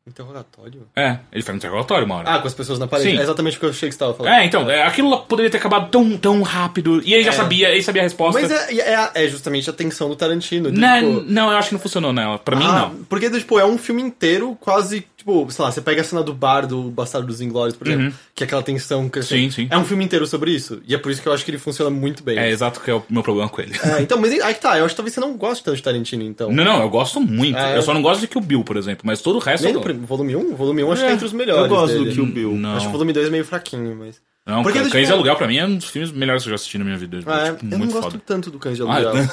Interrogatório? 0.09 0.87
É, 0.97 1.19
ele 1.33 1.43
faz 1.43 1.55
um 1.55 1.59
interrogatório 1.59 2.05
uma 2.07 2.17
hora. 2.17 2.35
Ah, 2.35 2.39
com 2.41 2.47
as 2.49 2.55
pessoas 2.55 2.79
na 2.79 2.87
parede. 2.87 3.11
Sim. 3.13 3.19
É 3.19 3.23
exatamente 3.23 3.57
o 3.57 3.61
que 3.61 3.67
eu 3.67 3.71
achei 3.71 3.89
que 3.89 3.95
você 3.95 3.99
tava 3.99 4.15
falando. 4.15 4.33
É, 4.33 4.45
então, 4.45 4.69
é, 4.71 4.83
aquilo 4.83 5.17
poderia 5.21 5.51
ter 5.51 5.59
acabado 5.59 5.91
tão, 5.91 6.17
tão 6.17 6.43
rápido. 6.43 7.01
E 7.05 7.15
ele 7.15 7.23
já 7.25 7.31
É. 7.31 7.33
sabia, 7.35 7.71
ele 7.71 7.83
sabia 7.83 8.03
a 8.03 8.05
resposta. 8.05 8.41
Mas 8.41 8.51
é, 8.51 8.75
é, 8.75 9.11
é 9.25 9.29
justamente 9.29 9.69
a 9.69 9.73
tensão 9.73 10.09
do 10.09 10.17
Tarantino. 10.17 10.71
de, 10.73 10.81
Não, 10.81 10.99
tipo, 11.17 11.25
não, 11.33 11.51
eu 11.51 11.57
acho 11.59 11.69
que 11.69 11.75
não 11.75 11.81
funcionou 11.81 12.13
nela. 12.13 12.39
Pra 12.39 12.57
mim, 12.57 12.67
ah, 12.67 12.91
não. 12.91 13.05
Porque, 13.05 13.31
tipo, 13.31 13.59
é 13.59 13.65
um 13.65 13.79
filme 13.79 14.03
inteiro 14.03 14.57
quase, 14.61 15.07
tipo, 15.29 15.51
sei 15.53 15.65
lá, 15.65 15.71
você 15.71 15.81
pega 15.81 16.01
a 16.01 16.05
cena 16.05 16.23
do 16.23 16.33
bar 16.33 16.67
do 16.67 16.85
Bastardo 16.85 17.27
dos 17.27 17.41
Inglórios, 17.41 17.77
por 17.77 17.87
exemplo, 17.87 18.15
que 18.35 18.43
é 18.43 18.47
aquela 18.47 18.63
tensão 18.63 19.09
crescente. 19.09 19.45
Uhum. 19.45 19.51
Sim, 19.51 19.63
sim. 19.65 19.69
É 19.71 19.77
um 19.77 19.85
filme 19.85 20.05
inteiro 20.05 20.27
sobre 20.27 20.51
isso. 20.51 20.81
E 20.87 20.95
é 20.95 20.99
por 20.99 21.13
isso 21.13 21.21
que 21.21 21.29
eu 21.29 21.33
acho 21.33 21.45
que 21.45 21.51
ele 21.51 21.59
funciona 21.59 21.91
muito 21.91 22.23
bem. 22.23 22.39
É 22.39 22.49
exato 22.49 22.81
que 22.81 22.91
é 22.91 22.95
o 22.95 23.03
meu 23.09 23.23
problema 23.23 23.49
com 23.49 23.61
ele. 23.61 23.75
É, 23.85 24.01
então, 24.03 24.19
mas 24.19 24.33
aí 24.33 24.55
que 24.55 24.61
tá, 24.61 24.79
eu 24.79 24.85
acho 24.85 24.95
que 24.95 24.97
talvez 24.97 25.15
você 25.15 25.21
não 25.21 25.37
goste 25.37 25.63
tanto 25.63 25.77
de 25.77 25.83
Tarantino, 25.83 26.23
então. 26.23 26.51
Não, 26.51 26.65
não, 26.65 26.83
eu 26.83 26.89
gosto 26.89 27.21
muito. 27.21 27.59
É. 27.59 27.77
Eu 27.77 27.83
só 27.83 27.93
não 27.93 28.03
gosto 28.03 28.21
de 28.21 28.29
Kill 28.29 28.41
Bill, 28.41 28.65
por 28.65 28.77
exemplo. 28.77 29.03
Mas 29.05 29.21
todo 29.21 29.37
o 29.37 29.39
resto. 29.39 29.65
Nem 29.65 29.75
eu... 29.75 29.81
do 29.81 30.07
volume 30.07 30.37
1? 30.37 30.57
Volume 30.57 30.85
1 30.85 30.93
acho 30.93 31.03
que 31.03 31.09
é 31.09 31.13
entre 31.13 31.27
os 31.27 31.33
melhores. 31.33 31.63
Eu 31.65 31.69
gosto 31.69 31.93
dele. 31.93 32.11
do 32.11 32.15
Kill 32.15 32.27
Bill. 32.27 32.53
Não. 32.55 32.77
Acho 32.77 32.87
que 32.87 32.89
o 32.89 32.93
volume 32.93 33.13
2 33.13 33.27
é 33.27 33.31
meio 33.31 33.45
fraquinho, 33.45 33.97
mas. 33.97 34.21
Não, 34.47 34.63
Porque, 34.63 34.79
Cães 34.79 34.91
tipo, 34.91 35.05
de 35.05 35.13
Aluguel 35.13 35.37
pra 35.37 35.47
mim 35.47 35.59
é 35.59 35.67
um 35.67 35.77
dos 35.77 35.91
filmes 35.91 36.11
melhores 36.11 36.43
que 36.43 36.49
eu 36.49 36.53
já 36.53 36.55
assisti 36.55 36.79
na 36.79 36.85
minha 36.85 36.97
vida. 36.97 37.21
Ah, 37.27 37.49
é, 37.49 37.53
tipo, 37.53 37.67
eu 37.75 37.79
não 37.79 37.87
gosto 37.87 38.13
foda. 38.13 38.23
tanto 38.25 38.51
do 38.51 38.59
Cães 38.59 38.77
de 38.77 38.83
Ah, 38.83 38.87
Aluguel. 38.87 39.25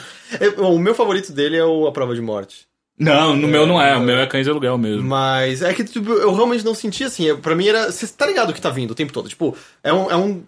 É, 0.38 0.48
bom, 0.50 0.76
o 0.76 0.78
meu 0.78 0.94
favorito 0.94 1.32
dele 1.32 1.56
é 1.56 1.64
o 1.64 1.86
A 1.86 1.92
Prova 1.92 2.14
de 2.14 2.20
Morte. 2.20 2.69
Não, 3.00 3.34
no 3.34 3.48
meu 3.48 3.66
não 3.66 3.80
é. 3.80 3.96
O 3.96 4.00
meu 4.00 4.18
é 4.18 4.26
Cães 4.26 4.44
de 4.44 4.50
Aluguel 4.50 4.76
mesmo. 4.76 5.02
Mas 5.02 5.62
é 5.62 5.72
que 5.72 5.82
tipo, 5.82 6.12
eu 6.12 6.34
realmente 6.34 6.64
não 6.64 6.74
senti 6.74 7.02
assim. 7.02 7.24
eu- 7.24 7.38
Pra 7.38 7.54
mim 7.56 7.66
era. 7.66 7.90
Você 7.90 8.06
tá 8.06 8.26
ligado 8.26 8.50
o 8.50 8.52
que 8.52 8.60
tá 8.60 8.68
vindo 8.70 8.90
o 8.90 8.94
tempo 8.94 9.12
todo? 9.12 9.28
Tipo, 9.28 9.56
é 9.82 9.92
um. 9.92 10.10
É, 10.10 10.16
um, 10.16 10.42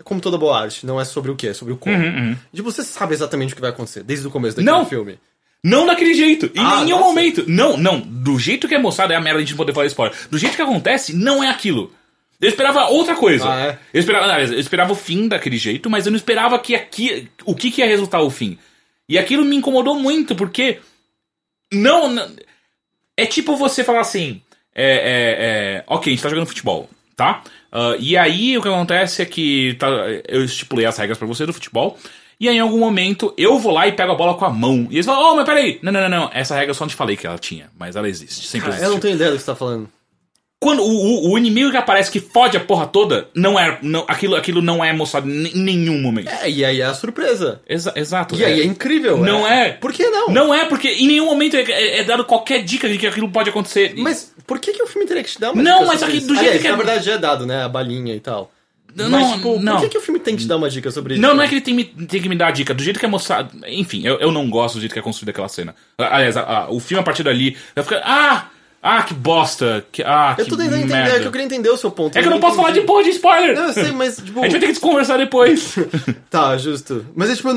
é 0.00 0.02
como 0.02 0.20
toda 0.20 0.38
boa 0.38 0.58
arte, 0.58 0.86
não 0.86 1.00
é 1.00 1.04
sobre 1.04 1.30
o 1.30 1.36
que, 1.36 1.48
é 1.48 1.52
sobre 1.54 1.74
o 1.74 1.76
como. 1.76 1.94
Uhum, 1.94 2.28
uhum. 2.30 2.36
Tipo, 2.54 2.72
você 2.72 2.82
sabe 2.82 3.12
exatamente 3.12 3.52
o 3.52 3.54
que 3.56 3.60
vai 3.60 3.70
acontecer, 3.70 4.02
desde 4.02 4.26
o 4.26 4.30
começo 4.30 4.56
daquele 4.56 4.74
Não. 4.74 4.86
filme. 4.86 5.18
Não 5.62 5.84
daquele 5.86 6.14
jeito. 6.14 6.46
Em 6.54 6.60
Ah, 6.64 6.76
nenhum 6.84 6.96
nossa. 6.98 7.04
momento. 7.08 7.44
Não, 7.46 7.76
não. 7.76 8.00
Do 8.00 8.38
jeito 8.38 8.68
que 8.68 8.74
é 8.74 8.78
mostrado, 8.78 9.12
é 9.12 9.16
a 9.16 9.20
merda 9.20 9.42
de 9.44 9.50
não 9.52 9.56
poder 9.56 9.72
falar 9.74 9.86
spoiler. 9.86 10.16
Do 10.30 10.38
jeito 10.38 10.54
que 10.56 10.62
acontece, 10.62 11.14
não 11.14 11.42
é 11.44 11.48
aquilo. 11.50 11.92
Eu 12.40 12.48
esperava 12.48 12.86
outra 12.88 13.16
coisa. 13.16 13.48
Ah, 13.52 13.60
é? 13.60 13.78
Eu 13.92 13.98
esperava, 14.00 14.24
aliás, 14.26 14.52
eu 14.52 14.58
esperava 14.60 14.92
o 14.92 14.96
fim 14.96 15.26
daquele 15.26 15.56
jeito, 15.56 15.90
mas 15.90 16.06
eu 16.06 16.12
não 16.12 16.16
esperava 16.16 16.58
que 16.58 16.74
aqui, 16.74 17.28
o 17.44 17.54
que, 17.54 17.70
que 17.70 17.80
ia 17.80 17.86
resultar 17.86 18.20
o 18.20 18.30
fim. 18.30 18.56
E 19.08 19.18
aquilo 19.18 19.44
me 19.44 19.56
incomodou 19.56 19.98
muito, 19.98 20.34
porque. 20.36 20.78
Não. 21.72 22.08
não- 22.08 22.28
é 23.16 23.24
tipo 23.26 23.56
você 23.56 23.82
falar 23.82 24.00
assim. 24.00 24.42
É, 24.74 24.84
é, 24.84 25.36
é, 25.78 25.84
ok, 25.86 26.12
a 26.12 26.14
gente 26.14 26.22
tá 26.22 26.28
jogando 26.28 26.46
futebol, 26.46 26.88
tá? 27.16 27.42
Ah, 27.72 27.96
e 27.98 28.16
aí 28.16 28.56
o 28.58 28.62
que 28.62 28.68
acontece 28.68 29.22
é 29.22 29.24
que 29.24 29.74
tá, 29.78 29.88
eu 30.28 30.44
estipulei 30.44 30.84
as 30.84 30.96
regras 30.98 31.16
pra 31.16 31.26
você 31.26 31.46
do 31.46 31.52
futebol. 31.52 31.98
E 32.38 32.48
aí 32.48 32.56
em 32.56 32.60
algum 32.60 32.78
momento 32.78 33.32
eu 33.38 33.58
vou 33.58 33.72
lá 33.72 33.88
e 33.88 33.92
pego 33.92 34.12
a 34.12 34.14
bola 34.14 34.34
com 34.34 34.44
a 34.44 34.50
mão. 34.50 34.86
E 34.90 34.96
eles 34.96 35.06
falam, 35.06 35.32
oh, 35.32 35.36
mas 35.36 35.46
peraí. 35.46 35.78
Não, 35.82 35.90
não, 35.90 36.02
não, 36.02 36.08
não. 36.08 36.30
Essa 36.32 36.54
regra 36.54 36.70
eu 36.70 36.74
só 36.74 36.86
te 36.86 36.94
falei 36.94 37.16
que 37.16 37.26
ela 37.26 37.38
tinha, 37.38 37.70
mas 37.78 37.96
ela 37.96 38.08
existe. 38.08 38.46
Sempre 38.46 38.68
existe. 38.68 38.84
eu 38.88 38.90
não 38.90 39.00
tenho 39.00 39.14
ideia 39.14 39.30
do 39.30 39.36
que 39.36 39.42
você 39.42 39.46
tá 39.46 39.56
falando. 39.56 39.88
Quando 40.58 40.82
o, 40.82 40.86
o- 40.88 41.32
o 41.32 41.38
inimigo 41.38 41.70
que 41.70 41.76
aparece 41.76 42.10
que 42.10 42.18
fode 42.18 42.56
a 42.56 42.60
porra 42.60 42.86
toda, 42.86 43.28
não 43.34 43.60
é. 43.60 43.78
Não, 43.82 44.06
aquilo, 44.08 44.34
aquilo 44.34 44.62
não 44.62 44.82
é 44.82 44.90
mostrado 44.92 45.28
em 45.30 45.52
nenhum 45.54 46.00
momento. 46.00 46.28
É, 46.30 46.48
e 46.50 46.64
aí 46.64 46.80
é 46.80 46.84
a 46.86 46.94
surpresa. 46.94 47.60
Exa- 47.68 47.92
exato. 47.94 48.34
E 48.34 48.42
aí 48.44 48.62
é 48.62 48.64
incrível. 48.64 49.18
Não 49.18 49.46
é. 49.46 49.72
Por 49.72 49.92
que 49.92 50.08
não? 50.08 50.28
Não 50.28 50.54
é, 50.54 50.64
porque 50.64 50.88
em 50.88 51.06
nenhum 51.08 51.26
momento 51.26 51.56
é, 51.56 51.60
é- 51.62 51.98
é 51.98 52.04
dado 52.04 52.24
qualquer 52.24 52.64
dica 52.64 52.88
de 52.88 52.96
que 52.96 53.06
aquilo 53.06 53.28
pode 53.30 53.50
acontecer. 53.50 53.92
Mas 53.98 54.32
por 54.46 54.58
que, 54.58 54.72
que 54.72 54.82
o 54.82 54.86
filme 54.86 55.06
teria 55.06 55.22
que 55.22 55.30
te 55.30 55.38
dar 55.38 55.52
uma 55.52 55.62
Não, 55.62 55.80
dica 55.80 55.86
mas 55.88 56.00
sobre 56.00 56.16
aqui 56.16 56.26
do 56.26 56.34
jeito 56.34 56.40
Aliás, 56.46 56.60
que 56.62 56.66
é- 56.66 56.70
na 56.70 56.76
verdade 56.76 57.04
já 57.04 57.12
é 57.12 57.18
dado, 57.18 57.46
né? 57.46 57.62
A 57.62 57.68
balinha 57.68 58.14
e 58.14 58.20
tal. 58.20 58.50
Não, 58.94 59.10
mas, 59.10 59.32
tipo, 59.34 59.58
não. 59.60 59.74
por 59.74 59.82
que, 59.82 59.88
que 59.90 59.98
o 59.98 60.00
filme 60.00 60.18
tem 60.18 60.34
que 60.36 60.42
te 60.44 60.48
dar 60.48 60.56
uma 60.56 60.70
dica 60.70 60.90
sobre 60.90 61.14
isso? 61.14 61.22
Não, 61.22 61.34
não 61.34 61.42
é 61.42 61.48
que 61.48 61.56
ele 61.56 61.60
tem, 61.60 61.84
tem 61.84 62.22
que 62.22 62.30
me 62.30 62.34
dar 62.34 62.46
a 62.46 62.50
dica. 62.50 62.72
Do 62.72 62.82
jeito 62.82 62.98
que 62.98 63.04
é 63.04 63.08
mostrado. 63.08 63.50
Enfim, 63.68 64.00
eu, 64.06 64.18
eu 64.20 64.32
não 64.32 64.48
gosto 64.48 64.76
do 64.76 64.80
jeito 64.80 64.94
que 64.94 64.98
é 64.98 65.02
construída 65.02 65.32
aquela 65.32 65.50
cena. 65.50 65.74
Aliás, 65.98 66.34
a- 66.34 66.40
a- 66.64 66.70
o 66.70 66.80
filme 66.80 67.00
a 67.00 67.04
partir 67.04 67.22
dali 67.22 67.58
vai 67.74 67.84
ficar. 67.84 68.00
Ah! 68.02 68.46
Ah, 68.88 69.02
que 69.02 69.12
bosta! 69.14 69.84
Que, 69.90 70.02
ah, 70.02 70.36
Eu 70.38 70.46
tô 70.46 70.56
tentando 70.56 70.76
entender, 70.76 71.16
é 71.16 71.18
que 71.20 71.26
eu 71.26 71.32
queria 71.32 71.44
entender 71.44 71.68
o 71.70 71.76
seu 71.76 71.90
ponto. 71.90 72.16
É 72.16 72.20
que 72.22 72.28
eu 72.28 72.30
não 72.30 72.38
posso 72.40 72.54
falar 72.56 72.68
de 72.70 72.78
entendi. 72.78 72.86
porra 72.86 73.02
de 73.02 73.10
spoiler! 73.10 73.56
Não, 73.56 73.64
eu 73.66 73.72
sei, 73.72 73.90
mas, 73.90 74.16
tipo... 74.16 74.38
A 74.40 74.42
gente 74.44 74.52
vai 74.52 74.60
ter 74.60 74.72
que 74.74 74.80
conversar 74.80 75.16
depois. 75.16 75.74
Tá, 76.30 76.56
justo. 76.56 77.04
Mas 77.14 77.30
é 77.30 77.34
tipo... 77.36 77.48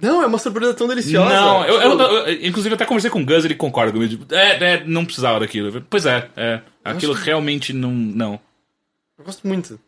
Não, 0.00 0.22
é 0.22 0.26
uma 0.26 0.38
surpresa 0.38 0.74
tão 0.74 0.86
deliciosa. 0.86 1.28
Não, 1.28 1.64
eu, 1.64 1.80
eu- 1.82 1.90
Tipo, 1.90 2.02
eu- 2.04 2.26
eu- 2.28 2.46
inclusive 2.46 2.74
até 2.74 2.84
conversei 2.84 3.10
com 3.10 3.20
o 3.20 3.24
Gus, 3.26 3.44
ele 3.44 3.56
concorda 3.56 3.90
comigo. 3.92 4.10
Tipo, 4.16 4.32
é, 4.32 4.74
é, 4.74 4.84
não 4.84 5.04
precisava 5.04 5.40
daquilo. 5.40 5.76
Eu 5.76 5.82
Pois 5.90 6.06
é, 6.06 6.28
é. 6.36 6.60
Aquilo 6.84 7.12
realmente 7.14 7.72
não. 7.72 7.90
Não. 7.90 8.40
eu 9.18 9.24
gosto 9.24 9.46
muito. 9.46 9.80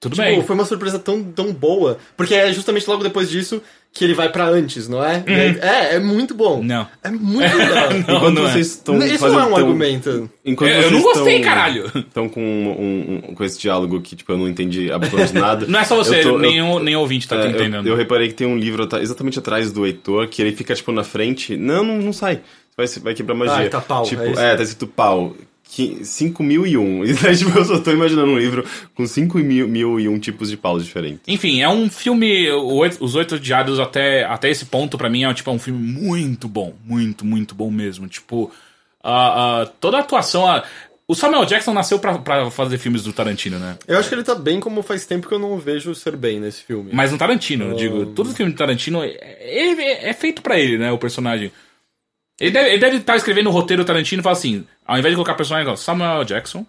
Tudo 0.00 0.14
Tipo, 0.14 0.22
bem. 0.26 0.42
foi 0.42 0.54
uma 0.54 0.64
surpresa 0.64 0.98
tão, 0.98 1.22
tão 1.22 1.52
boa. 1.52 1.98
Porque 2.16 2.34
é 2.34 2.50
justamente 2.54 2.88
logo 2.88 3.02
depois 3.02 3.28
disso 3.28 3.62
que 3.92 4.04
ele 4.04 4.14
vai 4.14 4.28
pra 4.30 4.46
antes, 4.46 4.88
não 4.88 5.04
é? 5.04 5.22
Aí- 5.26 5.58
É, 5.60 5.96
é 5.96 5.98
muito 5.98 6.32
bom. 6.34 6.62
Não. 6.62 6.86
É 7.02 7.10
muito 7.10 7.54
legal. 7.58 7.90
Não, 7.90 7.98
Enquanto 8.16 8.34
não 8.36 8.46
é. 8.46 8.52
vocês 8.52 8.66
estão 8.68 8.96
Isso 8.98 9.18
fazendo 9.18 9.38
não 9.38 9.40
é 9.40 9.46
um 9.46 9.48
tão- 9.54 9.58
argumento. 9.58 10.30
Enquanto 10.44 10.70
Eu- 10.70 10.80
eu 10.82 10.90
não 10.92 11.02
gostei, 11.02 11.34
tão- 11.40 11.48
caralho. 11.48 11.86
Estão 11.94 12.28
com, 12.28 12.40
um, 12.40 13.30
um- 13.30 13.34
com 13.34 13.44
esse 13.44 13.58
diálogo 13.58 14.00
que, 14.00 14.14
tipo, 14.14 14.30
eu 14.32 14.38
não 14.38 14.48
entendi 14.48 14.90
absolutamente 14.92 15.34
nada. 15.38 15.66
Não 15.66 15.80
é 15.80 15.84
só 15.84 15.96
você, 15.96 16.20
Eu 16.20 16.32
tô- 16.34 16.38
nem, 16.38 16.58
eu- 16.58 16.66
o, 16.66 16.78
nem 16.78 16.94
o 16.96 17.00
ouvinte 17.00 17.26
tá 17.28 17.36
é, 17.36 17.46
eu- 17.46 17.50
entendendo. 17.50 17.86
Eu, 17.88 17.96
reparei 17.96 18.28
que 18.28 18.34
tem 18.34 18.46
um 18.46 18.56
livro 18.56 18.84
ata- 18.84 19.00
exatamente 19.02 19.38
atrás 19.38 19.72
do 19.72 19.84
Heitor, 19.84 20.28
que 20.28 20.40
ele 20.40 20.52
fica, 20.52 20.74
tipo, 20.74 20.92
na 20.92 21.02
frente. 21.04 21.56
Não, 21.56 21.82
não, 21.82 21.98
não 21.98 22.12
sai. 22.12 22.40
Vai, 22.76 22.86
vai 23.02 23.12
quebrar 23.14 23.34
magia. 23.34 23.66
Ah, 23.66 23.70
tá 23.70 23.80
pau, 23.80 24.04
Tipo, 24.04 24.22
é 24.22 24.30
isso. 24.30 24.40
é, 24.40 24.56
tá 24.56 24.62
escrito 24.62 24.86
pau. 24.86 25.34
Que- 25.72 26.04
5001. 26.04 27.04
E 27.04 27.12
daí, 27.14 27.36
tipo, 27.38 27.56
eu 27.56 27.64
só 27.64 27.78
tô 27.78 27.92
imaginando 27.92 28.32
um 28.32 28.38
livro 28.38 28.64
com 28.94 29.06
5001 29.06 30.18
tipos 30.18 30.50
de 30.50 30.56
paus 30.56 30.84
diferentes. 30.84 31.20
Enfim, 31.28 31.60
é 31.60 31.68
um 31.68 31.88
filme. 31.88 32.50
Os 32.50 33.14
Oito 33.14 33.36
Odiados 33.36 33.78
até, 33.78 34.24
até 34.24 34.50
esse 34.50 34.66
ponto, 34.66 34.98
pra 34.98 35.08
mim, 35.08 35.24
é 35.24 35.32
tipo, 35.34 35.48
é 35.50 35.52
um 35.52 35.58
filme 35.58 35.80
muito 35.80 36.48
bom. 36.48 36.74
Muito, 36.84 37.24
muito 37.24 37.54
bom 37.54 37.70
mesmo. 37.70 38.08
Tipo, 38.08 38.50
a- 39.02 39.62
a- 39.62 39.66
toda 39.66 39.98
a 39.98 40.00
atuação. 40.00 40.46
a- 40.46 40.64
o 41.06 41.14
Samuel 41.14 41.44
Jackson 41.44 41.72
nasceu 41.72 41.98
pra, 41.98 42.18
pra 42.18 42.50
fazer 42.52 42.78
filmes 42.78 43.02
do 43.02 43.12
Tarantino, 43.12 43.58
né? 43.58 43.76
Eu 43.88 43.98
acho 43.98 44.08
que 44.08 44.14
ele 44.14 44.22
tá 44.22 44.34
bem 44.34 44.60
como 44.60 44.80
faz 44.82 45.04
tempo 45.06 45.26
que 45.28 45.34
eu 45.34 45.40
não 45.40 45.58
vejo 45.58 45.92
ser 45.94 46.16
bem 46.16 46.38
nesse 46.38 46.62
filme. 46.62 46.90
Mas 46.92 47.10
no 47.10 47.18
Tarantino, 47.18 47.64
eu 47.70 47.74
digo. 47.74 48.06
Todo 48.06 48.32
filme 48.34 48.52
do 48.52 48.56
Tarantino 48.58 49.02
é, 49.02 49.10
ele 49.40 49.82
é 49.82 50.12
feito 50.12 50.40
pra 50.42 50.58
ele, 50.58 50.78
né? 50.78 50.92
O 50.92 50.98
personagem. 50.98 51.50
Ele 52.40 52.50
deve, 52.50 52.68
ele 52.70 52.78
deve 52.78 52.96
estar 52.96 53.16
escrevendo 53.16 53.48
o 53.48 53.52
roteiro 53.52 53.84
Tarantino 53.84 54.20
e 54.20 54.22
falar 54.22 54.32
assim: 54.32 54.66
ao 54.86 54.98
invés 54.98 55.12
de 55.12 55.16
colocar 55.16 55.34
personagem, 55.34 55.76
Samuel 55.76 56.24
Jackson, 56.24 56.66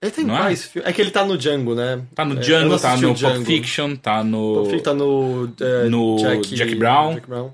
Ele 0.00 0.10
tem 0.12 0.24
Não 0.24 0.36
é? 0.36 0.40
mais 0.40 0.64
filmes. 0.64 0.88
É 0.88 0.92
que 0.92 1.00
ele 1.02 1.10
tá 1.10 1.24
no 1.24 1.36
Django, 1.36 1.74
né? 1.74 2.02
tá 2.14 2.24
no 2.24 2.36
É, 2.36 2.40
Django, 2.40 2.78
tá 2.78 2.94
no 2.96 3.02
Pulp 3.08 3.16
Django. 3.16 3.44
Fiction, 3.44 3.96
tá 3.96 4.22
no. 4.22 4.54
Pulp 4.54 4.66
Fiction 4.66 4.82
tá 4.84 4.94
no, 4.94 5.52
é, 5.60 5.88
no 5.88 6.16
Jack, 6.18 6.54
Jack 6.54 6.74
Brown. 6.76 7.14
Jack 7.14 7.26
Brown. 7.26 7.50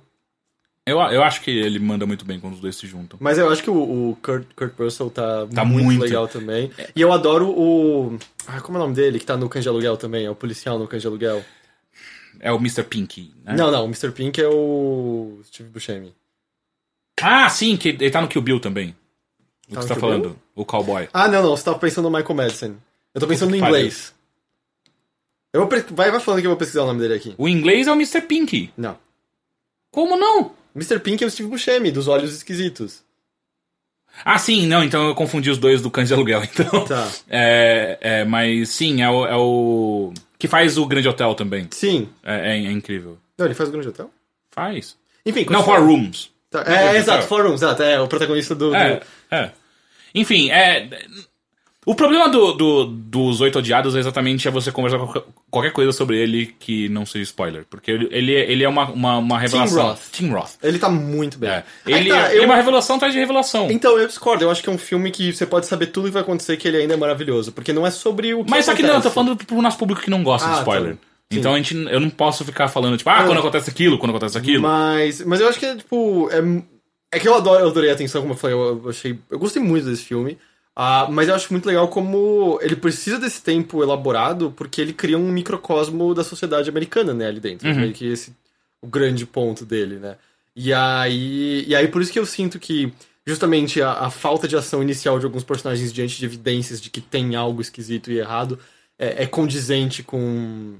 Eu, 0.86 0.98
eu 0.98 1.22
acho 1.22 1.42
que 1.42 1.50
ele 1.50 1.78
manda 1.78 2.04
muito 2.04 2.24
bem 2.24 2.40
quando 2.40 2.54
os 2.54 2.60
dois 2.60 2.74
se 2.74 2.86
juntam. 2.86 3.16
Mas 3.22 3.38
eu 3.38 3.48
acho 3.50 3.62
que 3.62 3.70
o, 3.70 3.74
o 4.10 4.18
Kurt, 4.20 4.46
Kurt 4.56 4.72
Russell 4.76 5.08
tá, 5.10 5.46
Tá 5.54 5.64
muito, 5.64 5.84
muito. 5.84 6.02
legal 6.02 6.26
também. 6.26 6.70
E 6.96 7.00
eu 7.00 7.12
adoro 7.12 7.48
o. 7.50 8.18
Ah, 8.46 8.60
como 8.60 8.76
é 8.76 8.80
o 8.80 8.84
nome 8.84 8.94
dele? 8.96 9.18
Que 9.20 9.26
tá 9.26 9.36
no 9.36 9.48
Cães 9.48 9.62
de 9.62 9.68
Aluguel 9.68 9.96
também. 9.96 10.24
É 10.26 10.30
o 10.30 10.34
policial 10.34 10.78
no 10.78 10.88
Cães 10.88 11.02
de 11.02 11.06
Aluguel. 11.06 11.44
É 12.40 12.50
o 12.50 12.56
Mr. 12.56 12.82
Pinky, 12.82 13.32
né? 13.44 13.54
Não, 13.56 13.70
não. 13.70 13.82
O 13.82 13.86
Mr. 13.86 14.10
Pink 14.10 14.40
é 14.40 14.48
o 14.48 15.38
Steve 15.44 15.68
Buscemi. 15.68 16.12
Ah, 17.22 17.48
sim, 17.48 17.76
que 17.76 17.88
ele 17.90 18.10
tá 18.10 18.20
no 18.20 18.28
Kill 18.28 18.42
Bill 18.42 18.60
também. 18.60 18.94
O 19.68 19.74
Tá 19.74 19.80
que 19.80 19.82
você 19.82 19.88
tá 19.88 19.94
Kill 19.94 20.00
falando? 20.00 20.22
Bill? 20.30 20.36
O 20.54 20.64
cowboy. 20.64 21.08
Ah, 21.12 21.28
não, 21.28 21.42
não. 21.42 21.50
Você 21.56 21.64
tava 21.64 21.78
pensando 21.78 22.10
no 22.10 22.16
Michael 22.16 22.34
Madison. 22.34 22.74
Eu 23.14 23.20
tô 23.20 23.26
pensando 23.26 23.50
no 23.50 23.56
inglês. 23.56 24.14
Eu 25.52 25.66
vou 25.66 25.80
vai, 25.90 26.10
vai 26.10 26.20
falando 26.20 26.40
que 26.40 26.46
eu 26.46 26.50
vou 26.50 26.56
pesquisar 26.58 26.82
o 26.82 26.86
nome 26.86 27.00
dele 27.00 27.14
aqui. 27.14 27.34
O 27.36 27.48
inglês 27.48 27.86
é 27.88 27.92
o 27.92 27.94
Mr. 27.94 28.20
Pinky. 28.22 28.72
Não. 28.76 28.96
Como 29.90 30.16
não? 30.16 30.52
Mr. 30.76 31.00
Pink 31.00 31.24
é 31.24 31.26
o 31.26 31.30
Steve 31.30 31.48
Buscemi, 31.48 31.90
dos 31.90 32.06
Olhos 32.06 32.32
Esquisitos. 32.32 33.02
Ah, 34.24 34.38
sim, 34.38 34.66
não, 34.66 34.82
então 34.84 35.08
eu 35.08 35.14
confundi 35.14 35.50
os 35.50 35.58
dois 35.58 35.82
do 35.82 35.90
Cães 35.90 36.08
de 36.08 36.14
Aluguel, 36.14 36.42
então. 36.46 36.84
Tá. 36.84 37.08
É, 37.28 37.98
é, 38.00 38.24
mas 38.24 38.68
sim, 38.68 39.02
é 39.02 39.10
o, 39.10 39.26
é 39.26 39.36
o. 39.36 40.12
Que 40.38 40.46
faz 40.46 40.78
o 40.78 40.86
Grande 40.86 41.08
Hotel 41.08 41.34
também. 41.34 41.66
Sim. 41.72 42.08
É, 42.22 42.52
é- 42.52 42.66
é 42.66 42.70
incrível. 42.70 43.18
Não, 43.36 43.46
ele 43.46 43.54
faz 43.54 43.68
o 43.68 43.72
Grande 43.72 43.88
Hotel? 43.88 44.10
Faz. 44.50 44.96
Enfim, 45.26 45.46
Não. 45.50 45.62
Four 45.64 45.80
Rooms. 45.80 46.30
Tá, 46.50 46.60
É, 46.66 46.88
Hotel. 46.88 46.96
exato, 46.96 47.34
Rooms, 47.34 47.62
exato. 47.62 47.82
É 47.82 48.00
o 48.00 48.08
protagonista 48.08 48.54
do. 48.54 48.70
do- 48.70 48.76
É, 48.76 49.00
é. 49.30 49.50
Enfim, 50.14 50.50
é. 50.50 50.88
O 51.86 51.94
problema 51.94 52.28
do, 52.28 52.52
do- 52.52 52.86
dos 52.86 53.40
Oito 53.40 53.58
Odiados 53.58 53.96
é 53.96 54.00
exatamente 54.00 54.46
é 54.46 54.50
você 54.50 54.70
conversar 54.70 54.98
qualquer, 54.98 55.22
qualquer 55.50 55.72
coisa 55.72 55.92
sobre 55.92 56.18
ele 56.18 56.54
que 56.58 56.88
não 56.90 57.06
seja 57.06 57.22
spoiler. 57.22 57.64
Porque 57.70 57.90
ele, 57.90 58.08
ele, 58.10 58.34
é- 58.34 58.52
ele 58.52 58.62
é 58.64 58.68
uma, 58.68 58.90
uma, 58.90 59.16
uma 59.16 59.38
revelação. 59.38 59.88
Roth. 59.88 60.00
Tim 60.12 60.28
Roth. 60.30 60.50
Ele 60.62 60.78
tá 60.78 60.90
muito 60.90 61.38
bem. 61.38 61.48
É. 61.50 61.64
Ele, 61.86 62.10
tá, 62.10 62.26
é, 62.26 62.30
ele 62.32 62.38
eu- 62.40 62.42
é 62.42 62.46
uma 62.46 62.56
revelação 62.56 62.96
atrás 62.96 63.14
de 63.14 63.18
revelação. 63.18 63.70
Então, 63.70 63.98
eu 63.98 64.06
discordo. 64.06 64.44
Eu 64.44 64.50
acho 64.50 64.62
que 64.62 64.68
é 64.68 64.72
um 64.72 64.76
filme 64.78 65.10
que 65.10 65.32
você 65.32 65.46
pode 65.46 65.66
saber 65.66 65.86
tudo 65.86 66.06
que 66.08 66.10
vai 66.12 66.22
acontecer, 66.22 66.56
que 66.58 66.68
ele 66.68 66.76
ainda 66.76 66.94
é 66.94 66.96
maravilhoso. 66.98 67.50
Porque 67.50 67.72
não 67.72 67.86
é 67.86 67.90
sobre 67.90 68.34
o 68.34 68.44
que 68.44 68.50
Mas 68.50 68.66
só 68.66 68.74
que 68.74 68.82
não, 68.82 68.88
eu 68.90 68.94
tô 69.00 69.08
acontece. 69.08 69.14
falando 69.14 69.36
pro 69.46 69.62
nosso 69.62 69.78
público 69.78 70.02
que 70.02 70.10
não 70.10 70.22
gosta 70.22 70.48
Ah, 70.48 70.52
de 70.52 70.58
spoiler. 70.58 70.96
tá. 70.96 71.00
Então 71.30 71.54
a 71.54 71.56
gente, 71.56 71.74
eu 71.74 72.00
não 72.00 72.10
posso 72.10 72.44
ficar 72.44 72.68
falando, 72.68 72.96
tipo, 72.96 73.08
ah, 73.10 73.20
Eu- 73.20 73.26
quando 73.26 73.38
acontece 73.38 73.70
aquilo, 73.70 73.98
quando 73.98 74.10
acontece 74.10 74.36
aquilo. 74.36 74.62
Mas, 74.62 75.22
mas 75.24 75.40
eu 75.40 75.48
acho 75.48 75.58
que 75.58 75.66
é, 75.66 75.76
tipo... 75.76 76.28
É, 76.30 77.16
é 77.16 77.20
que 77.20 77.28
eu 77.28 77.34
adoro, 77.34 77.64
eu 77.64 77.68
adorei 77.68 77.90
a 77.90 77.94
atenção, 77.94 78.20
como 78.20 78.34
eu 78.34 78.38
falei. 78.38 78.56
Eu, 78.56 78.80
eu 78.84 78.90
achei... 78.90 79.18
Eu 79.30 79.38
gostei 79.38 79.62
muito 79.62 79.86
desse 79.86 80.04
filme. 80.04 80.38
Ah, 80.74 81.08
mas 81.10 81.28
eu 81.28 81.34
acho 81.34 81.52
muito 81.52 81.66
legal 81.66 81.88
como 81.88 82.58
ele 82.62 82.76
precisa 82.76 83.18
desse 83.18 83.42
tempo 83.42 83.82
elaborado, 83.82 84.52
porque 84.56 84.80
ele 84.80 84.92
cria 84.92 85.18
um 85.18 85.30
microcosmo 85.30 86.14
da 86.14 86.24
sociedade 86.24 86.70
americana, 86.70 87.12
né, 87.12 87.26
ali 87.26 87.40
dentro. 87.40 87.68
Uhum. 87.68 87.74
Meio 87.76 87.92
que 87.92 88.06
esse 88.06 88.32
o 88.82 88.86
grande 88.86 89.26
ponto 89.26 89.64
dele, 89.66 89.96
né? 89.96 90.16
E 90.56 90.72
aí, 90.72 91.64
e 91.66 91.74
aí 91.74 91.86
por 91.88 92.00
isso 92.00 92.12
que 92.12 92.18
eu 92.18 92.26
sinto 92.26 92.58
que 92.58 92.92
justamente 93.26 93.82
a, 93.82 93.92
a 93.92 94.10
falta 94.10 94.48
de 94.48 94.56
ação 94.56 94.82
inicial 94.82 95.18
de 95.18 95.26
alguns 95.26 95.44
personagens 95.44 95.92
diante 95.92 96.18
de 96.18 96.24
evidências 96.24 96.80
de 96.80 96.88
que 96.88 97.00
tem 97.00 97.36
algo 97.36 97.60
esquisito 97.60 98.10
e 98.10 98.18
errado 98.18 98.58
é, 98.98 99.24
é 99.24 99.26
condizente 99.26 100.02
com 100.02 100.78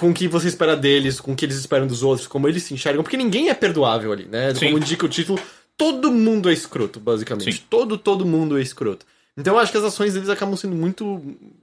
com 0.00 0.10
o 0.10 0.14
que 0.14 0.26
você 0.26 0.48
espera 0.48 0.74
deles, 0.74 1.20
com 1.20 1.32
o 1.32 1.36
que 1.36 1.44
eles 1.44 1.56
esperam 1.56 1.86
dos 1.86 2.02
outros, 2.02 2.26
como 2.26 2.48
eles 2.48 2.62
se 2.62 2.72
enxergam, 2.72 3.02
porque 3.02 3.18
ninguém 3.18 3.50
é 3.50 3.54
perdoável 3.54 4.10
ali, 4.10 4.24
né? 4.24 4.54
Sim. 4.54 4.66
Como 4.66 4.78
indica 4.78 5.04
o 5.04 5.08
título, 5.08 5.38
todo 5.76 6.10
mundo 6.10 6.48
é 6.48 6.54
escroto, 6.54 6.98
basicamente. 6.98 7.52
Sim. 7.52 7.62
Todo, 7.68 7.98
todo 7.98 8.24
mundo 8.24 8.56
é 8.56 8.62
escroto. 8.62 9.04
Então 9.36 9.54
eu 9.54 9.60
acho 9.60 9.70
que 9.70 9.76
as 9.76 9.84
ações 9.84 10.14
deles 10.14 10.30
acabam 10.30 10.56
sendo 10.56 10.74
muito 10.74 11.22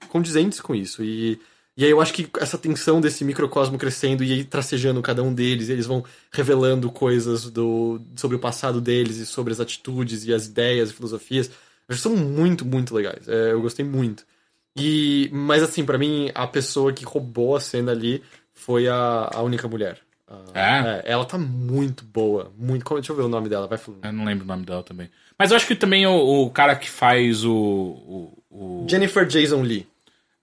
condizentes 0.10 0.62
com 0.62 0.76
isso. 0.76 1.04
E, 1.04 1.40
e 1.76 1.84
aí 1.84 1.90
eu 1.90 2.00
acho 2.00 2.14
que 2.14 2.30
essa 2.40 2.60
tensão 2.60 3.02
desse 3.02 3.26
microcosmo 3.26 3.76
crescendo 3.76 4.24
e 4.24 4.32
aí 4.32 4.44
tracejando 4.44 5.02
cada 5.02 5.24
um 5.24 5.34
deles, 5.34 5.70
e 5.70 5.72
eles 5.72 5.88
vão 5.88 6.06
revelando 6.32 6.92
coisas 6.92 7.50
do, 7.50 8.00
sobre 8.16 8.38
o 8.38 8.40
passado 8.40 8.80
deles 8.80 9.18
e 9.18 9.26
sobre 9.26 9.52
as 9.52 9.60
atitudes 9.60 10.26
e 10.26 10.34
as 10.34 10.46
ideias 10.46 10.92
e 10.92 10.94
filosofias, 10.94 11.50
acho 11.90 11.98
que 11.98 12.04
são 12.04 12.16
muito, 12.16 12.64
muito 12.64 12.94
legais. 12.94 13.28
É, 13.28 13.52
eu 13.52 13.62
gostei 13.62 13.84
muito. 13.84 14.24
E, 14.78 15.30
mas 15.32 15.64
assim, 15.64 15.84
pra 15.86 15.98
mim, 15.98 16.30
a 16.36 16.46
pessoa 16.48 16.92
que 16.94 17.04
roubou 17.06 17.56
a 17.56 17.60
cena 17.60 17.92
ali 17.92 18.22
foi 18.54 18.88
a, 18.88 19.30
a 19.34 19.42
única 19.42 19.68
mulher. 19.68 19.98
A- 20.54 21.02
É? 21.06 21.12
ela 21.12 21.26
tá 21.26 21.38
muito 21.38 22.04
boa. 22.04 22.52
Muito, 22.58 22.84
como- 22.86 23.00
deixa 23.00 23.12
eu 23.12 23.16
ver 23.16 23.24
o 23.24 23.30
nome 23.30 23.50
dela, 23.50 23.68
vai 23.68 23.78
falando. 23.78 24.04
Eu 24.06 24.12
não 24.14 24.26
lembro 24.26 24.44
o 24.44 24.48
nome 24.48 24.66
dela 24.66 24.84
também. 24.84 25.10
Mas 25.40 25.52
eu 25.52 25.58
acho 25.58 25.68
que 25.68 25.76
também 25.76 26.06
o, 26.08 26.44
o 26.46 26.50
cara 26.50 26.76
que 26.76 26.90
faz 26.90 27.44
o. 27.46 27.54
o, 27.54 28.38
o 28.84 28.88
Jennifer 28.90 29.26
Jason 29.26 29.62
Lee. 29.62 29.86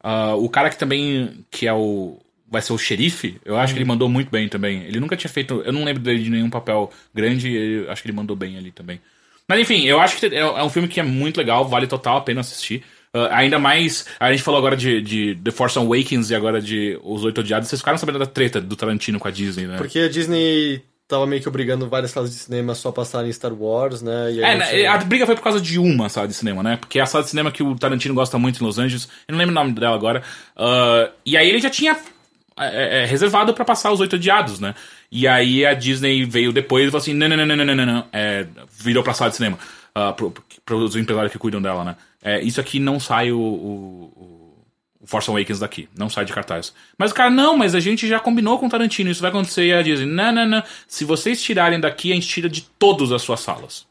ah, 0.03 0.35
o 0.37 0.49
cara 0.49 0.71
que 0.71 0.79
também. 0.79 1.45
que 1.51 1.67
é 1.67 1.73
o. 1.73 2.19
vai 2.49 2.63
ser 2.63 2.73
o 2.73 2.79
xerife, 2.79 3.39
eu 3.45 3.57
acho 3.59 3.73
que 3.75 3.79
ele 3.79 3.85
mandou 3.89 4.09
muito 4.09 4.31
bem 4.31 4.49
também. 4.49 4.85
Ele 4.85 5.01
nunca 5.01 5.17
tinha 5.17 5.31
feito. 5.31 5.63
Eu 5.65 5.73
não 5.73 5.85
lembro 5.85 6.03
dele 6.03 6.23
de 6.23 6.31
nenhum 6.31 6.49
papel 6.51 6.91
grande, 7.13 7.53
eu 7.53 7.91
acho 7.91 8.01
que 8.03 8.09
ele 8.09 8.17
mandou 8.17 8.37
bem 8.37 8.57
ali 8.57 8.71
também. 8.71 9.01
Mas 9.47 9.61
enfim, 9.61 9.85
eu 9.85 10.01
acho 10.01 10.17
que 10.19 10.27
é, 10.27 10.39
é 10.39 10.63
um 10.63 10.71
filme 10.71 10.89
que 10.89 10.99
é 10.99 11.03
muito 11.03 11.37
legal, 11.37 11.69
vale 11.69 11.87
total 11.87 12.17
a 12.19 12.21
pena 12.23 12.41
assistir. 12.41 12.83
Uh, 13.15 13.29
ainda 13.31 13.59
mais, 13.59 14.07
a 14.19 14.33
gente 14.33 14.43
falou 14.43 14.59
agora 14.59 14.77
de, 14.77 15.01
de 15.01 15.35
The 15.37 15.51
Force 15.53 15.79
Awakens 15.79 16.31
e 16.31 16.35
agora 16.35 16.61
de 16.61 16.99
Os 17.05 17.23
Oito 17.23 17.41
Odiados. 17.41 17.69
Vocês 17.69 17.81
ficaram 17.81 17.97
sabendo 17.97 18.19
da 18.19 18.27
treta 18.27 18.61
do 18.61 18.75
Tarantino 18.75 19.21
com 19.21 19.29
a 19.29 19.31
Disney, 19.31 19.67
né? 19.67 19.77
Porque 19.77 20.01
a 20.01 20.09
Disney 20.09 20.83
tava 21.07 21.27
meio 21.27 21.41
que 21.41 21.49
obrigando 21.49 21.89
várias 21.89 22.11
salas 22.11 22.31
de 22.31 22.37
cinema 22.37 22.75
só 22.75 22.89
a 22.89 22.93
passarem 22.93 23.31
Star 23.33 23.53
Wars, 23.53 24.03
né? 24.03 24.33
É, 24.33 24.53
não 24.53 24.59
né, 24.59 24.67
tinha- 24.71 24.93
a 24.93 24.99
briga 24.99 25.27
foi 25.27 25.37
por 25.37 25.43
causa 25.43 25.61
de 25.61 25.79
uma 25.79 26.09
sala 26.09 26.27
de 26.27 26.35
cinema, 26.35 26.63
né? 26.63 26.77
Porque 26.77 26.99
é 26.99 27.03
a 27.03 27.07
sala 27.07 27.23
de 27.23 27.31
cinema 27.31 27.53
que 27.53 27.63
o 27.63 27.77
Tarantino 27.77 28.15
gosta 28.15 28.37
muito 28.39 28.61
em 28.61 28.67
Los 28.67 28.79
Angeles, 28.79 29.09
eu 29.29 29.33
não 29.33 29.39
lembro 29.39 29.53
o 29.53 29.55
nome 29.55 29.73
dela 29.73 29.95
agora. 29.95 30.23
ah, 30.57 31.11
e 31.25 31.37
aí 31.37 31.49
ele 31.49 31.61
já 31.61 31.71
tinha 31.71 31.97
é, 32.59 33.03
é, 33.03 33.07
reservado 33.07 33.53
pra 33.55 33.65
passar 33.65 33.93
os 33.93 34.01
Oito 34.01 34.17
Odiados, 34.17 34.59
né? 34.59 34.75
E 35.11 35.29
aí 35.29 35.65
a 35.65 35.75
Disney 35.75 36.25
veio 36.25 36.53
depois 36.53 36.85
e 36.87 36.91
falou 36.91 37.01
assim: 37.01 37.15
não, 37.15 37.29
não, 37.29 37.37
não, 37.37 37.47
não, 37.47 37.57
não, 37.57 37.65
não, 37.65 37.75
não, 37.77 37.87
não. 37.87 38.05
É, 38.13 38.47
virou 38.77 39.03
pra 39.05 39.15
sala 39.15 39.31
de 39.31 39.37
cinema. 39.37 39.59
Uh, 39.97 40.13
pro, 40.13 40.35
pros 40.65 40.97
empresários 40.97 41.31
que 41.31 41.39
cuidam 41.39 41.63
dela, 41.63 41.85
né? 41.85 41.97
É, 42.25 42.43
isso 42.43 42.59
aqui 42.61 42.81
não 42.81 42.99
sai 42.99 43.31
o, 43.31 43.39
o, 43.39 44.05
o- 44.17 45.07
Force 45.07 45.29
Awakens 45.29 45.59
daqui, 45.59 45.87
não 45.97 46.09
sai 46.09 46.25
de 46.25 46.33
cartaz. 46.33 46.73
Mas 46.97 47.11
o 47.11 47.15
cara, 47.15 47.29
não, 47.31 47.57
mas 47.59 47.75
a 47.75 47.81
gente 47.81 48.09
já 48.09 48.19
combinou 48.19 48.59
com 48.59 48.67
o 48.67 48.71
Tarantino, 48.71 49.11
isso 49.11 49.21
vai 49.21 49.29
acontecer. 49.31 49.67
E 49.67 49.73
a 49.75 49.83
Disney, 49.83 50.07
não, 50.07 50.33
não, 50.33 50.47
não. 50.47 50.63
Se 50.89 51.05
vocês 51.05 51.43
tirarem 51.43 51.79
daqui, 51.79 52.11
a 52.11 52.15
gente 52.15 52.27
tira 52.27 52.49
de 52.49 52.63
todas 52.79 53.13
as 53.13 53.21
suas 53.21 53.41
salas. 53.41 53.87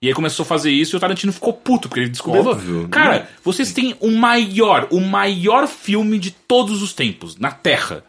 E 0.00 0.06
aí 0.08 0.14
começou 0.14 0.44
a 0.44 0.46
fazer 0.46 0.70
isso 0.70 0.94
e 0.94 0.96
o 0.96 1.00
Tarantino 1.00 1.32
ficou 1.32 1.52
puto, 1.52 1.88
porque 1.88 2.00
ele 2.00 2.08
descobriu. 2.10 2.44
Óbvio. 2.46 2.88
Cara, 2.88 3.28
vocês 3.44 3.72
têm 3.72 3.96
o 4.00 4.10
maior, 4.12 4.86
o 4.92 5.00
maior 5.00 5.66
filme 5.66 6.18
de 6.18 6.30
todos 6.30 6.80
os 6.82 6.92
tempos, 6.92 7.36
na 7.36 7.50
Terra. 7.50 8.04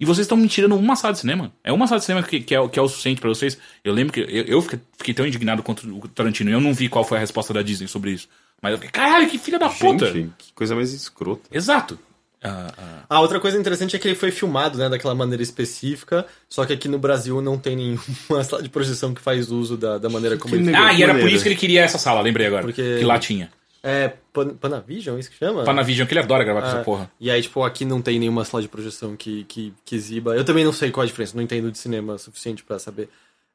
E 0.00 0.04
vocês 0.06 0.24
estão 0.26 0.36
me 0.38 0.46
tirando 0.48 0.76
uma 0.76 0.94
sala 0.96 1.12
de 1.12 1.20
cinema? 1.20 1.52
É 1.64 1.72
uma 1.72 1.86
sala 1.86 1.98
de 1.98 2.04
cinema 2.06 2.22
que, 2.26 2.40
que, 2.40 2.54
é, 2.54 2.60
o- 2.60 2.68
que 2.68 2.78
é 2.78 2.82
o 2.82 2.88
suficiente 2.88 3.20
pra 3.20 3.28
vocês? 3.28 3.58
Eu 3.84 3.92
lembro 3.92 4.12
que 4.12 4.20
eu, 4.20 4.44
eu 4.44 4.62
fiquei, 4.62 4.78
fiquei 4.96 5.12
tão 5.14 5.26
indignado 5.26 5.62
contra 5.62 5.86
o 5.88 6.06
Tarantino. 6.08 6.50
Eu 6.50 6.60
não 6.60 6.72
vi 6.72 6.88
qual 6.88 7.04
foi 7.04 7.18
a 7.18 7.20
resposta 7.20 7.52
da 7.52 7.62
Disney 7.62 7.86
sobre 7.88 8.12
isso. 8.12 8.28
Mas 8.60 8.72
eu 8.72 8.78
fiquei, 8.78 8.90
caralho, 8.90 9.28
que 9.28 9.38
filha 9.38 9.58
da 9.58 9.68
puta! 9.68 10.06
Gente, 10.12 10.32
que 10.38 10.52
coisa 10.52 10.74
mais 10.74 10.92
escrota. 10.92 11.42
Exato. 11.52 11.98
Ah, 12.42 12.72
ah. 12.78 13.04
A 13.08 13.20
outra 13.20 13.40
coisa 13.40 13.58
interessante 13.58 13.96
é 13.96 13.98
que 13.98 14.06
ele 14.06 14.14
foi 14.14 14.30
filmado, 14.30 14.78
né, 14.78 14.88
daquela 14.88 15.14
maneira 15.14 15.42
específica, 15.42 16.24
só 16.48 16.64
que 16.64 16.72
aqui 16.72 16.86
no 16.88 16.98
Brasil 16.98 17.40
não 17.40 17.58
tem 17.58 17.74
nenhuma 17.76 18.42
sala 18.44 18.62
de 18.62 18.68
projeção 18.68 19.12
que 19.12 19.20
faz 19.20 19.50
uso 19.50 19.76
da, 19.76 19.98
da 19.98 20.08
maneira 20.08 20.36
como 20.36 20.54
Que 20.54 20.60
ele. 20.60 20.74
Ah, 20.74 20.92
e 20.92 21.02
era 21.02 21.14
por 21.18 21.28
isso 21.28 21.42
que 21.42 21.48
ele 21.48 21.56
queria 21.56 21.82
essa 21.82 21.98
sala, 21.98 22.20
lembrei 22.20 22.46
agora. 22.46 22.62
Porque- 22.62 22.98
Que 22.98 23.04
lá 23.04 23.18
tinha. 23.18 23.50
É 23.82 24.12
Pan 24.32 24.48
Panavision, 24.56 25.16
é 25.16 25.20
isso 25.20 25.30
que 25.30 25.36
chama? 25.38 25.62
Panavision, 25.64 26.06
que 26.06 26.12
ele 26.12 26.20
adora 26.20 26.42
gravar 26.44 26.60
com 26.62 26.66
Ah, 26.66 26.70
essa 26.70 26.82
porra. 26.84 27.10
E 27.20 27.30
aí, 27.30 27.40
tipo, 27.40 27.62
aqui 27.62 27.84
não 27.84 28.02
tem 28.02 28.18
nenhuma 28.18 28.44
sala 28.44 28.60
de 28.60 28.68
projeção 28.68 29.16
que, 29.16 29.44
que, 29.44 29.72
que 29.84 29.94
exiba. 29.94 30.34
Eu 30.36 30.44
também 30.44 30.64
não 30.64 30.72
sei 30.72 30.90
qual 30.90 31.04
a 31.04 31.06
diferença, 31.06 31.36
não 31.36 31.42
entendo 31.44 31.70
de 31.70 31.78
cinema 31.78 32.14
o 32.14 32.18
suficiente 32.18 32.64
pra 32.64 32.78
saber. 32.80 33.08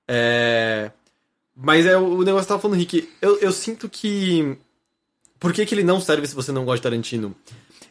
É... 0.07 0.91
Mas 1.55 1.85
é 1.85 1.95
o 1.97 2.23
negócio 2.23 2.45
que 2.45 2.47
tava 2.49 2.59
falando, 2.61 2.77
Rick. 2.79 3.07
Eu, 3.21 3.37
eu 3.39 3.51
sinto 3.51 3.87
que. 3.87 4.57
Por 5.43 5.51
que, 5.53 5.65
que 5.65 5.75
ele 5.75 5.83
não 5.83 5.99
serve 5.99 6.25
se 6.25 6.33
você 6.33 6.51
não 6.53 6.63
gosta 6.63 6.77
de 6.77 6.83
Tarantino? 6.83 7.35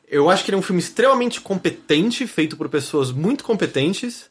Eu 0.09 0.29
acho 0.31 0.43
que 0.43 0.51
ele 0.51 0.57
é 0.57 0.59
um 0.59 0.63
filme 0.63 0.81
extremamente 0.81 1.39
competente, 1.41 2.27
feito 2.27 2.57
por 2.57 2.69
pessoas 2.69 3.13
muito 3.13 3.45
competentes, 3.45 4.31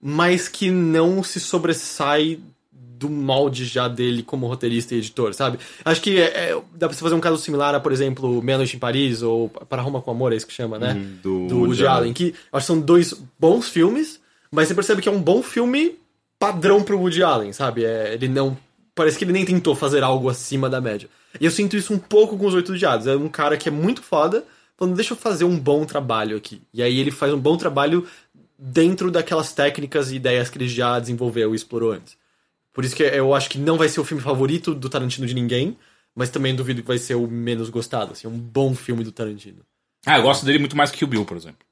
mas 0.00 0.48
que 0.48 0.70
não 0.70 1.22
se 1.22 1.40
sobressai 1.40 2.38
do 2.70 3.08
molde 3.08 3.64
já 3.64 3.88
dele 3.88 4.22
como 4.22 4.46
roteirista 4.46 4.94
e 4.94 4.98
editor, 4.98 5.32
sabe? 5.32 5.58
Acho 5.84 6.00
que 6.02 6.18
é- 6.20 6.50
é- 6.50 6.62
dá 6.74 6.88
pra 6.88 6.94
você 6.96 7.00
fazer 7.02 7.14
um 7.14 7.20
caso 7.20 7.38
similar 7.38 7.74
a, 7.74 7.80
por 7.80 7.90
exemplo, 7.92 8.42
Meia 8.42 8.58
Noite 8.58 8.76
em 8.76 8.78
Paris 8.78 9.22
ou 9.22 9.48
Para 9.48 9.80
Roma 9.80 10.02
com 10.02 10.10
Amor, 10.10 10.32
é 10.32 10.36
isso 10.36 10.46
que 10.46 10.52
chama, 10.52 10.78
né? 10.78 10.92
Uhum, 10.94 11.16
do 11.22 11.46
do 11.46 11.54
Woody 11.56 11.68
Woody 11.68 11.86
Allen, 11.86 12.12
que 12.12 12.34
acho 12.52 12.66
que 12.66 12.72
são 12.72 12.78
dois 12.80 13.14
bons 13.38 13.68
filmes, 13.68 14.20
mas 14.50 14.68
você 14.68 14.74
percebe 14.74 15.00
que 15.00 15.08
é 15.08 15.12
um 15.12 15.22
bom 15.22 15.42
filme 15.42 15.96
padrão 16.38 16.82
pro 16.82 16.98
Woody 16.98 17.22
Allen, 17.22 17.52
sabe? 17.52 17.84
É, 17.84 18.12
ele 18.14 18.28
não. 18.28 18.56
Parece 18.98 19.16
que 19.16 19.22
ele 19.22 19.32
nem 19.32 19.44
tentou 19.44 19.76
fazer 19.76 20.02
algo 20.02 20.28
acima 20.28 20.68
da 20.68 20.80
média. 20.80 21.08
E 21.40 21.44
eu 21.44 21.52
sinto 21.52 21.76
isso 21.76 21.94
um 21.94 21.98
pouco 22.00 22.36
com 22.36 22.46
os 22.46 22.54
Oito 22.54 22.72
Odiados. 22.72 23.06
É 23.06 23.14
um 23.14 23.28
cara 23.28 23.56
que 23.56 23.68
é 23.68 23.70
muito 23.70 24.02
foda, 24.02 24.44
falando, 24.76 24.96
deixa 24.96 25.12
eu 25.12 25.16
fazer 25.16 25.44
um 25.44 25.56
bom 25.56 25.84
trabalho 25.84 26.36
aqui. 26.36 26.60
E 26.74 26.82
aí 26.82 26.98
ele 26.98 27.12
faz 27.12 27.32
um 27.32 27.38
bom 27.38 27.56
trabalho 27.56 28.04
dentro 28.58 29.08
daquelas 29.08 29.52
técnicas 29.52 30.10
e 30.10 30.16
ideias 30.16 30.50
que 30.50 30.58
ele 30.58 30.66
já 30.66 30.98
desenvolveu 30.98 31.52
e 31.52 31.56
explorou 31.56 31.92
antes. 31.92 32.16
Por 32.72 32.84
isso 32.84 32.96
que 32.96 33.04
eu 33.04 33.32
acho 33.34 33.48
que 33.48 33.56
não 33.56 33.78
vai 33.78 33.88
ser 33.88 34.00
o 34.00 34.04
filme 34.04 34.20
favorito 34.20 34.74
do 34.74 34.88
Tarantino 34.88 35.28
de 35.28 35.34
ninguém, 35.34 35.76
mas 36.12 36.28
também 36.28 36.52
duvido 36.52 36.82
que 36.82 36.88
vai 36.88 36.98
ser 36.98 37.14
o 37.14 37.28
menos 37.28 37.70
gostado. 37.70 38.14
Assim, 38.14 38.26
um 38.26 38.36
bom 38.36 38.74
filme 38.74 39.04
do 39.04 39.12
Tarantino. 39.12 39.60
Ah, 40.04 40.18
eu 40.18 40.24
gosto 40.24 40.44
dele 40.44 40.58
muito 40.58 40.76
mais 40.76 40.90
que 40.90 41.04
o 41.04 41.06
Bill, 41.06 41.24
por 41.24 41.36
exemplo. 41.36 41.64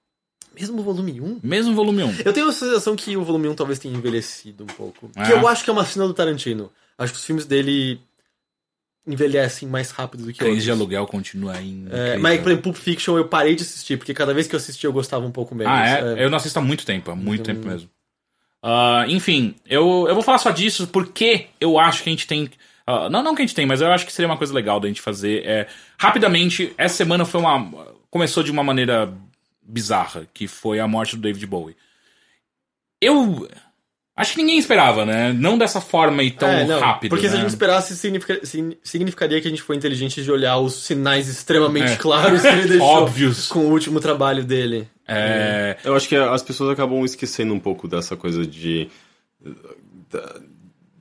Mesmo 0.54 0.78
o 0.78 0.84
volume 0.84 1.20
1? 1.20 1.40
Mesmo 1.42 1.72
o 1.72 1.74
volume 1.74 2.04
1. 2.04 2.20
Eu 2.24 2.32
tenho 2.32 2.48
a 2.48 2.52
sensação 2.52 2.94
que 2.94 3.16
o 3.16 3.24
volume 3.24 3.48
1 3.48 3.56
talvez 3.56 3.80
tenha 3.80 3.96
envelhecido 3.96 4.62
um 4.62 4.68
pouco. 4.68 5.10
É. 5.16 5.24
Que 5.24 5.32
eu 5.32 5.48
acho 5.48 5.64
que 5.64 5.70
é 5.70 5.72
uma 5.72 5.84
cena 5.84 6.06
do 6.06 6.14
Tarantino. 6.14 6.70
Acho 6.98 7.12
que 7.12 7.18
os 7.18 7.24
filmes 7.24 7.44
dele 7.44 8.00
envelhecem 9.06 9.68
mais 9.68 9.90
rápido 9.90 10.24
do 10.24 10.32
que 10.32 10.38
Cães 10.38 10.48
outros. 10.48 10.64
de 10.64 10.70
aluguel 10.70 11.06
continua 11.06 11.54
ainda. 11.54 11.96
É, 11.96 12.16
mas, 12.18 12.40
por 12.40 12.50
exemplo, 12.50 12.72
Pulp 12.72 12.76
Fiction 12.76 13.16
eu 13.16 13.28
parei 13.28 13.54
de 13.54 13.62
assistir, 13.62 13.96
porque 13.96 14.12
cada 14.12 14.34
vez 14.34 14.48
que 14.48 14.54
eu 14.54 14.58
assistia 14.58 14.88
eu 14.88 14.92
gostava 14.92 15.24
um 15.24 15.30
pouco 15.30 15.54
menos. 15.54 15.72
Ah, 15.72 15.86
é? 15.88 16.20
É. 16.20 16.24
Eu 16.24 16.30
não 16.30 16.36
assisto 16.36 16.58
há 16.58 16.62
muito 16.62 16.84
tempo, 16.84 17.10
há 17.10 17.14
muito 17.14 17.44
tempo 17.44 17.66
mesmo. 17.66 17.88
Ah, 18.62 19.04
enfim, 19.06 19.54
eu, 19.64 20.06
eu 20.08 20.14
vou 20.14 20.22
falar 20.22 20.38
só 20.38 20.50
disso 20.50 20.88
porque 20.88 21.46
eu 21.60 21.78
acho 21.78 22.02
que 22.02 22.08
a 22.08 22.12
gente 22.12 22.26
tem. 22.26 22.50
ah, 22.84 23.08
não, 23.08 23.22
não 23.22 23.34
que 23.34 23.42
a 23.42 23.46
gente 23.46 23.54
tem, 23.54 23.64
mas 23.64 23.80
eu 23.80 23.92
acho 23.92 24.04
que 24.04 24.12
seria 24.12 24.28
uma 24.28 24.38
coisa 24.38 24.52
legal 24.52 24.80
da 24.80 24.88
gente 24.88 25.00
fazer. 25.00 25.46
É, 25.46 25.68
rapidamente, 25.96 26.74
essa 26.76 26.96
semana 26.96 27.24
foi 27.24 27.40
uma. 27.40 27.94
Começou 28.10 28.42
de 28.42 28.50
uma 28.50 28.64
maneira 28.64 29.12
bizarra, 29.62 30.26
que 30.34 30.48
foi 30.48 30.80
a 30.80 30.88
morte 30.88 31.14
do 31.14 31.22
David 31.22 31.46
Bowie. 31.46 31.76
Eu. 33.00 33.48
Acho 34.16 34.32
que 34.32 34.38
ninguém 34.38 34.58
esperava, 34.58 35.04
né? 35.04 35.30
Não 35.34 35.58
dessa 35.58 35.78
forma 35.78 36.22
e 36.22 36.30
tão 36.30 36.48
É, 36.48 36.64
não, 36.66 36.80
rápido. 36.80 37.10
Porque 37.10 37.26
se 37.28 37.34
a 37.34 37.36
né? 37.36 37.42
gente 37.42 37.50
esperasse, 37.50 37.94
significa- 37.94 38.40
signi- 38.46 38.78
significaria 38.82 39.40
que 39.42 39.46
a 39.46 39.50
gente 39.50 39.60
foi 39.62 39.76
inteligente 39.76 40.22
de 40.22 40.32
olhar 40.32 40.56
os 40.58 40.72
sinais 40.84 41.28
extremamente 41.28 41.92
É. 41.92 41.96
claros 41.96 42.40
que 42.40 42.48
ele 42.48 42.66
deixou 42.68 42.86
Óbvios. 42.86 43.46
com 43.48 43.58
o 43.66 43.70
último 43.70 44.00
trabalho 44.00 44.42
dele. 44.42 44.88
É, 45.06 45.76
Eu 45.84 45.94
acho 45.94 46.08
que 46.08 46.16
as 46.16 46.42
pessoas 46.42 46.70
acabam 46.70 47.04
esquecendo 47.04 47.52
um 47.52 47.60
pouco 47.60 47.86
dessa 47.86 48.16
coisa 48.16 48.46
de. 48.46 48.88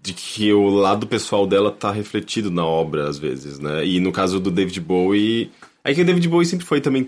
de 0.01 0.13
que 0.13 0.53
o 0.53 0.69
lado 0.69 1.07
pessoal 1.07 1.47
dela 1.47 1.71
tá 1.71 1.91
refletido 1.91 2.51
na 2.51 2.65
obra, 2.65 3.07
às 3.09 3.17
vezes, 3.17 3.59
né? 3.59 3.85
E 3.85 3.99
no 3.99 4.11
caso 4.11 4.39
do 4.39 4.51
David 4.51 4.79
Bowie. 4.81 5.51
É 5.83 5.93
que 5.93 6.01
o 6.01 6.05
David 6.05 6.27
Bowie 6.27 6.45
sempre 6.45 6.65
foi 6.65 6.81
também. 6.81 7.03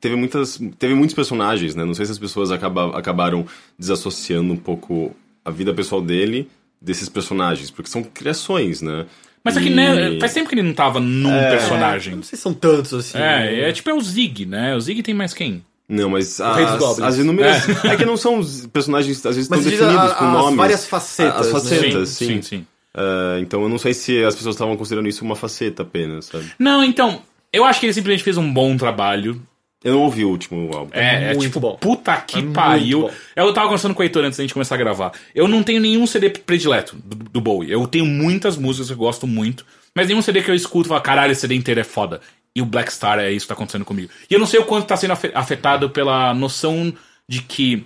Teve, 0.00 0.16
muitas, 0.16 0.58
teve 0.78 0.94
muitos 0.94 1.14
personagens, 1.14 1.74
né? 1.74 1.84
Não 1.84 1.94
sei 1.94 2.06
se 2.06 2.12
as 2.12 2.18
pessoas 2.18 2.50
acaba, 2.50 2.96
acabaram 2.98 3.46
desassociando 3.78 4.52
um 4.52 4.56
pouco 4.56 5.14
a 5.44 5.50
vida 5.50 5.72
pessoal 5.74 6.00
dele 6.00 6.48
desses 6.80 7.08
personagens, 7.08 7.70
porque 7.70 7.90
são 7.90 8.02
criações, 8.02 8.82
né? 8.82 9.06
mas 9.42 9.56
aqui, 9.56 9.68
E- 9.68 9.74
né? 9.74 10.18
Faz 10.20 10.32
tempo 10.32 10.48
que 10.48 10.54
ele 10.54 10.62
não 10.62 10.72
tava 10.74 11.00
num 11.00 11.30
personagem. 11.50 12.14
Não 12.16 12.22
sei 12.22 12.36
se 12.36 12.42
são 12.42 12.54
tantos 12.54 12.92
assim. 12.94 13.18
É, 13.18 13.68
é 13.68 13.72
tipo 13.72 13.90
é 13.90 13.94
o 13.94 14.00
Zig, 14.00 14.46
né? 14.46 14.74
O 14.74 14.80
Zig 14.80 15.02
tem 15.02 15.14
mais 15.14 15.34
quem? 15.34 15.64
Não, 15.88 16.08
mas 16.08 16.40
as, 16.40 16.98
as 17.00 17.18
inúmeras. 17.18 17.62
É. 17.84 17.94
que 17.96 18.06
não 18.06 18.16
são 18.16 18.38
os 18.38 18.66
personagens, 18.66 19.24
às 19.26 19.36
vezes, 19.36 19.50
Mas 19.50 19.60
tão 19.62 19.70
definidos 19.70 20.12
a- 20.12 20.14
com 20.14 20.24
as 20.24 20.32
nomes. 20.32 20.56
várias 20.56 20.86
facetas, 20.86 21.40
As 21.40 21.46
né? 21.46 21.52
facetas, 21.52 22.08
sim, 22.08 22.26
sim. 22.26 22.34
sim, 22.36 22.42
sim. 22.42 22.66
Ah, 22.94 23.36
então 23.40 23.62
eu 23.62 23.68
não 23.68 23.76
sei 23.76 23.92
se 23.92 24.24
as 24.24 24.34
pessoas 24.34 24.54
estavam 24.54 24.76
considerando 24.78 25.08
isso 25.08 25.22
uma 25.24 25.36
faceta 25.36 25.82
apenas, 25.82 26.26
sabe? 26.26 26.46
Não, 26.58 26.82
então, 26.82 27.20
eu 27.52 27.64
acho 27.66 27.80
que 27.80 27.86
ele 27.86 27.92
simplesmente 27.92 28.24
fez 28.24 28.36
um 28.38 28.50
bom 28.50 28.76
trabalho. 28.78 29.42
Eu 29.84 29.92
não 29.92 30.00
ouvi 30.02 30.24
o 30.24 30.30
último 30.30 30.70
álbum. 30.74 30.90
É, 30.94 31.24
é 31.24 31.34
muito 31.34 31.42
tipo, 31.42 31.60
bom. 31.60 31.76
puta 31.76 32.16
que 32.16 32.38
É 32.38 32.42
pariu. 32.42 33.02
bom. 33.02 33.10
Eu 33.36 33.52
tava 33.52 33.66
conversando 33.66 33.94
com 33.94 34.00
o 34.00 34.02
Heitor 34.02 34.24
antes 34.24 34.38
da 34.38 34.42
gente 34.42 34.54
começar 34.54 34.74
a 34.76 34.78
gravar. 34.78 35.12
Eu 35.34 35.46
não 35.46 35.62
tenho 35.62 35.80
nenhum 35.80 36.06
CD 36.06 36.30
predileto 36.30 36.96
do, 37.04 37.16
do 37.16 37.40
Bowie. 37.40 37.70
Eu 37.70 37.86
tenho 37.86 38.06
muitas 38.06 38.56
músicas 38.56 38.86
que 38.88 38.94
eu 38.94 38.96
gosto 38.98 39.26
muito, 39.26 39.64
mas 39.94 40.08
nenhum 40.08 40.22
CD 40.22 40.42
que 40.42 40.50
eu 40.50 40.54
escuto 40.54 40.86
e 40.86 40.90
falo, 40.90 41.00
caralho, 41.02 41.32
esse 41.32 41.42
CD 41.42 41.54
inteiro 41.54 41.80
é 41.80 41.84
foda. 41.84 42.20
E 42.56 42.62
o 42.62 42.64
Black 42.66 42.90
Star 42.92 43.18
é 43.18 43.30
isso 43.30 43.44
que 43.44 43.48
tá 43.48 43.54
acontecendo 43.54 43.84
comigo. 43.84 44.10
E 44.30 44.32
eu 44.32 44.40
não 44.40 44.46
sei 44.46 44.58
o 44.60 44.64
quanto 44.64 44.86
tá 44.86 44.96
sendo 44.96 45.10
afe- 45.12 45.32
afetado 45.34 45.90
pela 45.90 46.32
noção 46.32 46.94
de 47.28 47.42
que 47.42 47.84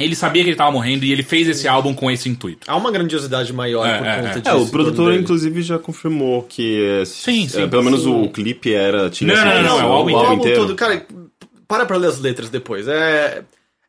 ele 0.00 0.16
sabia 0.16 0.42
que 0.42 0.48
ele 0.50 0.56
tava 0.56 0.72
morrendo 0.72 1.04
e 1.04 1.12
ele 1.12 1.22
fez 1.22 1.46
esse 1.46 1.68
álbum 1.68 1.94
com 1.94 2.10
esse 2.10 2.28
intuito. 2.28 2.68
Há 2.68 2.74
uma 2.74 2.90
grandiosidade 2.90 3.52
maior 3.52 3.86
É, 3.86 3.98
por 3.98 4.06
é, 4.06 4.16
conta 4.16 4.28
é. 4.28 4.40
disso. 4.40 4.48
É, 4.56 4.58
em 4.58 4.62
o 4.64 4.68
produtor, 4.68 5.14
inclusive, 5.14 5.62
já 5.62 5.78
confirmou 5.78 6.42
que. 6.42 6.84
é, 7.02 7.04
Sim, 7.04 7.44
é, 7.44 7.48
sim, 7.48 7.68
pelo 7.68 7.84
menos 7.84 8.04
o 8.04 8.28
clipe 8.30 8.72
era. 8.72 9.08
Tinha 9.10 9.32
Não, 9.32 9.44
não, 9.44 9.62
não, 9.62 9.80
é 9.80 9.84
o 9.84 9.92
álbum 9.92 10.12
o 10.12 10.16
álbum 10.16 10.32
inteiro. 10.40 10.60
todo, 10.62 10.74
cara, 10.74 11.06
para 11.72 11.86
pra 11.86 11.96
ler 11.96 12.08
as 12.08 12.18
letras 12.18 12.50
depois. 12.50 12.86
É, 12.86 13.44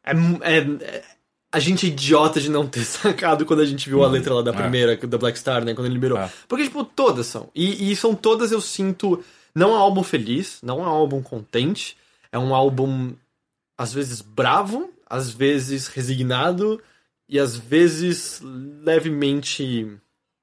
é, 0.05 0.13
é- 0.41 0.57
é- 0.59 1.03
a 1.51 1.59
gente 1.59 1.85
é 1.85 1.89
idiota 1.89 2.39
de 2.39 2.49
não 2.49 2.65
ter 2.65 2.85
sacado 2.87 3.45
quando 3.45 3.59
a 3.59 3.65
gente 3.65 3.89
viu 3.89 4.05
a 4.05 4.07
letra 4.07 4.35
lá 4.35 4.41
da 4.41 4.53
primeira, 4.53 4.95
da 4.95 5.17
Black 5.17 5.37
Star, 5.37 5.65
né, 5.65 5.73
quando 5.73 5.87
ele 5.87 5.95
liberou. 5.95 6.17
É. 6.17 6.31
Porque, 6.47 6.63
tipo, 6.63 6.85
todas 6.85 7.27
são. 7.27 7.49
E, 7.53 7.91
e 7.91 7.95
são 7.97 8.15
todas, 8.15 8.53
eu 8.53 8.61
sinto, 8.61 9.21
não 9.53 9.71
é 9.71 9.73
um 9.73 9.81
álbum 9.81 10.01
feliz, 10.01 10.59
não 10.63 10.79
é 10.79 10.83
um 10.83 10.89
álbum 10.89 11.21
contente, 11.21 11.97
é 12.31 12.39
um 12.39 12.55
álbum, 12.55 13.13
às 13.77 13.91
vezes, 13.93 14.21
bravo, 14.21 14.89
às 15.05 15.29
vezes 15.29 15.87
resignado, 15.87 16.81
e 17.27 17.37
às 17.37 17.57
vezes 17.57 18.41
levemente 18.81 19.91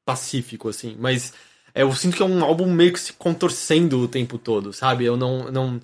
pacífico, 0.05 0.69
assim. 0.69 0.95
Mas 0.99 1.33
é, 1.75 1.83
eu 1.83 1.95
sinto 1.95 2.17
que 2.17 2.23
é 2.23 2.27
um 2.27 2.45
álbum 2.45 2.71
meio 2.71 2.93
que 2.93 3.01
se 3.01 3.15
contorcendo 3.15 4.01
o 4.01 4.09
tempo 4.09 4.37
todo, 4.37 4.73
sabe? 4.75 5.07
Eu 5.07 5.17
não. 5.17 5.51
não 5.51 5.81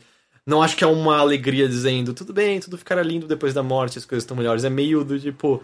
Não 0.47 0.63
acho 0.63 0.77
que 0.77 0.85
é 0.85 0.87
uma 0.87 1.17
alegria 1.19 1.69
dizendo, 1.69 2.15
tudo 2.15 2.33
bem, 2.33 2.61
tudo 2.61 2.79
ficará 2.79 3.03
lindo 3.03 3.27
depois 3.27 3.53
da 3.53 3.63
morte, 3.65 3.99
as 3.99 4.05
coisas 4.05 4.23
estão 4.23 4.37
melhores. 4.37 4.63
É 4.63 4.71
meio 4.71 5.03
do 5.03 5.19
tipo, 5.19 5.61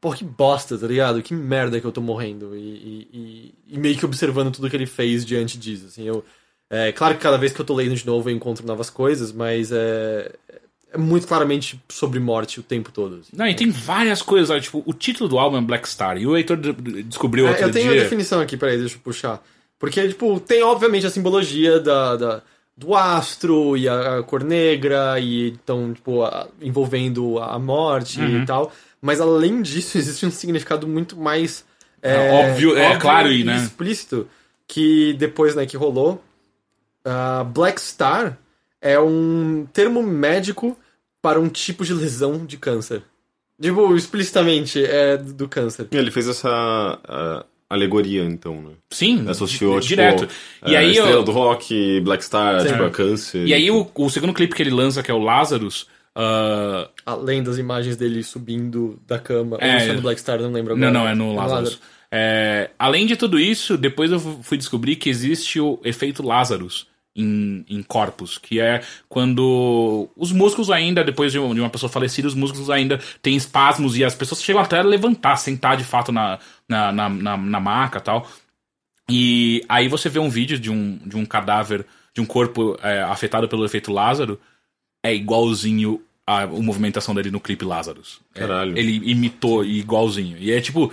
pô, 0.00 0.12
que 0.12 0.24
bosta, 0.24 0.76
tá 0.76 0.86
ligado? 0.86 1.22
Que 1.22 1.32
merda 1.34 1.80
que 1.80 1.86
eu 1.86 1.92
tô 1.92 2.02
morrendo. 2.02 2.54
E, 2.54 2.58
e- 2.60 3.54
e- 3.68 3.78
meio 3.78 3.96
que 3.96 4.04
observando 4.04 4.52
tudo 4.52 4.68
que 4.68 4.76
ele 4.76 4.84
fez 4.86 5.24
diante 5.24 5.56
disso, 5.56 5.86
assim. 5.86 6.04
Eu, 6.06 6.22
é 6.68 6.92
claro 6.92 7.14
que 7.14 7.22
cada 7.22 7.38
vez 7.38 7.52
que 7.52 7.60
eu 7.60 7.64
tô 7.64 7.74
lendo 7.74 7.94
de 7.94 8.04
novo 8.06 8.28
eu 8.28 8.34
encontro 8.34 8.66
novas 8.66 8.90
coisas, 8.90 9.32
mas 9.32 9.72
é, 9.72 10.30
é 10.92 10.98
muito 10.98 11.26
claramente 11.26 11.80
sobre 11.88 12.20
morte 12.20 12.60
o 12.60 12.62
tempo 12.62 12.92
todo. 12.92 13.20
assim. 13.20 13.30
Não, 13.34 13.46
e 13.48 13.54
tem 13.54 13.70
várias 13.70 14.20
coisas, 14.20 14.62
tipo, 14.62 14.82
o 14.84 14.92
título 14.92 15.30
do 15.30 15.38
álbum 15.38 15.56
é 15.56 15.60
Black 15.62 15.88
Star, 15.88 16.18
e 16.18 16.26
o 16.26 16.36
Heitor 16.36 16.58
de- 16.58 16.72
de- 16.74 17.02
descobriu 17.04 17.46
É, 17.46 17.50
outro 17.52 17.64
eu 17.64 17.70
tenho 17.72 17.90
dia... 17.90 18.00
a 18.00 18.04
definição 18.04 18.38
aqui, 18.40 18.56
peraí, 18.58 18.76
deixa 18.76 18.96
eu 18.96 19.00
puxar. 19.00 19.42
Porque, 19.78 20.08
tipo, 20.08 20.38
tem 20.40 20.62
obviamente 20.62 21.06
a 21.06 21.10
simbologia 21.10 21.80
da, 21.80 22.16
da- 22.16 22.42
do 22.76 22.94
astro 22.94 23.76
e 23.76 23.88
a, 23.88 24.18
a 24.18 24.22
cor 24.22 24.44
negra, 24.44 25.18
e 25.18 25.48
então, 25.50 25.94
tipo, 25.94 26.22
a- 26.24 26.46
envolvendo 26.60 27.38
a 27.38 27.58
morte 27.58 28.20
Uhum. 28.20 28.42
e 28.42 28.46
tal. 28.46 28.72
Mas 29.00 29.20
além 29.20 29.62
disso, 29.62 29.96
existe 29.98 30.26
um 30.26 30.30
significado 30.30 30.86
muito 30.86 31.16
mais. 31.16 31.64
É, 32.02 32.30
óbvio, 32.30 32.76
é 32.76 32.96
claro 32.98 33.28
aí, 33.28 33.42
né? 33.44 33.56
explícito, 33.56 34.28
que 34.68 35.14
depois, 35.14 35.54
né, 35.54 35.64
que 35.66 35.76
rolou. 35.76 36.22
ah, 37.04 37.44
Black 37.44 37.80
Star 37.80 38.36
é 38.80 38.98
um 39.00 39.66
termo 39.72 40.02
médico 40.02 40.76
para 41.22 41.40
um 41.40 41.48
tipo 41.48 41.84
de 41.84 41.94
lesão 41.94 42.44
de 42.44 42.56
câncer. 42.56 43.02
Tipo, 43.60 43.96
explicitamente 43.96 44.84
é 44.84 45.16
do 45.16 45.48
câncer. 45.48 45.88
Ele 45.90 46.10
fez 46.10 46.28
essa 46.28 46.50
ah, 47.08 47.44
alegoria, 47.68 48.24
então, 48.24 48.60
né? 48.62 48.70
Sim, 48.90 49.24
Associou, 49.28 49.74
tipo, 49.80 49.88
direto. 49.88 50.28
E 50.66 50.74
eh, 50.74 50.78
aí, 50.78 50.90
Estrela 50.92 51.10
eu- 51.10 51.22
do 51.24 51.32
Rock, 51.32 52.00
Black 52.00 52.24
Star, 52.24 52.60
Sim. 52.60 52.68
tipo, 52.68 52.82
a 52.84 52.90
câncer. 52.90 53.46
e 53.46 53.52
aí 53.54 53.70
o, 53.70 53.88
o 53.94 54.08
segundo 54.10 54.32
clipe 54.32 54.54
que 54.54 54.62
ele 54.62 54.70
lança, 54.70 55.02
que 55.02 55.10
é 55.10 55.14
o 55.14 55.18
Lazarus... 55.18 55.86
ah, 56.14 56.88
Além 57.04 57.42
das 57.42 57.58
imagens 57.58 57.96
dele 57.96 58.22
subindo 58.22 58.98
da 59.06 59.18
cama. 59.18 59.58
É. 59.60 59.74
ou 59.74 59.80
só 59.80 59.92
no 59.94 60.00
Black 60.02 60.20
Star, 60.20 60.40
não 60.40 60.52
lembro 60.52 60.74
agora. 60.74 60.90
Não, 60.90 61.00
não, 61.00 61.08
é 61.08 61.14
no 61.14 61.34
Lazarus. 61.34 61.80
É, 62.10 62.70
além 62.78 63.04
de 63.04 63.16
tudo 63.16 63.38
isso, 63.38 63.76
depois 63.76 64.10
eu 64.12 64.20
fui 64.20 64.56
descobrir 64.56 64.96
que 64.96 65.10
existe 65.10 65.60
o 65.60 65.80
efeito 65.84 66.22
Lazarus 66.24 66.86
em, 67.16 67.64
em 67.68 67.82
corpos, 67.82 68.38
que 68.38 68.60
é 68.60 68.80
quando 69.08 70.08
os 70.16 70.30
músculos 70.32 70.70
ainda, 70.70 71.02
depois 71.02 71.32
de 71.32 71.38
uma 71.38 71.54
de 71.54 71.60
uma 71.60 71.70
pessoa 71.70 71.90
falecida, 71.90 72.28
os 72.28 72.34
músculos 72.34 72.70
ainda 72.70 73.00
têm 73.20 73.34
espasmos 73.36 73.96
e 73.96 74.04
as 74.04 74.14
pessoas 74.14 74.42
chegam 74.42 74.62
até 74.62 74.78
a 74.78 74.82
levantar, 74.82 75.36
sentar 75.36 75.76
de 75.76 75.84
fato 75.84 76.12
na, 76.12 76.38
na, 76.68 76.92
na, 76.92 77.08
na, 77.08 77.36
na 77.36 77.60
maca 77.60 77.98
e 77.98 78.02
tal. 78.02 78.28
E 79.08 79.64
aí 79.68 79.88
você 79.88 80.08
vê 80.08 80.18
um 80.18 80.28
vídeo 80.28 80.58
de 80.58 80.70
um, 80.70 80.98
de 81.04 81.16
um 81.16 81.24
cadáver, 81.24 81.86
de 82.14 82.20
um 82.20 82.26
corpo 82.26 82.76
é, 82.82 83.02
afetado 83.02 83.48
pelo 83.48 83.64
efeito 83.64 83.92
Lázaro, 83.92 84.40
é 85.04 85.14
igualzinho 85.14 86.02
a, 86.26 86.42
a 86.42 86.46
movimentação 86.46 87.14
dele 87.14 87.30
no 87.30 87.40
clipe 87.40 87.64
Lazarus. 87.64 88.20
É, 88.34 88.40
Caralho. 88.40 88.76
ele 88.76 89.10
imitou 89.10 89.64
igualzinho. 89.64 90.36
E 90.38 90.50
é 90.50 90.60
tipo, 90.60 90.92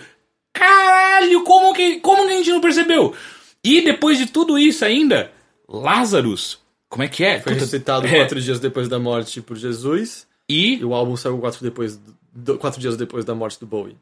caralho, 0.53 1.43
como 1.43 1.73
que, 1.73 1.99
como 1.99 2.27
que 2.27 2.33
a 2.33 2.37
gente 2.37 2.51
não 2.51 2.61
percebeu? 2.61 3.15
E 3.63 3.81
depois 3.81 4.17
de 4.17 4.27
tudo 4.27 4.59
isso 4.59 4.85
ainda, 4.85 5.31
Lazarus, 5.67 6.59
como 6.87 7.01
é 7.03 7.07
que 7.07 7.23
é? 7.23 7.35
Foi 7.39 7.53
Puta, 7.53 7.53
ressuscitado 7.55 8.05
é, 8.05 8.17
quatro 8.17 8.39
dias 8.39 8.59
depois 8.59 8.87
da 8.87 8.99
morte 8.99 9.41
por 9.41 9.57
Jesus. 9.57 10.27
E, 10.47 10.75
E 10.75 10.85
o 10.85 10.93
álbum 10.93 11.15
saiu 11.17 11.39
quatro, 11.39 11.63
depois, 11.63 11.99
do- 12.33 12.57
quatro 12.57 12.79
dias 12.79 12.97
depois 12.97 13.23
da 13.25 13.35
morte 13.35 13.59
do 13.59 13.65
Bowie. 13.65 13.95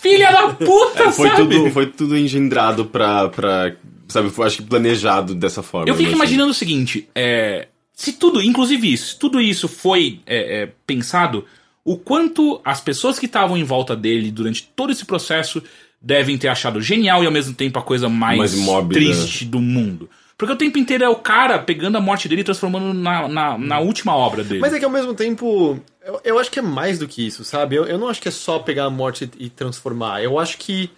filha 0.00 0.30
da 0.30 0.48
puta, 0.54 1.10
Foi 1.12 1.28
sabe? 1.30 1.56
tudo, 1.56 1.70
foi 1.70 1.86
tudo 1.86 2.16
engendrado 2.16 2.84
pra, 2.86 3.28
pra. 3.28 3.74
Sabe, 4.08 4.30
foi, 4.30 4.46
acho 4.46 4.58
que 4.58 4.62
planejado 4.64 5.34
dessa 5.34 5.62
forma. 5.62 5.88
Eu 5.88 5.94
fico 5.94 6.08
imagino. 6.10 6.18
imaginando 6.24 6.50
o 6.50 6.54
seguinte, 6.54 7.08
é, 7.14 7.68
se 7.92 8.12
tudo, 8.12 8.42
inclusive 8.42 8.92
isso, 8.92 9.08
se 9.14 9.18
tudo 9.18 9.40
isso 9.40 9.66
foi 9.66 10.20
é, 10.26 10.62
é, 10.62 10.72
pensado, 10.86 11.44
o 11.84 11.96
quanto 11.96 12.60
as 12.64 12.80
pessoas 12.80 13.18
que 13.18 13.26
estavam 13.26 13.56
em 13.56 13.64
volta 13.64 13.96
dele 13.96 14.30
durante 14.30 14.62
todo 14.76 14.92
esse 14.92 15.04
processo 15.04 15.62
devem 16.00 16.36
ter 16.36 16.48
achado 16.48 16.82
genial 16.82 17.22
e 17.22 17.26
ao 17.26 17.32
mesmo 17.32 17.54
tempo 17.54 17.78
a 17.78 17.82
coisa 17.82 18.08
mais, 18.08 18.38
Mais 18.38 18.54
mórbida. 18.56 19.00
triste 19.00 19.46
do 19.46 19.58
mundo. 19.58 20.08
Porque 20.44 20.52
o 20.52 20.56
tempo 20.58 20.76
inteiro 20.76 21.02
é 21.02 21.08
o 21.08 21.16
cara 21.16 21.58
pegando 21.58 21.96
a 21.96 22.02
morte 22.02 22.28
dele 22.28 22.42
e 22.42 22.44
transformando 22.44 22.92
na, 22.92 23.26
na, 23.26 23.56
na 23.56 23.78
última 23.80 24.14
obra 24.14 24.44
dele. 24.44 24.60
Mas 24.60 24.74
é 24.74 24.78
que 24.78 24.84
ao 24.84 24.90
mesmo 24.90 25.14
tempo, 25.14 25.80
eu, 26.04 26.20
eu 26.22 26.38
acho 26.38 26.50
que 26.50 26.58
é 26.58 26.62
mais 26.62 26.98
do 26.98 27.08
que 27.08 27.26
isso, 27.26 27.42
sabe? 27.44 27.76
Eu, 27.76 27.86
eu 27.86 27.96
não 27.96 28.08
acho 28.08 28.20
que 28.20 28.28
é 28.28 28.30
só 28.30 28.58
pegar 28.58 28.84
a 28.84 28.90
morte 28.90 29.30
e, 29.38 29.46
e 29.46 29.48
transformar. 29.48 30.22
Eu 30.22 30.38
acho 30.38 30.58
que. 30.58 30.90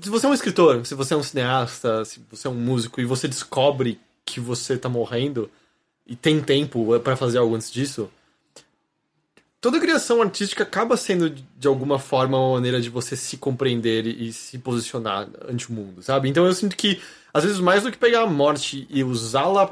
Se 0.00 0.10
você 0.10 0.26
é 0.26 0.28
um 0.28 0.34
escritor, 0.34 0.84
se 0.84 0.96
você 0.96 1.14
é 1.14 1.16
um 1.16 1.22
cineasta, 1.22 2.04
se 2.04 2.20
você 2.28 2.48
é 2.48 2.50
um 2.50 2.54
músico 2.54 3.00
e 3.00 3.04
você 3.04 3.28
descobre 3.28 4.00
que 4.26 4.40
você 4.40 4.76
tá 4.76 4.88
morrendo 4.88 5.48
e 6.04 6.16
tem 6.16 6.40
tempo 6.40 6.98
pra 6.98 7.14
fazer 7.14 7.38
algo 7.38 7.54
antes 7.54 7.70
disso, 7.70 8.10
toda 9.60 9.78
criação 9.78 10.20
artística 10.20 10.64
acaba 10.64 10.96
sendo 10.96 11.30
de 11.30 11.68
alguma 11.68 12.00
forma 12.00 12.36
uma 12.36 12.54
maneira 12.54 12.80
de 12.80 12.90
você 12.90 13.14
se 13.14 13.36
compreender 13.36 14.04
e 14.04 14.32
se 14.32 14.58
posicionar 14.58 15.28
ante 15.48 15.70
o 15.70 15.72
mundo, 15.72 16.02
sabe? 16.02 16.28
Então 16.28 16.44
eu 16.44 16.54
sinto 16.54 16.74
que 16.74 17.00
às 17.32 17.44
vezes 17.44 17.60
mais 17.60 17.82
do 17.82 17.90
que 17.90 17.98
pegar 17.98 18.22
a 18.22 18.26
morte 18.26 18.86
e 18.90 19.02
usá-la 19.04 19.70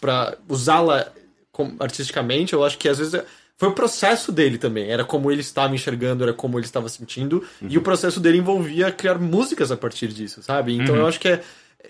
pra 0.00 0.36
usá-la 0.48 1.06
artisticamente, 1.78 2.52
eu 2.52 2.64
acho 2.64 2.78
que 2.78 2.88
às 2.88 2.98
vezes 2.98 3.14
é- 3.14 3.24
foi 3.56 3.68
o 3.68 3.72
processo 3.72 4.32
dele 4.32 4.58
também. 4.58 4.90
Era 4.90 5.04
como 5.04 5.30
ele 5.30 5.40
estava 5.40 5.74
enxergando, 5.74 6.24
era 6.24 6.32
como 6.32 6.58
ele 6.58 6.66
estava 6.66 6.88
sentindo, 6.88 7.44
e 7.62 7.78
o 7.78 7.82
processo 7.82 8.18
dele 8.18 8.38
envolvia 8.38 8.90
criar 8.90 9.18
músicas 9.18 9.70
a 9.70 9.76
partir 9.76 10.08
disso, 10.08 10.42
sabe? 10.42 10.74
Então 10.76 10.96
eu 10.96 11.06
acho 11.06 11.20
que 11.20 11.28
é. 11.28 11.40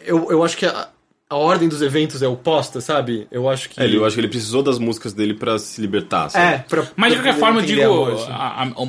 Eu, 0.05 0.31
eu 0.31 0.43
acho 0.45 0.57
que 0.57 0.67
a, 0.67 0.89
a 1.31 1.37
ordem 1.37 1.69
dos 1.69 1.81
eventos 1.81 2.21
é 2.23 2.29
oposta, 2.29 2.81
sabe? 2.81 3.27
Eu 3.31 3.49
acho 3.49 3.71
que. 3.71 3.81
É, 3.81 3.85
ele- 3.85 3.97
eu 3.97 4.05
acho 4.05 4.15
que 4.15 4.21
ele 4.21 4.29
precisou 4.29 4.63
das 4.63 4.79
músicas 4.79 5.15
dele 5.15 5.33
pra 5.35 5.59
se 5.59 5.81
libertar, 5.81 6.29
sabe? 6.29 6.55
É, 6.57 6.59
pra, 6.59 6.87
Mas 6.97 7.13
de 7.15 7.19
qualquer 7.21 7.39
forma, 7.41 7.61
eu 7.61 7.67
digo. 7.67 7.81
a- 8.31 8.63
a- 8.65 8.89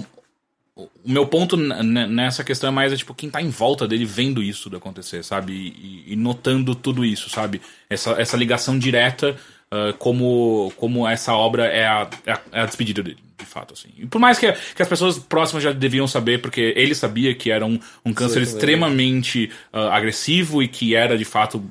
o, 0.75 0.89
meu 1.05 1.25
ponto 1.25 1.55
nessa 1.55 2.43
questão 2.43 2.67
é 2.67 2.71
mais 2.71 2.91
é, 2.91 2.97
tipo, 2.97 3.13
quem 3.13 3.29
tá 3.29 3.41
em 3.41 3.49
volta 3.49 3.87
dele 3.87 4.05
vendo 4.05 4.43
isso 4.43 4.63
tudo 4.63 4.77
acontecer, 4.77 5.23
sabe? 5.23 5.53
E, 5.53 6.13
e 6.13 6.15
notando 6.15 6.75
tudo 6.75 7.05
isso, 7.05 7.29
sabe? 7.29 7.61
Essa, 7.89 8.11
essa 8.21 8.35
ligação 8.35 8.77
direta, 8.77 9.37
ah, 9.71 9.93
como, 9.97 10.71
como 10.77 11.07
essa 11.07 11.33
obra 11.33 11.65
é 11.65 11.85
a, 11.85 12.09
é 12.25 12.31
a, 12.31 12.41
é 12.51 12.61
a 12.61 12.65
despedida 12.65 13.01
dele, 13.01 13.17
de 13.37 13.45
fato, 13.45 13.73
assim. 13.73 13.89
E 13.97 14.05
por 14.05 14.19
mais 14.19 14.37
que, 14.37 14.51
que 14.51 14.81
as 14.81 14.87
pessoas 14.87 15.17
próximas 15.17 15.63
já 15.63 15.71
deviam 15.71 16.07
saber, 16.07 16.41
porque 16.41 16.73
ele 16.75 16.93
sabia 16.93 17.33
que 17.33 17.51
era 17.51 17.65
um, 17.65 17.79
um 18.05 18.13
câncer 18.13 18.45
Certamente. 18.45 18.55
extremamente 18.55 19.51
ah, 19.73 19.95
agressivo 19.95 20.61
e 20.61 20.67
que 20.67 20.95
era, 20.95 21.17
de 21.17 21.25
fato, 21.25 21.63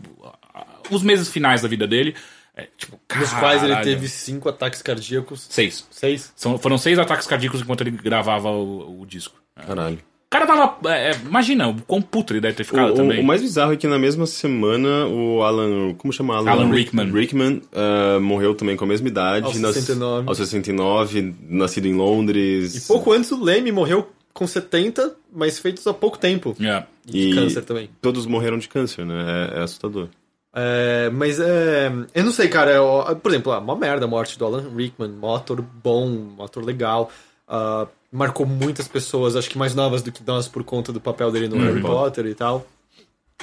os 0.91 1.03
meses 1.03 1.29
finais 1.29 1.63
da 1.63 1.69
vida 1.69 1.87
dele. 1.87 2.15
É, 2.57 2.69
tipo, 2.79 2.99
Dos 3.19 3.33
quais 3.33 3.63
ele 3.65 3.75
teve 3.77 4.09
cinco 4.09 4.49
ataques 4.49 4.81
cardíacos. 4.81 5.47
Seis. 5.51 5.87
Seis? 5.91 6.33
São- 6.37 6.57
foram 6.59 6.79
seis 6.79 6.99
ataques 6.99 7.27
cardíacos 7.27 7.61
enquanto 7.61 7.81
ele 7.81 7.91
gravava 7.91 8.49
o, 8.51 9.01
o 9.03 9.07
disco. 9.07 9.35
Caralho. 9.57 9.97
O 9.99 10.31
cara 10.31 10.47
tava. 10.47 10.89
é, 10.93 11.11
é, 11.11 11.15
imagina 11.25 11.69
o 11.69 11.81
quão 11.83 12.03
puto 12.03 12.33
ele 12.33 12.41
deve 12.41 12.55
ter 12.57 12.65
ficado 12.65 12.93
O, 12.93 12.95
também. 12.97 13.21
o 13.21 13.25
mais 13.25 13.41
bizarro 13.41 13.73
é 13.73 13.77
que 13.77 13.87
na 13.87 13.99
mesma 13.99 14.27
semana 14.27 15.07
o 15.07 15.43
Alan. 15.43 15.95
Como 15.95 16.13
chama 16.13 16.37
Alan? 16.37 16.51
Alan 16.51 16.71
Rickman. 16.73 17.11
Rickman 17.13 17.63
ah, 17.73 18.19
morreu 18.21 18.55
também 18.55 18.77
com 18.77 18.85
a 18.85 18.89
mesma 18.89 19.07
idade. 19.09 19.47
Aos 19.47 19.61
nas- 19.61 19.75
69. 19.75 20.29
aos 20.29 20.37
69, 20.39 21.35
nascido 21.49 21.87
em 21.87 21.95
Londres. 21.95 22.75
E 22.75 22.81
pouco 22.89 23.13
antes 23.13 23.31
o 23.31 23.43
Leme 23.43 23.71
morreu 23.71 24.11
com 24.33 24.45
70, 24.47 25.15
mas 25.33 25.59
feitos 25.61 25.87
há 25.87 25.95
pouco 25.95 26.19
tempo. 26.19 26.57
Yeah. 26.59 26.87
E 27.07 27.13
de 27.13 27.19
E- 27.31 27.35
câncer 27.35 27.63
também. 27.63 27.89
Todos 28.03 28.27
morreram 28.27 28.59
de 28.59 28.69
câncer, 28.69 29.05
né? 29.07 29.51
É, 29.55 29.61
é 29.61 29.63
assustador. 29.63 30.09
É, 30.55 31.11
mas 31.11 31.41
é. 31.41 31.91
Eu 32.15 32.25
não 32.25 32.33
sei, 32.33 32.49
cara. 32.49 32.71
eu- 32.73 33.17
por 33.23 33.31
exemplo, 33.33 33.53
ah, 33.53 33.59
uma 33.59 33.75
merda 33.77 34.05
a 34.05 34.09
morte 34.09 34.39
do 34.39 34.45
Alan 34.45 34.65
Rickman. 34.75 35.11
Um 35.21 35.35
ator 35.35 35.61
bom, 35.61 36.07
um 36.39 36.43
ator 36.43 36.65
legal. 36.65 37.11
ah, 37.49 37.87
marcou 38.13 38.47
muitas 38.47 38.87
pessoas, 38.87 39.35
acho 39.37 39.51
que 39.51 39.59
mais 39.59 39.75
novas 39.75 40.01
do 40.03 40.13
que 40.13 40.23
nós, 40.25 40.47
por 40.47 40.63
conta 40.63 40.93
do 40.93 41.01
papel 41.01 41.33
dele 41.33 41.49
no 41.49 41.57
Harry 41.59 41.81
Potter 41.83 42.27
e 42.27 42.35
tal. 42.35 42.65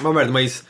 Uma 0.00 0.12
merda, 0.14 0.32
mas. 0.32 0.64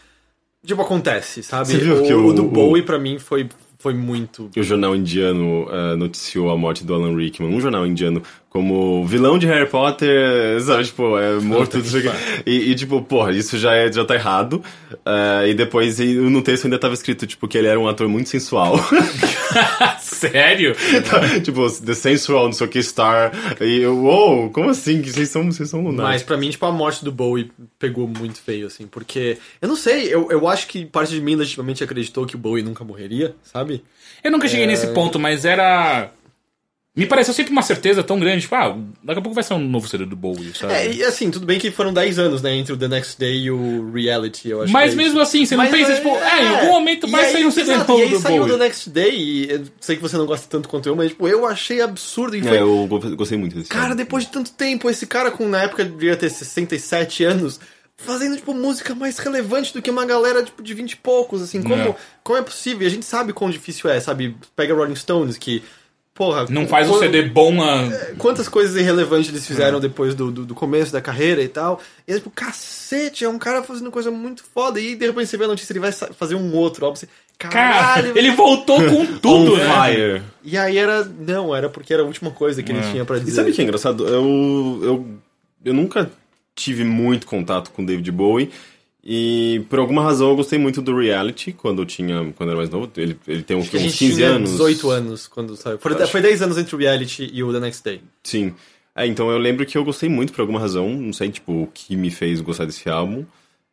Tipo, 0.66 0.82
acontece, 0.82 1.42
sabe? 1.42 1.68
Você 1.68 1.78
viu 1.78 2.02
o, 2.02 2.06
que 2.06 2.12
o 2.14 2.26
o- 2.26 2.32
do 2.32 2.44
o- 2.44 2.48
Bowie, 2.48 2.82
pra 2.82 2.98
mim, 2.98 3.18
foi, 3.18 3.48
foi 3.78 3.94
muito. 3.94 4.50
O 4.56 4.62
jornal 4.62 4.94
indiano 4.96 5.66
ah, 5.70 5.96
noticiou 5.96 6.50
a 6.50 6.56
morte 6.56 6.84
do 6.84 6.92
Alan 6.94 7.16
Rickman, 7.16 7.52
um 7.54 7.60
jornal 7.60 7.86
indiano, 7.86 8.22
como 8.52 9.06
vilão 9.06 9.38
de 9.38 9.46
Harry 9.46 9.66
Potter, 9.66 10.60
sabe, 10.60 10.84
tipo, 10.84 11.16
é 11.16 11.40
morto, 11.40 11.78
não 11.78 11.84
sei 11.86 12.06
o. 12.06 12.12
E, 12.44 12.70
e, 12.70 12.74
tipo, 12.74 13.00
porra, 13.00 13.32
isso 13.32 13.56
já, 13.56 13.74
é, 13.74 13.90
já 13.90 14.04
tá 14.04 14.14
errado. 14.14 14.62
Ah, 15.06 15.46
e 15.46 15.54
depois 15.54 15.98
e 15.98 16.12
no 16.12 16.42
texto 16.42 16.66
ainda 16.66 16.78
tava 16.78 16.92
escrito, 16.92 17.26
tipo, 17.26 17.48
que 17.48 17.56
ele 17.56 17.66
era 17.66 17.80
um 17.80 17.88
ator 17.88 18.06
muito 18.10 18.28
sensual. 18.28 18.78
Sério? 20.00 20.76
tipo, 21.42 21.70
The 21.80 21.94
Sensual, 21.94 22.44
não 22.44 22.52
sei 22.52 22.66
o 22.66 22.70
que, 22.70 22.82
Star. 22.82 23.32
E 23.58 23.80
eu, 23.80 23.96
uou, 23.96 24.50
como 24.50 24.68
assim? 24.68 25.00
Que 25.00 25.10
vocês 25.10 25.30
são, 25.30 25.50
vocês 25.50 25.70
são 25.70 25.82
Mas 25.82 25.90
lunares. 25.90 26.22
pra 26.22 26.36
mim, 26.36 26.50
tipo, 26.50 26.66
a 26.66 26.72
morte 26.72 27.02
do 27.02 27.10
Bowie 27.10 27.50
pegou 27.78 28.06
muito 28.06 28.38
feio, 28.38 28.66
assim, 28.66 28.86
porque. 28.86 29.38
Eu 29.62 29.68
não 29.68 29.76
sei, 29.76 30.12
eu, 30.12 30.30
eu 30.30 30.46
acho 30.46 30.66
que 30.68 30.84
parte 30.84 31.14
de 31.14 31.22
mim 31.22 31.36
legitimamente 31.36 31.82
acreditou 31.82 32.26
que 32.26 32.36
o 32.36 32.38
Bowie 32.38 32.62
nunca 32.62 32.84
morreria, 32.84 33.34
sabe? 33.42 33.82
Eu 34.22 34.30
nunca 34.30 34.46
cheguei 34.46 34.66
nesse 34.66 34.88
ponto, 34.88 35.18
mas 35.18 35.46
era. 35.46 36.10
Me 36.94 37.06
pareceu 37.06 37.32
sempre 37.32 37.52
uma 37.52 37.62
certeza 37.62 38.02
tão 38.04 38.20
grande, 38.20 38.42
tipo, 38.42 38.54
ah, 38.54 38.76
daqui 39.02 39.18
a 39.18 39.22
pouco 39.22 39.34
vai 39.34 39.42
ser 39.42 39.54
um 39.54 39.58
novo 39.66 39.88
CD 39.88 40.04
do 40.04 40.14
Bowie, 40.14 40.52
sabe? 40.54 40.74
É, 40.74 40.92
e 40.92 41.02
assim, 41.02 41.30
tudo 41.30 41.46
bem 41.46 41.58
que 41.58 41.70
foram 41.70 41.90
10 41.90 42.18
anos, 42.18 42.42
né, 42.42 42.54
entre 42.54 42.74
o 42.74 42.76
The 42.76 42.86
Next 42.86 43.18
Day 43.18 43.44
e 43.44 43.50
o 43.50 43.90
Reality, 43.90 44.50
eu 44.50 44.60
acho 44.62 44.70
Mas 44.70 44.90
que 44.92 45.00
é 45.00 45.02
mesmo 45.02 45.12
isso. 45.14 45.22
assim, 45.22 45.46
você 45.46 45.56
não 45.56 45.64
Mas, 45.64 45.72
pensa, 45.72 45.92
é, 45.92 45.96
tipo, 45.96 46.08
é, 46.10 46.42
em 46.42 46.48
algum 46.48 46.66
momento 46.72 47.08
vai 47.08 47.32
sair 47.32 47.46
um 47.46 47.50
CD 47.50 47.72
Exato, 47.72 47.92
novo 47.92 48.02
e 48.02 48.04
aí 48.04 48.10
do 48.10 48.20
saiu 48.20 48.36
Bowie. 48.42 48.52
The 48.52 48.58
Next 48.58 48.90
Day, 48.90 49.10
e 49.18 49.50
eu 49.50 49.64
sei 49.80 49.96
que 49.96 50.02
você 50.02 50.18
não 50.18 50.26
gosta 50.26 50.46
tanto 50.50 50.68
quanto 50.68 50.86
eu, 50.86 50.94
mas 50.94 51.08
tipo, 51.08 51.26
eu 51.26 51.46
achei 51.46 51.80
absurdo. 51.80 52.36
E 52.36 52.42
foi, 52.42 52.58
É, 52.58 52.60
eu 52.60 52.86
go- 52.86 53.16
gostei 53.16 53.38
muito 53.38 53.56
desse 53.56 53.70
cara, 53.70 53.94
depois 53.94 54.24
de 54.26 54.30
tanto 54.30 54.50
tempo, 54.52 54.90
esse 54.90 55.06
cara 55.06 55.30
com, 55.30 55.48
na 55.48 55.62
época, 55.62 55.86
devia 55.86 56.14
ter 56.14 56.28
67 56.28 57.24
anos, 57.24 57.58
fazendo, 57.96 58.36
tipo, 58.36 58.52
música 58.52 58.94
mais 58.94 59.16
relevante 59.16 59.72
do 59.72 59.80
que 59.80 59.90
uma 59.90 60.04
galera, 60.04 60.42
tipo, 60.42 60.62
de 60.62 60.74
20 60.74 60.92
e 60.92 60.96
poucos, 60.96 61.40
assim, 61.40 61.62
como 61.62 61.74
É. 61.74 61.94
como 62.22 62.38
é 62.38 62.42
possível? 62.42 62.82
E 62.82 62.86
a 62.86 62.90
gente 62.90 63.06
sabe 63.06 63.32
quão 63.32 63.50
difícil 63.50 63.88
é, 63.88 63.98
sabe? 63.98 64.36
Pega 64.54 64.74
Rolling 64.74 64.94
Stones, 64.96 65.38
que, 65.38 65.62
porra... 66.14 66.46
Não 66.48 66.66
faz 66.66 66.88
um 66.88 66.98
CD 66.98 67.22
bom 67.22 67.62
a. 67.62 67.88
Quantas 68.18 68.48
coisas 68.48 68.76
irrelevantes 68.76 69.28
eles 69.30 69.44
É. 69.44 69.46
fizeram 69.46 69.80
depois 69.80 70.14
do, 70.14 70.30
do, 70.30 70.44
do 70.44 70.54
começo 70.54 70.92
da 70.92 71.00
carreira 71.00 71.42
e 71.42 71.48
tal. 71.48 71.80
E 72.06 72.12
é 72.12 72.14
tipo, 72.16 72.30
cacete, 72.30 73.24
é 73.24 73.28
um 73.28 73.38
cara 73.38 73.62
fazendo 73.62 73.90
coisa 73.90 74.10
muito 74.10 74.44
foda. 74.54 74.78
E 74.80 74.94
de 74.94 75.06
repente 75.06 75.26
você 75.28 75.36
vê 75.36 75.44
a 75.44 75.48
notícia, 75.48 75.72
ele 75.72 75.80
vai 75.80 75.92
fazer 75.92 76.34
um 76.34 76.54
outro 76.54 76.84
álbum. 76.84 76.96
Você, 76.96 77.08
Cara, 77.38 77.52
caralho! 77.52 78.16
ele 78.16 78.30
voltou 78.32 78.76
com 78.84 79.06
tudo, 79.18 79.56
né? 79.56 80.22
E 80.44 80.56
aí 80.56 80.78
era. 80.78 81.02
Não, 81.04 81.54
era 81.54 81.68
porque 81.68 81.92
era 81.92 82.02
a 82.02 82.06
última 82.06 82.30
coisa 82.30 82.62
que 82.62 82.70
ele 82.70 82.82
tinha 82.90 83.04
pra 83.04 83.16
E 83.16 83.20
dizer. 83.20 83.36
sabe 83.36 83.50
o 83.50 83.54
que 83.54 83.60
é 83.60 83.64
engraçado? 83.64 84.06
Eu, 84.06 84.80
eu, 84.82 85.06
eu 85.64 85.74
nunca 85.74 86.10
tive 86.54 86.84
muito 86.84 87.26
contato 87.26 87.70
com 87.72 87.84
David 87.84 88.12
Bowie. 88.12 88.50
E 89.04 89.64
por 89.68 89.80
alguma 89.80 90.02
razão 90.02 90.30
eu 90.30 90.36
gostei 90.36 90.58
muito 90.58 90.80
do 90.80 90.96
reality 90.96 91.52
quando 91.52 91.82
eu 91.82 91.86
tinha. 91.86 92.32
Quando 92.36 92.50
eu 92.50 92.52
era 92.52 92.56
mais 92.56 92.70
novo. 92.70 92.90
Ele, 92.96 93.18
ele 93.26 93.42
tem 93.42 93.56
uns, 93.56 93.68
que 93.68 93.76
uns 93.76 93.82
gente 93.82 93.98
15 93.98 94.14
tinha 94.14 94.28
anos. 94.28 94.50
18 94.52 94.90
anos 94.90 95.26
quando 95.26 95.56
saiu. 95.56 95.78
Foi, 95.78 95.92
Acho. 95.94 96.12
foi 96.12 96.20
10 96.20 96.42
anos 96.42 96.58
entre 96.58 96.74
o 96.74 96.78
reality 96.78 97.28
e 97.32 97.42
o 97.42 97.52
The 97.52 97.60
Next 97.60 97.82
Day. 97.82 98.00
Sim. 98.22 98.54
É, 98.94 99.06
então 99.06 99.30
eu 99.30 99.38
lembro 99.38 99.66
que 99.66 99.76
eu 99.76 99.84
gostei 99.84 100.08
muito 100.08 100.32
por 100.32 100.42
alguma 100.42 100.60
razão. 100.60 100.88
Não 100.88 101.12
sei, 101.12 101.30
tipo, 101.30 101.62
o 101.62 101.66
que 101.66 101.96
me 101.96 102.10
fez 102.10 102.40
gostar 102.40 102.64
desse 102.64 102.88
álbum. 102.88 103.24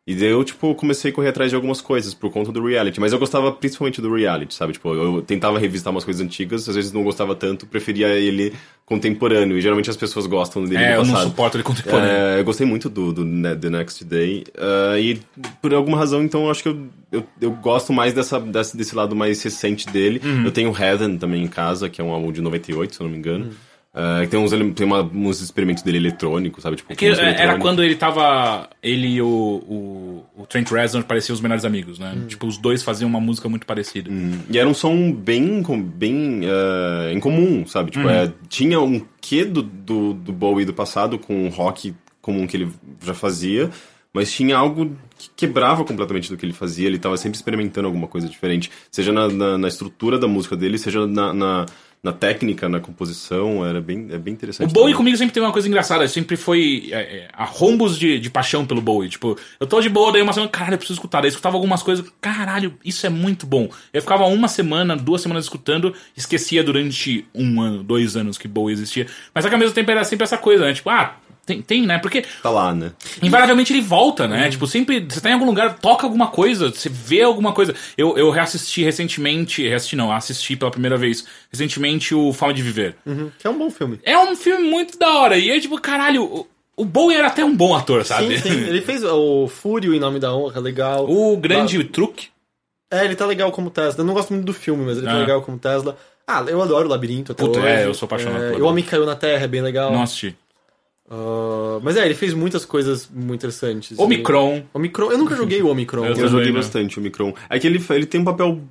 E 0.10 0.15
daí 0.15 0.30
eu, 0.30 0.44
tipo, 0.44 0.73
comecei 0.73 1.11
a 1.11 1.14
correr 1.14 1.27
atrás 1.30 1.52
de 1.52 1.56
algumas 1.56 1.81
coisas 1.81 2.15
por 2.15 2.31
conta 2.31 2.52
do 2.52 2.65
reality. 2.65 2.99
Mas 2.99 3.14
eu 3.14 3.19
gostava 3.19 3.52
principalmente 3.52 4.02
do 4.02 4.11
reality, 4.11 4.56
sabe? 4.56 4.73
Tipo, 4.73 4.91
eu 4.95 5.22
tentava 5.22 5.60
revisitar 5.60 5.94
umas 5.94 6.03
coisas 6.03 6.19
antigas, 6.19 6.68
às 6.68 6.76
vezes 6.76 6.91
não 6.91 7.03
gostava 7.03 7.36
tanto, 7.36 7.68
preferia 7.68 8.07
ele 8.07 8.52
contemporâneo. 8.88 9.56
E 9.56 9.61
geralmente 9.61 9.88
as 9.88 9.95
pessoas 9.95 10.26
gostam 10.26 10.65
dele 10.65 10.84
É, 10.84 10.95
eu 10.95 11.06
não 11.06 11.15
suporto 11.15 11.57
ele 11.57 11.64
contemporâneo. 11.64 12.10
É, 12.10 12.40
eu 12.40 12.44
gostei 12.44 12.65
muito 12.65 12.90
do, 12.90 13.14
do 13.14 13.23
Ne- 13.23 13.56
The 13.56 13.69
Next 13.69 14.03
Day. 14.03 14.45
ah, 14.57 14.99
e 14.99 15.22
por 15.61 15.76
alguma 15.76 15.95
razão, 15.95 16.23
então, 16.23 16.45
eu 16.45 16.49
acho 16.49 16.64
que 16.64 16.69
eu, 16.69 16.88
eu, 17.11 17.23
eu 17.40 17.52
gosto 17.52 17.94
mais 17.94 18.11
dessa, 18.11 18.40
desse, 18.40 18.76
desse 18.76 18.95
lado 18.95 19.15
mais 19.15 19.44
recente 19.44 19.86
dele. 19.88 20.19
Uhum. 20.23 20.45
Eu 20.45 20.52
tenho 20.52 20.76
Heaven 20.76 21.19
também 21.19 21.44
em 21.44 21.48
casa, 21.48 21.88
que 21.88 22.02
é 22.02 22.03
um 22.03 22.10
álbum 22.10 22.31
de 22.31 22.41
98, 22.41 22.95
se 22.95 22.99
eu 22.99 23.03
não 23.06 23.11
me 23.11 23.18
engano. 23.19 23.45
Uhum. 23.45 23.52
Ah, 23.91 24.22
tem 24.30 24.40
uns, 24.40 24.52
tem 24.76 24.86
uma, 24.86 25.02
uns 25.02 25.41
experimentos 25.41 25.82
dele 25.82 25.98
eletrônicos, 25.98 26.61
sabe? 26.61 26.76
Tipo, 26.76 26.95
Que 26.95 27.10
música 27.10 27.26
era 27.28 27.57
quando 27.57 27.84
ele 27.84 27.95
tava. 27.95 28.70
Ele 28.84 29.07
e 29.07 29.22
o, 29.22 29.26
o, 29.28 30.26
o 30.44 30.45
Trent 30.45 30.70
Reznor 30.70 31.03
pareciam 31.06 31.34
os 31.34 31.41
melhores 31.41 31.66
amigos, 31.66 31.98
né? 31.98 32.16
Tipo, 32.28 32.45
os 32.45 32.57
dois 32.57 32.84
faziam 32.84 33.10
uma 33.10 33.20
música 33.20 33.49
muito 33.49 33.66
parecida. 33.66 34.10
Hum, 34.11 34.40
E 34.49 34.60
era 34.60 34.70
um 34.70 34.76
som 34.76 35.11
bem, 35.11 35.64
com- 35.64 35.82
bem 35.82 36.41
ah, 36.45 37.11
em 37.11 37.20
comum, 37.20 37.66
sabe? 37.66 37.90
Tipo, 37.91 38.06
Uhum. 38.06 38.11
é, 38.11 38.32
tinha 38.48 38.80
um 38.80 39.03
quê 39.20 39.44
do, 39.44 39.64
do, 39.64 40.14
do 40.14 40.32
Bowie 40.32 40.66
do 40.66 40.74
passado 40.74 41.18
com 41.18 41.48
o 41.48 41.49
rock 41.49 41.94
comum 42.22 42.45
que 42.45 42.57
ele 42.57 42.70
já 43.03 43.16
fazia, 43.16 43.72
mas 44.14 44.32
tinha 44.32 44.56
algo 44.56 44.95
que 45.18 45.30
quebrava 45.36 45.84
completamente 45.84 46.30
do 46.30 46.38
que 46.38 46.45
ele 46.45 46.53
fazia. 46.53 46.86
Ele 46.88 46.98
estava 46.98 47.18
sempre 47.18 47.38
experimentando 47.38 47.88
alguma 47.88 48.07
coisa 48.07 48.28
diferente, 48.30 48.70
seja 48.91 49.11
na, 49.11 49.28
na, 49.28 49.57
na 49.57 49.68
estrutura 49.68 50.20
da 50.20 50.28
música 50.28 50.56
dele, 50.56 50.78
seja 50.78 51.07
na, 51.07 51.34
na, 51.34 51.66
na 52.01 52.13
técnica, 52.13 52.69
na 52.69 52.80
composição. 52.80 53.65
Era 53.65 53.81
bem, 53.81 54.07
é 54.11 54.17
bem 54.17 54.34
O 54.34 54.35
interessante. 54.35 54.71
Bowie 54.73 54.85
também. 54.85 54.95
comigo 54.95 55.17
sempre 55.17 55.34
teve 55.34 55.45
uma 55.45 55.51
coisa 55.51 55.67
engraçada, 55.67 56.07
sempre 56.07 56.38
foi 56.38 56.89
é, 56.91 56.99
é, 56.99 57.27
arrombos 57.34 57.97
de, 57.97 58.19
de 58.19 58.30
paixão 58.30 58.65
pelo 58.65 58.81
Bowie. 58.81 59.09
Tipo, 59.09 59.38
eu 59.59 59.67
tô 59.67 59.81
de 59.81 59.89
boa, 59.89 60.11
daí 60.11 60.21
uma 60.21 60.34
semana, 60.34 60.51
caralho, 60.51 60.76
eu 60.76 60.77
preciso 60.77 60.97
escutar. 60.97 61.21
Daí 61.21 61.27
eu 61.27 61.31
escutava 61.31 61.55
algumas 61.57 61.84
coisas, 61.84 62.05
caralho, 62.21 62.73
isso 62.84 63.05
é 63.05 63.09
muito 63.09 63.45
bom. 63.45 63.69
Eu 63.93 64.01
ficava 64.01 64.26
uma 64.26 64.47
semana, 64.47 64.95
duas 64.95 65.21
semanas 65.21 65.45
escutando, 65.45 65.93
esquecia 66.15 66.63
durante 66.63 67.26
um 67.34 67.61
ano, 67.61 67.84
dois 67.84 68.15
anos 68.15 68.38
que 68.38 68.47
Bowie 68.47 68.73
existia. 68.73 69.07
Mas 69.34 69.43
só 69.43 69.49
que 69.49 69.55
ao 69.55 69.59
mesmo 69.59 69.76
tempo 69.76 69.91
era 69.91 70.03
sempre 70.03 70.23
essa 70.23 70.38
coisa, 70.38 70.65
né? 70.65 70.73
Tipo, 70.73 70.89
ah, 70.89 71.15
tem, 71.49 71.61
tem 71.61 71.85
né? 71.85 71.97
Porque 71.97 72.23
Tá 72.41 72.49
lá, 72.49 72.73
né? 72.73 72.91
Invariavelmente 73.21 73.73
ele 73.73 73.81
volta, 73.81 74.27
né? 74.27 74.49
Tipo, 74.49 74.67
sempre. 74.67 75.05
Você 75.09 75.19
tá 75.19 75.30
em 75.30 75.34
algum 75.34 75.45
lugar, 75.45 75.77
toca 75.80 76.05
alguma 76.05 76.27
coisa, 76.27 76.69
você 76.69 76.88
vê 76.89 77.21
alguma 77.23 77.51
coisa. 77.53 77.73
Eu, 77.97 78.17
eu 78.17 78.30
reassisti 78.30 78.84
recentemente. 78.84 79.67
Reassisti 79.67 79.95
não, 79.95 80.11
assisti 80.11 80.55
pela 80.55 80.71
primeira 80.71 80.97
vez. 80.97 81.26
Recentemente 81.51 82.13
o 82.13 82.31
Fama 82.31 82.53
de 82.53 82.61
Viver. 82.61 82.95
Uhum, 83.05 83.31
que 83.38 83.47
é 83.47 83.49
um 83.49 83.57
bom 83.57 83.69
filme. 83.69 83.99
É 84.03 84.17
um 84.17 84.35
filme 84.35 84.69
muito 84.69 84.97
da 84.97 85.09
hora. 85.13 85.38
E 85.38 85.49
aí, 85.51 85.59
tipo, 85.59 85.80
caralho, 85.81 86.45
o, 86.77 86.85
Bowie 86.85 87.17
era 87.17 87.27
até 87.27 87.43
um 87.43 87.55
bom 87.55 87.76
ator, 87.76 88.05
sabe? 88.05 88.38
Sim, 88.38 88.49
sim. 88.49 88.59
Ele 88.67 88.81
fez 88.81 89.03
o 89.03 89.47
Fúrio 89.47 89.93
em 89.93 89.99
Nome 89.99 90.19
da 90.19 90.34
Honra, 90.34 90.59
legal. 90.61 91.09
O 91.09 91.35
grande 91.38 91.84
truque. 91.84 92.27
É, 92.91 93.05
ele 93.05 93.15
tá 93.15 93.26
legal 93.26 93.51
como 93.51 93.69
Tesla. 93.69 94.01
Eu 94.01 94.05
não 94.05 94.13
gosto 94.13 94.34
muito 94.34 94.45
do 94.45 94.53
filme, 94.53 94.84
mas 94.85 94.97
ele 94.97 95.05
tá 95.07 95.13
Ah. 95.13 95.19
legal 95.19 95.41
como 95.41 95.57
Tesla. 95.59 95.97
Ah, 96.27 96.43
eu 96.47 96.61
adoro 96.61 96.88
o 96.88 96.91
Labirinto 96.91 97.31
até 97.31 97.43
Puta, 97.43 97.59
hoje. 97.59 97.67
é, 97.67 97.85
eu 97.85 97.93
sou 97.95 98.05
apaixonado 98.05 98.43
É, 98.43 98.51
por 98.51 98.61
O 98.61 98.65
Homem 98.67 98.84
que 98.84 98.89
Caiu 98.91 99.03
na 99.05 99.15
Terra 99.15 99.43
é 99.45 99.47
bem 99.47 99.61
legal. 99.61 99.91
Não 99.91 100.03
assisti. 100.03 100.35
Ah, 101.10 101.80
mas 101.81 101.98
é, 101.98 102.06
ele 102.06 102.14
fez 102.14 102.34
muitas 102.34 102.65
coisas 102.65 103.10
muito 103.14 103.40
interessantes. 103.40 103.98
Omicron. 103.98 104.64
Omicron. 104.73 105.11
Eu 105.11 105.18
nunca 105.18 105.36
joguei 105.36 105.61
o 105.61 105.68
Omicron. 105.69 106.03
Eu 106.03 106.10
Eu 106.10 106.15
também 106.15 106.30
joguei 106.30 106.48
não. 106.48 106.56
bastante 106.56 106.99
o 106.99 107.02
Micron. 107.02 107.34
É 107.49 107.57
que 107.57 107.65
ele, 107.65 107.84
ele 107.90 108.06
tem 108.06 108.22
um 108.22 108.26
papel 108.26 108.61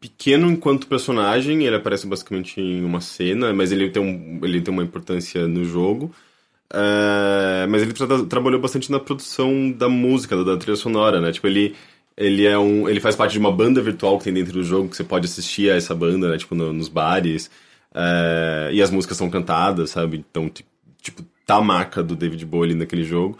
pequeno 0.00 0.50
enquanto 0.50 0.86
personagem, 0.86 1.64
ele 1.64 1.74
aparece 1.76 2.06
basicamente 2.06 2.60
em 2.60 2.84
uma 2.84 3.00
cena, 3.00 3.52
mas 3.52 3.72
ele 3.72 3.90
tem, 3.90 4.02
um, 4.02 4.40
ele 4.44 4.60
tem 4.60 4.72
uma 4.72 4.82
importância 4.84 5.46
no 5.48 5.64
jogo. 5.64 6.10
É, 6.72 7.66
mas 7.68 7.82
ele 7.82 7.92
tra- 7.92 8.24
trabalhou 8.26 8.60
bastante 8.60 8.90
na 8.92 9.00
produção 9.00 9.70
da 9.70 9.88
música, 9.88 10.36
da, 10.36 10.42
da 10.52 10.56
trilha 10.56 10.76
sonora, 10.76 11.20
né? 11.20 11.32
Tipo, 11.32 11.46
ele, 11.46 11.74
ele 12.16 12.44
é 12.46 12.58
um. 12.58 12.88
Ele 12.88 13.00
faz 13.00 13.16
parte 13.16 13.32
de 13.32 13.38
uma 13.38 13.50
banda 13.50 13.80
virtual 13.80 14.18
que 14.18 14.24
tem 14.24 14.32
dentro 14.34 14.52
do 14.52 14.62
jogo, 14.62 14.88
que 14.88 14.96
você 14.96 15.04
pode 15.04 15.26
assistir 15.26 15.70
a 15.70 15.76
essa 15.76 15.94
banda, 15.94 16.30
né? 16.30 16.36
Tipo, 16.38 16.54
no- 16.54 16.72
nos 16.72 16.88
bares. 16.88 17.50
É, 17.94 18.70
e 18.72 18.82
as 18.82 18.90
músicas 18.90 19.16
são 19.16 19.30
cantadas, 19.30 19.90
sabe? 19.90 20.22
Então, 20.30 20.48
ti- 20.48 20.64
tipo, 21.00 21.24
tá 21.48 21.60
marca 21.62 22.02
do 22.02 22.14
David 22.14 22.44
Bowie 22.44 22.74
naquele 22.74 23.02
jogo. 23.02 23.38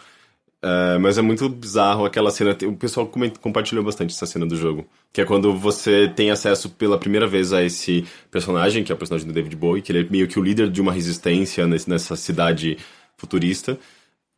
É, 0.63 0.99
mas 0.99 1.19
é 1.19 1.23
muito 1.23 1.47
bizarro 1.49 2.07
aquela 2.07 2.31
cena. 2.31 2.57
O 2.67 2.73
pessoal 2.75 3.07
compartilhou 3.41 3.85
bastante 3.85 4.15
essa 4.15 4.25
cena 4.25 4.47
do 4.47 4.57
jogo. 4.57 4.87
Que 5.13 5.21
é 5.21 5.25
quando 5.27 5.55
você 5.55 6.09
tem 6.09 6.31
acesso 6.31 6.71
pela 6.71 6.99
primeira 6.99 7.27
vez 7.27 7.53
a 7.53 7.63
esse 7.63 8.05
personagem, 8.31 8.83
que 8.83 8.91
é 8.91 8.95
o 8.95 8.99
personagem 8.99 9.29
do 9.29 9.35
David 9.35 9.55
Bowie, 9.55 9.83
que 9.83 9.93
ele 9.93 10.07
é 10.07 10.11
meio 10.11 10.27
que 10.27 10.41
o 10.41 10.43
líder 10.43 10.71
de 10.71 10.81
uma 10.81 10.91
resistência 10.91 11.67
nesse- 11.67 11.89
nessa 11.89 12.17
cidade 12.17 12.79
futurista. 13.17 13.79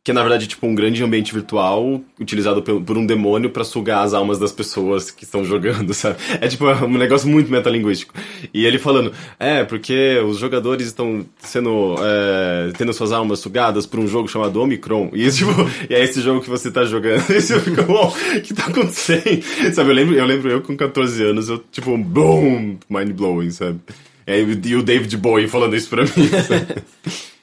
Que 0.03 0.09
é, 0.09 0.13
na 0.15 0.21
verdade, 0.21 0.47
tipo, 0.47 0.65
um 0.65 0.73
grande 0.73 1.03
ambiente 1.03 1.31
virtual 1.31 2.01
utilizado 2.19 2.63
por, 2.63 2.97
um 2.97 3.05
demônio 3.05 3.51
pra 3.51 3.63
sugar 3.63 4.03
as 4.03 4.15
almas 4.15 4.39
das 4.39 4.51
pessoas 4.51 5.11
que 5.11 5.25
estão 5.25 5.45
jogando, 5.45 5.93
sabe? 5.93 6.15
É 6.41 6.47
tipo 6.47 6.67
é 6.67 6.73
um 6.83 6.97
negócio 6.97 7.29
muito 7.29 7.51
metalinguístico. 7.51 8.15
E 8.51 8.65
ele 8.65 8.79
falando, 8.79 9.13
é, 9.39 9.63
porque 9.63 10.17
os 10.25 10.39
jogadores 10.39 10.87
estão 10.87 11.23
sendo. 11.37 11.95
é, 11.99 12.71
tendo 12.75 12.91
suas 12.93 13.11
almas 13.11 13.37
sugadas 13.41 13.85
por 13.85 13.99
um 13.99 14.07
jogo 14.07 14.27
chamado 14.27 14.59
Omicron. 14.59 15.11
E, 15.13 15.29
tipo, 15.29 15.51
e 15.87 15.93
é 15.93 16.03
esse 16.03 16.19
jogo 16.19 16.41
que 16.41 16.49
você 16.49 16.71
tá 16.71 16.83
jogando. 16.83 17.21
E 17.31 17.39
você 17.39 17.59
fica, 17.59 17.89
uau, 17.91 18.09
o 18.35 18.41
que 18.41 18.53
tá 18.55 18.65
acontecendo? 18.65 19.43
Sabe, 19.73 19.91
eu 19.91 19.95
lembro, 19.95 20.15
eu 20.15 20.25
lembro 20.25 20.49
eu 20.49 20.61
com 20.61 20.75
14 20.75 21.23
anos, 21.23 21.47
eu, 21.47 21.59
tipo, 21.71 21.95
boom, 21.95 22.77
mind 22.89 23.11
blowing, 23.11 23.51
sabe? 23.51 23.79
E, 24.25 24.67
e 24.67 24.75
o 24.75 24.81
David 24.81 25.15
Bowie 25.17 25.47
falando 25.47 25.75
isso 25.75 25.89
pra 25.89 26.03
mim. 26.03 26.09
sabe? 26.09 26.83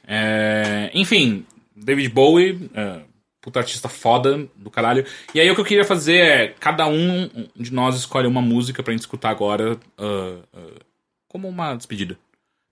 É, 0.07 0.91
enfim, 0.95 1.45
David 1.85 2.09
Bowie, 2.11 2.71
é, 2.75 3.01
puta 3.41 3.61
artista 3.61 3.89
foda 3.89 4.49
do 4.57 4.71
caralho. 4.71 5.05
E 5.35 5.41
aí 5.41 5.51
o 5.51 5.55
que 5.55 5.61
eu 5.61 5.65
queria 5.65 5.85
fazer 5.85 6.19
é, 6.19 6.49
cada 6.61 6.87
um 6.87 7.29
de 7.57 7.73
nós 7.73 7.97
escolhe 7.97 8.27
uma 8.27 8.43
música 8.43 8.83
pra 8.83 8.93
gente 8.93 9.01
escutar 9.01 9.31
agora 9.31 9.79
ah, 9.97 10.39
ah, 10.53 10.81
como 11.27 11.49
uma 11.49 11.75
despedida. 11.75 12.19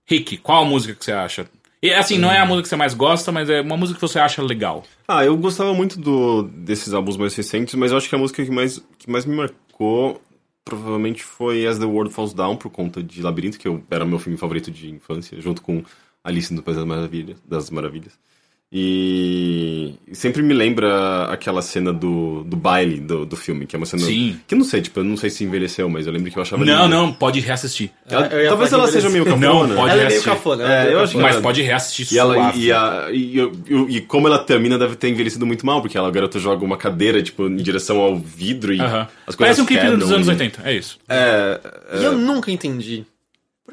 Rick, 0.05 0.37
qual 0.37 0.63
a 0.63 0.65
música 0.65 0.95
que 0.95 1.03
você 1.03 1.11
acha? 1.11 1.47
E 1.81 1.93
assim, 1.93 2.17
não 2.17 2.31
é 2.31 2.39
a 2.39 2.45
música 2.45 2.63
que 2.63 2.69
você 2.69 2.75
mais 2.75 2.93
gosta, 2.93 3.31
mas 3.31 3.49
é 3.49 3.61
uma 3.61 3.77
música 3.77 3.99
que 3.99 4.07
você 4.07 4.19
acha 4.19 4.41
legal. 4.41 4.83
Ah, 5.07 5.23
eu 5.23 5.37
gostava 5.37 5.73
muito 5.73 5.99
do, 5.99 6.43
desses 6.43 6.93
álbuns 6.93 7.17
mais 7.17 7.35
recentes, 7.35 7.75
mas 7.75 7.91
eu 7.91 7.97
acho 7.97 8.09
que 8.09 8.15
a 8.15 8.17
música 8.17 8.43
que 8.43 8.51
mais, 8.51 8.81
que 8.97 9.09
mais 9.09 9.25
me 9.25 9.35
marcou 9.35 10.21
provavelmente 10.65 11.23
foi 11.23 11.65
As 11.65 11.79
the 11.79 11.85
World 11.85 12.13
Falls 12.13 12.35
Down, 12.35 12.57
por 12.57 12.69
conta 12.69 13.01
de 13.01 13.21
Labirinto, 13.21 13.57
que 13.57 13.67
eu, 13.67 13.81
era 13.89 14.05
meu 14.05 14.19
filme 14.19 14.37
favorito 14.37 14.69
de 14.69 14.89
infância, 14.89 15.39
junto 15.39 15.61
com 15.61 15.83
Alice 16.23 16.53
no 16.53 16.61
País 16.61 16.77
das 16.77 16.85
Maravilhas. 16.85 17.37
Das 17.45 17.69
Maravilhas. 17.69 18.19
E 18.69 19.93
sempre 20.11 20.41
me 20.43 20.53
lembra 20.53 21.25
aquela 21.31 21.61
cena 21.61 21.93
do, 21.93 22.43
do 22.43 22.55
baile 22.57 22.99
do, 22.99 23.25
do 23.25 23.35
filme, 23.37 23.65
que 23.65 23.75
é 23.75 23.77
uma 23.79 23.85
cena. 23.85 24.03
Sim. 24.03 24.37
Que 24.45 24.53
eu 24.55 24.57
não 24.59 24.65
sei, 24.65 24.81
tipo, 24.81 24.99
eu 24.99 25.03
não 25.05 25.15
sei 25.15 25.29
se 25.29 25.43
envelheceu, 25.43 25.89
mas 25.89 26.05
eu 26.05 26.11
lembro 26.11 26.29
que 26.29 26.37
eu 26.37 26.41
achava 26.41 26.65
Não, 26.65 26.83
linda. 26.83 26.87
não, 26.95 27.13
pode 27.13 27.39
reassistir. 27.39 27.91
Ela- 28.09 28.27
Eu 28.27 28.41
ia 28.43 28.49
talvez 28.49 28.73
ela 28.73 28.87
seja 28.87 29.09
meio 29.09 29.23
cafona. 29.25 29.47
Não, 29.47 29.59
pode 29.59 29.71
Ela 29.79 29.83
é 29.91 29.95
meio 29.95 29.99
reassistir. 30.01 30.31
cafona. 30.33 30.63
ela 30.63 30.73
É, 30.73 30.77
é 30.81 30.83
meio 30.85 30.97
eu 30.97 31.03
acho. 31.03 31.17
Mas 31.17 31.35
pode 31.37 31.61
reassistir 31.61 32.13
E, 32.13 32.19
ela, 32.19 32.53
e, 32.55 32.71
a, 32.71 33.07
e, 33.11 33.39
e- 33.39 33.97
e 33.97 34.01
como 34.01 34.27
ela 34.27 34.39
termina 34.39 34.77
deve 34.77 34.95
ter 34.95 35.09
envelhecido 35.09 35.45
muito 35.45 35.65
mal, 35.65 35.81
porque 35.81 35.97
ela, 35.97 36.07
a 36.07 36.11
garota 36.11 36.37
joga 36.37 36.65
uma 36.65 36.75
cadeira, 36.77 37.21
tipo, 37.23 37.47
em 37.47 37.55
direção 37.57 37.99
ao 37.99 38.17
vidro 38.17 38.73
e 38.73 38.79
Aham. 38.81 39.07
as 39.25 39.35
coisas 39.35 39.57
Parece 39.57 39.61
um 39.61 39.65
clipe 39.65 39.95
dos 39.97 40.11
anos 40.11 40.27
e- 40.27 40.31
80, 40.31 40.61
é 40.65 40.73
isso. 40.75 40.99
É, 41.07 41.59
E 41.99 42.03
eu 42.03 42.17
nunca 42.17 42.51
entendi. 42.51 43.05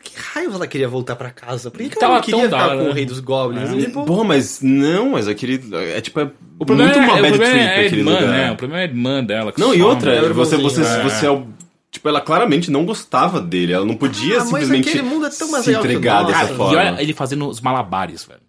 Que 0.05 0.13
raios 0.17 0.55
ela 0.55 0.67
queria 0.67 0.87
voltar 0.87 1.17
pra 1.17 1.31
casa? 1.31 1.71
Por 1.71 1.79
que, 1.79 1.89
que 1.89 2.05
ela 2.05 2.15
não 2.17 2.21
queria 2.21 2.45
ficar 2.45 2.69
com 2.77 2.83
né? 2.85 2.91
o 2.91 2.93
rei 2.93 3.07
dos 3.07 3.21
goblins? 3.21 3.71
É. 3.73 3.77
Tipo, 3.87 4.05
Bom, 4.05 4.23
mas 4.23 4.61
não, 4.63 5.11
mas 5.11 5.27
aquele. 5.27 5.61
É 5.75 6.01
tipo, 6.01 6.21
é 6.21 6.31
O 6.59 6.65
problema, 6.67 6.93
muito 6.93 7.03
é, 7.03 7.07
uma 7.11 7.19
o 7.19 7.23
bad 7.23 7.29
problema 7.39 7.55
trip 7.55 7.67
é 7.67 7.77
a 7.77 7.81
aquele 7.87 8.01
irmã, 8.01 8.15
lugar. 8.15 8.29
né? 8.29 8.53
O 8.53 8.57
problema 8.57 8.81
é 8.81 8.85
a 8.85 8.89
irmã 8.89 9.25
dela. 9.25 9.53
que 9.53 9.61
Não, 9.61 9.75
e 9.75 9.83
outra, 9.83 10.13
é 10.15 10.29
você, 10.29 10.57
você, 10.57 10.83
é. 10.83 11.03
você 11.03 11.27
é 11.27 11.31
o. 11.31 11.47
Tipo, 11.91 12.09
ela 12.09 12.21
claramente 12.21 12.71
não 12.71 12.85
gostava 12.85 13.41
dele. 13.41 13.73
Ela 13.73 13.87
não 13.87 13.97
podia 13.97 14.35
Ah, 14.35 14.39
mas 14.41 14.49
simplesmente 14.49 14.89
aquele 14.89 15.05
mundo 15.05 15.27
é 15.27 15.31
tão 15.31 15.51
mais 15.51 15.65
se 15.65 15.73
entregar 15.73 16.25
dessa 16.25 16.49
forma. 16.49 16.75
e 16.75 16.77
olha 16.77 17.03
ele 17.03 17.15
fazendo 17.15 17.49
os 17.49 17.61
malabares, 17.61 18.25
velho. 18.25 18.41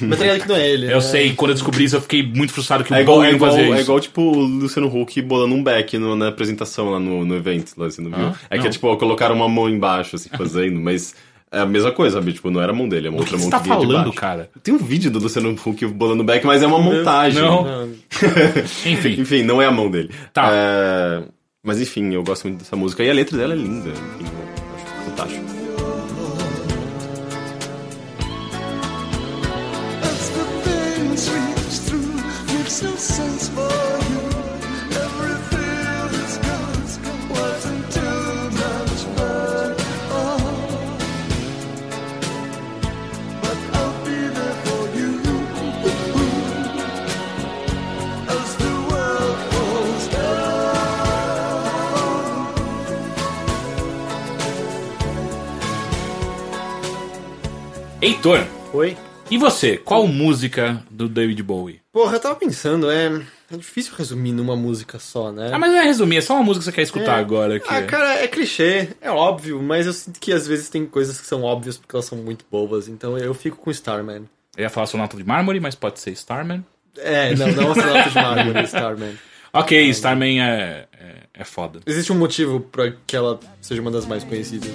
Mas 0.00 0.18
tá 0.18 0.24
ligado 0.24 0.42
que 0.42 0.48
não 0.48 0.56
é 0.56 0.68
ele. 0.70 0.86
Eu 0.86 0.94
né? 0.96 1.00
sei, 1.00 1.32
quando 1.34 1.50
eu 1.50 1.54
descobri 1.54 1.84
isso, 1.84 1.96
eu 1.96 2.00
fiquei 2.00 2.22
muito 2.22 2.52
frustrado 2.52 2.84
que 2.84 2.92
É 2.94 2.98
o 2.98 3.00
igual, 3.00 3.22
é, 3.24 3.28
não 3.30 3.34
igual, 3.36 3.50
fazia 3.50 3.66
é 3.66 3.70
isso. 3.72 3.80
igual, 3.80 4.00
tipo, 4.00 4.22
o 4.22 4.40
Luciano 4.40 4.88
Huck 4.88 5.20
bolando 5.22 5.54
um 5.54 5.62
back 5.62 5.98
no- 5.98 6.14
na 6.16 6.28
apresentação 6.28 6.90
lá 6.90 7.00
no, 7.00 7.24
no 7.24 7.34
evento, 7.34 7.72
lá, 7.76 7.90
você 7.90 8.00
não 8.00 8.10
viu? 8.10 8.26
Ah, 8.28 8.34
é 8.48 8.56
que 8.56 8.62
não. 8.62 8.66
é 8.68 8.70
tipo, 8.70 8.96
colocaram 8.96 9.34
uma 9.34 9.48
mão 9.48 9.68
embaixo, 9.68 10.14
assim, 10.16 10.28
fazendo, 10.38 10.80
mas 10.80 11.14
é 11.50 11.58
a 11.58 11.66
mesma 11.66 11.90
coisa, 11.90 12.16
sabe? 12.18 12.32
Tipo, 12.32 12.50
não 12.50 12.62
era 12.62 12.70
a 12.72 12.74
mão 12.74 12.88
dele, 12.88 13.08
é 13.08 13.10
uma 13.10 13.16
que 13.18 13.22
outra 13.24 13.36
você 13.38 13.42
mão 13.42 13.50
tá 13.50 13.58
que 13.58 13.64
vinha 13.64 13.78
de 13.80 13.86
falando, 13.86 14.12
cara? 14.12 14.50
Tem 14.62 14.72
um 14.72 14.78
vídeo 14.78 15.10
do 15.10 15.18
Luciano 15.18 15.50
Huck 15.50 15.84
bolando 15.86 16.22
back, 16.24 16.46
mas 16.46 16.62
é 16.62 16.66
uma 16.66 16.78
montagem. 16.78 17.42
Não. 17.42 17.64
Não. 17.64 17.88
Enfim. 18.86 19.20
enfim, 19.20 19.42
não 19.42 19.60
é 19.60 19.66
a 19.66 19.70
mão 19.72 19.90
dele. 19.90 20.10
Tá. 20.32 20.48
É, 20.52 21.22
Mas 21.62 21.80
enfim, 21.80 22.12
eu 22.14 22.22
gosto 22.22 22.44
muito 22.44 22.58
dessa 22.60 22.74
música. 22.76 23.02
E 23.04 23.10
a 23.10 23.12
letra 23.14 23.36
dela 23.36 23.52
é 23.52 23.56
linda. 23.56 23.90
Enfim, 23.90 24.32
eu 24.32 24.74
acho 24.76 25.04
fantástico. 25.10 25.41
Heitor, 58.02 58.44
Oi? 58.72 58.96
e 59.30 59.38
você? 59.38 59.76
Qual 59.76 60.08
música 60.08 60.82
do 60.90 61.08
David 61.08 61.40
Bowie? 61.42 61.81
Porra, 61.92 62.16
eu 62.16 62.20
tava 62.20 62.34
pensando, 62.36 62.90
é. 62.90 63.20
É 63.52 63.56
difícil 63.56 63.92
resumir 63.94 64.32
numa 64.32 64.56
música 64.56 64.98
só, 64.98 65.30
né? 65.30 65.50
Ah, 65.52 65.58
mas 65.58 65.70
não 65.70 65.78
é 65.78 65.82
resumir, 65.84 66.16
é 66.16 66.20
só 66.22 66.34
uma 66.34 66.42
música 66.42 66.60
que 66.64 66.70
você 66.70 66.72
quer 66.76 66.82
escutar 66.82 67.18
É. 67.18 67.20
agora. 67.20 67.60
Que... 67.60 67.68
Ah, 67.68 67.82
cara, 67.82 68.14
é 68.14 68.26
clichê, 68.26 68.88
é 68.98 69.10
óbvio, 69.10 69.62
mas 69.62 69.86
eu 69.86 69.92
sinto 69.92 70.18
que 70.18 70.32
às 70.32 70.46
vezes 70.46 70.70
tem 70.70 70.86
coisas 70.86 71.20
que 71.20 71.26
são 71.26 71.42
óbvias 71.42 71.76
porque 71.76 71.94
elas 71.94 72.06
são 72.06 72.16
muito 72.16 72.46
boas, 72.50 72.88
então 72.88 73.18
eu 73.18 73.34
fico 73.34 73.58
com 73.58 73.70
Starman. 73.70 74.24
Eu 74.56 74.62
ia 74.62 74.70
falar 74.70 74.86
Sonata 74.86 75.16
de 75.18 75.24
Mármore, 75.24 75.60
mas 75.60 75.74
pode 75.74 76.00
ser 76.00 76.12
Starman. 76.12 76.64
É, 76.96 77.34
não, 77.34 77.48
não 77.48 77.74
Sonata 77.76 78.08
de 78.08 78.14
Mármore, 78.14 78.64
Starman. 78.64 79.14
Ok, 79.52 79.90
Starman 79.90 80.40
é, 80.42 80.86
é, 80.98 81.14
é 81.34 81.44
foda. 81.44 81.80
Existe 81.84 82.10
um 82.10 82.16
motivo 82.16 82.58
pra 82.60 82.90
que 83.06 83.14
ela 83.14 83.38
seja 83.60 83.82
uma 83.82 83.90
das 83.90 84.06
mais 84.06 84.24
conhecidas. 84.24 84.70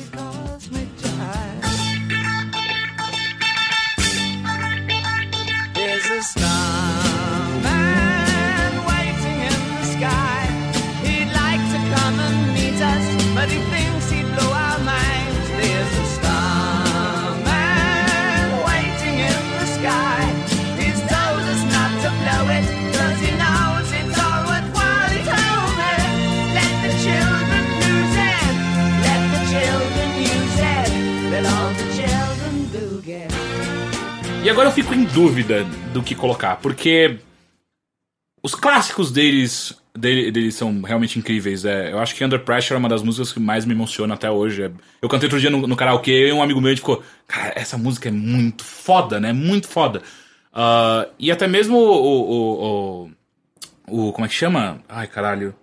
Fico 34.77 34.93
em 34.93 35.05
dúvida 35.05 35.63
do 35.91 36.03
que 36.03 36.13
colocar, 36.13 36.57
porque 36.57 37.17
os 38.43 38.53
clássicos 38.53 39.11
deles, 39.11 39.73
dele- 39.97 40.29
deles 40.29 40.53
são 40.53 40.83
realmente 40.83 41.17
incríveis. 41.17 41.65
É, 41.65 41.91
eu 41.91 41.97
acho 41.97 42.13
que 42.13 42.23
Under 42.23 42.39
Pressure 42.43 42.75
é 42.75 42.77
uma 42.77 42.87
das 42.87 43.01
músicas 43.01 43.33
que 43.33 43.39
mais 43.39 43.65
me 43.65 43.73
emociona 43.73 44.13
até 44.13 44.29
hoje. 44.29 44.61
É, 44.65 44.71
eu 45.01 45.09
cantei 45.09 45.25
outro 45.25 45.39
dia 45.39 45.49
no, 45.49 45.65
no 45.65 45.75
karaokê 45.75 46.27
e 46.27 46.31
um 46.31 46.43
amigo 46.43 46.61
meu 46.61 46.75
ficou, 46.75 47.01
cara, 47.27 47.53
essa 47.55 47.75
música 47.75 48.09
é 48.09 48.11
muito 48.11 48.63
foda, 48.63 49.19
né? 49.19 49.33
Muito 49.33 49.67
foda. 49.67 50.03
Ah, 50.53 51.07
e 51.17 51.31
até 51.31 51.47
mesmo 51.47 51.75
o, 51.75 52.29
o, 52.29 53.09
o, 53.89 54.09
o- 54.09 54.13
Como 54.13 54.25
é 54.25 54.29
que 54.29 54.35
chama? 54.35 54.79
Ai, 54.87 55.07
caralho. 55.07 55.55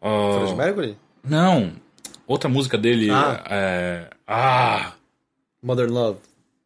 Fred 0.00 0.56
Mercury? 0.56 0.96
não. 1.22 1.80
Outra 2.26 2.48
música 2.48 2.76
dele. 2.76 3.08
Ah. 3.10 3.44
é- 3.48 4.10
ah! 4.26 4.92
Modern 5.62 5.92
Love. 5.92 6.18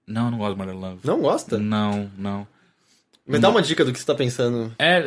Não, 0.07 0.31
não 0.31 0.39
gosto 0.39 0.53
de 0.53 0.59
Mother 0.59 0.77
Love. 0.77 1.01
Não 1.05 1.21
gosta? 1.21 1.59
Não, 1.59 2.11
não. 2.17 2.47
Me 3.27 3.39
dá 3.41 3.49
uma 3.49 3.61
dica 3.61 3.85
do 3.85 3.93
que 3.93 3.99
você 3.99 4.07
tá 4.07 4.15
pensando. 4.15 4.73
É, 4.79 4.99
é, 4.99 5.03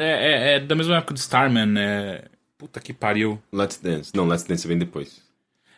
é, 0.54 0.56
é 0.56 0.60
da 0.60 0.76
mesma 0.76 0.98
época 0.98 1.14
do 1.14 1.18
Starman, 1.18 1.74
é. 1.80 2.26
Puta 2.58 2.82
que 2.82 2.92
pariu. 2.92 3.42
Let's 3.54 3.78
Dance. 3.78 4.12
Não, 4.14 4.28
Let's 4.28 4.44
Dance 4.44 4.68
vem 4.68 4.78
depois. 4.78 5.22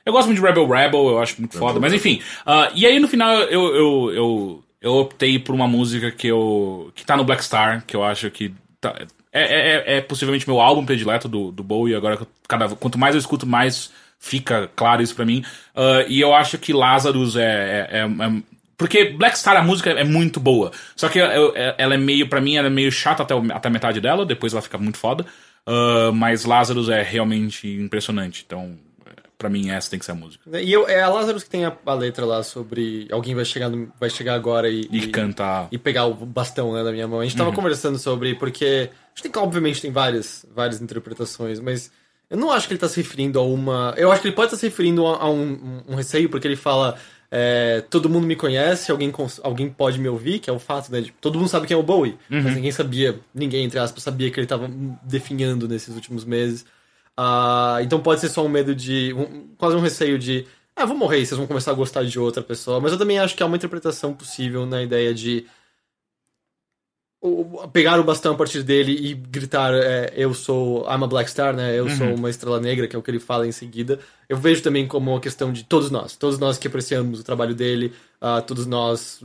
Eu 0.04 0.12
gosto 0.12 0.26
muito 0.28 0.40
de 0.42 0.46
Rebel 0.48 0.68
Rebel, 0.68 1.10
eu 1.10 1.20
acho 1.20 1.36
muito 1.40 1.56
foda, 1.56 1.80
mas 1.80 1.94
enfim. 1.94 2.20
ah, 2.44 2.72
e 2.74 2.88
aí 2.88 3.00
no 3.00 3.08
final 3.08 3.32
eu, 3.44 3.68
eu, 3.76 4.12
eu, 4.12 4.64
eu 4.82 4.94
optei 4.96 5.38
por 5.38 5.54
uma 5.54 5.68
música 5.68 6.10
que 6.10 6.26
eu. 6.28 6.92
que 6.96 7.06
tá 7.06 7.16
no 7.16 7.24
Black 7.24 7.44
Star, 7.44 7.86
que 7.86 7.96
eu 7.96 8.04
acho 8.04 8.32
que. 8.32 8.52
Tá, 8.80 8.96
é, 9.32 9.44
é, 9.44 9.76
é- 9.94 9.98
é 9.98 10.02
possivelmente 10.02 10.50
meu 10.50 10.60
álbum 10.60 10.84
predileto 10.84 11.28
do, 11.30 11.52
do 11.52 11.64
Bowie, 11.64 11.94
agora 11.94 12.20
cada, 12.48 12.70
quanto 12.70 12.98
mais 12.98 13.14
eu 13.14 13.20
escuto, 13.20 13.46
mais 13.46 13.92
fica 14.18 14.68
claro 14.76 15.04
isso 15.04 15.16
pra 15.16 15.24
mim. 15.26 15.46
Ah, 15.76 16.04
e 16.08 16.20
eu 16.20 16.34
acho 16.34 16.58
que 16.58 16.74
Lazarus 16.74 17.36
é- 17.36 17.88
é- 17.92 18.00
é- 18.00 18.06
é 18.26 18.42
porque 18.82 19.06
Black 19.12 19.38
Star, 19.38 19.56
a 19.58 19.62
música 19.64 19.92
é 19.92 20.04
muito 20.04 20.40
boa. 20.40 20.72
Só 20.96 21.08
que 21.08 21.20
eu- 21.20 21.54
ela 21.78 21.94
é 21.94 21.98
meio, 21.98 22.28
pra 22.28 22.42
mim, 22.42 22.56
ela 22.58 22.68
é 22.68 22.70
meio 22.70 22.92
chata 22.92 23.24
até, 23.24 23.34
até 23.54 23.68
a 23.68 23.72
metade 23.72 24.02
dela, 24.02 24.26
depois 24.26 24.54
ela 24.54 24.62
fica 24.62 24.78
muito 24.78 24.98
foda. 24.98 25.26
Ah, 25.66 26.12
mas 26.14 26.44
Lazarus 26.46 26.90
é 26.90 27.02
realmente 27.04 27.68
impressionante. 27.68 28.44
Então, 28.46 28.78
pra 29.38 29.50
mim, 29.50 29.70
essa 29.72 29.90
tem 29.90 30.00
que 30.00 30.06
ser 30.06 30.12
a 30.12 30.16
música. 30.16 30.60
E 30.60 30.72
eu, 30.72 30.88
é 30.88 31.02
a 31.02 31.10
Lazarus 31.10 31.44
que 31.44 31.50
tem 31.50 31.66
a, 31.66 31.76
a 31.86 31.94
letra 31.94 32.26
lá 32.26 32.44
sobre 32.44 33.08
alguém 33.12 33.34
vai 33.36 33.46
chegar, 33.46 33.70
no- 33.70 33.92
vai 34.00 34.10
chegar 34.10 34.34
agora 34.36 34.70
e, 34.70 34.88
E 34.92 35.08
cantar. 35.08 35.68
e 35.72 35.78
pegar 35.78 36.06
o 36.06 36.14
bastão 36.14 36.74
né, 36.74 36.84
da 36.84 36.92
minha 36.92 37.08
mão. 37.08 37.20
A 37.20 37.24
gente 37.24 37.38
tava 37.38 37.52
conversando 37.52 37.98
sobre, 37.98 38.36
porque. 38.36 38.90
Acho 39.14 39.30
que 39.30 39.38
obviamente 39.40 39.82
tem 39.82 39.92
várias, 39.92 40.46
várias 40.56 40.82
interpretações, 40.82 41.60
mas 41.60 41.92
eu 42.30 42.38
não 42.38 42.50
acho 42.52 42.66
que 42.68 42.74
ele 42.74 42.80
tá 42.80 42.88
se 42.88 42.98
referindo 43.02 43.38
a 43.40 43.44
uma. 43.44 43.94
Eu 43.98 44.12
acho 44.12 44.22
que 44.22 44.28
ele 44.30 44.36
pode 44.36 44.48
estar 44.48 44.58
se 44.58 44.66
referindo 44.66 45.06
a, 45.06 45.18
a 45.24 45.30
um- 45.30 45.82
um 45.88 45.96
receio, 45.96 46.30
porque 46.30 46.48
ele 46.48 46.56
fala. 46.56 46.98
É, 47.32 47.82
todo 47.90 48.10
mundo 48.10 48.28
me 48.28 48.36
conhece, 48.36 48.92
alguém, 48.92 49.12
alguém 49.42 49.70
pode 49.70 49.98
me 50.00 50.10
ouvir, 50.10 50.40
que 50.40 50.50
é 50.50 50.54
o 50.54 50.60
fato, 50.60 50.92
né? 50.92 51.00
de- 51.02 51.14
todo 51.22 51.40
mundo 51.40 51.48
sabe 51.48 51.66
quem 51.66 51.74
é 51.76 51.78
o 51.80 51.84
Bowie, 51.84 52.18
mas 52.30 52.56
ninguém 52.56 52.72
sabia, 52.72 53.20
ninguém, 53.34 53.64
entre 53.64 53.80
aspas, 53.80 54.04
sabia 54.04 54.30
que 54.30 54.40
ele 54.40 54.48
tava 54.48 54.70
definhando 55.04 55.68
nesses 55.68 55.96
últimos 55.96 56.26
meses. 56.26 56.66
Ah, 57.16 57.78
então 57.82 58.00
pode 58.00 58.22
ser 58.22 58.30
só 58.30 58.46
um 58.46 58.50
medo 58.50 58.74
de. 58.76 59.14
um- 59.14 59.48
quase 59.58 59.76
um 59.76 59.80
receio 59.82 60.18
de. 60.20 60.46
Ah, 60.76 60.86
vou 60.86 60.98
morrer, 60.98 61.26
vocês 61.26 61.38
vão 61.38 61.46
começar 61.48 61.72
a 61.72 61.74
gostar 61.76 62.04
de 62.04 62.18
outra 62.20 62.42
pessoa. 62.42 62.80
Mas 62.80 62.92
eu 62.94 62.98
também 62.98 63.20
acho 63.20 63.36
que 63.36 63.44
há 63.44 63.46
uma 63.46 63.58
interpretação 63.58 64.14
possível 64.14 64.66
na 64.66 64.82
ideia 64.82 65.14
de. 65.14 65.46
Pegar 67.72 68.00
o 68.00 68.04
bastão 68.04 68.34
a 68.34 68.36
partir 68.36 68.64
dele 68.64 68.94
e 68.94 69.14
gritar 69.14 69.74
é, 69.74 70.12
eu 70.16 70.34
sou 70.34 70.82
I'm 70.86 71.04
a 71.04 71.08
Black 71.08 71.30
Star, 71.30 71.56
né? 71.56 71.78
Eu 71.78 71.88
sou 71.90 72.16
uma 72.16 72.30
estrela 72.30 72.60
negra, 72.60 72.88
que 72.88 72.96
é 72.96 73.00
o 73.00 73.02
que 73.02 73.12
ele 73.12 73.20
fala 73.20 73.48
em 73.48 73.52
seguida. 73.52 74.00
Eu 74.28 74.38
vejo 74.38 74.64
também 74.64 74.88
como 74.88 75.12
uma 75.12 75.20
questão 75.20 75.54
de 75.54 75.64
todos 75.64 75.92
nós, 75.92 76.16
todos 76.16 76.40
nós 76.40 76.58
que 76.58 76.68
apreciamos 76.68 77.20
o 77.20 77.24
trabalho 77.24 77.54
dele, 77.54 77.94
ah, 78.20 78.42
todos 78.42 78.66
nós 78.66 79.22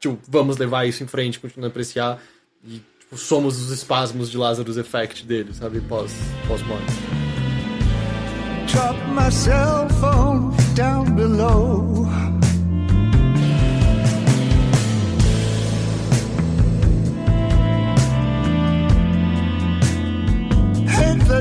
tipo, 0.00 0.18
vamos 0.28 0.56
levar 0.56 0.86
isso 0.86 1.02
em 1.02 1.06
frente, 1.06 1.38
continuar 1.38 1.68
a 1.68 1.70
apreciar 1.70 2.20
e 2.64 2.82
tipo, 2.98 3.16
somos 3.16 3.60
os 3.60 3.70
espasmos 3.70 4.30
de 4.30 4.36
Lazarus 4.36 4.76
Effect 4.76 5.24
dele, 5.24 5.54
sabe? 5.54 5.80
Pós 5.82 6.12
pós 6.48 6.62
morte. 6.62 6.92
Drop 8.72 8.98
my 9.10 9.30
cell 9.30 9.88
phone 10.00 10.52
down 10.74 11.04
below. 11.14 12.06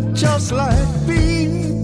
Just 0.01 0.51
like 0.51 1.07
me. 1.07 1.74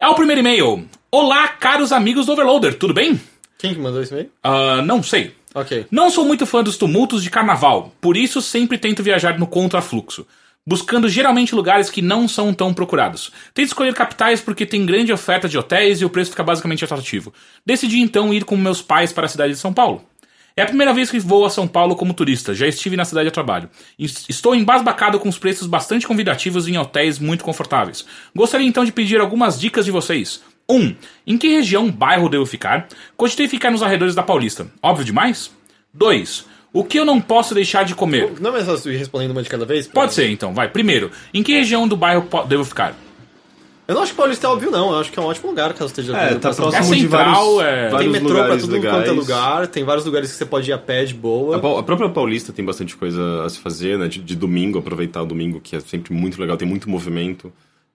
É 0.01 0.09
o 0.09 0.17
primeiro 0.17 0.41
e-mail. 0.41 0.85
Olá, 1.13 1.47
caros 1.47 1.93
amigos 1.93 2.27
do 2.27 2.33
Overloader, 2.33 2.77
tudo 2.77 2.93
bem? 2.93 3.21
Quem 3.57 3.73
que 3.73 3.81
mandou 3.81 4.03
isso 4.03 4.17
aí? 4.17 4.29
Ah, 4.43 4.83
não 4.83 5.01
sei. 5.01 5.37
Ok. 5.55 5.87
Não 5.93 6.11
sou 6.11 6.25
muito 6.25 6.45
fã 6.45 6.61
dos 6.61 6.77
tumultos 6.77 7.23
de 7.23 7.31
carnaval, 7.31 7.95
por 8.01 8.17
isso 8.17 8.43
sempre 8.43 8.77
tento 8.77 9.01
viajar 9.01 9.39
no 9.39 9.47
contrafluxo, 9.47 10.27
buscando 10.67 11.09
geralmente 11.09 11.55
lugares 11.55 11.89
que 11.89 12.03
não 12.03 12.27
são 12.27 12.53
tão 12.53 12.75
procurados. 12.75 13.31
Tento 13.55 13.69
escolher 13.69 13.95
capitais 13.95 14.41
porque 14.41 14.67
tem 14.67 14.85
grande 14.85 15.13
oferta 15.13 15.49
de 15.49 15.57
hotéis 15.57 16.01
e 16.01 16.05
o 16.05 16.11
preço 16.11 16.33
fica 16.33 16.43
basicamente 16.43 16.85
atrativo. 16.85 17.33
Decidi 17.65 18.01
então 18.01 18.35
ir 18.35 18.45
com 18.45 18.57
meus 18.57 18.83
pais 18.83 19.13
para 19.13 19.27
a 19.27 19.29
cidade 19.29 19.53
de 19.53 19.61
São 19.61 19.73
Paulo. 19.73 20.03
É 20.57 20.63
a 20.63 20.67
primeira 20.67 20.95
vez 20.95 21.11
que 21.11 21.19
vou 21.19 21.45
a 21.45 21.51
São 21.51 21.67
Paulo 21.67 21.97
como 21.97 22.15
turista, 22.15 22.55
já 22.55 22.69
estive 22.69 22.97
na 22.97 23.05
cidade 23.05 23.27
a 23.29 23.33
trabalho. 23.33 23.69
Es- 23.99 24.25
Estou 24.29 24.55
embasbacado 24.55 25.19
com 25.19 25.29
os 25.29 25.37
preços 25.37 25.67
bastante 25.67 26.07
convidativos 26.07 26.69
em 26.69 26.79
hotéis 26.79 27.19
muito 27.19 27.43
confortáveis. 27.43 28.05
Gostaria 28.35 28.67
então 28.67 28.85
de 28.85 28.93
pedir 28.93 29.21
algumas 29.21 29.59
dicas 29.59 29.85
de 29.85 29.91
vocês. 29.91 30.41
1. 30.69 30.77
Um, 30.77 30.95
em 31.27 31.37
que 31.37 31.49
região, 31.49 31.91
bairro 31.91 32.29
devo 32.29 32.47
ficar? 32.47 32.87
Cogitei 33.17 33.49
ficar 33.49 33.71
nos 33.73 33.83
arredores 33.83 34.15
da 34.15 34.23
Paulista. 34.23 34.69
Óbvio 34.81 35.05
demais? 35.05 35.51
2. 35.93 36.47
O 36.73 36.85
que 36.85 36.99
eu 36.99 37.05
não 37.05 37.21
posso 37.21 37.53
deixar 37.55 37.85
de 37.85 37.95
comer? 37.95 38.33
Não 38.41 38.57
é 38.57 38.61
ir 38.61 38.97
respondendo 38.97 39.33
uma 39.33 39.43
de 39.43 39.49
cada 39.51 39.65
vez? 39.65 39.89
Pode 39.89 40.15
ser, 40.15 40.31
então, 40.31 40.55
vai. 40.55 40.69
Primeiro, 40.69 41.11
em 41.33 41.43
que 41.43 41.53
região 41.53 41.87
do 41.87 41.97
bairro 41.97 42.29
devo 42.49 42.65
ficar? 42.65 42.95
Eu 43.87 43.95
não 43.95 44.03
acho 44.03 44.13
que 44.13 44.17
Paulista 44.17 44.47
é 44.47 44.51
óbvio, 44.51 44.71
não. 44.71 44.93
Eu 44.93 45.01
acho 45.01 45.13
que 45.13 45.19
é 45.19 45.23
um 45.23 45.27
ótimo 45.27 45.51
lugar 45.51 45.73
caso 45.75 45.87
esteja 45.87 46.17
É, 46.17 46.35
tá 46.37 46.55
próximo 46.55 46.75
É 46.75 46.81
de 46.97 47.03
central, 47.03 47.57
vários, 47.57 47.61
é- 47.71 47.91
vários 47.91 48.13
Tem 48.13 48.23
metrô 48.23 48.45
pra 48.45 48.57
tudo 48.57 48.73
legais. 48.73 48.95
quanto 48.97 49.09
é 49.09 49.13
lugar, 49.13 49.67
tem 49.67 49.85
vários 49.85 50.07
lugares 50.07 50.31
que 50.33 50.37
você 50.39 50.47
pode 50.47 50.71
ir 50.71 50.73
a 50.73 50.79
pé 50.79 51.05
de 51.05 51.13
boa. 51.13 51.57
A, 51.57 51.81
a 51.81 51.83
própria 51.83 52.09
Paulista 52.09 52.51
tem 52.53 52.65
bastante 52.65 52.97
coisa 52.97 53.45
a 53.45 53.49
se 53.51 53.59
fazer, 53.59 53.99
né? 53.99 54.09
De, 54.09 54.21
de 54.21 54.35
domingo, 54.35 54.79
aproveitar 54.79 55.23
o 55.23 55.27
domingo, 55.27 55.61
que 55.61 55.77
é 55.77 55.81
sempre 55.81 56.15
muito 56.15 56.41
legal, 56.41 56.57
tem 56.57 56.67
muito 56.67 56.89
movimento. 56.89 57.53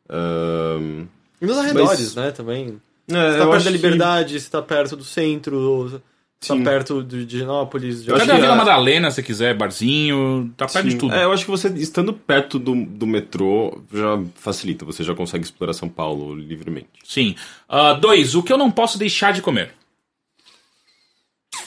Ahn, 0.10 1.06
E 1.42 1.46
nos 1.46 1.58
arredores, 1.58 2.00
Mas- 2.00 2.16
né, 2.16 2.32
também. 2.32 2.80
é, 3.10 3.32
Você 3.32 3.38
tá 3.40 3.48
perto 3.48 3.64
da 3.64 3.72
que- 3.72 3.78
Liberdade, 3.78 4.40
você 4.40 4.50
tá 4.50 4.62
perto 4.62 4.96
do 4.96 5.04
centro, 5.04 6.02
tá 6.40 6.56
Sim. 6.56 6.64
perto 6.64 7.04
de 7.04 7.26
de 7.26 7.36
Higienópolis. 7.38 8.04
de- 8.04 8.12
Cadê 8.12 8.32
a 8.32 8.36
que 8.36 8.42
Vila 8.42 8.54
a- 8.54 8.58
Madalena, 8.58 9.12
se 9.12 9.22
quiser, 9.22 9.56
barzinho, 9.56 10.52
tá 10.56 10.66
perto 10.68 10.86
de 10.86 10.92
Sim. 10.94 10.98
tudo. 10.98 11.14
É, 11.14 11.24
eu 11.26 11.32
acho 11.34 11.44
que 11.46 11.52
você, 11.52 11.68
estando 11.70 12.14
perto 12.14 12.58
do, 12.58 12.74
do 12.86 13.06
metrô, 13.06 13.82
já 13.94 14.22
facilita. 14.36 14.86
Você 14.86 15.04
já 15.04 15.14
consegue 15.14 15.44
explorar 15.44 15.74
São 15.74 15.90
Paulo 15.90 16.34
livremente. 16.34 16.88
Sim. 17.04 17.36
Ah, 17.68 17.94
dois, 17.94 18.36
o 18.36 18.42
que 18.44 18.54
eu 18.54 18.58
não 18.58 18.72
posso 18.72 18.98
deixar 18.98 19.34
de 19.34 19.42
comer? 19.42 19.72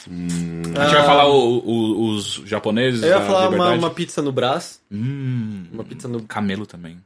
A 0.07 0.85
gente 0.85 0.93
vai 0.95 1.05
falar 1.05 1.27
o- 1.29 1.59
o- 1.59 2.09
os 2.09 2.41
japoneses 2.45 3.03
Eu 3.03 3.09
ia 3.09 3.21
falar 3.21 3.49
uma, 3.49 3.71
uma 3.71 3.89
pizza 3.89 4.21
no 4.21 4.31
Brás. 4.31 4.81
Hum, 4.91 5.65
Uma 5.71 5.83
pizza 5.83 6.07
no. 6.07 6.23
camelo 6.23 6.65
também. 6.65 6.97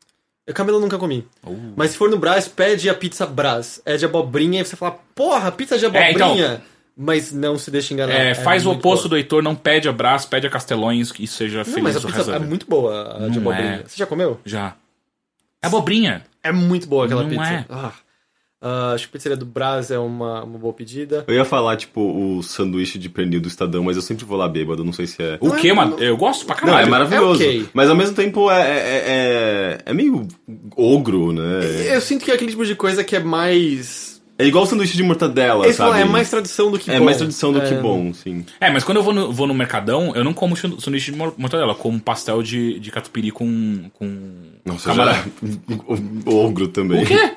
Eu 0.48 0.54
camelo 0.54 0.78
eu 0.78 0.82
nunca 0.82 0.98
comi. 0.98 1.28
Uh. 1.46 1.74
Mas 1.76 1.92
se 1.92 1.98
for 1.98 2.10
no 2.10 2.18
Brás, 2.18 2.48
pede 2.48 2.90
a 2.90 2.94
pizza 2.96 3.26
Brás. 3.26 3.82
É 3.86 3.98
de 3.98 4.06
abobrinha 4.06 4.62
e 4.62 4.66
você 4.66 4.76
fala, 4.76 4.98
porra, 5.14 5.52
pizza 5.52 5.78
de 5.78 5.86
É, 5.86 5.88
abobrinha. 5.90 6.62
Mas 7.00 7.32
não 7.32 7.58
se 7.60 7.70
deixa 7.70 7.94
enganar. 7.94 8.12
É, 8.14 8.34
faz 8.34 8.66
o 8.66 8.70
muito 8.70 8.80
oposto 8.80 9.04
boa. 9.04 9.10
do 9.10 9.18
Heitor, 9.18 9.44
não 9.44 9.54
pede 9.56 9.88
abraço, 9.88 10.28
pede 10.28 10.48
a 10.48 10.50
Castelões 10.50 11.14
e 11.20 11.28
seja 11.28 11.60
Não, 11.60 11.66
feliz 11.66 11.84
mas 11.84 11.96
a 11.96 12.00
o 12.00 12.12
pizza 12.12 12.36
é 12.36 12.40
muito 12.40 12.66
boa, 12.68 13.12
a 13.26 13.30
de 13.30 13.40
Não 13.40 13.52
abobrinha. 13.52 13.82
é. 13.86 13.88
Você 13.88 13.98
já 13.98 14.06
comeu? 14.08 14.40
Já. 14.44 14.76
É 15.62 15.68
abobrinha. 15.68 16.24
É 16.44 16.52
muito 16.52 16.88
boa 16.88 17.06
aquela 17.06 17.22
Não 17.24 17.30
pizza. 17.30 17.44
é. 17.44 17.66
Ah. 17.70 17.92
Ah, 18.60 18.94
acho 18.96 19.04
que 19.08 19.12
a 19.12 19.14
pizzaria 19.14 19.38
do 19.38 19.46
Brás 19.46 19.92
é 19.92 20.00
uma, 20.00 20.44
uma 20.44 20.58
boa 20.58 20.74
pedida. 20.74 21.24
Eu 21.28 21.36
ia 21.36 21.46
falar, 21.46 21.78
tipo, 21.78 22.02
o 22.02 22.42
sanduíche 22.42 22.98
de 22.98 23.08
pernil 23.08 23.40
do 23.40 23.48
Estadão, 23.48 23.84
mas 23.84 23.96
eu 23.96 24.02
sempre 24.02 24.26
vou 24.26 24.36
lá 24.36 24.50
bêbado, 24.50 24.84
não 24.84 24.92
sei 24.92 25.06
se 25.06 25.22
é... 25.22 25.38
O 25.40 25.50
Não 25.50 25.56
é- 25.58 25.60
que, 25.60 25.72
mano? 25.72 25.92
não- 25.92 26.00
Eu 26.00 26.18
gosto 26.18 26.44
pra 26.48 26.56
Não, 26.56 26.70
é 26.70 26.72
caralho. 26.72 26.90
maravilhoso. 26.90 27.44
É 27.44 27.46
ok. 27.46 27.70
Mas 27.72 27.88
ao 27.88 27.96
mesmo 27.96 28.16
tempo 28.16 28.50
é, 28.50 28.62
é, 28.62 29.04
é, 29.06 29.78
é 29.86 29.94
meio 29.94 30.28
ogro, 30.76 31.32
né? 31.32 31.94
Eu 31.94 32.02
sinto 32.02 32.26
que 32.26 32.32
é 32.32 32.34
aquele 32.34 32.50
tipo 32.50 32.66
de 32.66 32.74
coisa 32.74 33.04
que 33.04 33.16
é 33.16 33.20
mais. 33.20 34.07
É 34.40 34.46
igual 34.46 34.64
o 34.66 34.68
sanduíche 34.68 34.96
de 34.96 35.02
mortadela, 35.04 35.66
Eles 35.66 35.78
sabe? 35.78 36.00
é 36.00 36.06
mais 36.06 36.30
tradição 36.30 36.70
do 36.70 36.78
que 36.78 36.92
É 36.92 37.00
bom. 37.00 37.06
mais 37.06 37.18
tradição 37.18 37.52
do 37.52 37.60
que 37.62 37.74
É. 37.74 37.82
bom, 37.82 38.14
sim. 38.14 38.46
É, 38.60 38.70
mas 38.70 38.84
quando 38.84 38.98
eu 38.98 39.04
vou 39.04 39.12
no, 39.14 39.32
vou 39.34 39.48
no 39.48 39.54
Mercadão, 39.54 40.14
eu 40.16 40.24
não 40.24 40.32
como 40.34 40.56
sanduíche 40.56 41.12
de 41.12 41.18
mor- 41.18 41.34
mortadela, 41.38 41.72
eu 41.72 41.76
como 41.76 42.00
pastel 42.00 42.44
de, 42.44 42.80
de 42.80 42.92
catupiry 42.92 43.32
com, 43.32 43.90
com 43.94 44.32
Nossa, 44.64 44.90
camarão. 44.90 45.14
já... 45.42 46.32
o 46.32 46.36
ogro 46.46 46.68
também. 46.68 47.04
O 47.04 47.06
quê? 47.08 47.32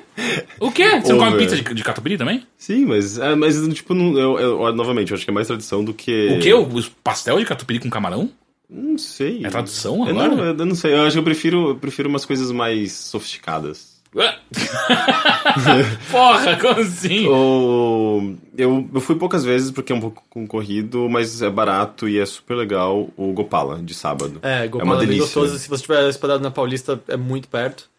O 0.59 0.71
quê? 0.71 0.83
Você 1.01 1.11
não 1.13 1.19
come 1.19 1.33
Over. 1.33 1.39
pizza 1.39 1.55
de, 1.55 1.73
de 1.73 1.83
catupiry 1.83 2.17
também? 2.17 2.43
Sim, 2.57 2.85
mas, 2.85 3.17
é, 3.17 3.33
mas 3.33 3.55
tipo, 3.73 3.93
não, 3.95 4.15
eu, 4.17 4.39
eu- 4.39 4.75
novamente, 4.75 5.09
eu 5.11 5.15
acho 5.15 5.25
que 5.25 5.31
é 5.31 5.33
mais 5.33 5.47
tradição 5.47 5.83
do 5.83 5.93
que... 5.95 6.29
O 6.37 6.39
quê? 6.39 6.53
O 6.53 6.61
o 6.61 6.83
pastel 7.03 7.39
de 7.39 7.45
catupiry 7.45 7.79
com 7.79 7.89
camarão? 7.89 8.29
Não 8.69 8.97
sei. 8.97 9.43
É 9.43 9.49
tradição 9.49 10.07
Eu 10.07 10.11
agora? 10.17 10.35
não, 10.35 10.45
eu 10.45 10.65
não 10.67 10.75
sei, 10.75 10.93
eu 10.93 11.01
acho 11.01 11.13
que 11.13 11.19
eu 11.19 11.23
prefiro, 11.23 11.69
eu 11.69 11.75
prefiro 11.75 12.07
umas 12.07 12.25
coisas 12.25 12.51
mais 12.51 12.91
sofisticadas. 12.93 13.90
Porra, 16.11 16.57
como 16.57 16.81
assim? 16.81 17.27
O... 17.27 18.35
Eu, 18.57 18.89
eu 18.93 19.01
fui 19.01 19.15
poucas 19.15 19.45
vezes 19.45 19.71
porque 19.71 19.93
é 19.93 19.95
um 19.95 20.01
pouco 20.01 20.23
concorrido, 20.29 21.09
mas 21.09 21.41
é 21.41 21.49
barato 21.49 22.09
e 22.09 22.19
é 22.19 22.25
super 22.25 22.55
legal 22.55 23.09
o 23.15 23.31
Gopala, 23.31 23.81
de 23.81 23.93
sábado. 23.93 24.39
É, 24.43 24.65
é 24.65 24.67
Gopala 24.67 24.91
uma 24.91 24.95
é 24.95 24.99
bem 24.99 25.07
delícia. 25.07 25.25
gostoso. 25.25 25.57
Se 25.57 25.69
você 25.69 25.75
estiver 25.75 26.03
hospedado 26.05 26.43
na 26.43 26.51
Paulista, 26.51 27.01
é 27.07 27.15
muito 27.15 27.47
perto. 27.47 27.89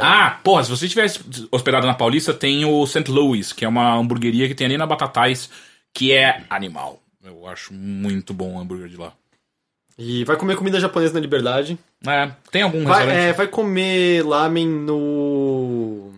Ah, 0.00 0.40
porra, 0.42 0.64
se 0.64 0.70
você 0.70 0.88
tivesse 0.88 1.20
hospedado 1.52 1.86
na 1.86 1.94
Paulista, 1.94 2.34
tem 2.34 2.64
o 2.64 2.84
St. 2.86 3.08
Louis, 3.08 3.52
que 3.52 3.64
é 3.64 3.68
uma 3.68 3.94
hamburgueria 3.94 4.48
que 4.48 4.54
tem 4.54 4.66
ali 4.66 4.76
na 4.76 4.86
Batatais, 4.86 5.48
que 5.94 6.12
é 6.12 6.42
animal. 6.50 7.00
Eu 7.22 7.46
acho 7.46 7.72
muito 7.72 8.32
bom 8.34 8.56
o 8.56 8.60
hambúrguer 8.60 8.88
de 8.88 8.96
lá. 8.96 9.12
E 10.02 10.24
vai 10.24 10.34
comer 10.34 10.56
comida 10.56 10.80
japonesa 10.80 11.12
na 11.12 11.20
Liberdade. 11.20 11.78
É, 12.06 12.32
tem 12.50 12.62
algum 12.62 12.82
Vai, 12.84 13.00
restaurante? 13.00 13.28
é, 13.28 13.32
vai 13.34 13.46
comer 13.46 14.24
lamen 14.24 14.66
no... 14.66 16.10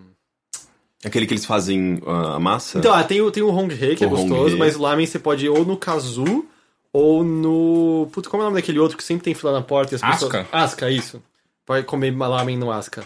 Aquele 1.04 1.26
que 1.26 1.34
eles 1.34 1.44
fazem 1.44 2.00
ah, 2.06 2.36
a 2.36 2.38
massa. 2.38 2.78
Então, 2.78 2.94
ah, 2.94 3.02
tem 3.02 3.20
o, 3.20 3.28
tem 3.32 3.42
o 3.42 3.50
Honghe, 3.50 3.96
que 3.96 4.04
é 4.04 4.06
O 4.06 4.10
gostoso, 4.10 4.54
Honghe. 4.54 4.56
mas 4.56 4.76
o 4.76 4.82
lamen 4.82 5.04
você 5.04 5.18
pode 5.18 5.46
ir 5.46 5.48
ou 5.48 5.64
no 5.64 5.76
Kazu, 5.76 6.46
ou 6.92 7.24
no... 7.24 8.08
Putz, 8.12 8.28
como 8.28 8.44
é 8.44 8.46
o 8.46 8.48
nome 8.50 8.60
daquele 8.60 8.78
outro 8.78 8.96
que 8.96 9.02
sempre 9.02 9.24
tem 9.24 9.34
fila 9.34 9.50
na 9.50 9.62
porta 9.62 9.94
e 9.94 9.96
as 9.96 10.00
pessoas... 10.00 10.32
Asuka? 10.32 10.46
Asuka, 10.56 10.88
isso. 10.88 11.20
Vai 11.66 11.82
comer 11.82 12.16
lamen 12.16 12.56
no 12.56 12.70
Asuka. 12.70 13.04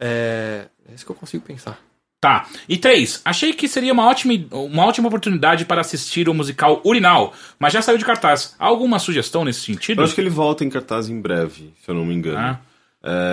É... 0.00 0.66
É 0.90 0.94
isso 0.94 1.06
que 1.06 1.12
eu 1.12 1.16
consigo 1.16 1.44
pensar. 1.44 1.80
Tá. 2.20 2.46
E 2.68 2.76
três, 2.76 3.22
achei 3.24 3.52
que 3.54 3.66
seria 3.66 3.92
uma 3.94 4.06
ótima, 4.06 4.34
uma 4.52 4.84
ótima 4.84 5.08
oportunidade 5.08 5.64
para 5.64 5.80
assistir 5.80 6.28
o 6.28 6.34
musical 6.34 6.82
Urinal, 6.84 7.32
mas 7.58 7.72
já 7.72 7.80
saiu 7.80 7.96
de 7.96 8.04
cartaz. 8.04 8.54
Há 8.58 8.66
alguma 8.66 8.98
sugestão 8.98 9.42
nesse 9.44 9.60
sentido? 9.60 10.00
Eu 10.00 10.04
acho 10.04 10.14
que 10.14 10.20
ele 10.20 10.28
volta 10.28 10.62
em 10.62 10.68
cartaz 10.68 11.08
em 11.08 11.18
breve, 11.18 11.72
se 11.82 11.90
eu 11.90 11.94
não 11.94 12.04
me 12.04 12.12
engano. 12.14 12.38
Ah. 12.38 12.60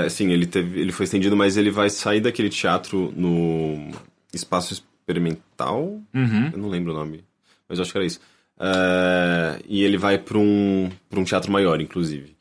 É, 0.06 0.08
sim, 0.08 0.32
ele, 0.32 0.46
teve, 0.46 0.80
ele 0.80 0.94
foi 0.94 1.04
estendido, 1.04 1.36
mas 1.36 1.58
ele 1.58 1.70
vai 1.70 1.90
sair 1.90 2.22
daquele 2.22 2.48
teatro 2.50 3.14
no 3.18 3.92
Espaço 4.34 4.72
Experimental. 4.74 6.00
Uhum. 6.14 6.50
Eu 6.54 6.58
não 6.58 6.70
lembro 6.70 6.94
o 6.94 6.96
nome, 6.96 7.26
mas 7.68 7.80
eu 7.80 7.84
acho 7.84 7.92
que 7.92 7.98
era 7.98 8.08
isso. 8.08 8.22
É, 8.58 9.60
e 9.68 9.84
ele 9.84 9.98
vai 9.98 10.18
pra 10.18 10.38
um, 10.38 10.90
pra 11.10 11.20
um 11.20 11.24
teatro 11.26 11.52
maior, 11.52 11.82
inclusive. 11.82 12.36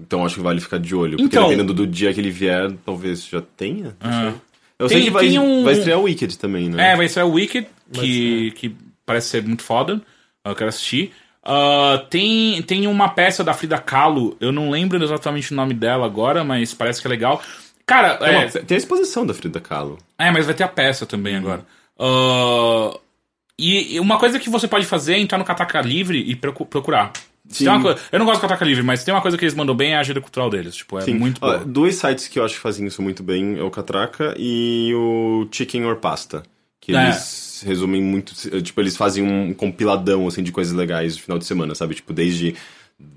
Então 0.00 0.24
acho 0.24 0.34
que 0.36 0.40
vale 0.42 0.60
ficar 0.60 0.78
de 0.78 0.94
olho. 0.94 1.12
Porque 1.16 1.24
Então- 1.24 1.44
dependendo 1.44 1.72
do 1.72 1.86
dia 1.86 2.12
que 2.12 2.20
ele 2.20 2.30
vier, 2.30 2.70
talvez 2.84 3.26
já 3.26 3.40
tenha. 3.40 3.96
Sei. 4.02 4.34
Eu 4.78 4.86
Tem- 4.88 4.98
sei 4.98 5.04
que 5.06 5.10
vai, 5.10 5.38
um- 5.38 5.64
vai 5.64 5.72
estrear 5.74 5.98
o 5.98 6.02
Wicked 6.04 6.38
também, 6.38 6.68
né? 6.68 6.92
É, 6.92 6.96
vai 6.96 7.08
ser 7.08 7.22
o 7.24 7.32
Wicked, 7.32 7.66
que, 7.92 8.52
que 8.52 8.76
parece 9.04 9.28
ser 9.28 9.42
muito 9.42 9.62
foda. 9.62 10.00
Eu 10.44 10.54
quero 10.54 10.68
assistir. 10.68 11.12
Ah, 11.42 12.04
tem, 12.10 12.62
tem 12.62 12.86
uma 12.86 13.08
peça 13.08 13.42
da 13.42 13.54
Frida 13.54 13.78
Kahlo, 13.78 14.36
eu 14.40 14.52
não 14.52 14.70
lembro 14.70 15.02
exatamente 15.02 15.52
o 15.52 15.56
nome 15.56 15.74
dela 15.74 16.04
agora, 16.06 16.44
mas 16.44 16.72
parece 16.74 17.00
que 17.00 17.06
é 17.06 17.10
legal. 17.10 17.42
Cara, 17.86 18.16
Tem, 18.18 18.28
é, 18.28 18.38
uma- 18.38 18.48
tem 18.50 18.74
a 18.74 18.78
exposição 18.78 19.26
da 19.26 19.32
Frida 19.34 19.58
Kahlo. 19.60 19.98
é, 20.18 20.30
mas 20.30 20.44
vai 20.44 20.54
ter 20.54 20.62
a 20.64 20.68
peça 20.68 21.06
também 21.06 21.36
agora. 21.36 21.64
Ah, 21.98 22.98
e 23.58 23.98
uma 23.98 24.18
coisa 24.18 24.38
que 24.38 24.48
você 24.50 24.68
pode 24.68 24.86
fazer 24.86 25.14
é 25.14 25.18
entrar 25.18 25.38
no 25.38 25.44
Cataca 25.44 25.80
Livre 25.80 26.18
e 26.20 26.36
procu- 26.36 26.66
procurar. 26.66 27.12
Uma 27.60 27.96
eu 28.12 28.18
não 28.18 28.26
gosto 28.26 28.38
do 28.40 28.42
Cataca 28.42 28.64
Livre, 28.64 28.82
mas 28.82 29.02
tem 29.04 29.12
uma 29.14 29.20
coisa 29.22 29.36
que 29.38 29.44
eles 29.44 29.54
mandam 29.54 29.74
bem 29.74 29.92
é 29.92 29.96
a 29.96 30.00
agenda 30.00 30.20
cultural 30.20 30.50
deles. 30.50 30.76
Tipo, 30.76 30.98
é 30.98 31.02
Sim. 31.02 31.14
muito 31.14 31.40
boa. 31.40 31.58
dois 31.64 31.94
sites 31.96 32.28
que 32.28 32.38
eu 32.38 32.44
acho 32.44 32.54
que 32.56 32.60
fazem 32.60 32.86
isso 32.86 33.00
muito 33.02 33.22
bem 33.22 33.58
é 33.58 33.62
o 33.62 33.70
Catraca 33.70 34.34
e 34.36 34.92
o 34.94 35.48
Chicken 35.50 35.84
or 35.86 35.96
Pasta. 35.96 36.42
Que 36.80 36.94
É. 36.94 37.04
eles 37.04 37.62
resumem 37.66 38.02
muito. 38.02 38.34
Tipo, 38.62 38.80
eles 38.80 38.96
fazem 38.96 39.22
um 39.24 39.52
compiladão 39.54 40.26
assim, 40.28 40.42
de 40.42 40.52
coisas 40.52 40.72
legais 40.74 41.16
no 41.16 41.22
final 41.22 41.38
de 41.38 41.44
semana, 41.46 41.74
sabe? 41.74 41.94
Tipo, 41.94 42.12
desde. 42.12 42.54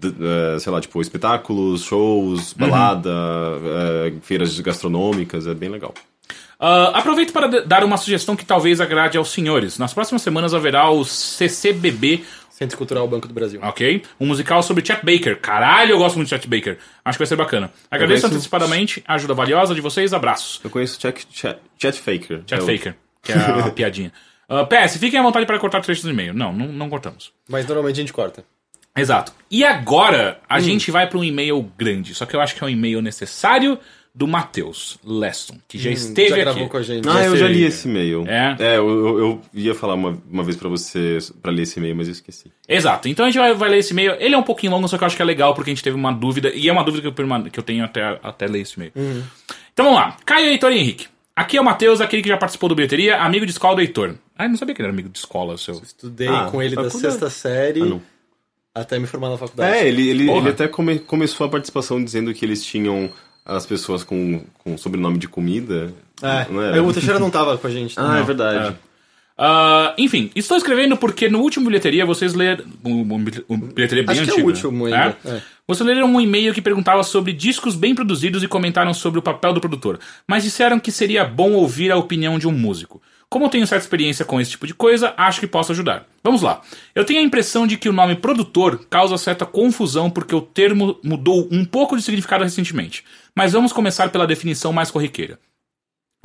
eh, 0.03 0.59
sei 0.59 0.71
lá, 0.71 0.79
tipo, 0.79 1.01
espetáculos, 1.01 1.83
shows, 1.83 2.53
balada, 2.53 3.09
eh, 3.09 4.13
feiras 4.21 4.59
gastronômicas, 4.59 5.47
é 5.47 5.53
bem 5.53 5.69
legal. 5.69 5.93
Ah, 6.59 6.91
aproveito 6.99 7.33
para 7.33 7.47
dar 7.65 7.83
uma 7.83 7.97
sugestão 7.97 8.35
que 8.35 8.45
talvez 8.45 8.79
agrade 8.79 9.17
aos 9.17 9.31
senhores. 9.31 9.79
Nas 9.79 9.91
próximas 9.93 10.21
semanas 10.21 10.53
haverá 10.53 10.87
o 10.91 11.03
CCBB, 11.03 12.23
Centro 12.61 12.77
Cultural 12.77 13.07
Banco 13.07 13.27
do 13.27 13.33
Brasil. 13.33 13.59
ok? 13.63 14.03
Um 14.19 14.27
musical 14.27 14.61
sobre 14.61 14.85
Chet 14.85 15.03
Baker. 15.03 15.39
Caralho, 15.39 15.91
eu 15.93 15.97
gosto 15.97 16.15
muito 16.17 16.27
de 16.29 16.35
Chet 16.35 16.47
Baker. 16.47 16.77
Acho 17.03 17.17
que 17.17 17.21
vai 17.21 17.27
ser 17.27 17.35
bacana. 17.35 17.71
Agradeço 17.89 18.21
conheço- 18.21 18.35
antecipadamente 18.35 19.03
a 19.07 19.15
ajuda 19.15 19.33
valiosa 19.33 19.73
de 19.73 19.81
vocês. 19.81 20.13
Abraços. 20.13 20.61
Eu 20.63 20.69
conheço 20.69 20.97
o 20.99 21.01
Chat, 21.01 21.27
Chat, 21.31 21.57
Chat 21.79 21.99
Faker. 21.99 22.43
Chet 22.45 22.53
É 22.53 22.57
o- 22.57 22.65
Faker, 22.67 22.95
que 23.23 23.31
é 23.31 23.35
a 23.35 23.69
piadinha. 23.73 24.13
Ah, 24.47 24.63
PS, 24.65 24.97
fiquem 24.99 25.19
à 25.19 25.23
vontade 25.23 25.45
para 25.47 25.57
cortar 25.57 25.81
trechos 25.81 26.03
do 26.03 26.11
e-mail. 26.11 26.33
Não, 26.35 26.53
não, 26.53 26.67
não 26.67 26.87
cortamos. 26.89 27.31
Mas 27.49 27.65
normalmente 27.65 27.95
a 27.95 28.01
gente 28.01 28.13
corta. 28.13 28.43
Exato. 28.95 29.31
E 29.49 29.63
agora, 29.63 30.39
a 30.49 30.59
gente 30.59 30.91
vai 30.91 31.07
para 31.07 31.17
um 31.17 31.23
e-mail 31.23 31.61
grande. 31.77 32.13
Só 32.13 32.25
que 32.25 32.35
eu 32.35 32.41
acho 32.41 32.53
que 32.53 32.63
é 32.63 32.67
um 32.67 32.69
e-mail 32.69 33.01
necessário 33.01 33.79
do 34.13 34.27
Matheus 34.27 34.99
Leston, 35.05 35.55
que 35.67 35.77
já 35.77 35.89
Hum, 35.89 35.93
esteve 35.93 36.29
já 36.29 36.35
aqui. 36.35 36.43
gravou 36.43 36.67
com 36.69 36.77
a 36.77 36.81
gente. 36.81 37.07
Ah, 37.07 37.23
eu 37.23 37.37
já 37.37 37.47
li 37.47 37.63
esse 37.63 37.87
e-mail. 37.87 38.25
É? 38.27 38.55
eu, 38.77 38.89
eu, 38.89 39.19
eu 39.19 39.41
ia 39.53 39.73
falar 39.73 39.93
uma, 39.93 40.21
uma 40.29 40.43
vez 40.43 40.57
pra 40.57 40.67
você 40.67 41.17
pra 41.41 41.49
ler 41.51 41.61
esse 41.63 41.79
e-mail, 41.79 41.95
mas 41.95 42.07
eu 42.07 42.11
esqueci. 42.11 42.51
Exato. 42.67 43.07
Então 43.07 43.25
a 43.25 43.29
gente 43.29 43.39
vai, 43.39 43.53
vai 43.53 43.69
ler 43.69 43.77
esse 43.77 43.93
e-mail. 43.93 44.13
Ele 44.19 44.35
é 44.35 44.37
um 44.37 44.43
pouquinho 44.43 44.73
longo, 44.73 44.87
só 44.87 44.97
que 44.97 45.03
eu 45.03 45.07
acho 45.07 45.15
que 45.15 45.21
é 45.21 45.25
legal 45.25 45.53
porque 45.55 45.71
a 45.71 45.73
gente 45.73 45.83
teve 45.83 45.95
uma 45.95 46.11
dúvida. 46.11 46.51
E 46.53 46.67
é 46.67 46.71
uma 46.73 46.83
dúvida 46.83 47.01
que 47.09 47.21
eu, 47.21 47.49
que 47.51 47.59
eu 47.59 47.63
tenho 47.63 47.85
até, 47.85 48.19
até 48.21 48.47
ler 48.47 48.61
esse 48.61 48.75
e-mail. 48.75 48.91
Então 49.73 49.85
vamos 49.85 49.99
lá. 49.99 50.17
Caio, 50.25 50.47
Heitor 50.47 50.71
e 50.73 50.77
Henrique. 50.79 51.07
Aqui 51.33 51.55
é 51.55 51.61
o 51.61 51.63
Matheus, 51.63 52.01
aquele 52.01 52.21
que 52.21 52.27
já 52.27 52.35
participou 52.37 52.67
do 52.67 52.75
Bilheteria, 52.75 53.17
amigo 53.21 53.45
de 53.45 53.53
escola 53.53 53.75
do 53.75 53.81
Heitor. 53.81 54.15
Ah, 54.37 54.43
eu 54.45 54.49
não 54.49 54.57
sabia 54.57 54.75
que 54.75 54.81
ele 54.81 54.87
era 54.87 54.93
amigo 54.93 55.07
de 55.07 55.17
escola, 55.17 55.57
seu. 55.57 55.75
Estudei 55.75 56.27
Ah, 56.27 56.49
com 56.51 56.61
ele 56.61 56.75
tá 56.75 56.81
da 56.83 56.89
sexta 56.89 57.29
série 57.29 57.81
Ah, 57.81 57.85
não. 57.85 58.01
até 58.75 58.99
me 58.99 59.07
formar 59.07 59.29
na 59.29 59.37
faculdade. 59.37 59.73
É, 59.77 59.87
ele, 59.87 60.09
ele, 60.09 60.25
Porra. 60.25 60.39
ele 60.41 60.49
até 60.49 60.67
come- 60.67 60.99
começou 60.99 61.47
a 61.47 61.49
participação 61.49 62.03
dizendo 62.03 62.33
que 62.33 62.43
eles 62.43 62.63
tinham 62.65 63.09
as 63.55 63.65
pessoas 63.65 64.03
com, 64.03 64.43
com 64.59 64.77
sobrenome 64.77 65.17
de 65.17 65.27
comida. 65.27 65.93
É, 66.21 66.47
não 66.49 66.61
era? 66.61 66.83
o 66.83 66.93
Teixeira 66.93 67.19
não 67.19 67.29
tava 67.29 67.57
com 67.57 67.67
a 67.67 67.69
gente. 67.69 67.95
Ah, 67.97 68.15
é 68.15 68.19
não. 68.19 68.25
verdade. 68.25 68.75
Ah, 69.37 69.95
enfim, 69.97 70.29
estou 70.35 70.55
escrevendo 70.55 70.95
porque 70.95 71.27
no 71.27 71.39
último 71.39 71.65
bilheteria 71.65 72.05
vocês 72.05 72.33
leram. 72.33 72.63
Um, 72.85 73.01
um, 73.49 73.57
bilheteria 73.57 74.03
bem 74.05 74.19
Acho 74.19 74.23
que 74.23 74.29
é 74.29 74.33
o 74.33 74.35
antigo, 74.35 74.47
último 74.49 74.87
né? 74.87 74.95
ainda, 74.95 75.17
É? 75.25 75.37
é. 75.37 75.41
Vocês 75.67 75.87
leram 75.87 76.07
um 76.07 76.19
e-mail 76.19 76.53
que 76.53 76.61
perguntava 76.61 77.01
sobre 77.01 77.31
discos 77.31 77.75
bem 77.75 77.95
produzidos 77.95 78.43
e 78.43 78.47
comentaram 78.47 78.93
sobre 78.93 79.19
o 79.19 79.21
papel 79.21 79.53
do 79.53 79.61
produtor, 79.61 79.99
mas 80.27 80.43
disseram 80.43 80.79
que 80.79 80.91
seria 80.91 81.23
bom 81.23 81.53
ouvir 81.53 81.91
a 81.91 81.97
opinião 81.97 82.37
de 82.37 82.47
um 82.47 82.51
músico. 82.51 83.01
Como 83.31 83.45
eu 83.45 83.49
tenho 83.49 83.65
certa 83.65 83.85
experiência 83.85 84.25
com 84.25 84.41
esse 84.41 84.51
tipo 84.51 84.67
de 84.67 84.73
coisa, 84.73 85.13
acho 85.15 85.39
que 85.39 85.47
posso 85.47 85.71
ajudar. 85.71 86.05
Vamos 86.21 86.41
lá. 86.41 86.61
Eu 86.93 87.05
tenho 87.05 87.21
a 87.21 87.23
impressão 87.23 87.65
de 87.65 87.77
que 87.77 87.87
o 87.87 87.93
nome 87.93 88.13
produtor 88.13 88.85
causa 88.89 89.17
certa 89.17 89.45
confusão 89.45 90.09
porque 90.09 90.35
o 90.35 90.41
termo 90.41 90.99
mudou 91.01 91.47
um 91.49 91.63
pouco 91.63 91.95
de 91.95 92.03
significado 92.03 92.43
recentemente. 92.43 93.05
Mas 93.33 93.53
vamos 93.53 93.71
começar 93.71 94.09
pela 94.09 94.27
definição 94.27 94.73
mais 94.73 94.91
corriqueira. 94.91 95.39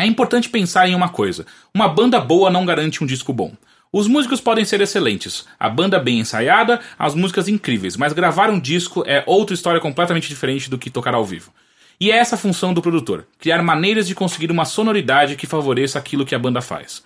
É 0.01 0.05
importante 0.05 0.49
pensar 0.49 0.89
em 0.89 0.97
uma 0.97 1.09
coisa: 1.09 1.47
uma 1.73 1.89
banda 1.89 2.19
boa 2.19 2.51
não 2.51 2.67
garante 2.67 3.05
um 3.05 3.07
disco 3.07 3.33
bom. 3.33 3.53
Os 3.93 4.09
músicos 4.09 4.41
podem 4.41 4.65
ser 4.65 4.81
excelentes, 4.81 5.47
a 5.61 5.69
banda 5.69 6.01
bem 6.01 6.19
ensaiada, 6.19 6.81
as 6.99 7.15
músicas 7.15 7.47
incríveis, 7.47 7.97
mas 7.97 8.13
gravar 8.13 8.51
um 8.51 8.59
disco 8.59 9.05
é 9.07 9.23
outra 9.29 9.55
história 9.55 9.81
completamente 9.81 10.29
diferente 10.29 10.69
do 10.69 10.77
que 10.77 10.91
tocar 10.91 11.15
ao 11.15 11.25
vivo. 11.25 11.53
E 12.01 12.11
é 12.11 12.17
essa 12.17 12.35
a 12.35 12.39
função 12.39 12.75
do 12.75 12.83
produtor: 12.83 13.27
criar 13.39 13.63
maneiras 13.63 14.07
de 14.07 14.15
conseguir 14.15 14.51
uma 14.51 14.65
sonoridade 14.65 15.37
que 15.37 15.47
favoreça 15.47 15.99
aquilo 15.99 16.27
que 16.27 16.35
a 16.35 16.39
banda 16.39 16.61
faz. 16.61 17.03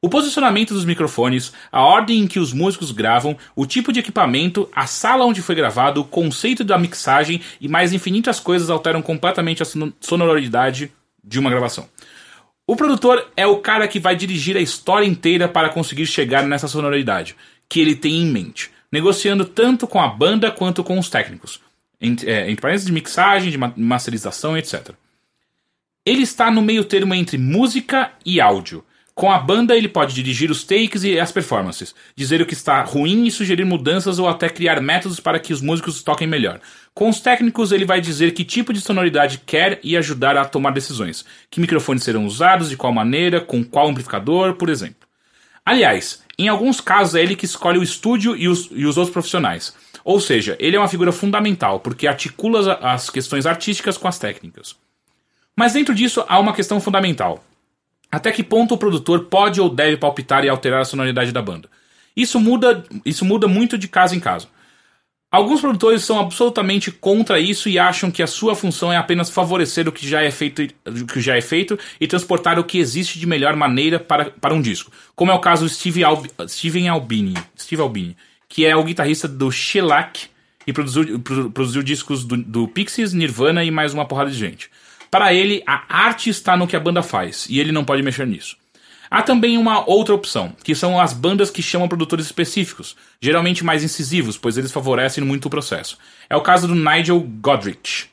O 0.00 0.08
posicionamento 0.08 0.72
dos 0.72 0.84
microfones, 0.84 1.52
a 1.72 1.82
ordem 1.82 2.20
em 2.20 2.26
que 2.28 2.38
os 2.38 2.52
músicos 2.52 2.92
gravam, 2.92 3.36
o 3.56 3.66
tipo 3.66 3.92
de 3.92 3.98
equipamento, 3.98 4.68
a 4.72 4.86
sala 4.86 5.24
onde 5.24 5.42
foi 5.42 5.56
gravado, 5.56 6.00
o 6.00 6.04
conceito 6.04 6.62
da 6.62 6.78
mixagem 6.78 7.40
e 7.60 7.66
mais 7.66 7.92
infinitas 7.92 8.38
coisas 8.38 8.70
alteram 8.70 9.02
completamente 9.02 9.60
a 9.60 9.66
sono- 9.66 9.92
sonoridade 10.00 10.92
de 11.24 11.40
uma 11.40 11.50
gravação. 11.50 11.88
O 12.64 12.76
produtor 12.76 13.26
é 13.36 13.44
o 13.44 13.56
cara 13.58 13.88
que 13.88 13.98
vai 13.98 14.14
dirigir 14.14 14.56
a 14.56 14.60
história 14.60 15.06
inteira 15.06 15.48
para 15.48 15.70
conseguir 15.70 16.06
chegar 16.06 16.44
nessa 16.44 16.68
sonoridade 16.68 17.34
que 17.68 17.80
ele 17.80 17.96
tem 17.96 18.22
em 18.22 18.26
mente, 18.26 18.70
negociando 18.92 19.44
tanto 19.44 19.86
com 19.86 20.00
a 20.00 20.06
banda 20.06 20.50
quanto 20.50 20.84
com 20.84 20.96
os 20.96 21.10
técnicos, 21.10 21.60
é, 22.00 22.50
entre 22.50 22.78
de 22.78 22.92
mixagem, 22.92 23.50
de 23.50 23.58
ma- 23.58 23.72
masterização, 23.76 24.56
etc. 24.56 24.90
Ele 26.06 26.22
está 26.22 26.50
no 26.50 26.62
meio 26.62 26.84
termo 26.84 27.14
entre 27.14 27.36
música 27.36 28.12
e 28.24 28.40
áudio. 28.40 28.84
Com 29.14 29.32
a 29.32 29.38
banda, 29.38 29.76
ele 29.76 29.88
pode 29.88 30.14
dirigir 30.14 30.48
os 30.48 30.62
takes 30.62 31.02
e 31.02 31.18
as 31.18 31.32
performances, 31.32 31.92
dizer 32.14 32.40
o 32.40 32.46
que 32.46 32.54
está 32.54 32.80
ruim 32.82 33.26
e 33.26 33.32
sugerir 33.32 33.64
mudanças 33.64 34.20
ou 34.20 34.28
até 34.28 34.48
criar 34.48 34.80
métodos 34.80 35.18
para 35.18 35.40
que 35.40 35.52
os 35.52 35.60
músicos 35.60 36.00
toquem 36.04 36.28
melhor. 36.28 36.60
Com 36.94 37.08
os 37.08 37.18
técnicos, 37.18 37.72
ele 37.72 37.84
vai 37.84 38.00
dizer 38.00 38.32
que 38.32 38.44
tipo 38.44 38.72
de 38.72 38.80
sonoridade 38.80 39.42
quer 39.44 39.80
e 39.82 39.96
ajudar 39.96 40.36
a 40.36 40.44
tomar 40.44 40.70
decisões. 40.70 41.24
Que 41.50 41.60
microfones 41.60 42.04
serão 42.04 42.26
usados, 42.26 42.70
de 42.70 42.76
qual 42.76 42.92
maneira, 42.92 43.40
com 43.40 43.64
qual 43.64 43.88
amplificador, 43.88 44.54
por 44.54 44.68
exemplo. 44.68 45.08
Aliás, 45.66 46.22
em 46.38 46.46
alguns 46.46 46.80
casos 46.80 47.16
é 47.16 47.20
ele 47.20 47.34
que 47.34 47.44
escolhe 47.44 47.78
o 47.78 47.82
estúdio 47.82 48.36
e 48.36 48.46
os, 48.46 48.68
e 48.70 48.86
os 48.86 48.96
outros 48.96 49.12
profissionais. 49.12 49.74
Ou 50.08 50.18
seja, 50.20 50.56
ele 50.58 50.74
é 50.74 50.78
uma 50.78 50.88
figura 50.88 51.12
fundamental, 51.12 51.80
porque 51.80 52.06
articula 52.06 52.78
as- 52.80 53.10
questões 53.10 53.44
artísticas 53.44 53.98
com 53.98 54.08
as 54.08 54.18
técnicas. 54.18 54.74
Mas 55.54 55.74
dentro 55.74 55.94
disso 55.94 56.24
há 56.26 56.38
uma 56.38 56.54
questão 56.54 56.80
fundamental. 56.80 57.44
Até 58.10 58.32
que 58.32 58.42
ponto 58.42 58.72
o 58.72 58.78
produtor 58.78 59.26
pode 59.26 59.60
ou 59.60 59.68
deve 59.68 59.98
palpitar 59.98 60.46
e 60.46 60.48
alterar 60.48 60.80
a 60.80 60.84
sonoridade 60.86 61.30
da 61.30 61.42
banda? 61.42 61.68
Isso 62.16 62.40
muda, 62.40 62.82
isso 63.04 63.22
muda 63.22 63.46
muito 63.46 63.76
de 63.76 63.86
caso 63.86 64.14
em 64.14 64.20
caso. 64.20 64.48
Alguns 65.30 65.60
produtores 65.60 66.04
são 66.04 66.18
absolutamente 66.18 66.90
contra 66.90 67.38
isso 67.38 67.68
e 67.68 67.78
acham 67.78 68.10
que 68.10 68.22
a 68.22 68.26
sua 68.26 68.54
função 68.56 68.90
é 68.90 68.96
apenas 68.96 69.28
favorecer 69.28 69.86
o 69.86 69.92
que 69.92 70.08
já 70.08 70.22
é 70.22 70.30
feito, 70.30 70.62
o 70.86 71.04
que 71.06 71.20
já 71.20 71.36
é 71.36 71.42
feito 71.42 71.78
e 72.00 72.06
transportar 72.06 72.58
o 72.58 72.64
que 72.64 72.78
existe 72.78 73.18
de 73.18 73.26
melhor 73.26 73.54
maneira 73.54 74.00
para, 74.00 74.30
para 74.30 74.54
um 74.54 74.62
disco. 74.62 74.90
Como 75.14 75.30
é 75.30 75.34
o 75.34 75.38
caso 75.38 75.66
do 75.66 75.68
Steve 75.68 76.02
Albi, 76.02 76.30
Steven 76.48 76.88
Albini, 76.88 77.34
Steve 77.58 77.82
Albini, 77.82 78.16
que 78.48 78.64
é 78.64 78.74
o 78.74 78.84
guitarrista 78.84 79.28
do 79.28 79.50
Shellac 79.50 80.26
e 80.66 80.72
produziu, 80.72 81.18
produ- 81.20 81.50
produziu 81.50 81.82
discos 81.82 82.24
do, 82.24 82.36
do 82.36 82.68
Pixies, 82.68 83.12
Nirvana 83.12 83.64
e 83.64 83.70
mais 83.70 83.92
uma 83.94 84.06
porrada 84.06 84.30
de 84.30 84.36
gente. 84.36 84.70
Para 85.10 85.32
ele, 85.32 85.62
a 85.66 85.84
arte 85.88 86.28
está 86.28 86.56
no 86.56 86.66
que 86.66 86.76
a 86.76 86.80
banda 86.80 87.02
faz 87.02 87.46
e 87.48 87.58
ele 87.58 87.72
não 87.72 87.84
pode 87.84 88.02
mexer 88.02 88.26
nisso. 88.26 88.56
Há 89.10 89.22
também 89.22 89.56
uma 89.56 89.88
outra 89.88 90.14
opção, 90.14 90.54
que 90.62 90.74
são 90.74 91.00
as 91.00 91.14
bandas 91.14 91.50
que 91.50 91.62
chamam 91.62 91.88
produtores 91.88 92.26
específicos, 92.26 92.94
geralmente 93.20 93.64
mais 93.64 93.82
incisivos, 93.82 94.36
pois 94.36 94.58
eles 94.58 94.70
favorecem 94.70 95.24
muito 95.24 95.46
o 95.46 95.50
processo. 95.50 95.96
É 96.28 96.36
o 96.36 96.42
caso 96.42 96.68
do 96.68 96.74
Nigel 96.74 97.20
Godrich, 97.20 98.08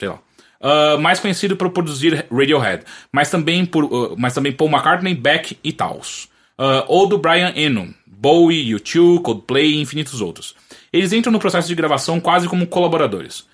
sei 0.00 0.08
lá. 0.08 0.18
Ah, 0.60 0.96
mais 0.98 1.20
conhecido 1.20 1.54
por 1.54 1.70
produzir 1.70 2.26
Radiohead, 2.32 2.84
mas 3.12 3.30
também, 3.30 3.66
por, 3.66 3.84
ah, 3.84 4.14
mas 4.16 4.32
também 4.32 4.52
Paul 4.52 4.70
McCartney, 4.70 5.14
Beck 5.14 5.58
e 5.62 5.72
Tals. 5.72 6.28
Ah, 6.56 6.84
ou 6.88 7.06
do 7.06 7.18
Brian 7.18 7.52
Eno, 7.54 7.94
Bowie, 8.20 8.74
U2, 8.74 9.22
Coldplay 9.22 9.74
e 9.74 9.80
infinitos 9.80 10.20
outros. 10.20 10.56
Eles 10.92 11.12
entram 11.12 11.32
no 11.32 11.38
processo 11.38 11.68
de 11.68 11.74
gravação 11.74 12.18
quase 12.18 12.48
como 12.48 12.66
colaboradores. 12.66 13.46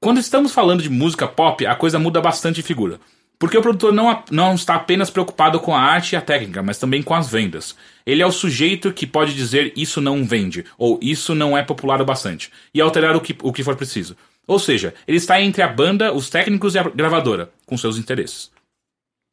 Quando 0.00 0.20
estamos 0.20 0.52
falando 0.52 0.82
de 0.82 0.88
música 0.88 1.28
pop, 1.28 1.66
a 1.66 1.74
coisa 1.74 1.98
muda 1.98 2.20
bastante 2.20 2.56
de 2.56 2.62
figura. 2.62 2.98
Porque 3.38 3.58
o 3.58 3.60
produtor 3.60 3.92
não, 3.92 4.22
não 4.30 4.54
está 4.54 4.76
apenas 4.76 5.10
preocupado 5.10 5.60
com 5.60 5.74
a 5.74 5.80
arte 5.80 6.14
e 6.14 6.16
a 6.16 6.22
técnica, 6.22 6.62
mas 6.62 6.78
também 6.78 7.02
com 7.02 7.14
as 7.14 7.28
vendas. 7.28 7.76
Ele 8.06 8.22
é 8.22 8.26
o 8.26 8.32
sujeito 8.32 8.90
que 8.90 9.06
pode 9.06 9.34
dizer 9.34 9.74
isso 9.76 10.00
não 10.00 10.24
vende, 10.24 10.64
ou 10.78 10.98
isso 11.02 11.34
não 11.34 11.56
é 11.56 11.62
popular 11.62 12.00
o 12.00 12.04
bastante, 12.06 12.50
e 12.72 12.80
alterar 12.80 13.14
o 13.14 13.20
que, 13.20 13.36
o 13.42 13.52
que 13.52 13.62
for 13.62 13.76
preciso. 13.76 14.16
Ou 14.46 14.58
seja, 14.58 14.94
ele 15.06 15.18
está 15.18 15.38
entre 15.42 15.60
a 15.60 15.68
banda, 15.68 16.14
os 16.14 16.30
técnicos 16.30 16.74
e 16.74 16.78
a 16.78 16.84
gravadora, 16.84 17.50
com 17.66 17.76
seus 17.76 17.98
interesses. 17.98 18.50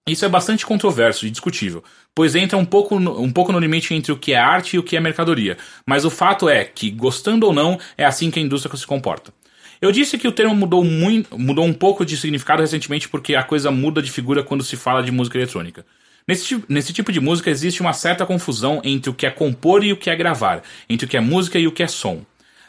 Isso 0.05 0.25
é 0.25 0.29
bastante 0.29 0.65
controverso 0.65 1.25
e 1.25 1.29
discutível, 1.29 1.81
pois 2.15 2.35
entra 2.35 2.57
um 2.57 2.65
pouco, 2.65 2.99
no, 2.99 3.19
um 3.21 3.31
pouco 3.31 3.51
no 3.51 3.59
limite 3.59 3.93
entre 3.93 4.11
o 4.11 4.17
que 4.17 4.33
é 4.33 4.37
arte 4.37 4.75
e 4.75 4.79
o 4.79 4.83
que 4.83 4.95
é 4.95 4.99
mercadoria. 4.99 5.57
Mas 5.85 6.05
o 6.05 6.09
fato 6.09 6.47
é 6.47 6.63
que, 6.63 6.91
gostando 6.91 7.47
ou 7.47 7.53
não, 7.53 7.79
é 7.97 8.05
assim 8.05 8.29
que 8.29 8.39
a 8.39 8.43
indústria 8.43 8.75
se 8.77 8.85
comporta. 8.85 9.33
Eu 9.81 9.91
disse 9.91 10.17
que 10.17 10.27
o 10.27 10.31
termo 10.31 10.55
mudou, 10.55 10.83
muito, 10.83 11.37
mudou 11.37 11.65
um 11.65 11.73
pouco 11.73 12.05
de 12.05 12.15
significado 12.15 12.61
recentemente 12.61 13.09
porque 13.09 13.35
a 13.35 13.43
coisa 13.43 13.69
muda 13.69 14.01
de 14.01 14.09
figura 14.11 14.41
quando 14.41 14.63
se 14.63 14.77
fala 14.77 15.03
de 15.03 15.11
música 15.11 15.37
eletrônica. 15.37 15.85
Nesse, 16.25 16.63
nesse 16.69 16.93
tipo 16.93 17.11
de 17.11 17.19
música 17.19 17.49
existe 17.49 17.81
uma 17.81 17.91
certa 17.91 18.25
confusão 18.25 18.79
entre 18.83 19.09
o 19.09 19.13
que 19.13 19.25
é 19.25 19.29
compor 19.29 19.83
e 19.83 19.91
o 19.91 19.97
que 19.97 20.09
é 20.09 20.15
gravar, 20.15 20.63
entre 20.89 21.05
o 21.05 21.09
que 21.09 21.17
é 21.17 21.19
música 21.19 21.59
e 21.59 21.67
o 21.67 21.71
que 21.71 21.83
é 21.83 21.87
som. 21.87 22.23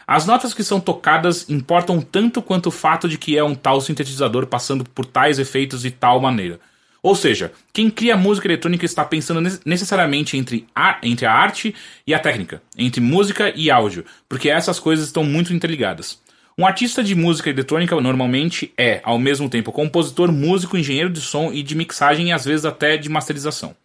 As 0.06 0.26
notas 0.26 0.52
que 0.52 0.64
são 0.64 0.80
tocadas 0.80 1.48
importam 1.48 2.00
tanto 2.00 2.42
quanto 2.42 2.66
o 2.66 2.72
fato 2.72 3.08
de 3.08 3.16
que 3.16 3.38
é 3.38 3.44
um 3.44 3.54
tal 3.54 3.80
sintetizador 3.80 4.46
passando 4.46 4.84
por 4.84 5.06
tais 5.06 5.38
efeitos 5.38 5.82
de 5.82 5.90
tal 5.90 6.20
maneira. 6.20 6.58
Ou 7.04 7.14
seja, 7.14 7.52
quem 7.70 7.90
cria 7.90 8.16
música 8.16 8.48
eletrônica 8.48 8.86
está 8.86 9.04
pensando 9.04 9.38
ne- 9.38 9.58
necessariamente 9.66 10.38
entre 10.38 10.66
a, 10.74 10.98
entre 11.02 11.26
a 11.26 11.32
arte 11.34 11.74
e 12.06 12.14
a 12.14 12.18
técnica, 12.18 12.62
entre 12.78 12.98
música 12.98 13.52
e 13.54 13.70
áudio, 13.70 14.06
porque 14.26 14.48
essas 14.48 14.80
coisas 14.80 15.04
estão 15.04 15.22
muito 15.22 15.52
interligadas. 15.52 16.18
Um 16.56 16.66
artista 16.66 17.04
de 17.04 17.14
música 17.14 17.50
eletrônica 17.50 17.94
normalmente 18.00 18.72
é, 18.78 19.02
ao 19.04 19.18
mesmo 19.18 19.50
tempo, 19.50 19.70
compositor, 19.70 20.32
músico, 20.32 20.78
engenheiro 20.78 21.10
de 21.10 21.20
som 21.20 21.52
e 21.52 21.62
de 21.62 21.74
mixagem 21.74 22.28
e 22.28 22.32
às 22.32 22.46
vezes 22.46 22.64
até 22.64 22.96
de 22.96 23.10
masterização. 23.10 23.76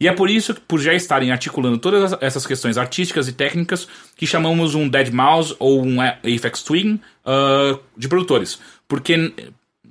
E 0.00 0.08
é 0.08 0.12
por 0.12 0.30
isso 0.30 0.54
que, 0.54 0.60
por 0.62 0.80
já 0.80 0.94
estarem 0.94 1.30
articulando 1.32 1.76
todas 1.76 2.14
as- 2.14 2.22
essas 2.22 2.46
questões 2.46 2.78
artísticas 2.78 3.28
e 3.28 3.32
técnicas, 3.34 3.86
que 4.16 4.26
chamamos 4.26 4.74
um 4.74 4.88
Dead 4.88 5.12
Mouse 5.12 5.54
ou 5.58 5.84
um 5.84 6.00
A- 6.00 6.16
Aphex 6.24 6.62
Twin 6.62 6.98
ah, 7.26 7.78
de 7.94 8.08
produtores. 8.08 8.58
Porque, 8.88 9.34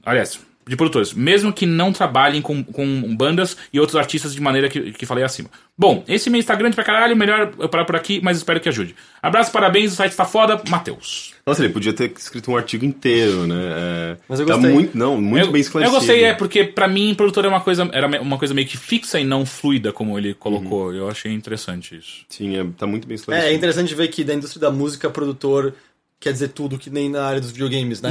aliás, 0.03 0.39
de 0.67 0.75
produtores, 0.75 1.13
mesmo 1.13 1.51
que 1.51 1.65
não 1.65 1.91
trabalhem 1.91 2.41
com, 2.41 2.63
com 2.63 3.15
bandas 3.15 3.57
e 3.71 3.79
outros 3.79 3.95
artistas 3.95 4.33
de 4.33 4.41
maneira 4.41 4.69
que, 4.69 4.93
que 4.93 5.05
falei 5.05 5.23
acima. 5.23 5.49
Bom, 5.77 6.03
esse 6.07 6.29
mês 6.29 6.45
tá 6.45 6.55
grande 6.55 6.75
pra 6.75 6.83
caralho, 6.83 7.15
melhor 7.15 7.51
eu 7.59 7.67
parar 7.67 7.85
por 7.85 7.95
aqui, 7.95 8.21
mas 8.23 8.37
espero 8.37 8.59
que 8.59 8.69
ajude. 8.69 8.95
Abraço, 9.21 9.51
parabéns, 9.51 9.91
o 9.93 9.95
site 9.95 10.15
tá 10.15 10.23
foda, 10.25 10.61
Matheus. 10.69 11.33
Nossa, 11.45 11.63
ele 11.63 11.73
podia 11.73 11.91
ter 11.91 12.13
escrito 12.17 12.51
um 12.51 12.55
artigo 12.55 12.85
inteiro, 12.85 13.45
né? 13.47 13.55
É, 13.57 14.17
Mas 14.29 14.39
eu 14.39 14.45
tá 14.45 14.53
gostei. 14.53 14.71
muito, 14.71 14.97
não, 14.97 15.19
muito 15.19 15.47
eu, 15.47 15.51
bem 15.51 15.61
esclarecido. 15.61 15.95
Eu 15.95 15.99
gostei, 15.99 16.23
é, 16.23 16.33
porque 16.33 16.63
pra 16.63 16.87
mim, 16.87 17.13
produtor 17.15 17.43
é 17.43 17.47
uma 17.49 17.59
coisa, 17.59 17.89
era 17.91 18.07
uma 18.21 18.37
coisa 18.37 18.53
meio 18.53 18.67
que 18.67 18.77
fixa 18.77 19.19
e 19.19 19.23
não 19.25 19.45
fluida, 19.45 19.91
como 19.91 20.17
ele 20.17 20.33
colocou. 20.33 20.93
Eu 20.93 21.09
achei 21.09 21.33
interessante 21.33 21.97
isso. 21.97 22.23
Sim, 22.29 22.55
é, 22.57 22.65
tá 22.77 22.87
muito 22.87 23.05
bem 23.07 23.15
É, 23.15 23.19
esclarecido. 23.19 23.51
é 23.51 23.55
interessante 23.55 23.93
ver 23.95 24.07
que 24.07 24.23
da 24.23 24.33
indústria 24.33 24.61
da 24.61 24.71
música, 24.71 25.09
produtor 25.09 25.73
quer 26.19 26.31
dizer 26.31 26.49
tudo 26.49 26.77
que 26.77 26.89
nem 26.89 27.09
na 27.09 27.25
área 27.25 27.41
dos 27.41 27.51
videogames, 27.51 28.01
né? 28.01 28.09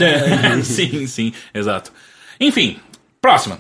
É, 0.59 0.61
sim, 0.65 1.07
sim, 1.07 1.33
exato. 1.55 1.91
Enfim, 2.41 2.79
próxima. 3.21 3.59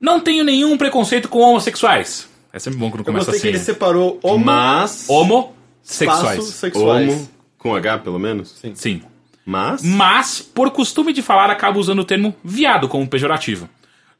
Não 0.00 0.20
tenho 0.20 0.44
nenhum 0.44 0.76
preconceito 0.76 1.28
com 1.28 1.40
homossexuais. 1.40 2.28
É 2.52 2.58
sempre 2.58 2.78
bom 2.78 2.90
quando 2.90 3.00
Eu 3.00 3.04
começa 3.04 3.26
gostei 3.30 3.38
assim. 3.38 3.42
que 3.42 3.56
ele 3.56 3.58
separou 3.64 4.18
homo, 4.22 4.44
Mas. 4.44 5.06
Homossexuais. 5.08 6.38
espaço, 6.38 6.52
sexuais. 6.52 7.12
Homo, 7.12 7.28
com 7.58 7.74
H 7.74 7.98
pelo 7.98 8.18
menos. 8.18 8.54
Sim. 8.60 8.72
Sim. 8.74 9.02
Mas. 9.44 9.82
Mas, 9.82 10.40
por 10.40 10.70
costume 10.70 11.12
de 11.12 11.22
falar, 11.22 11.50
acabo 11.50 11.78
usando 11.78 12.00
o 12.00 12.04
termo 12.04 12.34
viado 12.42 12.88
como 12.88 13.06
pejorativo. 13.08 13.68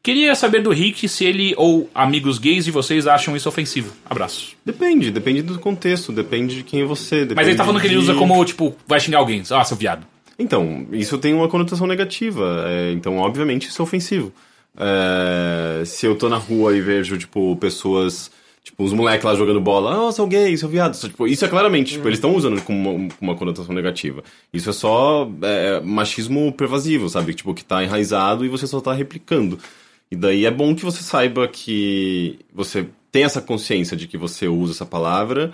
Queria 0.02 0.36
saber 0.36 0.62
do 0.62 0.70
Rick 0.70 1.08
se 1.08 1.24
ele 1.24 1.52
ou 1.56 1.90
amigos 1.92 2.38
gays 2.38 2.64
de 2.64 2.70
vocês 2.70 3.08
acham 3.08 3.34
isso 3.34 3.48
ofensivo. 3.48 3.92
Abraço. 4.08 4.54
Depende, 4.64 5.10
depende 5.10 5.42
do 5.42 5.58
contexto, 5.58 6.12
depende 6.12 6.54
de 6.56 6.62
quem 6.62 6.82
é 6.82 6.84
você. 6.84 7.26
Mas 7.34 7.48
ele 7.48 7.56
tá 7.56 7.64
falando 7.64 7.80
que 7.80 7.88
ele 7.88 7.96
usa 7.96 8.14
como, 8.14 8.44
tipo, 8.44 8.76
vai 8.86 9.00
xingar 9.00 9.18
alguém. 9.18 9.42
Ah, 9.50 9.64
seu 9.64 9.76
viado. 9.76 10.06
Então, 10.38 10.86
isso 10.92 11.18
tem 11.18 11.32
uma 11.34 11.48
conotação 11.48 11.86
negativa. 11.86 12.64
é, 12.68 12.92
então, 12.92 13.16
obviamente, 13.18 13.68
isso 13.68 13.80
é 13.80 13.84
ofensivo. 13.84 14.32
É, 14.76 15.82
se 15.86 16.06
eu 16.06 16.16
tô 16.16 16.28
na 16.28 16.36
rua 16.36 16.76
e 16.76 16.80
vejo, 16.80 17.16
tipo, 17.16 17.56
pessoas. 17.56 18.30
Tipo, 18.62 18.82
os 18.82 18.92
moleques 18.92 19.24
lá 19.24 19.34
jogando 19.34 19.60
bola, 19.60 20.08
ah, 20.08 20.12
seu 20.12 20.26
gay, 20.26 20.56
seu 20.56 20.68
viado. 20.68 20.98
Tipo, 20.98 21.26
isso 21.28 21.44
é 21.44 21.48
claramente, 21.48 21.92
tipo, 21.92 22.08
eles 22.08 22.18
estão 22.18 22.34
usando 22.34 22.60
com 22.62 22.74
uma, 22.74 23.08
uma 23.20 23.36
conotação 23.36 23.72
negativa. 23.72 24.24
Isso 24.52 24.68
é 24.68 24.72
só 24.72 25.30
é, 25.42 25.80
machismo 25.80 26.52
pervasivo, 26.52 27.08
sabe? 27.08 27.32
Tipo, 27.32 27.54
que 27.54 27.64
tá 27.64 27.84
enraizado 27.84 28.44
e 28.44 28.48
você 28.48 28.66
só 28.66 28.80
tá 28.80 28.92
replicando. 28.92 29.58
E 30.10 30.16
daí 30.16 30.44
é 30.44 30.50
bom 30.50 30.74
que 30.74 30.84
você 30.84 31.00
saiba 31.02 31.46
que 31.46 32.40
você 32.52 32.86
tem 33.12 33.24
essa 33.24 33.40
consciência 33.40 33.96
de 33.96 34.08
que 34.08 34.18
você 34.18 34.48
usa 34.48 34.72
essa 34.72 34.86
palavra 34.86 35.52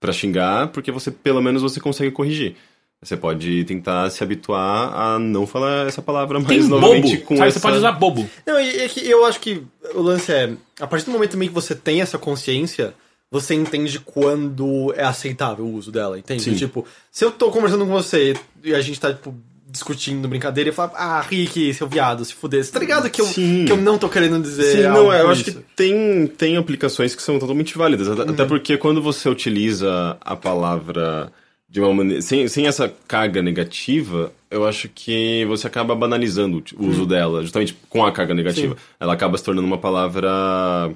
pra 0.00 0.12
xingar, 0.12 0.68
porque 0.68 0.90
você, 0.92 1.10
pelo 1.10 1.40
menos, 1.40 1.62
você 1.62 1.80
consegue 1.80 2.10
corrigir. 2.10 2.56
Você 3.00 3.16
pode 3.16 3.64
tentar 3.64 4.10
se 4.10 4.24
habituar 4.24 4.92
a 4.92 5.18
não 5.20 5.46
falar 5.46 5.86
essa 5.86 6.02
palavra 6.02 6.40
mais 6.40 6.48
Tem 6.48 6.68
novamente 6.68 7.16
bobo. 7.18 7.26
com 7.26 7.36
Sabe, 7.36 7.48
essa... 7.48 7.58
você 7.60 7.62
pode 7.62 7.76
usar 7.78 7.92
bobo. 7.92 8.28
Não, 8.44 8.60
e 8.60 8.80
é 8.80 8.88
que 8.88 9.08
eu 9.08 9.24
acho 9.24 9.38
que 9.38 9.62
o 9.94 10.02
lance 10.02 10.32
é, 10.32 10.52
a 10.80 10.86
partir 10.86 11.06
do 11.06 11.12
momento 11.12 11.30
também 11.30 11.48
que 11.48 11.54
você 11.54 11.76
tem 11.76 12.00
essa 12.00 12.18
consciência, 12.18 12.92
você 13.30 13.54
entende 13.54 14.00
quando 14.00 14.92
é 14.96 15.04
aceitável 15.04 15.64
o 15.64 15.74
uso 15.74 15.92
dela, 15.92 16.18
entende? 16.18 16.42
Sim. 16.42 16.54
Tipo, 16.56 16.84
se 17.10 17.24
eu 17.24 17.30
tô 17.30 17.52
conversando 17.52 17.86
com 17.86 17.92
você 17.92 18.34
e 18.64 18.74
a 18.74 18.80
gente 18.80 18.98
tá, 18.98 19.12
tipo, 19.14 19.32
discutindo 19.70 20.26
brincadeira 20.26 20.70
e 20.70 20.72
eu 20.72 20.74
falo, 20.74 20.92
ah, 20.96 21.20
Rick, 21.20 21.72
seu 21.74 21.86
viado, 21.86 22.24
se 22.24 22.34
fuder. 22.34 22.64
Você 22.64 22.72
tá 22.72 22.80
ligado 22.80 23.08
que 23.10 23.20
eu, 23.20 23.26
Sim. 23.26 23.64
que 23.66 23.72
eu 23.72 23.76
não 23.76 23.98
tô 23.98 24.08
querendo 24.08 24.42
dizer 24.42 24.78
Sim, 24.78 24.86
algo 24.86 25.04
não, 25.04 25.12
eu 25.12 25.26
com 25.26 25.30
acho 25.30 25.44
que 25.44 25.50
isso? 25.50 25.64
tem, 25.76 26.26
tem 26.26 26.56
aplicações 26.56 27.14
que 27.14 27.22
são 27.22 27.38
totalmente 27.38 27.76
válidas. 27.76 28.08
Até, 28.08 28.22
até 28.22 28.44
porque 28.44 28.76
quando 28.76 29.00
você 29.02 29.28
utiliza 29.28 30.16
a 30.20 30.34
palavra 30.34 31.30
de 31.68 31.80
uma 31.80 31.92
maneira. 31.92 32.22
Sem, 32.22 32.48
sem 32.48 32.66
essa 32.66 32.92
carga 33.06 33.42
negativa, 33.42 34.32
eu 34.50 34.66
acho 34.66 34.88
que 34.88 35.44
você 35.46 35.66
acaba 35.66 35.94
banalizando 35.94 36.62
o 36.76 36.86
uso 36.86 37.04
dela, 37.06 37.42
justamente 37.42 37.76
com 37.88 38.04
a 38.04 38.10
carga 38.12 38.32
negativa. 38.34 38.76
Ela 38.98 39.12
acaba 39.12 39.36
se 39.36 39.44
tornando 39.44 39.66
uma 39.66 39.78
palavra 39.78 40.30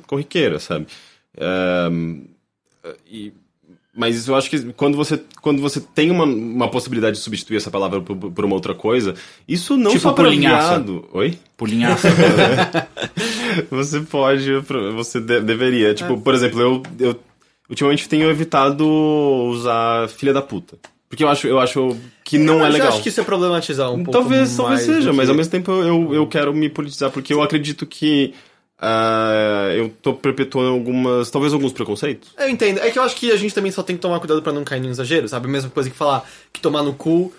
corriqueira, 0.07 0.59
sabe? 0.59 0.87
É, 1.37 1.89
e- 3.11 3.33
mas 3.95 4.27
eu 4.27 4.35
acho 4.35 4.49
que 4.49 4.73
quando 4.73 4.97
você, 4.97 5.23
quando 5.43 5.61
você 5.61 5.79
tem 5.79 6.11
uma, 6.11 6.25
uma 6.25 6.67
possibilidade 6.71 7.19
de 7.19 7.23
substituir 7.23 7.59
essa 7.59 7.71
palavra 7.71 8.01
por, 8.01 8.17
por 8.17 8.43
uma 8.43 8.55
outra 8.55 8.75
coisa, 8.75 9.15
isso 9.47 9.77
não 9.77 9.91
Tipo 9.91 10.03
só 10.05 10.13
para 10.15 10.31
viado. 10.31 11.07
Oi? 11.13 11.39
Pulinhaça. 11.59 12.09
Você 13.71 14.01
pode, 14.01 14.51
você 14.95 15.21
de- 15.21 15.41
deveria. 15.43 15.93
Tipo, 15.95 16.19
por 16.19 16.33
exemplo, 16.35 16.59
eu, 16.61 16.83
eu 16.99 17.21
ultimamente 17.73 18.09
tenho 18.09 18.31
evitado 18.31 18.87
usar 18.87 20.09
filha 20.09 20.33
da 20.33 20.43
puta. 20.43 20.77
Porque 21.09 21.25
eu 21.25 21.29
acho, 21.29 21.47
eu 21.47 21.59
acho 21.61 21.97
que 22.25 22.39
não 22.39 22.65
é 22.65 22.69
eu 22.69 22.73
legal. 22.73 22.89
acho 22.89 23.03
que 23.03 23.09
isso 23.09 23.21
é 23.21 23.25
problematizar 23.25 23.91
um 23.91 23.97
pouco 24.05 24.13
talvez, 24.13 24.57
talvez 24.57 24.81
seja, 24.83 25.11
do 25.11 25.15
mas 25.15 25.27
que- 25.27 25.31
ao 25.31 25.37
mesmo 25.37 25.51
tempo 25.51 25.71
eu, 25.73 26.15
eu 26.15 26.27
quero 26.27 26.55
me 26.55 26.69
politizar, 26.71 27.11
porque 27.11 27.35
eu 27.35 27.43
acredito 27.43 27.85
que 27.87 28.33
ah, 28.85 29.69
eu 29.77 29.91
tô 30.03 30.13
perpetuando 30.15 30.71
algumas. 30.71 31.31
talvez 31.31 31.53
alguns 31.53 31.73
preconceitos. 31.73 32.31
Eu 32.39 32.49
entendo. 32.49 32.79
É 32.81 32.91
que 32.91 32.99
eu 32.99 33.03
acho 33.03 33.15
que 33.17 33.31
a 33.31 33.37
gente 33.37 33.55
também 33.55 33.71
só 33.71 33.83
tem 33.83 33.95
que 33.97 34.03
tomar 34.03 34.19
cuidado 34.19 34.43
pra 34.43 34.53
não 34.53 34.65
cair 34.65 34.81
no 34.81 34.89
exagero, 34.89 35.29
sabe? 35.29 35.47
A 35.47 35.51
mesma 35.51 35.71
coisa 35.71 35.89
que 35.89 35.97
falar 35.97 36.29
que 36.53 36.61
tomar 36.61 36.83
no 36.83 36.93
cu 36.95 37.33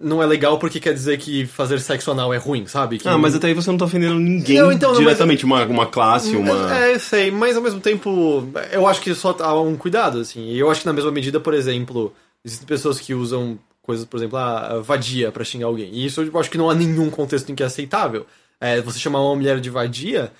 não 0.00 0.22
é 0.22 0.26
legal 0.26 0.58
porque 0.58 0.78
quer 0.78 0.92
dizer 0.92 1.16
que 1.18 1.46
fazer 1.46 1.80
sexo 1.80 2.10
anal 2.10 2.32
é 2.34 2.36
ruim, 2.36 2.66
sabe? 2.66 2.98
Que 2.98 3.08
Ah, 3.08 3.16
mas 3.16 3.34
até 3.34 3.46
aí 3.48 3.54
você 3.54 3.70
não 3.70 3.78
tá 3.78 3.84
ofendendo 3.86 4.18
ninguém 4.18 4.58
Não, 4.58 4.70
então, 4.70 4.90
não, 4.90 4.96
mas- 5.00 5.06
diretamente, 5.06 5.44
uma, 5.44 5.64
uma 5.64 5.86
classe, 5.86 6.36
uma. 6.36 6.74
É, 6.76 6.94
eu 6.94 7.00
sei, 7.00 7.30
mas 7.30 7.56
ao 7.56 7.62
mesmo 7.62 7.80
tempo, 7.80 8.46
eu 8.70 8.86
acho 8.86 9.00
que 9.00 9.14
só 9.14 9.34
há 9.40 9.60
um 9.60 9.76
cuidado, 9.76 10.18
assim. 10.20 10.48
E 10.50 10.58
eu 10.58 10.70
acho 10.70 10.80
que 10.80 10.86
na 10.86 10.92
mesma 10.92 11.10
medida, 11.10 11.40
por 11.40 11.54
exemplo, 11.54 12.12
existem 12.44 12.66
pessoas 12.66 13.00
que 13.00 13.14
usam 13.14 13.58
coisas, 13.82 14.04
por 14.04 14.16
exemplo, 14.18 14.36
a 14.36 14.80
vadia 14.80 15.30
pra 15.32 15.44
xingar 15.44 15.66
alguém. 15.66 15.88
E 15.92 16.04
isso 16.06 16.20
eu 16.22 16.38
acho 16.40 16.50
que 16.50 16.58
não 16.58 16.68
há 16.68 16.74
nenhum 16.74 17.08
contexto 17.08 17.50
em 17.50 17.54
que 17.54 17.62
é 17.62 17.66
aceitável. 17.66 18.26
É, 18.60 18.80
você 18.80 18.98
chamar 18.98 19.20
uma 19.20 19.34
mulher 19.36 19.60
de 19.60 19.70
vadia 19.70 20.30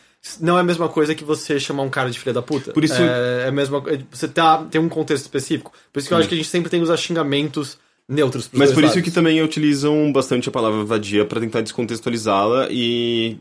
não 0.40 0.58
é 0.58 0.60
a 0.60 0.64
mesma 0.64 0.88
coisa 0.88 1.14
que 1.14 1.22
você 1.24 1.60
chamar 1.60 1.84
um 1.84 1.88
cara 1.90 2.10
de 2.10 2.18
filha 2.18 2.32
da 2.32 2.42
puta. 2.42 2.72
Por 2.72 2.82
isso- 2.82 3.00
É, 3.00 3.44
é 3.44 3.48
a 3.48 3.52
mesma 3.52 3.80
coisa. 3.80 4.00
Você 4.10 4.26
tá, 4.26 4.58
tem 4.70 4.80
um 4.80 4.88
contexto 4.88 5.22
específico. 5.24 5.72
Por 5.92 6.00
isso 6.00 6.08
que 6.08 6.14
eu 6.14 6.18
acho 6.18 6.28
que 6.28 6.34
a 6.34 6.36
gente 6.36 6.48
sempre 6.48 6.68
tem 6.68 6.80
que 6.80 6.84
usar 6.84 6.96
xingamentos 6.96 7.78
neutros 8.08 8.48
Mas 8.52 8.72
por 8.72 8.84
isso 8.84 9.00
que 9.02 9.10
também 9.10 9.42
utilizam 9.42 10.12
bastante 10.12 10.48
a 10.48 10.52
palavra 10.52 10.84
vadia 10.84 11.24
pra 11.24 11.40
tentar 11.40 11.60
descontextualizá-la 11.60 12.68
e 12.70 13.38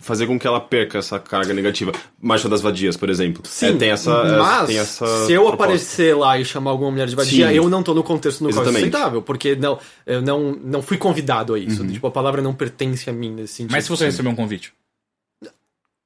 fazer 0.00 0.26
com 0.26 0.38
que 0.38 0.46
ela 0.46 0.60
perca 0.60 0.98
essa 0.98 1.18
carga 1.18 1.54
negativa. 1.54 1.92
Marcha 2.20 2.48
das 2.48 2.60
Vadias, 2.60 2.96
por 2.96 3.08
exemplo. 3.08 3.42
Sim, 3.46 3.66
É, 3.66 3.72
tem 3.72 3.90
essa, 3.90 4.24
mas 4.38 4.66
tem 4.66 4.78
essa 4.78 5.06
se 5.26 5.32
eu 5.32 5.42
proposta. 5.42 5.64
aparecer 5.64 6.16
lá 6.16 6.38
e 6.38 6.44
chamar 6.44 6.72
alguma 6.72 6.90
mulher 6.90 7.06
de 7.06 7.16
vadia, 7.16 7.48
Sim. 7.48 7.54
eu 7.54 7.70
não 7.70 7.82
tô 7.82 7.94
no 7.94 8.02
contexto 8.02 8.42
no 8.42 8.50
qual 8.50 8.58
é 8.58 8.68
Exatamente. 8.68 8.94
aceitável, 8.94 9.22
porque 9.22 9.56
não, 9.56 9.78
eu 10.04 10.20
não, 10.20 10.52
não 10.62 10.82
fui 10.82 10.98
convidado 10.98 11.54
a 11.54 11.58
isso. 11.58 11.86
Tipo, 11.86 12.06
a 12.06 12.10
palavra 12.10 12.42
não 12.42 12.52
pertence 12.52 13.08
a 13.08 13.12
mim 13.12 13.30
nesse 13.30 13.54
sentido. 13.54 13.72
Mas 13.72 13.84
se 13.84 13.90
você 13.90 14.04
receber 14.06 14.28
um 14.28 14.34
convite. 14.34 14.74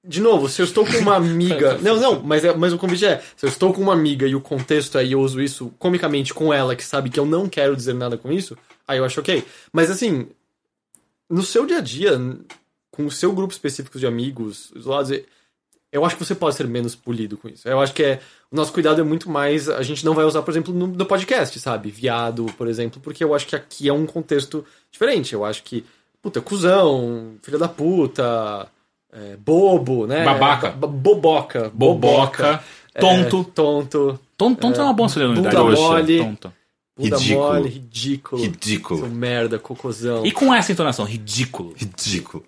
De 0.06 0.20
novo, 0.20 0.48
se 0.48 0.62
eu 0.62 0.64
estou 0.64 0.86
com 0.86 0.96
uma 0.98 1.16
amiga. 1.16 1.78
não, 1.78 1.96
não, 1.96 2.22
mas, 2.22 2.44
é, 2.44 2.54
mas 2.54 2.72
o 2.72 2.78
convite 2.78 3.04
é: 3.04 3.22
se 3.36 3.44
eu 3.44 3.48
estou 3.48 3.72
com 3.72 3.82
uma 3.82 3.92
amiga 3.92 4.26
e 4.26 4.34
o 4.34 4.40
contexto 4.40 4.98
é 4.98 5.04
e 5.04 5.12
eu 5.12 5.20
uso 5.20 5.40
isso 5.40 5.72
comicamente 5.78 6.32
com 6.32 6.52
ela, 6.52 6.76
que 6.76 6.84
sabe 6.84 7.10
que 7.10 7.18
eu 7.18 7.26
não 7.26 7.48
quero 7.48 7.74
dizer 7.74 7.94
nada 7.94 8.16
com 8.16 8.30
isso, 8.30 8.56
aí 8.86 8.98
eu 8.98 9.04
acho 9.04 9.20
ok. 9.20 9.44
Mas 9.72 9.90
assim, 9.90 10.28
no 11.28 11.42
seu 11.42 11.66
dia 11.66 11.78
a 11.78 11.80
dia, 11.80 12.18
com 12.90 13.04
o 13.06 13.10
seu 13.10 13.32
grupo 13.32 13.52
específico 13.52 13.98
de 13.98 14.06
amigos, 14.06 14.72
isolados, 14.76 15.10
eu 15.92 16.04
acho 16.04 16.16
que 16.16 16.24
você 16.24 16.34
pode 16.34 16.56
ser 16.56 16.66
menos 16.66 16.94
polido 16.94 17.36
com 17.36 17.48
isso. 17.48 17.68
Eu 17.68 17.80
acho 17.80 17.92
que 17.92 18.02
é. 18.02 18.20
O 18.50 18.56
nosso 18.56 18.72
cuidado 18.72 19.00
é 19.00 19.04
muito 19.04 19.28
mais. 19.28 19.68
A 19.68 19.82
gente 19.82 20.04
não 20.04 20.14
vai 20.14 20.24
usar, 20.24 20.42
por 20.42 20.50
exemplo, 20.50 20.72
no, 20.72 20.86
no 20.86 21.06
podcast, 21.06 21.58
sabe? 21.58 21.90
Viado, 21.90 22.46
por 22.56 22.68
exemplo, 22.68 23.00
porque 23.00 23.24
eu 23.24 23.34
acho 23.34 23.46
que 23.46 23.56
aqui 23.56 23.88
é 23.88 23.92
um 23.92 24.06
contexto 24.06 24.64
diferente. 24.90 25.32
Eu 25.32 25.44
acho 25.44 25.62
que. 25.62 25.84
Puta, 26.22 26.40
cuzão, 26.40 27.36
filha 27.42 27.58
da 27.58 27.68
puta. 27.68 28.68
É, 29.16 29.36
bobo, 29.36 30.06
né? 30.06 30.24
Babaca. 30.24 30.70
Ba- 30.70 30.86
boboca. 30.86 31.70
Boboca. 31.74 32.62
é, 32.94 33.00
Tonto. 33.00 33.44
tonto. 33.44 34.20
Tonto, 34.36 34.60
tonto 34.60 34.80
é, 34.80 34.84
uma 34.84 34.92
boa 34.92 35.08
celebridade. 35.08 35.56
bunda 35.56 35.62
hoje. 35.70 35.80
mole. 35.82 36.18
Tonto. 36.18 36.52
Bunda 36.98 37.16
Ridículo. 37.18 37.46
mole, 37.46 37.68
ridículo. 37.68 38.42
Seu 38.42 38.50
Ridículo. 38.50 39.08
merda, 39.08 39.58
cocôzão. 39.58 40.24
E 40.24 40.32
com 40.32 40.52
essa 40.54 40.72
entonação, 40.72 41.04
ridículo. 41.04 41.74
Ridículo. 41.76 42.44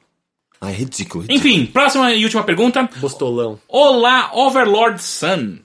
Ai, 0.60 0.72
ridículo. 0.72 1.22
ridículo. 1.24 1.52
Enfim, 1.54 1.66
próxima 1.66 2.12
e 2.12 2.24
última 2.24 2.42
pergunta. 2.44 2.88
Bostolão. 2.96 3.58
Olá, 3.68 4.30
Overlord 4.34 5.02
Sun. 5.02 5.58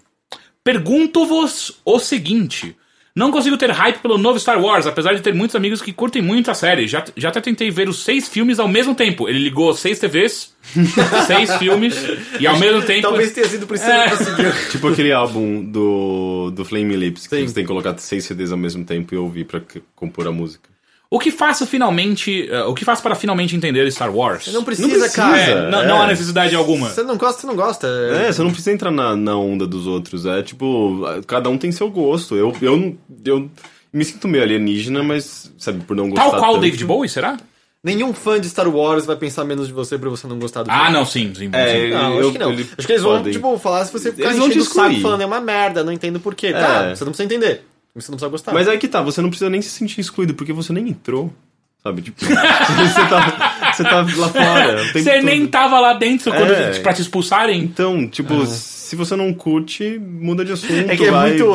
Pergunto-vos 0.64 1.80
o 1.84 2.00
seguinte. 2.00 2.76
Não 3.16 3.30
consigo 3.32 3.56
ter 3.58 3.70
hype 3.70 4.00
pelo 4.00 4.18
novo 4.18 4.40
Star 4.40 4.60
Wars, 4.60 4.88
apesar 4.88 5.14
de 5.14 5.22
ter 5.22 5.36
muitos 5.36 5.56
amigos 5.56 5.84
que 5.84 5.94
curtem 5.94 6.20
muito 6.20 6.50
a 6.50 6.56
série. 6.56 6.88
Já, 6.88 7.06
já 7.16 7.30
até 7.30 7.40
tentei 7.40 7.70
ver 7.70 7.88
os 7.88 8.04
seis 8.04 8.28
filmes 8.28 8.58
ao 8.60 8.68
mesmo 8.68 8.96
tempo. 8.96 9.30
Ele 9.30 9.38
ligou 9.38 9.72
seis 9.76 10.00
TVs, 10.00 10.52
seis 11.28 11.56
filmes, 11.58 11.96
e 12.40 12.48
ao 12.48 12.58
mesmo 12.58 12.82
tempo... 12.82 13.04
Talvez 13.04 13.32
tenha 13.32 13.48
sido 13.48 13.68
por 13.68 13.76
isso 13.76 13.86
que 13.86 13.92
É. 13.92 14.02
ele 14.08 14.10
conseguiu. 14.18 14.52
Tipo 14.72 14.88
aquele 14.88 15.12
álbum 15.12 15.64
do, 15.64 16.50
do 16.56 16.66
Flame 16.66 16.96
Lips, 16.96 17.28
que 17.28 17.36
Sim. 17.38 17.48
você 17.48 17.54
tem 17.54 17.64
que 17.64 17.68
colocar 17.68 17.96
seis 18.00 18.26
CDs 18.26 18.52
ao 18.52 18.58
mesmo 18.58 18.84
tempo 18.84 19.14
e 19.14 19.18
ouvir 19.18 19.44
pra 19.46 19.62
compor 19.96 20.26
a 20.28 20.32
música. 20.32 20.73
O 21.16 21.20
que 21.20 21.30
faço 21.30 21.68
finalmente... 21.68 22.50
eh, 22.50 22.64
o 22.64 22.74
que 22.74 22.84
faço 22.84 23.04
para 23.04 23.14
finalmente 23.14 23.56
entender 23.56 23.90
Star 23.92 24.14
Wars? 24.16 24.46
Você 24.46 24.52
não 24.52 24.64
precisa, 24.64 24.88
Não 24.88 24.96
precisa. 25.00 25.16
cara. 25.22 25.38
É, 25.38 25.70
não, 25.70 25.82
é. 25.84 25.88
não 25.88 26.02
há 26.02 26.08
necessidade 26.08 26.56
alguma. 26.56 26.90
Você 26.90 27.04
não 27.04 27.18
gosta, 27.18 27.42
você 27.42 27.48
não 27.48 27.56
gosta. 27.56 27.88
É, 27.88 28.32
você 28.32 28.42
não 28.42 28.50
precisa 28.50 28.72
entrar 28.72 28.90
na, 28.90 29.16
na 29.16 29.38
onda 29.38 29.68
dos 29.68 29.86
outros. 29.86 30.26
É 30.26 30.42
tipo, 30.42 31.02
cada 31.28 31.50
um 31.50 31.58
tem 31.58 31.72
seu 31.72 31.88
gosto. 31.90 32.36
Eu, 32.36 32.52
eu, 32.62 32.98
eu 33.26 33.50
me 33.94 34.04
sinto 34.04 34.28
meio 34.28 34.44
alienígena, 34.44 35.04
mas, 35.04 35.52
sabe, 35.58 35.84
por 35.84 35.96
não 35.96 36.10
gostar. 36.10 36.24
Tal 36.32 36.40
qual 36.40 36.52
o 36.52 36.54
tanto. 36.56 36.62
David 36.62 36.84
Bowie, 36.86 37.08
será? 37.10 37.38
Nenhum 37.84 38.12
fã 38.14 38.40
de 38.42 38.50
Star 38.50 38.68
Wars 38.74 39.06
vai 39.06 39.16
pensar 39.18 39.44
menos 39.44 39.68
de 39.68 39.74
você 39.74 39.98
pra 40.00 40.10
você 40.10 40.26
não 40.26 40.40
gostar 40.40 40.64
do 40.64 40.72
Ah, 40.72 40.76
filme. 40.86 40.92
não, 40.94 41.06
sim, 41.06 41.32
sim. 41.36 41.50
É, 41.54 41.68
sim. 41.88 41.90
Não, 41.92 42.14
eu- 42.16 42.20
acho 42.22 42.32
que 42.32 42.40
não. 42.40 42.52
ele- 42.54 42.70
Acho 42.78 42.88
que 42.88 42.94
eles 42.94 43.04
vão, 43.04 43.18
podem. 43.18 43.34
tipo, 43.34 43.58
falar 43.60 43.86
se 43.86 43.92
você 43.94 44.12
ficar 44.12 44.30
Eles 44.30 44.40
vão 44.40 44.50
te 44.50 44.58
o 44.58 44.64
saco 44.64 45.00
falando 45.02 45.22
é 45.22 45.26
uma 45.28 45.42
merda, 45.42 45.84
não 45.84 45.92
entendo 45.94 46.20
porquê. 46.20 46.54
Tá, 46.54 46.86
É. 46.86 46.96
você 46.96 47.04
não 47.06 47.12
precisa 47.12 47.26
entender. 47.26 47.66
Você 47.96 48.12
não 48.12 48.18
precisa 48.18 48.30
gostar. 48.30 48.54
Mas 48.54 48.68
aí 48.68 48.78
que 48.78 48.88
tá, 48.88 49.02
você 49.02 49.22
não 49.22 49.30
precisa 49.30 49.50
nem 49.50 49.62
se 49.62 49.70
sentir 49.70 50.02
excluído, 50.02 50.34
porque 50.34 50.52
você 50.52 50.74
nem 50.74 50.90
entrou. 50.90 51.32
Sabe, 51.84 52.02
tipo, 52.02 52.18
você, 52.24 52.34
tá, 53.10 53.72
você 53.76 53.84
tá 53.84 53.96
lá 54.02 54.30
fora. 54.30 54.84
Você 54.94 55.16
todo. 55.16 55.26
nem 55.26 55.46
tava 55.48 55.80
lá 55.82 55.94
dentro 55.94 56.32
quando, 56.32 56.52
É. 56.52 56.80
pra 56.80 56.94
te 56.94 57.02
expulsarem. 57.02 57.62
Então, 57.62 58.08
tipo, 58.08 58.46
se 58.46 58.96
você 58.96 59.18
não 59.18 59.34
curte, 59.34 60.00
muda 60.00 60.46
de 60.46 60.54
assunto. 60.54 60.90
É 60.90 60.96
que 60.96 61.04
é 61.06 61.12
vai... 61.12 61.30
muito. 61.32 61.46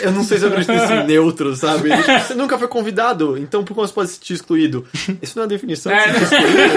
Eu 0.00 0.10
não 0.12 0.24
sei 0.24 0.38
se 0.38 0.44
eu 0.44 0.48
acredito 0.48 0.72
nesse 0.72 0.94
neutro, 1.06 1.54
sabe? 1.54 1.90
Tipo, 1.96 2.18
você 2.20 2.34
nunca 2.34 2.58
foi 2.58 2.68
convidado, 2.68 3.36
então 3.38 3.64
por 3.64 3.74
como 3.74 3.86
você 3.86 3.92
pode 3.94 4.08
se 4.10 4.14
sentir 4.16 4.34
excluído? 4.34 4.86
Isso 5.22 5.32
não 5.36 5.42
é 5.42 5.46
a 5.46 5.48
definição 5.48 5.92
de 5.92 5.98
É, 5.98 6.12
se 6.12 6.22
excluído. 6.24 6.72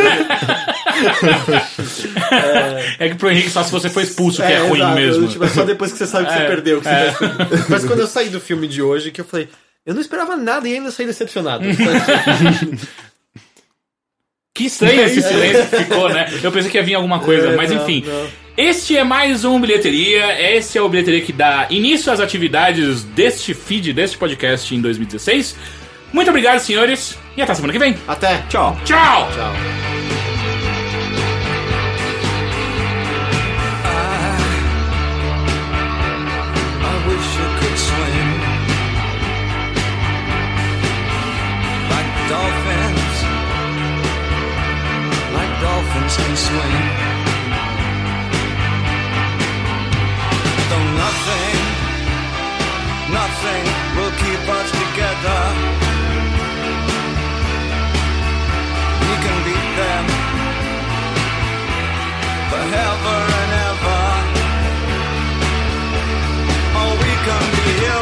É 3.00 3.10
que 3.10 3.16
pro 3.16 3.30
Henrique 3.32 3.50
só 3.50 3.64
se 3.64 3.72
você 3.72 3.90
foi 3.90 4.04
expulso, 4.04 4.42
que 4.42 4.52
é, 4.52 4.58
ruim 4.60 4.80
exato. 4.80 4.96
mesmo. 4.96 5.28
Tipo, 5.28 5.44
é 5.46 5.50
só 5.50 5.64
depois 5.64 5.92
que 5.92 5.98
você 5.98 6.08
sabe 6.08 6.28
que 6.28 6.34
você 6.34 6.40
É, 6.40 6.48
perdeu. 6.48 6.80
Que 6.82 6.86
você 6.88 6.94
é. 6.94 7.14
Mas 7.70 7.86
quando 7.86 8.00
eu 8.00 8.08
saí 8.08 8.30
do 8.30 8.40
filme 8.40 8.68
de 8.68 8.82
hoje, 8.82 9.12
que 9.12 9.22
eu 9.22 9.26
falei, 9.26 9.50
eu 9.86 9.94
não 9.94 10.02
esperava 10.02 10.36
nada 10.36 10.68
e 10.68 10.74
ainda 10.74 10.92
saí 10.92 11.06
decepcionado. 11.06 11.64
Que 14.54 14.66
estranho 14.66 15.04
esse 15.04 15.22
silêncio 15.22 15.68
que 15.70 15.78
ficou, 15.78 16.10
né? 16.10 16.28
Eu 16.44 16.52
pensei 16.52 16.70
que 16.70 16.78
ia 16.78 16.84
vir 16.84 16.94
alguma 16.96 17.20
coisa, 17.20 17.48
É, 17.50 17.56
mas 17.56 17.72
não, 17.72 17.82
enfim. 17.82 18.04
não. 18.06 18.28
Este 18.62 18.98
é 18.98 19.06
mais 19.06 19.46
um 19.46 19.58
Bilheteria. 19.58 20.54
Esse 20.54 20.78
é 20.78 20.82
o 20.82 20.90
Bilheteria 20.90 21.22
que 21.22 21.32
dá 21.32 21.66
início 21.70 22.12
às 22.12 22.20
atividades 22.20 23.06
deste 23.06 23.54
feed, 23.54 23.94
deste 23.94 24.18
podcast 24.18 24.76
em 24.76 24.82
2016. 24.82 25.56
Muito 26.12 26.28
obrigado, 26.28 26.60
senhores, 26.60 27.18
e 27.38 27.42
até 27.42 27.54
semana 27.54 27.72
que 27.72 27.80
vem. 27.80 27.96
Até. 28.06 28.44
Tchau. 28.50 28.78
Tchau! 28.84 29.30
Tchau. 29.32 29.54
I 36.82 37.08
wish 37.08 37.40
I 37.40 37.60
could 37.62 37.80
swim 46.38 47.19
nothing 53.50 53.66
will 53.98 54.12
keep 54.12 54.44
us 54.58 54.70
together. 54.72 55.42
We 59.08 59.16
can 59.24 59.38
beat 59.46 59.70
them 59.82 60.06
forever 62.52 63.18
and 63.42 63.52
ever. 63.70 64.02
Oh, 66.82 66.94
we 67.04 67.14
can 67.26 67.46
be 67.56 67.72
heroes. 67.80 67.99